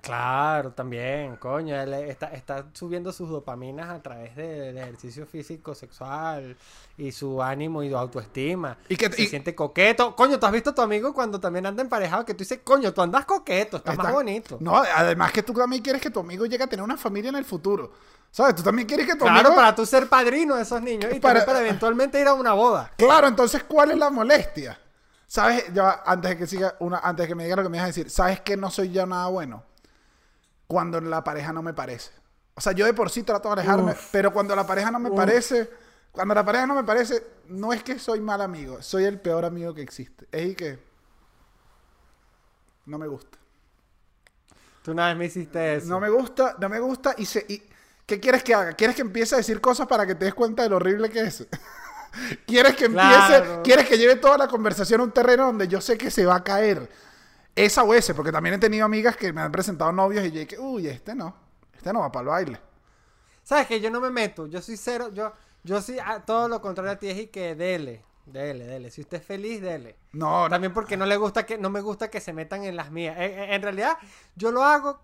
Claro, 0.00 0.70
también, 0.72 1.36
coño, 1.36 1.74
él 1.74 1.92
está, 1.92 2.28
está 2.28 2.66
subiendo 2.72 3.12
sus 3.12 3.28
dopaminas 3.30 3.90
a 3.90 4.00
través 4.00 4.36
de- 4.36 4.60
del 4.60 4.78
ejercicio 4.78 5.26
físico, 5.26 5.74
sexual 5.74 6.56
y 6.96 7.10
su 7.10 7.42
ánimo 7.42 7.82
y 7.82 7.90
su 7.90 7.96
autoestima. 7.98 8.78
Y 8.88 8.96
que- 8.96 9.10
se 9.10 9.22
y- 9.22 9.26
siente 9.26 9.56
coqueto. 9.56 10.14
Coño, 10.14 10.38
¿tú 10.38 10.46
has 10.46 10.52
visto 10.52 10.70
a 10.70 10.74
tu 10.74 10.82
amigo 10.82 11.12
cuando 11.12 11.40
también 11.40 11.66
anda 11.66 11.82
emparejado 11.82 12.24
que 12.24 12.32
tú 12.34 12.38
dices, 12.38 12.60
coño, 12.62 12.92
tú 12.94 13.02
andas 13.02 13.24
coqueto, 13.24 13.78
estás 13.78 13.96
más 13.96 14.06
Está- 14.06 14.16
bonito? 14.16 14.56
No, 14.60 14.76
además 14.76 15.32
que 15.32 15.42
tú 15.42 15.52
también 15.52 15.82
quieres 15.82 16.00
que 16.00 16.10
tu 16.10 16.20
amigo 16.20 16.46
llegue 16.46 16.62
a 16.64 16.68
tener 16.68 16.84
una 16.84 16.96
familia 16.96 17.30
en 17.30 17.36
el 17.36 17.44
futuro. 17.44 17.92
¿Sabes? 18.30 18.54
Tú 18.56 18.62
también 18.62 18.86
quieres 18.86 19.06
que 19.06 19.14
tu 19.14 19.24
Claro, 19.24 19.38
amigo... 19.40 19.54
para 19.56 19.74
tú 19.74 19.84
ser 19.86 20.08
padrino 20.08 20.54
de 20.56 20.62
esos 20.62 20.80
niños 20.82 21.12
y 21.14 21.18
Para- 21.20 21.44
para, 21.44 21.60
eventualmente 21.60 22.20
ir 22.20 22.26
a 22.28 22.34
una 22.34 22.52
boda. 22.52 22.92
Claro, 22.96 23.26
entonces, 23.26 23.64
¿cuál 23.64 23.90
es 23.90 23.98
la 23.98 24.10
molestia? 24.10 24.78
¿Sabes? 25.26 25.64
Ya, 25.74 26.02
antes 26.06 26.30
de 26.30 26.38
que 26.38 26.46
siga 26.46 26.76
una, 26.80 26.98
antes 26.98 27.24
de 27.24 27.28
que 27.28 27.34
me 27.34 27.44
diga 27.44 27.56
lo 27.56 27.62
que 27.62 27.68
me 27.68 27.78
vas 27.78 27.84
a 27.84 27.88
decir, 27.88 28.10
¿sabes 28.10 28.40
que 28.40 28.56
no 28.56 28.70
soy 28.70 28.90
yo 28.92 29.06
nada 29.06 29.26
bueno? 29.28 29.64
Cuando 30.66 31.00
la 31.00 31.24
pareja 31.24 31.52
no 31.52 31.62
me 31.62 31.74
parece. 31.74 32.12
O 32.54 32.60
sea, 32.60 32.72
yo 32.72 32.84
de 32.86 32.94
por 32.94 33.10
sí 33.10 33.22
trato 33.22 33.48
de 33.48 33.54
alejarme, 33.60 33.92
Uf. 33.92 34.08
pero 34.12 34.32
cuando 34.32 34.54
la 34.56 34.66
pareja 34.66 34.90
no 34.90 34.98
me 34.98 35.10
Uf. 35.10 35.16
parece, 35.16 35.70
Cuando 36.12 36.34
la 36.34 36.44
pareja 36.44 36.66
no 36.66 36.74
me 36.74 36.84
parece, 36.84 37.24
no 37.48 37.72
es 37.72 37.82
que 37.82 37.98
soy 37.98 38.20
mal 38.20 38.40
amigo, 38.40 38.82
soy 38.82 39.04
el 39.04 39.20
peor 39.20 39.44
amigo 39.44 39.74
que 39.74 39.82
existe. 39.82 40.26
Es 40.32 40.46
y 40.50 40.54
que 40.54 40.78
no 42.86 42.98
me 42.98 43.06
gusta. 43.06 43.38
Tú 44.82 44.92
una 44.92 45.08
vez 45.08 45.16
me 45.16 45.26
hiciste 45.26 45.76
eso. 45.76 45.86
No 45.86 46.00
me 46.00 46.08
gusta, 46.08 46.56
no 46.58 46.68
me 46.68 46.80
gusta 46.80 47.14
y 47.18 47.26
se 47.26 47.44
y 47.48 47.62
¿qué 48.08 48.18
quieres 48.18 48.42
que 48.42 48.54
haga? 48.54 48.72
¿Quieres 48.72 48.96
que 48.96 49.02
empiece 49.02 49.34
a 49.34 49.38
decir 49.38 49.60
cosas 49.60 49.86
para 49.86 50.04
que 50.06 50.14
te 50.16 50.24
des 50.24 50.34
cuenta 50.34 50.62
de 50.64 50.70
lo 50.70 50.76
horrible 50.76 51.10
que 51.10 51.20
es? 51.20 51.46
¿Quieres 52.46 52.74
que 52.74 52.86
empiece, 52.86 53.16
Claro. 53.16 53.62
quieres 53.62 53.86
que 53.86 53.98
lleve 53.98 54.16
toda 54.16 54.38
la 54.38 54.48
conversación 54.48 55.00
a 55.02 55.04
un 55.04 55.12
terreno 55.12 55.44
donde 55.46 55.68
yo 55.68 55.80
sé 55.80 55.96
que 55.98 56.10
se 56.10 56.24
va 56.26 56.36
a 56.36 56.42
caer? 56.44 56.88
Esa 57.54 57.82
o 57.84 57.92
ese, 57.92 58.14
porque 58.14 58.32
también 58.32 58.54
he 58.54 58.58
tenido 58.58 58.86
amigas 58.86 59.16
que 59.16 59.32
me 59.32 59.40
han 59.42 59.52
presentado 59.52 59.92
novios 59.92 60.24
y 60.24 60.30
yo 60.30 60.40
dije, 60.40 60.58
uy, 60.58 60.88
este 60.88 61.14
no, 61.14 61.34
este 61.76 61.92
no 61.92 62.00
va 62.00 62.10
para 62.10 62.22
el 62.22 62.28
baile. 62.28 62.60
¿Sabes 63.42 63.66
que 63.66 63.80
Yo 63.80 63.90
no 63.90 64.00
me 64.00 64.10
meto. 64.10 64.46
Yo 64.46 64.60
soy 64.62 64.76
cero. 64.76 65.10
Yo, 65.12 65.32
yo 65.64 65.80
sí, 65.82 65.98
a- 65.98 66.20
todo 66.20 66.48
lo 66.48 66.60
contrario 66.60 66.92
a 66.92 66.96
ti 66.96 67.08
es 67.08 67.18
y 67.18 67.26
que 67.28 67.54
dele. 67.54 68.04
Dele, 68.26 68.66
dele. 68.66 68.90
Si 68.90 69.00
usted 69.00 69.18
es 69.18 69.24
feliz, 69.24 69.60
dele. 69.62 69.96
No, 70.12 70.44
no. 70.44 70.50
También 70.50 70.72
porque 70.74 70.96
no 70.98 71.06
le 71.06 71.16
gusta 71.16 71.46
que, 71.46 71.56
no 71.56 71.70
me 71.70 71.80
gusta 71.80 72.10
que 72.10 72.20
se 72.20 72.32
metan 72.34 72.64
en 72.64 72.76
las 72.76 72.90
mías. 72.90 73.16
En, 73.18 73.62
realidad, 73.62 73.96
yo 74.36 74.50
lo 74.52 74.62
hago. 74.64 75.00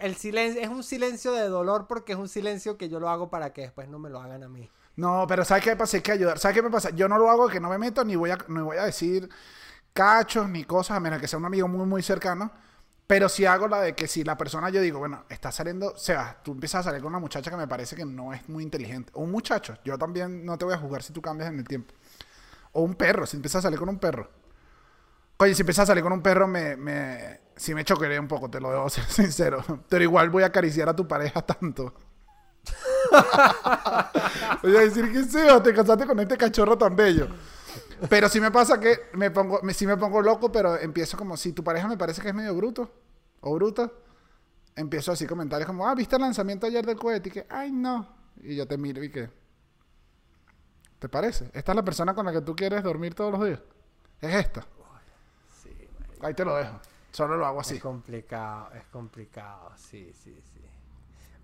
El 0.00 0.16
silencio 0.16 0.60
es 0.60 0.68
un 0.68 0.82
silencio 0.82 1.32
de 1.32 1.48
dolor 1.48 1.86
porque 1.86 2.12
es 2.12 2.18
un 2.18 2.28
silencio 2.28 2.76
que 2.76 2.88
yo 2.88 3.00
lo 3.00 3.08
hago 3.08 3.30
para 3.30 3.52
que 3.52 3.62
después 3.62 3.88
no 3.88 3.98
me 3.98 4.10
lo 4.10 4.20
hagan 4.20 4.42
a 4.42 4.48
mí. 4.48 4.70
No, 4.96 5.26
pero 5.28 5.44
¿sabes 5.44 5.64
qué 5.64 5.76
pasa? 5.76 5.96
Hay 5.96 6.02
que 6.02 6.12
ayudar. 6.12 6.38
¿Sabes 6.38 6.56
qué 6.56 6.62
me 6.62 6.70
pasa? 6.70 6.90
Yo 6.90 7.08
no 7.08 7.18
lo 7.18 7.30
hago 7.30 7.48
que 7.48 7.60
no 7.60 7.68
me 7.68 7.78
meto 7.78 8.04
ni 8.04 8.16
voy 8.16 8.30
a, 8.30 8.38
ni 8.48 8.60
voy 8.60 8.76
a 8.76 8.84
decir 8.84 9.28
cachos 9.92 10.48
ni 10.48 10.64
cosas, 10.64 10.96
a 10.96 11.00
menos 11.00 11.20
que 11.20 11.28
sea 11.28 11.38
un 11.38 11.44
amigo 11.44 11.68
muy, 11.68 11.86
muy 11.86 12.02
cercano. 12.02 12.50
Pero 13.06 13.28
sí 13.28 13.46
hago 13.46 13.68
la 13.68 13.80
de 13.80 13.94
que 13.94 14.06
si 14.06 14.22
la 14.22 14.36
persona 14.36 14.68
yo 14.70 14.82
digo, 14.82 14.98
bueno, 14.98 15.24
está 15.30 15.50
saliendo, 15.50 15.96
Sebas, 15.96 16.42
tú 16.42 16.52
empiezas 16.52 16.80
a 16.80 16.90
salir 16.90 17.00
con 17.00 17.10
una 17.10 17.18
muchacha 17.18 17.50
que 17.50 17.56
me 17.56 17.66
parece 17.66 17.96
que 17.96 18.04
no 18.04 18.34
es 18.34 18.46
muy 18.48 18.62
inteligente. 18.62 19.10
O 19.14 19.22
un 19.22 19.30
muchacho, 19.30 19.78
yo 19.82 19.96
también 19.96 20.44
no 20.44 20.58
te 20.58 20.66
voy 20.66 20.74
a 20.74 20.78
juzgar 20.78 21.02
si 21.02 21.12
tú 21.12 21.22
cambias 21.22 21.48
en 21.50 21.58
el 21.58 21.66
tiempo. 21.66 21.94
O 22.72 22.82
un 22.82 22.94
perro, 22.94 23.24
si 23.24 23.36
empiezas 23.36 23.60
a 23.60 23.62
salir 23.62 23.78
con 23.78 23.88
un 23.88 23.98
perro. 23.98 24.28
Oye, 25.40 25.54
si 25.54 25.62
empiezas 25.62 25.84
a 25.84 25.86
salir 25.86 26.02
con 26.02 26.12
un 26.12 26.20
perro, 26.20 26.48
me, 26.48 26.76
me, 26.76 27.40
sí 27.54 27.72
me 27.74 27.84
choquería 27.84 28.20
un 28.20 28.26
poco, 28.26 28.50
te 28.50 28.60
lo 28.60 28.70
debo 28.70 28.88
ser 28.90 29.04
sincero. 29.08 29.62
Pero 29.88 30.02
igual 30.02 30.30
voy 30.30 30.42
a 30.42 30.46
acariciar 30.46 30.88
a 30.88 30.96
tu 30.96 31.06
pareja 31.06 31.42
tanto. 31.42 31.94
Voy 34.62 34.76
a 34.76 34.80
decir 34.80 35.10
que 35.10 35.24
Sebas, 35.24 35.62
te 35.62 35.72
casaste 35.72 36.06
con 36.06 36.18
este 36.20 36.36
cachorro 36.36 36.76
tan 36.76 36.94
bello. 36.94 37.28
Pero 38.10 38.28
sí 38.28 38.40
me 38.40 38.50
pasa 38.50 38.78
que 38.78 39.08
me 39.14 39.30
pongo, 39.30 39.60
me, 39.62 39.72
sí 39.72 39.86
me 39.86 39.96
pongo 39.96 40.20
loco, 40.20 40.52
pero 40.52 40.76
empiezo 40.76 41.16
como 41.16 41.36
si 41.36 41.52
tu 41.52 41.64
pareja 41.64 41.88
me 41.88 41.96
parece 41.96 42.20
que 42.20 42.28
es 42.28 42.34
medio 42.34 42.54
bruto 42.54 42.90
o 43.40 43.54
bruta. 43.54 43.90
Empiezo 44.76 45.12
así 45.12 45.26
comentarios 45.26 45.66
como, 45.66 45.88
ah, 45.88 45.94
¿viste 45.94 46.16
el 46.16 46.22
lanzamiento 46.22 46.66
ayer 46.66 46.84
del 46.84 46.96
cohete? 46.96 47.28
Y 47.30 47.32
que, 47.32 47.46
ay, 47.48 47.72
no. 47.72 48.08
Y 48.42 48.56
yo 48.56 48.66
te 48.66 48.76
miro 48.76 49.02
y 49.02 49.10
que, 49.10 49.30
¿te 50.98 51.08
parece? 51.08 51.50
¿Esta 51.54 51.72
es 51.72 51.76
la 51.76 51.84
persona 51.84 52.14
con 52.14 52.26
la 52.26 52.32
que 52.32 52.42
tú 52.42 52.54
quieres 52.54 52.82
dormir 52.82 53.14
todos 53.14 53.32
los 53.32 53.44
días? 53.44 53.60
¿Es 54.20 54.34
esta? 54.34 54.66
Ahí 56.22 56.34
te 56.34 56.44
lo 56.44 56.54
dejo. 56.56 56.80
Solo 57.12 57.36
lo 57.36 57.46
hago 57.46 57.60
así. 57.60 57.76
Es 57.76 57.80
complicado, 57.80 58.70
es 58.74 58.84
complicado. 58.86 59.72
Sí, 59.76 60.12
sí, 60.22 60.40
sí. 60.52 60.60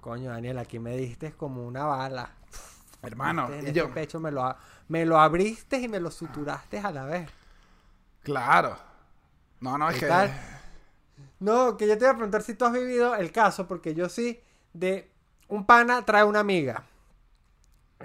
Coño, 0.01 0.31
Daniel, 0.31 0.59
aquí 0.59 0.79
me 0.79 0.97
diste 0.97 1.33
como 1.33 1.67
una 1.67 1.85
bala. 1.87 2.31
Hermano, 3.03 3.49
en 3.53 3.67
y 3.67 3.67
este 3.67 3.73
yo, 3.73 3.93
pecho 3.93 4.21
me 4.21 4.31
lo, 4.31 4.55
me 4.89 5.05
lo 5.07 5.19
abriste 5.19 5.79
y 5.79 5.89
me 5.89 6.01
lo 6.01 6.11
suturaste 6.11 6.79
a 6.79 6.91
la 6.91 7.05
vez. 7.07 7.31
claro. 8.23 8.77
No, 9.61 9.79
no, 9.79 9.89
es 9.91 9.97
¿Qué 9.97 10.01
que... 10.01 10.07
tal? 10.09 10.31
No, 11.41 11.77
que 11.77 11.87
yo 11.87 11.97
te 11.99 12.05
iba 12.05 12.13
a 12.13 12.17
preguntar 12.17 12.43
si 12.43 12.55
tú 12.55 12.65
has 12.65 12.73
vivido 12.73 13.15
el 13.17 13.31
caso, 13.33 13.67
porque 13.69 13.95
yo 13.95 14.09
sí, 14.09 14.41
de 14.73 15.11
un 15.49 15.67
pana 15.67 16.05
trae 16.05 16.25
una 16.25 16.41
amiga, 16.41 16.85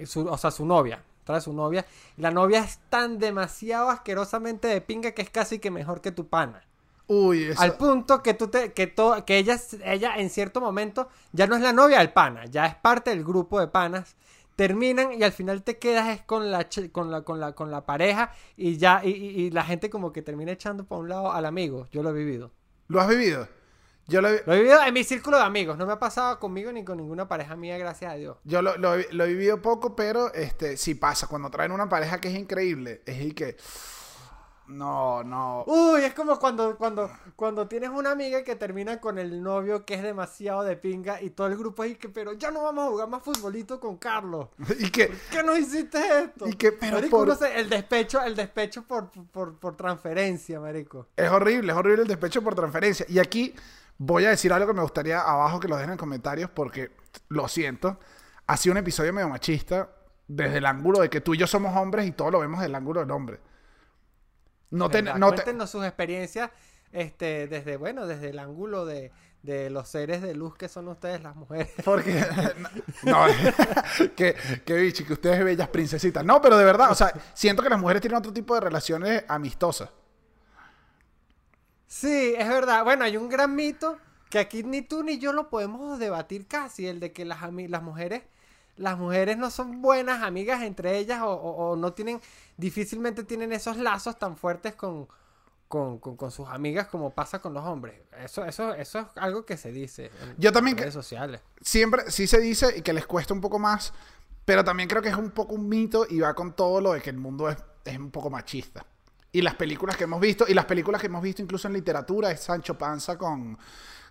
su- 0.06 0.28
o 0.28 0.38
sea, 0.38 0.52
su 0.52 0.66
novia, 0.66 1.04
trae 1.24 1.42
su 1.42 1.54
novia, 1.54 1.86
y 2.18 2.22
la 2.22 2.32
novia 2.32 2.60
es 2.60 2.80
tan 2.90 3.20
demasiado 3.20 3.90
asquerosamente 3.90 4.68
de 4.68 4.82
pinga 4.82 5.12
que 5.12 5.22
es 5.22 5.30
casi 5.30 5.60
que 5.60 5.72
mejor 5.72 6.02
que 6.02 6.12
tu 6.12 6.28
pana. 6.28 6.64
Uy, 7.08 7.44
eso... 7.46 7.62
Al 7.62 7.74
punto 7.76 8.22
que 8.22 8.34
tú 8.36 8.48
te, 8.50 8.72
que 8.74 8.88
to- 8.88 9.26
que 9.26 9.38
ella, 9.38 9.60
ella 9.84 10.18
en 10.18 10.30
cierto 10.30 10.62
momento 10.62 11.10
ya 11.32 11.48
no 11.48 11.56
es 11.56 11.62
la 11.62 11.74
novia 11.74 12.00
del 12.00 12.12
pana, 12.12 12.46
ya 12.46 12.66
es 12.68 12.76
parte 12.76 13.10
del 13.10 13.24
grupo 13.24 13.60
de 13.60 13.68
panas. 13.68 14.16
Terminan 14.56 15.14
y 15.14 15.24
al 15.24 15.32
final 15.32 15.64
te 15.64 15.78
quedas 15.80 16.10
es 16.10 16.22
con 16.24 16.52
la, 16.52 16.68
con 16.92 17.10
la, 17.12 17.22
con 17.22 17.40
la, 17.40 17.54
con 17.54 17.72
la 17.72 17.86
pareja 17.86 18.32
y 18.58 18.78
ya, 18.78 19.02
y, 19.04 19.10
y- 19.12 19.42
y 19.46 19.52
la 19.52 19.64
gente 19.64 19.90
como 19.90 20.12
que 20.12 20.22
termina 20.22 20.52
echando 20.52 20.84
por 20.84 21.00
un 21.00 21.10
lado 21.10 21.32
al 21.32 21.46
amigo. 21.46 21.88
Yo 21.92 22.04
lo 22.04 22.10
he 22.10 22.14
vivido. 22.14 22.52
¿Lo 22.90 23.00
has 23.00 23.08
vivido? 23.08 23.48
Yo 24.10 24.22
lo, 24.22 24.30
he- 24.30 24.44
Lo 24.46 24.54
he 24.54 24.58
vivido 24.60 24.84
en 24.84 24.94
mi 24.94 25.04
círculo 25.04 25.38
de 25.38 25.44
amigos. 25.44 25.78
No 25.78 25.86
me 25.86 25.94
ha 25.94 26.00
pasado 26.00 26.40
conmigo 26.40 26.72
ni 26.72 26.84
con 26.84 26.98
ninguna 26.98 27.28
pareja 27.28 27.56
mía, 27.56 27.78
gracias 27.78 28.12
a 28.12 28.16
Dios. 28.16 28.38
Yo 28.44 28.62
lo, 28.62 28.78
lo 28.78 28.96
he- 28.96 29.08
lo 29.12 29.24
he 29.24 29.28
vivido 29.28 29.62
poco, 29.62 29.96
pero 29.96 30.34
este 30.34 30.78
sí 30.78 30.96
pasa. 30.96 31.28
Cuando 31.28 31.50
traen 31.50 31.72
una 31.72 31.88
pareja 31.90 32.20
que 32.20 32.28
es 32.30 32.36
increíble, 32.36 33.02
es 33.06 33.22
y 33.22 33.32
que. 33.34 33.56
No, 34.68 35.24
no. 35.24 35.64
Uy, 35.66 36.04
es 36.04 36.14
como 36.14 36.38
cuando, 36.38 36.78
cuando, 36.78 37.10
cuando 37.36 37.68
tienes 37.68 37.90
una 37.90 38.12
amiga 38.12 38.44
que 38.44 38.56
termina 38.56 39.02
con 39.02 39.18
el 39.18 39.42
novio 39.42 39.84
que 39.84 39.96
es 39.96 40.04
demasiado 40.04 40.62
de 40.64 40.76
pinga 40.76 41.20
y 41.24 41.32
todo 41.32 41.48
el 41.48 41.58
grupo 41.58 41.84
es 41.84 41.98
que, 41.98 42.08
pero 42.08 42.34
ya 42.34 42.52
no 42.52 42.62
vamos 42.62 42.86
a 42.86 42.90
jugar 42.92 43.10
más 43.10 43.24
futbolito 43.24 43.80
con 43.80 43.98
Carlos. 43.98 44.50
Y 44.80 44.92
que. 44.92 45.12
¿Qué 45.32 45.42
nos 45.42 45.58
hiciste 45.58 45.98
esto? 46.24 46.48
Y 46.48 46.54
que, 46.54 46.72
pero 46.72 46.98
marico, 46.98 47.18
por- 47.18 47.28
uno 47.30 47.36
se- 47.36 47.60
el 47.60 47.68
despecho, 47.68 48.22
el 48.22 48.36
despecho 48.36 48.84
por, 48.84 49.10
por, 49.10 49.58
por 49.58 49.76
transferencia, 49.76 50.60
marico. 50.60 51.08
Es 51.16 51.32
horrible, 51.32 51.72
es 51.72 51.78
horrible 51.78 52.04
el 52.04 52.08
despecho 52.08 52.44
por 52.44 52.54
transferencia. 52.54 53.08
Y 53.10 53.18
aquí 53.18 53.56
voy 54.00 54.26
a 54.26 54.30
decir 54.30 54.52
algo 54.52 54.66
que 54.68 54.74
me 54.74 54.82
gustaría 54.82 55.22
abajo 55.22 55.60
que 55.60 55.68
lo 55.68 55.76
dejen 55.76 55.92
en 55.92 55.98
comentarios 55.98 56.50
porque 56.50 56.92
lo 57.28 57.48
siento. 57.48 58.00
Ha 58.48 58.58
sido 58.58 58.72
un 58.74 58.78
episodio 58.80 59.14
medio 59.14 59.30
machista 59.30 59.90
desde 60.28 60.58
el 60.58 60.66
ángulo 60.66 61.00
de 61.02 61.10
que 61.12 61.22
tú 61.22 61.36
y 61.36 61.38
yo 61.38 61.46
somos 61.46 61.76
hombres 61.78 62.08
y 62.08 62.12
todo 62.14 62.32
lo 62.32 62.40
vemos 62.40 62.60
desde 62.60 62.70
el 62.70 62.76
ángulo 62.76 63.02
del 63.02 63.12
hombre. 63.12 63.40
No 64.72 64.90
te, 64.90 65.02
no 65.02 65.30
te- 65.30 65.36
Cuéntenos 65.36 65.70
sus 65.70 65.84
experiencias, 65.86 66.50
este, 66.92 67.48
desde, 67.48 67.78
bueno, 67.78 68.06
desde 68.08 68.30
el 68.30 68.38
ángulo 68.40 68.86
de, 68.86 69.12
de 69.42 69.70
los 69.72 69.88
seres 69.90 70.22
de 70.22 70.36
luz 70.36 70.56
que 70.56 70.68
son 70.70 70.88
ustedes 70.88 71.22
las 71.24 71.36
mujeres. 71.36 71.72
Porque. 71.84 72.24
No, 73.04 73.26
que, 74.16 74.36
que 74.66 74.74
bichi, 74.76 75.04
que 75.06 75.14
ustedes 75.14 75.44
bellas 75.44 75.70
princesitas. 75.70 76.24
No, 76.26 76.42
pero 76.42 76.58
de 76.58 76.66
verdad, 76.66 76.92
o 76.92 76.96
sea, 76.96 77.12
siento 77.34 77.64
que 77.64 77.70
las 77.70 77.80
mujeres 77.80 78.02
tienen 78.02 78.18
otro 78.18 78.32
tipo 78.34 78.54
de 78.56 78.62
relaciones 78.62 79.24
amistosas. 79.28 79.90
Sí, 81.90 82.36
es 82.38 82.48
verdad. 82.48 82.84
Bueno, 82.86 83.04
hay 83.04 83.18
un 83.18 83.30
gran 83.30 83.56
mito 83.56 83.98
que 84.30 84.40
aquí 84.40 84.64
ni 84.64 84.82
tú 84.84 85.04
ni 85.04 85.18
yo 85.18 85.34
lo 85.34 85.50
podemos 85.50 85.98
debatir 86.00 86.48
casi, 86.48 86.86
el 86.88 87.00
de 87.00 87.12
que 87.12 87.26
las, 87.26 87.40
las 87.52 87.84
mujeres 87.84 88.24
las 88.78 88.98
mujeres 88.98 89.38
no 89.38 89.52
son 89.52 89.82
buenas 89.82 90.24
amigas 90.24 90.62
entre 90.64 90.98
ellas 91.00 91.22
o, 91.22 91.32
o- 91.34 91.72
o 91.72 91.76
no 91.76 91.92
tienen, 91.94 92.22
difícilmente 92.56 93.26
tienen 93.26 93.52
esos 93.52 93.78
lazos 93.78 94.18
tan 94.18 94.38
fuertes 94.38 94.74
con, 94.76 95.10
con, 95.68 96.00
con- 96.00 96.16
con 96.16 96.32
sus 96.32 96.48
amigas 96.48 96.88
como 96.88 97.10
pasa 97.12 97.40
con 97.42 97.54
los 97.54 97.66
hombres. 97.66 98.00
Eso, 98.24 98.46
eso, 98.46 98.74
eso 98.76 99.00
es 99.00 99.06
algo 99.18 99.46
que 99.46 99.58
se 99.58 99.72
dice 99.74 100.12
en 100.24 100.36
Yo 100.38 100.54
también 100.54 100.78
redes 100.78 100.94
sociales. 100.94 101.42
Siempre, 101.62 102.10
sí 102.12 102.28
se 102.28 102.40
dice 102.40 102.78
y 102.78 102.82
que 102.84 102.94
les 102.94 103.08
cuesta 103.08 103.34
un 103.34 103.42
poco 103.42 103.60
más, 103.60 103.94
pero 104.46 104.64
también 104.64 104.90
creo 104.90 105.02
que 105.02 105.10
es 105.10 105.16
un 105.18 105.32
poco 105.32 105.56
un 105.56 105.68
mito 105.70 106.06
y 106.10 106.22
va 106.22 106.34
con 106.34 106.54
todo 106.56 106.82
lo 106.82 106.94
de 106.94 107.02
que 107.02 107.10
el 107.10 107.18
mundo 107.18 107.50
es, 107.50 107.58
es 107.86 107.98
un 107.98 108.12
poco 108.12 108.30
machista. 108.30 108.86
Y 109.32 109.42
las 109.42 109.56
películas 109.56 109.96
que 109.96 110.06
hemos 110.06 110.20
visto, 110.20 110.46
y 110.48 110.54
las 110.54 110.66
películas 110.66 111.00
que 111.02 111.08
hemos 111.08 111.22
visto 111.22 111.42
incluso 111.42 111.68
en 111.68 111.74
literatura, 111.76 112.32
es 112.32 112.40
Sancho 112.42 112.78
Panza 112.78 113.18
con, 113.18 113.58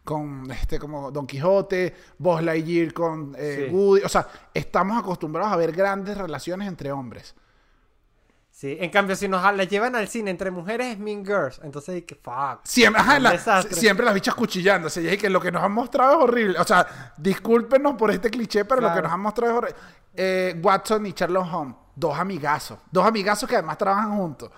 con 0.05 0.49
este, 0.51 0.79
como 0.79 1.11
Don 1.11 1.27
Quijote, 1.27 1.95
Buzz 2.19 2.43
Lightyear 2.43 2.93
con 2.93 3.35
eh, 3.37 3.67
Sí. 3.69 3.75
Woody. 3.75 4.03
O 4.05 4.09
sea, 4.09 4.29
estamos 4.55 4.97
acostumbrados 4.99 5.53
a 5.53 5.57
ver 5.57 5.73
grandes 5.73 6.17
relaciones 6.17 6.69
entre 6.69 6.93
hombres. 6.93 7.35
Sí, 8.51 8.77
en 8.81 8.91
cambio, 8.91 9.15
si 9.15 9.29
nos 9.29 9.41
la 9.55 9.65
llevan 9.65 9.95
al 9.95 10.09
cine 10.09 10.33
entre 10.33 10.51
mujeres 10.51 10.89
es 10.95 10.99
Mean 10.99 11.25
Girls. 11.25 11.61
Entonces, 11.63 12.03
que 12.05 12.17
fuck. 12.17 12.61
Siempre, 12.65 13.01
ajá, 13.01 13.19
la- 13.21 13.63
siempre 13.63 14.05
las 14.05 14.15
bichas 14.15 14.35
cuchillándose. 14.35 15.01
Y 15.03 15.07
es 15.09 15.17
que 15.19 15.31
lo 15.31 15.41
que 15.41 15.53
nos 15.53 15.63
han 15.63 15.71
mostrado 15.73 16.19
es 16.19 16.25
horrible. 16.25 16.59
O 16.59 16.65
sea, 16.65 17.13
discúlpenos 17.17 17.95
por 17.95 18.11
este 18.11 18.31
cliché, 18.31 18.65
pero 18.65 18.81
lo 18.81 18.93
que 18.95 19.03
nos 19.03 19.13
han 19.13 19.21
mostrado 19.21 19.53
es 19.53 19.59
horrible. 19.59 19.77
Eh, 20.15 20.61
Watson 20.61 21.07
y 21.07 21.13
Sherlock 21.13 21.55
Holmes, 21.55 21.77
dos 21.95 22.19
amigazos. 22.19 22.79
Dos 22.91 23.07
amigazos 23.07 23.49
que 23.49 23.55
además 23.57 23.79
trabajan 23.79 24.17
juntos. 24.17 24.51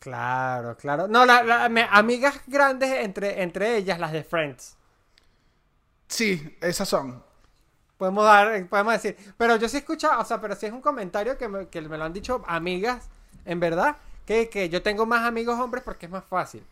Claro, 0.00 0.76
claro. 0.76 1.06
No, 1.08 1.24
la, 1.26 1.42
la- 1.44 1.68
me- 1.68 1.86
amigas 1.90 2.40
grandes 2.46 2.90
entre, 3.04 3.42
entre 3.42 3.76
ellas, 3.76 3.98
las 4.00 4.12
de 4.12 4.24
Friends. 4.24 4.76
Sí, 6.08 6.56
esas 6.60 6.88
son. 6.88 7.22
Podemos 7.98 8.24
dar, 8.24 8.68
podemos 8.68 8.94
decir. 8.94 9.16
Pero 9.38 9.56
yo 9.56 9.68
sí 9.68 9.76
he 9.78 9.80
escuchado, 9.80 10.20
o 10.22 10.24
sea, 10.24 10.40
pero 10.40 10.56
sí 10.56 10.66
es 10.66 10.72
un 10.72 10.82
comentario 10.82 11.38
que 11.38 11.48
me, 11.48 11.68
que 11.68 11.80
me 11.82 11.98
lo 11.98 12.04
han 12.04 12.12
dicho 12.14 12.42
amigas, 12.48 13.10
en 13.44 13.60
verdad, 13.60 13.96
que, 14.26 14.48
que 14.50 14.68
yo 14.70 14.82
tengo 14.82 15.06
más 15.06 15.26
amigos 15.26 15.58
hombres 15.60 15.84
porque 15.84 16.06
es 16.06 16.12
más 16.12 16.24
fácil. 16.24 16.64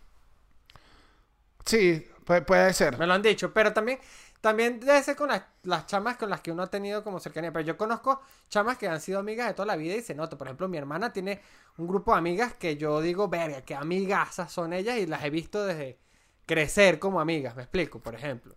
Sí, 1.65 2.07
puede, 2.25 2.43
puede 2.43 2.73
ser. 2.73 2.99
Me 2.99 3.07
lo 3.07 3.15
han 3.15 3.23
dicho, 3.23 3.53
pero 3.53 3.73
también, 3.73 3.99
también 4.41 4.81
debe 4.81 5.03
ser 5.03 5.17
con 5.17 5.29
las, 5.29 5.43
las 5.65 5.87
chamas 5.87 6.17
con 6.17 6.31
las 6.31 6.41
que 6.41 6.53
uno 6.53 6.63
ha 6.63 6.67
tenido 6.69 7.03
como 7.05 7.21
cercanía. 7.21 7.53
Pero 7.53 7.65
yo 7.67 7.77
conozco 7.77 8.21
chamas 8.49 8.79
que 8.79 8.89
han 8.89 9.01
sido 9.01 9.19
amigas 9.19 9.49
de 9.49 9.55
toda 9.55 9.67
la 9.67 9.77
vida 9.77 9.95
y 9.97 10.03
se 10.03 10.15
nota. 10.15 10.39
Por 10.39 10.47
ejemplo, 10.47 10.69
mi 10.69 10.79
hermana 10.79 11.13
tiene 11.13 11.41
un 11.77 11.87
grupo 11.89 12.13
de 12.13 12.19
amigas 12.19 12.55
que 12.55 12.77
yo 12.77 13.01
digo, 13.01 13.29
verga, 13.29 13.63
que 13.63 13.75
amigasas 13.75 14.53
son 14.53 14.73
ellas 14.73 14.99
y 14.99 15.07
las 15.07 15.25
he 15.25 15.31
visto 15.31 15.65
desde 15.65 15.99
crecer 16.47 16.99
como 16.99 17.21
amigas, 17.21 17.55
me 17.57 17.63
explico, 17.63 18.01
por 18.01 18.15
ejemplo. 18.15 18.57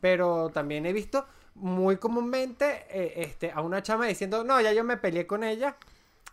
Pero 0.00 0.50
también 0.50 0.86
he 0.86 0.92
visto 0.92 1.26
muy 1.54 1.96
comúnmente 1.96 2.86
eh, 2.90 3.14
este, 3.22 3.50
a 3.50 3.60
una 3.62 3.82
chama 3.82 4.06
diciendo, 4.06 4.44
no, 4.44 4.60
ya 4.60 4.72
yo 4.72 4.84
me 4.84 4.96
peleé 4.96 5.26
con 5.26 5.42
ella, 5.44 5.76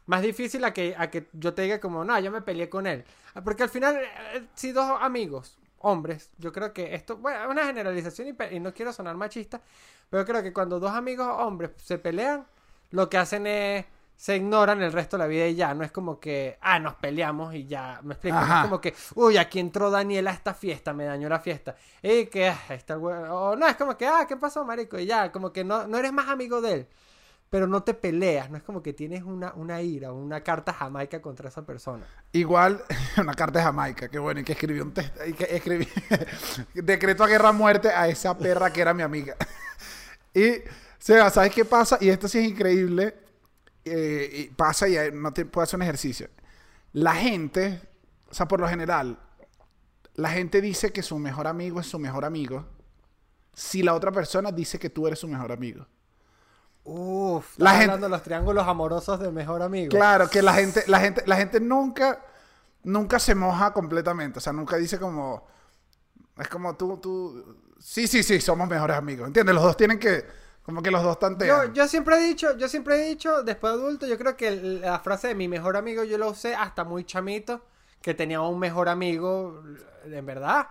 más 0.05 0.21
difícil 0.21 0.63
a 0.65 0.73
que, 0.73 0.95
a 0.97 1.09
que 1.09 1.27
yo 1.33 1.53
te 1.53 1.63
diga 1.63 1.79
como, 1.79 2.03
no, 2.03 2.19
yo 2.19 2.31
me 2.31 2.41
peleé 2.41 2.69
con 2.69 2.87
él. 2.87 3.05
Ah, 3.35 3.41
Porque 3.43 3.63
al 3.63 3.69
final, 3.69 3.97
eh, 3.97 4.47
si 4.55 4.71
dos 4.71 4.97
amigos, 5.01 5.57
hombres, 5.79 6.31
yo 6.37 6.51
creo 6.51 6.73
que 6.73 6.95
esto, 6.95 7.17
bueno, 7.17 7.41
es 7.41 7.47
una 7.47 7.65
generalización 7.65 8.35
y, 8.51 8.59
no 8.59 8.73
quiero 8.73 8.93
sonar 8.93 9.15
machista, 9.15 9.61
pero 10.09 10.25
creo 10.25 10.43
que 10.43 10.53
cuando 10.53 10.79
dos 10.79 10.91
amigos 10.91 11.27
hombres 11.27 11.71
se 11.77 11.97
pelean, 11.97 12.45
lo 12.91 13.09
que 13.09 13.17
hacen 13.17 13.47
es, 13.47 13.85
se 14.15 14.35
ignoran 14.35 14.81
el 14.81 14.91
resto 14.91 15.17
de 15.17 15.23
la 15.23 15.27
vida 15.27 15.47
y 15.47 15.55
ya, 15.55 15.73
no 15.73 15.83
es 15.83 15.91
como 15.91 16.19
que, 16.19 16.57
ah, 16.61 16.79
nos 16.79 16.95
peleamos 16.95 17.53
y 17.53 17.65
ya, 17.65 17.99
me 18.03 18.13
explico, 18.13 18.37
Ajá. 18.37 18.59
es 18.59 18.63
como 18.63 18.81
que, 18.81 18.95
uy, 19.15 19.37
aquí 19.37 19.59
entró 19.59 19.91
Daniel 19.91 20.27
a 20.27 20.31
esta 20.31 20.53
fiesta, 20.53 20.93
me 20.93 21.05
dañó 21.05 21.29
la 21.29 21.39
fiesta, 21.39 21.75
y 22.01 22.25
que, 22.25 22.49
ah, 22.49 22.59
está 22.69 22.95
el 22.95 23.01
o 23.01 23.55
no, 23.55 23.67
es 23.67 23.75
como 23.75 23.97
que, 23.97 24.07
ah, 24.07 24.25
¿qué 24.27 24.37
pasó, 24.37 24.65
marico? 24.65 24.97
Y 24.97 25.05
ya, 25.05 25.31
como 25.31 25.53
que 25.53 25.63
no, 25.63 25.87
no 25.87 25.97
eres 25.97 26.13
más 26.13 26.29
amigo 26.29 26.61
de 26.61 26.73
él 26.73 26.87
pero 27.49 27.65
no 27.67 27.83
te 27.83 27.93
peleas, 27.93 28.49
no 28.49 28.57
es 28.57 28.63
como 28.63 28.83
que 28.83 28.93
tienes 28.93 29.23
una, 29.23 29.53
una 29.53 29.81
ira, 29.81 30.11
una 30.11 30.41
carta 30.41 30.73
jamaica 30.73 31.21
contra 31.21 31.49
esa 31.49 31.65
persona. 31.65 32.05
Igual, 32.33 32.83
una 33.17 33.33
carta 33.33 33.63
Jamaica, 33.63 34.09
que 34.09 34.19
bueno, 34.19 34.41
y 34.41 34.43
que 34.43 34.53
escribí 34.53 34.79
un 34.79 34.93
test, 34.93 35.15
y 35.25 35.33
que 35.33 35.55
escribí 35.55 35.87
decreto 36.73 37.23
a 37.23 37.27
guerra 37.27 37.51
muerte 37.51 37.89
a 37.89 38.07
esa 38.07 38.37
perra 38.37 38.71
que 38.71 38.81
era 38.81 38.93
mi 38.93 39.03
amiga. 39.03 39.35
y, 40.33 40.55
Seba, 40.99 41.29
¿sabes 41.29 41.53
qué 41.53 41.63
pasa? 41.63 41.97
Y 42.01 42.09
esto 42.09 42.27
sí 42.27 42.39
es 42.39 42.49
increíble, 42.49 43.15
eh, 43.85 44.51
pasa 44.55 44.89
y 44.89 44.97
no 45.13 45.31
te 45.31 45.45
puedo 45.45 45.63
hacer 45.63 45.77
un 45.77 45.83
ejercicio. 45.83 46.29
La 46.91 47.13
gente, 47.13 47.81
o 48.29 48.33
sea, 48.33 48.47
por 48.47 48.59
lo 48.59 48.67
general, 48.67 49.19
la 50.15 50.29
gente 50.31 50.59
dice 50.59 50.91
que 50.91 51.03
su 51.03 51.17
mejor 51.17 51.47
amigo 51.47 51.79
es 51.79 51.87
su 51.87 51.99
mejor 51.99 52.25
amigo 52.25 52.65
si 53.53 53.83
la 53.83 53.93
otra 53.93 54.11
persona 54.11 54.51
dice 54.51 54.77
que 54.77 54.89
tú 54.89 55.07
eres 55.07 55.19
su 55.19 55.27
mejor 55.27 55.51
amigo. 55.51 55.87
Uf, 56.89 57.55
La 57.59 57.71
gente- 57.71 57.83
hablando 57.83 58.05
de 58.07 58.11
los 58.11 58.23
triángulos 58.23 58.65
amorosos 58.65 59.19
de 59.19 59.29
mejor 59.29 59.61
amigo. 59.61 59.89
Claro, 59.89 60.29
que 60.29 60.41
la 60.41 60.53
gente, 60.53 60.85
la 60.87 61.01
gente, 61.01 61.21
la 61.25 61.35
gente 61.35 61.59
nunca, 61.59 62.21
nunca 62.83 63.19
se 63.19 63.35
moja 63.35 63.73
completamente. 63.73 64.39
O 64.39 64.41
sea, 64.41 64.53
nunca 64.53 64.77
dice 64.77 64.97
como. 64.97 65.45
Es 66.37 66.47
como 66.47 66.75
tú, 66.77 66.97
tú. 66.97 67.55
Sí, 67.77 68.07
sí, 68.07 68.23
sí, 68.23 68.39
somos 68.39 68.69
mejores 68.69 68.95
amigos. 68.95 69.27
¿Entiendes? 69.27 69.53
Los 69.53 69.65
dos 69.65 69.75
tienen 69.75 69.99
que. 69.99 70.25
Como 70.63 70.81
que 70.81 70.89
los 70.91 71.03
dos 71.03 71.19
tantean. 71.19 71.67
Yo, 71.67 71.73
yo 71.73 71.87
siempre 71.89 72.17
he 72.17 72.21
dicho, 72.21 72.55
yo 72.57 72.69
siempre 72.69 72.95
he 72.95 73.09
dicho, 73.09 73.43
después 73.43 73.73
de 73.73 73.79
adulto, 73.79 74.07
yo 74.07 74.17
creo 74.17 74.37
que 74.37 74.51
la 74.51 74.99
frase 74.99 75.27
de 75.29 75.35
mi 75.35 75.47
mejor 75.49 75.75
amigo 75.77 76.03
yo 76.05 76.17
la 76.17 76.27
usé 76.27 76.55
hasta 76.55 76.83
muy 76.85 77.03
chamito, 77.05 77.61
que 78.01 78.13
tenía 78.13 78.39
un 78.41 78.59
mejor 78.59 78.87
amigo, 78.89 79.61
en 80.05 80.25
verdad. 80.25 80.67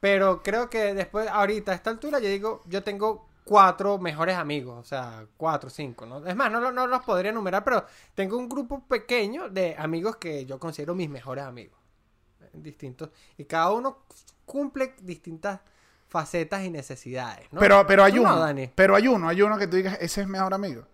Pero 0.00 0.42
creo 0.42 0.68
que 0.70 0.94
después, 0.94 1.28
ahorita, 1.28 1.72
a 1.72 1.74
esta 1.76 1.90
altura, 1.90 2.18
yo 2.20 2.28
digo, 2.28 2.62
yo 2.66 2.82
tengo 2.82 3.29
cuatro 3.44 3.98
mejores 3.98 4.36
amigos, 4.36 4.78
o 4.78 4.84
sea, 4.84 5.26
cuatro, 5.36 5.70
cinco, 5.70 6.06
¿no? 6.06 6.26
Es 6.26 6.36
más, 6.36 6.50
no, 6.50 6.70
no 6.72 6.86
los 6.86 7.02
podría 7.02 7.30
enumerar, 7.30 7.64
pero 7.64 7.84
tengo 8.14 8.36
un 8.36 8.48
grupo 8.48 8.84
pequeño 8.86 9.48
de 9.48 9.74
amigos 9.78 10.16
que 10.16 10.46
yo 10.46 10.58
considero 10.58 10.94
mis 10.94 11.10
mejores 11.10 11.44
amigos. 11.44 11.78
Distintos. 12.52 13.10
Y 13.36 13.44
cada 13.44 13.70
uno 13.70 14.04
cumple 14.44 14.94
distintas 15.00 15.60
facetas 16.08 16.64
y 16.64 16.70
necesidades, 16.70 17.46
¿no? 17.52 17.60
Pero, 17.60 17.86
pero 17.86 18.02
hay 18.02 18.12
¿Tú 18.12 18.22
no, 18.22 18.32
uno. 18.32 18.40
Dani? 18.40 18.70
Pero 18.74 18.96
hay 18.96 19.06
uno, 19.06 19.28
hay 19.28 19.42
uno 19.42 19.56
que 19.56 19.68
tú 19.68 19.76
digas, 19.76 19.96
ese 20.00 20.22
es 20.22 20.26
mejor 20.26 20.52
amigo. 20.52 20.84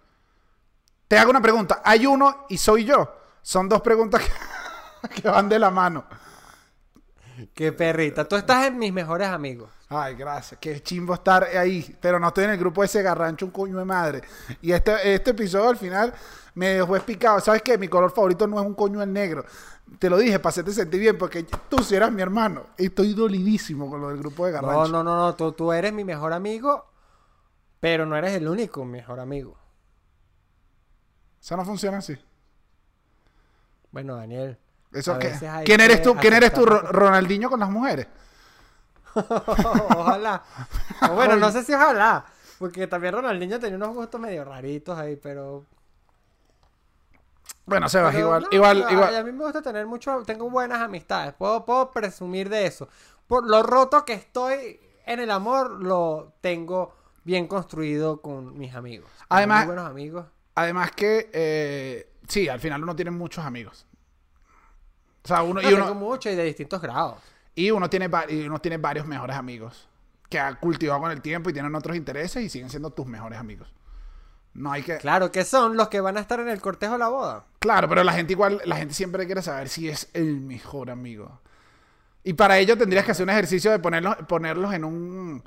Te 1.09 1.17
hago 1.19 1.31
una 1.31 1.41
pregunta. 1.41 1.81
Hay 1.85 2.07
uno 2.07 2.47
y 2.49 2.59
soy 2.59 2.85
yo. 2.85 3.17
Son 3.41 3.69
dos 3.69 3.81
preguntas 3.81 4.23
que, 4.23 5.09
que 5.23 5.29
van 5.29 5.49
de 5.49 5.59
la 5.59 5.71
mano. 5.71 6.05
Qué 7.55 7.73
perrita. 7.73 8.27
Tú 8.27 8.37
estás 8.37 8.67
en 8.67 8.79
mis 8.79 8.93
mejores 8.93 9.29
amigos. 9.29 9.71
Ay, 9.89 10.15
gracias. 10.17 10.59
Qué 10.61 10.83
chimbo 10.83 11.15
estar 11.15 11.45
ahí. 11.45 11.97
Pero 12.01 12.19
no 12.19 12.29
estoy 12.29 12.45
en 12.45 12.51
el 12.51 12.59
grupo 12.59 12.83
ese 12.83 13.03
garrancho, 13.03 13.47
un 13.47 13.53
coño 13.53 13.79
de 13.79 13.85
madre. 13.85 14.23
Y 14.61 14.73
este, 14.73 15.15
este 15.15 15.31
episodio 15.31 15.69
al 15.69 15.77
final 15.77 16.13
me 16.55 16.71
dejó 16.71 16.97
explicado. 16.97 17.39
¿Sabes 17.41 17.63
qué? 17.63 17.79
Mi 17.79 17.87
color 17.89 18.11
favorito 18.11 18.47
no 18.47 18.61
es 18.61 18.67
un 18.67 18.75
coño 18.75 19.03
el 19.03 19.13
negro. 19.13 19.45
Te 20.01 20.11
lo 20.11 20.19
dije 20.19 20.41
para 20.41 20.51
hacerte 20.51 20.73
sentir 20.73 21.01
bien, 21.01 21.17
porque 21.17 21.45
tú 21.45 21.79
sí 21.85 21.95
eras 21.95 22.11
mi 22.11 22.21
hermano. 22.21 22.67
Estoy 22.77 23.15
dolidísimo 23.15 23.89
con 23.89 24.01
lo 24.01 24.09
del 24.09 24.19
grupo 24.19 24.47
de 24.47 24.53
No, 24.53 24.63
garrancho. 24.63 24.93
no, 24.93 25.05
no, 25.05 25.17
no. 25.17 25.35
Tú, 25.37 25.53
tú 25.53 25.73
eres 25.73 25.93
mi 25.93 26.03
mejor 26.03 26.33
amigo, 26.33 26.91
pero 27.79 28.05
no 28.05 28.17
eres 28.17 28.33
el 28.33 28.49
único 28.49 28.85
mejor 28.85 29.21
amigo. 29.21 29.57
Eso 31.41 31.57
no 31.57 31.65
funciona 31.65 31.99
así. 31.99 32.17
Bueno, 33.93 34.17
Daniel. 34.17 34.59
Eso 34.93 35.17
¿Quién 35.65 35.81
eres 35.81 36.03
tú? 36.03 36.17
¿Quién 36.17 36.35
eres 36.35 36.53
tú, 36.53 36.67
Ronaldinho 36.67 37.49
con 37.49 37.61
las 37.61 37.71
mujeres? 37.71 38.09
ojalá. 39.97 40.43
O 41.11 41.15
bueno, 41.15 41.37
no 41.37 41.51
sé 41.51 41.63
si 41.65 41.73
ojalá. 41.75 42.25
Porque 42.59 42.87
también 42.87 43.15
Ronaldinho 43.15 43.59
tenía 43.61 43.77
unos 43.77 43.95
gustos 43.95 44.21
medio 44.21 44.45
raritos 44.45 44.99
ahí, 44.99 45.17
pero. 45.17 45.65
Bueno, 47.65 47.89
Sebas, 47.89 48.13
pero 48.15 48.27
igual, 48.27 48.43
no, 48.43 48.49
igual, 48.53 48.85
a- 48.87 48.93
igual. 48.93 49.17
A 49.17 49.23
mí 49.25 49.33
me 49.33 49.45
gusta 49.45 49.61
tener 49.63 49.87
mucho. 49.87 50.23
Tengo 50.25 50.49
buenas 50.49 50.81
amistades. 50.81 51.35
Puedo, 51.35 51.65
puedo 51.65 51.91
presumir 51.91 52.49
de 52.49 52.67
eso. 52.67 52.89
Por 53.27 53.47
lo 53.49 53.63
roto 53.63 54.05
que 54.05 54.13
estoy 54.15 54.81
en 55.05 55.21
el 55.21 55.31
amor, 55.31 55.83
lo 55.83 56.33
tengo 56.41 56.95
bien 57.25 57.49
construido 57.49 58.23
con 58.23 58.57
mis 58.57 58.75
amigos. 58.75 59.11
Además- 59.29 59.67
muy 59.67 59.75
buenos 59.75 59.91
amigos. 59.91 60.27
Además 60.55 60.93
que, 60.93 61.29
eh, 61.35 62.13
sí, 62.29 62.49
al 62.49 62.61
final 62.61 62.83
uno 62.83 62.95
tiene 62.97 63.11
muchos 63.11 63.45
amigos. 63.45 63.85
O 65.25 65.29
sea, 65.29 65.43
uno, 65.43 65.61
No, 65.61 65.69
y, 65.69 65.75
uno, 65.75 65.85
tengo 65.87 65.99
muchos 66.01 66.33
y 66.33 66.37
de 66.37 66.45
distintos 66.45 66.81
grados. 66.81 67.19
Y, 67.57 67.73
uno 67.73 67.91
tiene, 67.91 68.09
y 68.29 68.47
uno 68.47 68.61
tiene 68.61 68.77
varios 68.77 69.07
mejores 69.07 69.35
amigos 69.35 69.89
que 70.29 70.39
ha 70.39 70.55
cultivado 70.55 71.01
con 71.01 71.11
el 71.11 71.23
tiempo 71.23 71.51
y 71.51 71.53
tienen 71.53 71.75
otros 71.75 71.97
intereses 71.97 72.45
y 72.45 72.49
siguen 72.49 72.71
siendo 72.71 72.91
tus 72.91 73.07
mejores 73.07 73.39
amigos. 73.39 73.73
No 74.55 74.73
hay 74.73 74.83
que... 74.83 74.99
Claro, 74.99 75.33
que 75.33 75.45
son 75.45 75.77
los 75.77 75.89
que 75.89 76.01
van 76.01 76.17
a 76.17 76.21
estar 76.21 76.39
en 76.39 76.49
el 76.49 76.61
cortejo 76.61 76.93
de 76.93 76.99
la 76.99 77.09
boda. 77.09 77.47
Claro, 77.59 77.89
pero 77.89 78.05
la 78.05 78.13
gente 78.13 78.33
igual, 78.33 78.61
la 78.65 78.77
gente 78.77 78.95
siempre 78.95 79.27
quiere 79.27 79.43
saber 79.43 79.69
si 79.69 79.89
es 79.89 80.09
el 80.13 80.41
mejor 80.41 80.91
amigo. 80.91 81.41
Y 82.25 82.35
para 82.35 82.59
ello 82.59 82.77
tendrías 82.77 83.05
que 83.05 83.13
hacer 83.13 83.25
un 83.25 83.31
ejercicio 83.31 83.71
de 83.71 83.79
ponerlos, 83.79 84.17
ponerlos 84.29 84.73
en 84.75 84.85
un 84.85 85.43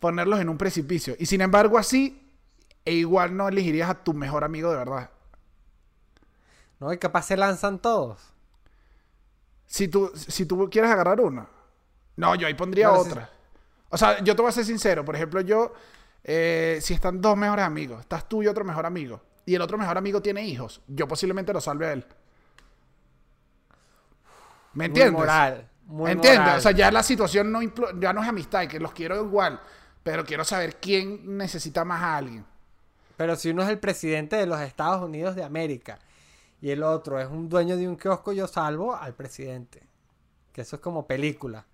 ponerlos 0.00 0.40
en 0.40 0.48
un 0.48 0.58
precipicio. 0.58 1.14
Y 1.18 1.26
sin 1.26 1.40
embargo, 1.40 1.78
así, 1.78 2.30
e 2.84 2.94
igual 2.94 3.36
no 3.36 3.48
elegirías 3.48 3.90
a 3.90 4.02
tu 4.02 4.14
mejor 4.14 4.44
amigo 4.44 4.70
de 4.70 4.76
verdad. 4.76 5.10
¿No? 6.80 6.92
Y 6.92 6.98
capaz 6.98 7.22
se 7.22 7.36
lanzan 7.36 7.78
todos. 7.78 8.32
Si 9.68 9.86
tú, 9.86 10.10
si 10.16 10.46
tú 10.46 10.68
quieres 10.70 10.90
agarrar 10.90 11.20
uno. 11.20 11.46
No, 12.16 12.34
yo 12.34 12.46
ahí 12.46 12.54
pondría 12.54 12.90
sí. 12.90 12.96
otra. 12.96 13.30
O 13.90 13.98
sea, 13.98 14.22
yo 14.24 14.34
te 14.34 14.42
voy 14.42 14.48
a 14.48 14.52
ser 14.52 14.64
sincero. 14.64 15.04
Por 15.04 15.14
ejemplo, 15.14 15.40
yo, 15.42 15.72
eh, 16.24 16.78
si 16.80 16.94
están 16.94 17.20
dos 17.20 17.36
mejores 17.36 17.64
amigos, 17.64 18.00
estás 18.00 18.28
tú 18.28 18.42
y 18.42 18.48
otro 18.48 18.64
mejor 18.64 18.86
amigo, 18.86 19.20
y 19.46 19.54
el 19.54 19.62
otro 19.62 19.78
mejor 19.78 19.96
amigo 19.96 20.20
tiene 20.20 20.44
hijos, 20.44 20.80
yo 20.88 21.06
posiblemente 21.06 21.52
lo 21.52 21.60
salve 21.60 21.86
a 21.86 21.92
él. 21.92 22.06
¿Me 24.72 24.86
entiendes? 24.86 25.12
Muy 25.12 25.20
moral. 25.20 25.68
Muy 25.86 26.10
¿Entiendes? 26.10 26.40
moral. 26.40 26.58
O 26.58 26.60
sea, 26.60 26.72
ya 26.72 26.90
la 26.90 27.02
situación 27.02 27.52
no, 27.52 27.60
ya 28.00 28.12
no 28.12 28.22
es 28.22 28.28
amistad, 28.28 28.62
y 28.62 28.68
que 28.68 28.80
los 28.80 28.92
quiero 28.92 29.22
igual, 29.22 29.60
pero 30.02 30.24
quiero 30.24 30.44
saber 30.44 30.76
quién 30.76 31.36
necesita 31.36 31.84
más 31.84 32.02
a 32.02 32.16
alguien. 32.16 32.44
Pero 33.16 33.36
si 33.36 33.50
uno 33.50 33.62
es 33.62 33.68
el 33.68 33.78
presidente 33.78 34.36
de 34.36 34.46
los 34.46 34.60
Estados 34.60 35.02
Unidos 35.02 35.36
de 35.36 35.44
América 35.44 35.98
y 36.60 36.70
el 36.70 36.82
otro 36.82 37.20
es 37.20 37.28
un 37.28 37.48
dueño 37.48 37.76
de 37.76 37.88
un 37.88 37.96
kiosco, 37.96 38.32
yo 38.32 38.46
salvo 38.46 38.94
al 38.94 39.14
presidente. 39.14 39.86
Que 40.52 40.62
eso 40.62 40.76
es 40.76 40.82
como 40.82 41.06
película. 41.06 41.66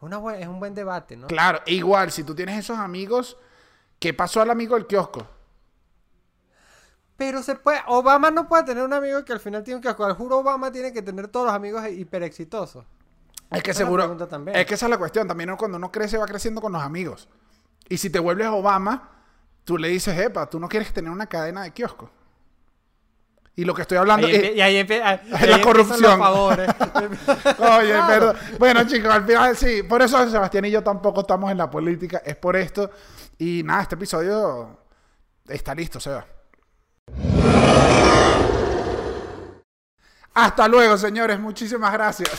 Una 0.00 0.16
es 0.36 0.48
un 0.48 0.58
buen 0.58 0.74
debate, 0.74 1.16
¿no? 1.16 1.26
Claro, 1.26 1.60
e 1.66 1.74
igual, 1.74 2.10
si 2.10 2.24
tú 2.24 2.34
tienes 2.34 2.58
esos 2.58 2.78
amigos, 2.78 3.36
¿qué 3.98 4.14
pasó 4.14 4.40
al 4.40 4.50
amigo 4.50 4.74
del 4.76 4.86
kiosco? 4.86 5.26
Pero 7.18 7.42
se 7.42 7.54
puede. 7.54 7.80
Obama 7.86 8.30
no 8.30 8.48
puede 8.48 8.64
tener 8.64 8.82
un 8.82 8.94
amigo 8.94 9.22
que 9.26 9.34
al 9.34 9.40
final 9.40 9.62
tiene 9.62 9.76
un 9.76 9.82
kiosco. 9.82 10.06
Al 10.06 10.14
juro 10.14 10.38
Obama 10.38 10.72
tiene 10.72 10.90
que 10.90 11.02
tener 11.02 11.28
todos 11.28 11.46
los 11.46 11.54
amigos 11.54 11.86
hiper 11.86 12.22
exitosos. 12.22 12.86
Es 13.50 13.62
que 13.62 13.72
Esa 13.72 13.80
seguro. 13.84 14.04
Es 14.54 14.66
que 14.66 14.74
esa 14.74 14.86
es 14.86 14.90
la 14.90 14.96
cuestión. 14.96 15.28
También 15.28 15.54
cuando 15.56 15.76
uno 15.76 15.92
crece, 15.92 16.16
va 16.16 16.24
creciendo 16.24 16.62
con 16.62 16.72
los 16.72 16.82
amigos. 16.82 17.28
Y 17.90 17.98
si 17.98 18.08
te 18.08 18.18
vuelves 18.18 18.46
Obama, 18.46 19.10
tú 19.64 19.76
le 19.76 19.88
dices, 19.88 20.18
epa, 20.18 20.48
tú 20.48 20.58
no 20.58 20.66
quieres 20.66 20.94
tener 20.94 21.10
una 21.10 21.26
cadena 21.26 21.62
de 21.62 21.72
kiosco. 21.72 22.10
Y 23.60 23.64
lo 23.66 23.74
que 23.74 23.82
estoy 23.82 23.98
hablando 23.98 24.26
Ahí 24.26 24.34
es. 24.36 24.56
y 24.56 24.60
ahí, 24.62 24.76
ahí- 24.78 24.88
la 25.48 25.56
ahí 25.56 25.60
corrupción. 25.60 26.00
los 26.00 26.16
favores. 26.16 26.66
Oye, 27.58 27.88
Claro. 27.90 28.06
perdón. 28.08 28.36
Bueno, 28.58 28.84
chicos, 28.86 29.12
al 29.12 29.26
final 29.26 29.54
sí. 29.56 29.82
Por 29.82 30.00
eso 30.00 30.30
Sebastián 30.30 30.64
y 30.64 30.70
yo 30.70 30.82
tampoco 30.82 31.20
estamos 31.20 31.50
en 31.50 31.58
la 31.58 31.68
política. 31.70 32.22
Es 32.24 32.36
por 32.36 32.56
esto. 32.56 32.90
Y 33.38 33.62
nada, 33.62 33.82
este 33.82 33.96
episodio 33.96 34.78
está 35.46 35.74
listo, 35.74 36.00
Seba. 36.00 36.24
Hasta 40.32 40.68
luego, 40.68 40.96
señores. 40.96 41.38
Muchísimas 41.38 41.92
gracias. 41.92 42.30